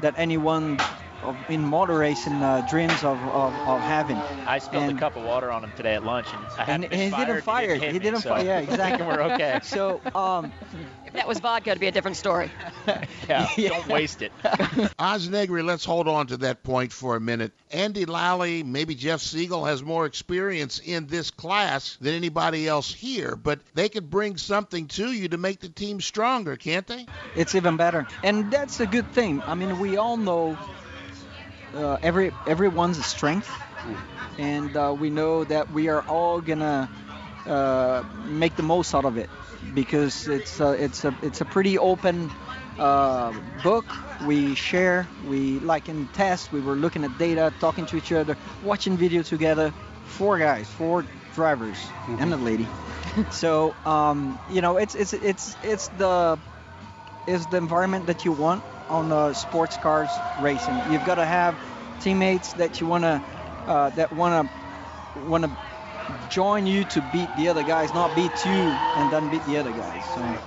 that 0.00 0.14
anyone 0.16 0.78
of, 1.22 1.36
in 1.48 1.64
motor 1.64 1.96
racing 1.96 2.42
uh, 2.42 2.60
dreams 2.60 3.02
of, 3.02 3.26
of, 3.26 3.54
of 3.66 3.82
having. 3.82 4.22
I 4.46 4.58
spilled 4.58 4.88
And- 4.88 4.98
a 4.98 5.00
cup 5.00 5.16
of 5.16 5.22
water 5.24 5.50
on 5.50 5.64
him 5.64 5.72
today 5.72 5.94
at 5.94 6.04
lunch, 6.04 6.32
and 6.32 6.42
I 6.58 6.70
And, 6.72 6.84
he 6.84 7.10
didn't 7.10 7.42
fire. 7.42 7.74
He 7.74 7.80
didn't, 7.80 7.92
He 7.94 7.98
didn't 7.98 8.20
so 8.20 8.30
fire. 8.30 8.44
Yeah, 8.44 8.58
exactly. 8.68 9.06
we're 9.06 9.22
okay. 9.22 9.60
So 9.62 10.00
um, 10.14 10.52
that 11.16 11.28
was 11.28 11.40
vodka, 11.40 11.70
it'd 11.70 11.80
be 11.80 11.86
a 11.86 11.92
different 11.92 12.16
story. 12.16 12.50
Yeah, 13.28 13.48
don't 13.56 13.88
waste 13.88 14.22
it. 14.22 14.30
Ozz 14.44 15.28
Negri, 15.28 15.62
let's 15.62 15.84
hold 15.84 16.06
on 16.06 16.28
to 16.28 16.36
that 16.38 16.62
point 16.62 16.92
for 16.92 17.16
a 17.16 17.20
minute. 17.20 17.50
Andy 17.72 18.04
Lally, 18.04 18.62
maybe 18.62 18.94
Jeff 18.94 19.18
Segal 19.20 19.66
has 19.66 19.82
more 19.82 20.06
experience 20.06 20.78
in 20.78 21.08
this 21.08 21.32
class 21.32 21.96
than 22.00 22.14
anybody 22.14 22.68
else 22.68 22.94
here, 22.94 23.34
but 23.34 23.58
they 23.74 23.88
could 23.88 24.08
bring 24.08 24.36
something 24.36 24.86
to 24.88 25.10
you 25.10 25.28
to 25.30 25.38
make 25.38 25.58
the 25.58 25.68
team 25.68 26.00
stronger, 26.00 26.54
can't 26.54 26.86
they? 26.86 27.06
it's 27.34 27.56
even 27.56 27.76
better, 27.76 28.06
and 28.22 28.48
that's 28.52 28.78
a 28.78 28.86
good 28.86 29.10
thing. 29.12 29.42
I 29.44 29.54
mean, 29.54 29.80
we 29.80 29.96
all 29.96 30.16
know 30.16 30.56
uh, 31.74 31.98
every 32.02 32.30
everyone's 32.46 33.04
strength, 33.04 33.50
and 34.38 34.76
uh, 34.76 34.94
we 34.96 35.10
know 35.10 35.42
that 35.44 35.72
we 35.72 35.88
are 35.88 36.02
all 36.02 36.40
gonna 36.40 36.88
uh, 37.46 38.02
make 38.12 38.56
the 38.56 38.62
most 38.62 38.94
out 38.94 39.04
of 39.04 39.16
it 39.16 39.30
because 39.74 40.28
it's 40.28 40.60
a, 40.60 40.72
it's 40.72 41.04
a 41.04 41.14
it's 41.22 41.40
a 41.40 41.44
pretty 41.46 41.78
open 41.78 42.32
uh, 42.78 43.32
book. 43.32 43.96
We 44.18 44.54
share, 44.54 45.10
we 45.22 45.60
like 45.60 45.88
in 45.88 46.08
tests, 46.08 46.50
we 46.50 46.60
were 46.60 46.76
looking 46.76 47.04
at 47.04 47.18
data, 47.18 47.52
talking 47.58 47.86
to 47.86 47.96
each 47.96 48.12
other, 48.12 48.36
watching 48.62 48.96
video 48.96 49.22
together. 49.22 49.74
Four 50.04 50.38
guys, 50.38 50.68
four 50.70 51.06
drivers, 51.32 51.92
and 52.06 52.32
a 52.32 52.36
lady. 52.36 52.68
so 53.30 53.76
um, 53.84 54.40
you 54.48 54.60
know, 54.60 54.76
it's 54.76 54.94
it's 54.94 55.12
it's 55.12 55.56
it's 55.62 55.88
the 55.88 56.38
is 57.26 57.46
the 57.46 57.56
environment 57.56 58.06
that 58.06 58.24
you 58.24 58.32
want 58.32 58.64
on 58.88 59.12
uh, 59.12 59.32
sports 59.32 59.76
cars 59.76 60.22
racing. 60.36 60.82
You've 60.86 61.04
got 61.04 61.16
to 61.16 61.26
have 61.26 61.58
teammates 62.00 62.54
that 62.54 62.80
you 62.80 62.86
want 62.86 63.04
to 63.04 63.22
uh, 63.66 63.90
that 63.90 64.12
want 64.12 64.50
to 65.14 65.20
want 65.20 65.44
to 65.44 65.50
join 66.30 66.66
you 66.66 66.84
to 66.84 67.02
beat 67.12 67.28
the 67.36 67.48
other 67.48 67.62
guys, 67.62 67.92
not 67.94 68.14
beat 68.14 68.44
you 68.44 68.52
and 68.52 69.12
then 69.12 69.30
beat 69.30 69.44
the 69.46 69.56
other 69.56 69.72
guys. 69.72 70.04
So 70.14 70.38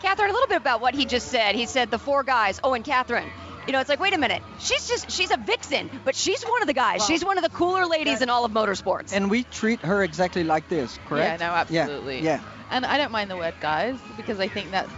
Katherine, 0.00 0.30
a 0.30 0.32
little 0.32 0.48
bit 0.48 0.56
about 0.56 0.80
what 0.80 0.94
he 0.94 1.04
just 1.04 1.28
said. 1.28 1.54
He 1.54 1.66
said 1.66 1.90
the 1.90 1.98
four 1.98 2.22
guys. 2.22 2.60
Oh, 2.64 2.74
and 2.74 2.84
Katherine. 2.84 3.30
You 3.66 3.72
know, 3.72 3.80
it's 3.80 3.90
like, 3.90 4.00
wait 4.00 4.14
a 4.14 4.18
minute. 4.18 4.42
She's 4.58 4.88
just, 4.88 5.10
she's 5.10 5.30
a 5.30 5.36
vixen, 5.36 5.90
but 6.04 6.16
she's 6.16 6.42
one 6.42 6.62
of 6.62 6.66
the 6.66 6.74
guys. 6.74 7.06
she's 7.06 7.24
one 7.24 7.36
of 7.36 7.44
the 7.44 7.50
cooler 7.50 7.86
ladies 7.86 8.22
in 8.22 8.30
all 8.30 8.44
of 8.44 8.52
motorsports. 8.52 9.12
and 9.12 9.30
we 9.30 9.44
treat 9.44 9.80
her 9.80 10.02
exactly 10.02 10.44
like 10.44 10.68
this, 10.68 10.98
correct? 11.06 11.40
Yeah, 11.40 11.46
no, 11.46 11.54
absolutely. 11.54 12.20
Yeah. 12.20 12.40
And 12.70 12.86
I 12.86 12.98
don't 12.98 13.12
mind 13.12 13.30
the 13.30 13.36
word 13.36 13.54
guys 13.60 13.98
because 14.16 14.40
I 14.40 14.48
think 14.48 14.70
that 14.70 14.88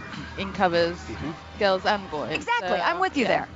covers 0.53 0.95
mm-hmm. 0.95 1.31
girls 1.59 1.85
and 1.85 2.09
boys. 2.09 2.33
Exactly, 2.33 2.69
So, 2.69 2.75
I'm 2.75 2.99
with 2.99 3.17
you 3.17 3.23
yeah. 3.23 3.45
there. 3.45 3.47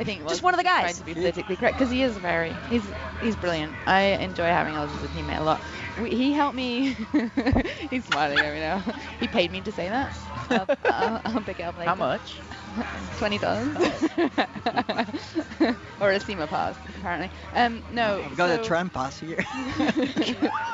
I 0.00 0.04
think 0.04 0.26
Just 0.28 0.42
one 0.42 0.54
of 0.54 0.58
the 0.58 0.66
is 0.66 0.72
guys. 0.72 0.80
Trying 0.80 0.94
to 0.94 1.04
be 1.04 1.14
politically 1.14 1.56
correct 1.56 1.76
because 1.76 1.90
he 1.90 2.02
is 2.02 2.16
very 2.16 2.54
he's 2.68 2.90
he's 3.20 3.36
brilliant. 3.36 3.76
I 3.86 4.00
enjoy 4.00 4.46
having 4.46 4.76
Ozz 4.76 4.94
as 4.94 5.02
a 5.02 5.08
teammate 5.08 5.38
a 5.38 5.42
lot. 5.42 5.60
We, 6.00 6.10
he 6.10 6.32
helped 6.32 6.56
me. 6.56 6.94
he's 7.90 8.06
smiling 8.06 8.38
at 8.38 8.54
me 8.54 8.60
now. 8.60 8.82
He 9.20 9.28
paid 9.28 9.52
me 9.52 9.60
to 9.60 9.70
say 9.70 9.90
that. 9.90 10.16
I'll, 10.48 10.66
I'll, 10.86 11.20
I'll 11.26 11.42
pick 11.42 11.60
it 11.60 11.64
up 11.64 11.76
later. 11.76 11.90
How 11.90 11.96
much? 11.96 12.40
Twenty 13.18 13.36
dollars. 13.36 13.76
or 16.00 16.12
a 16.12 16.18
SEMA 16.18 16.46
pass, 16.46 16.78
apparently. 16.96 17.30
Um, 17.52 17.82
no. 17.90 18.22
I've 18.24 18.36
got 18.36 18.48
so- 18.48 18.62
a 18.62 18.64
tram 18.64 18.88
pass 18.88 19.18
here. 19.18 19.44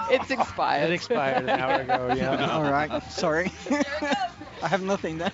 it's 0.08 0.30
expired. 0.30 0.90
It 0.90 0.94
expired 0.94 1.48
an 1.48 1.50
hour 1.50 1.80
ago. 1.80 2.14
Yeah. 2.14 2.48
All 2.52 2.62
right, 2.62 3.02
sorry. 3.10 3.50
I 4.62 4.68
have 4.68 4.82
nothing 4.82 5.18
then. 5.18 5.32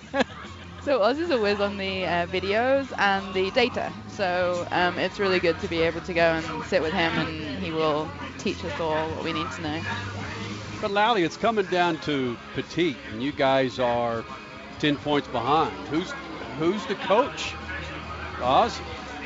So 0.83 0.99
Ozz 0.99 1.17
is 1.17 1.29
a 1.29 1.39
whiz 1.39 1.61
on 1.61 1.77
the 1.77 2.05
uh, 2.05 2.27
videos 2.27 2.91
and 2.97 3.33
the 3.33 3.51
data. 3.51 3.89
So 4.09 4.67
um, 4.71 4.99
it's 4.99 5.17
really 5.17 5.39
good 5.39 5.57
to 5.59 5.69
be 5.69 5.81
able 5.81 6.01
to 6.01 6.13
go 6.13 6.33
and 6.33 6.65
sit 6.65 6.81
with 6.81 6.91
him 6.91 7.13
and 7.13 7.63
he 7.63 7.71
will 7.71 8.09
teach 8.37 8.63
us 8.65 8.77
all 8.81 9.07
what 9.11 9.23
we 9.23 9.31
need 9.31 9.49
to 9.51 9.61
know. 9.61 9.81
But 10.81 10.91
Lally, 10.91 11.23
it's 11.23 11.37
coming 11.37 11.65
down 11.67 11.99
to 12.01 12.35
Petit, 12.53 12.97
and 13.13 13.23
you 13.23 13.31
guys 13.31 13.79
are 13.79 14.25
10 14.79 14.97
points 14.97 15.29
behind. 15.29 15.71
Who's 15.87 16.11
who's 16.59 16.85
the 16.87 16.95
coach? 16.95 17.53
Ozz, 18.39 18.77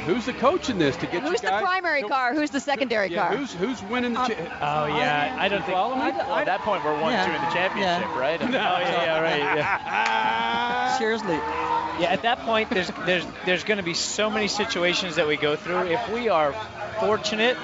who's 0.05 0.25
the 0.25 0.33
coach 0.33 0.69
in 0.69 0.77
this 0.77 0.95
to 0.97 1.05
get 1.07 1.21
Who's 1.23 1.31
you 1.33 1.37
the 1.39 1.47
guys? 1.47 1.63
primary 1.63 2.03
car? 2.03 2.33
Who's 2.33 2.49
the 2.51 2.59
secondary 2.59 3.09
yeah, 3.09 3.27
car? 3.27 3.37
who's 3.37 3.53
who's 3.53 3.81
winning 3.83 4.13
the? 4.13 4.19
cha- 4.19 4.57
Oh 4.61 4.85
yeah, 4.87 5.35
I 5.37 5.49
don't 5.49 5.61
think. 5.61 5.73
follow 5.73 5.95
me? 5.95 6.11
Well, 6.11 6.35
at 6.35 6.45
that 6.45 6.61
point, 6.61 6.83
we're 6.83 6.99
one 6.99 7.13
Yeah. 7.13 7.25
two 7.25 7.31
in 7.33 7.41
the 7.41 7.51
championship, 7.51 8.09
Yeah. 8.09 8.19
right? 8.19 8.41
Oh 8.43 8.47
yeah, 8.49 9.03
yeah, 9.03 9.19
right. 9.21 9.57
Yeah. 9.57 10.97
Seriously, 10.97 11.35
Yeah, 11.35 12.09
at 12.11 12.21
that 12.23 12.39
point, 12.39 12.69
there's 12.69 12.91
there's 13.05 13.25
there's 13.45 13.63
going 13.63 13.77
to 13.77 13.83
be 13.83 13.93
so 13.93 14.29
many 14.29 14.47
situations 14.47 15.15
that 15.15 15.27
we 15.27 15.37
go 15.37 15.55
through. 15.55 15.87
If 15.87 16.09
we 16.09 16.29
are 16.29 16.53
fortunate, 16.99 17.57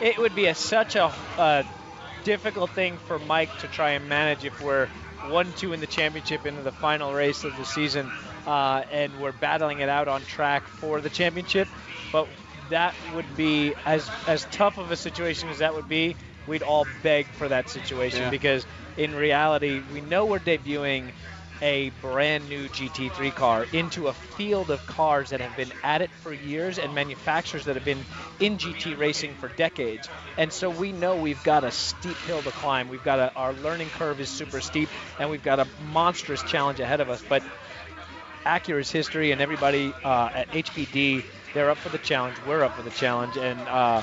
it 0.00 0.18
would 0.18 0.34
be 0.34 0.46
a, 0.46 0.54
such 0.54 0.96
a, 0.96 1.04
uh 1.38 1.62
difficult 2.24 2.70
thing 2.70 2.96
for 3.06 3.18
Mike 3.20 3.56
to 3.60 3.68
try 3.68 3.90
and 3.90 4.08
manage 4.08 4.44
if 4.44 4.60
we're 4.60 4.88
one 5.28 5.52
two 5.56 5.72
in 5.72 5.78
the 5.80 5.86
championship 5.86 6.44
into 6.44 6.60
the 6.62 6.72
final 6.72 7.12
race 7.14 7.44
of 7.44 7.56
the 7.56 7.64
season, 7.64 8.10
uh, 8.46 8.84
and 8.90 9.18
we're 9.18 9.32
battling 9.32 9.80
it 9.80 9.88
out 9.88 10.08
on 10.08 10.24
track 10.24 10.68
for 10.68 11.00
the 11.00 11.10
championship. 11.10 11.70
But 12.12 12.28
that 12.68 12.96
would 13.04 13.36
be 13.36 13.74
as 13.84 14.12
as 14.26 14.46
tough 14.46 14.78
of 14.78 14.90
a 14.90 14.96
situation 14.96 15.50
as 15.50 15.58
that 15.58 15.74
would 15.74 15.88
be. 15.88 16.16
We'd 16.46 16.62
all 16.62 16.84
beg 16.84 17.32
for 17.34 17.48
that 17.48 17.68
situation 17.68 18.24
Yeah. 18.24 18.30
because 18.30 18.66
in 18.96 19.14
reality, 19.14 19.82
we 19.82 20.00
know 20.00 20.26
we're 20.26 20.38
debuting 20.40 21.12
a 21.62 21.88
brand 21.90 22.48
new 22.48 22.68
GT3 22.68 23.32
car 23.32 23.66
into 23.72 24.08
a 24.08 24.14
field 24.14 24.70
of 24.70 24.84
cars 24.86 25.30
that 25.30 25.40
have 25.40 25.54
been 25.56 25.72
at 25.82 26.02
it 26.02 26.14
for 26.14 26.32
years 26.32 26.78
and 26.78 26.94
manufacturers 26.94 27.64
that 27.64 27.76
have 27.76 27.84
been 27.84 28.06
in 28.38 28.58
GT 28.58 28.94
racing 28.94 29.36
for 29.36 29.48
decades. 29.48 30.08
And 30.36 30.52
so 30.52 30.70
we 30.70 30.92
know 30.92 31.16
we've 31.16 31.42
got 31.42 31.64
a 31.64 31.70
steep 31.70 32.22
hill 32.22 32.42
to 32.42 32.52
climb. 32.52 32.88
We've 32.88 33.02
got 33.02 33.18
a, 33.20 33.32
our 33.34 33.54
learning 33.54 33.90
curve 33.90 34.20
is 34.20 34.30
super 34.30 34.60
steep, 34.60 34.92
and 35.18 35.30
we've 35.30 35.42
got 35.42 35.58
a 35.60 35.68
monstrous 35.78 36.42
challenge 36.42 36.80
ahead 36.80 37.00
of 37.00 37.08
us. 37.08 37.22
But 37.22 37.44
Acura's 38.46 38.90
history 38.90 39.32
and 39.32 39.40
everybody 39.40 39.92
uh, 40.04 40.30
at 40.32 40.48
HPD, 40.50 41.24
they're 41.52 41.70
up 41.70 41.78
for 41.78 41.88
the 41.88 41.98
challenge. 41.98 42.36
We're 42.46 42.62
up 42.62 42.76
for 42.76 42.82
the 42.82 42.90
challenge, 42.90 43.36
and 43.36 43.58
uh, 43.60 44.02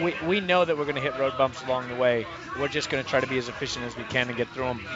we, 0.00 0.14
we 0.26 0.40
know 0.40 0.64
that 0.64 0.76
we're 0.76 0.84
going 0.84 0.96
to 0.96 1.00
hit 1.00 1.18
road 1.18 1.32
bumps 1.38 1.62
along 1.64 1.88
the 1.88 1.96
way. 1.96 2.26
We're 2.58 2.68
just 2.68 2.90
going 2.90 3.02
to 3.02 3.08
try 3.08 3.20
to 3.20 3.26
be 3.26 3.38
as 3.38 3.48
efficient 3.48 3.84
as 3.84 3.96
we 3.96 4.04
can 4.04 4.28
and 4.28 4.36
get 4.36 4.48
through 4.48 4.64
them. 4.64 4.86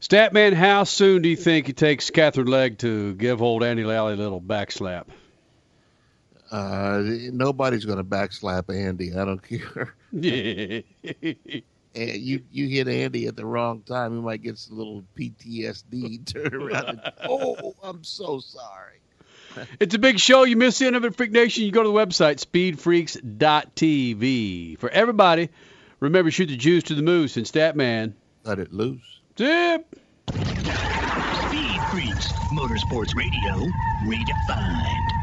Statman, 0.00 0.54
how 0.54 0.84
soon 0.84 1.22
do 1.22 1.28
you 1.28 1.36
think 1.36 1.68
it 1.68 1.76
takes 1.76 2.10
Katherine 2.10 2.46
Legge 2.46 2.78
to 2.78 3.14
give 3.14 3.42
old 3.42 3.62
Andy 3.62 3.84
Lally 3.84 4.14
a 4.14 4.16
little 4.16 4.40
backslap? 4.40 5.04
Uh, 6.50 7.02
nobody's 7.32 7.84
going 7.84 7.98
to 7.98 8.04
backslap 8.04 8.74
Andy. 8.74 9.14
I 9.14 9.24
don't 9.24 9.42
care. 9.42 9.94
And 11.94 12.16
you 12.16 12.42
you 12.50 12.68
hit 12.68 12.88
Andy 12.88 13.26
at 13.26 13.36
the 13.36 13.44
wrong 13.44 13.82
time, 13.82 14.14
he 14.14 14.20
might 14.20 14.42
get 14.42 14.66
a 14.70 14.74
little 14.74 15.04
PTSD. 15.16 16.24
Turn 16.32 16.54
around 16.54 16.88
and 16.88 17.00
oh, 17.24 17.74
I'm 17.82 18.04
so 18.04 18.40
sorry. 18.40 18.96
It's 19.80 19.96
a 19.96 19.98
big 19.98 20.20
show. 20.20 20.44
You 20.44 20.56
miss 20.56 20.78
the 20.78 20.86
end 20.86 20.94
of 20.94 21.04
it, 21.04 21.16
Freak 21.16 21.32
Nation. 21.32 21.64
You 21.64 21.72
go 21.72 21.82
to 21.82 21.88
the 21.88 21.94
website, 21.94 22.38
speedfreaks.tv. 22.38 24.78
For 24.78 24.88
everybody, 24.90 25.48
remember, 25.98 26.30
shoot 26.30 26.46
the 26.46 26.56
juice 26.56 26.84
to 26.84 26.94
the 26.94 27.02
moose 27.02 27.36
and 27.36 27.44
Statman. 27.44 28.12
Let 28.44 28.60
it 28.60 28.72
loose. 28.72 29.02
Zip. 29.36 29.84
Speed 30.30 31.80
Freaks, 31.90 32.28
Motorsports 32.52 33.16
Radio, 33.16 33.66
redefined. 34.04 35.19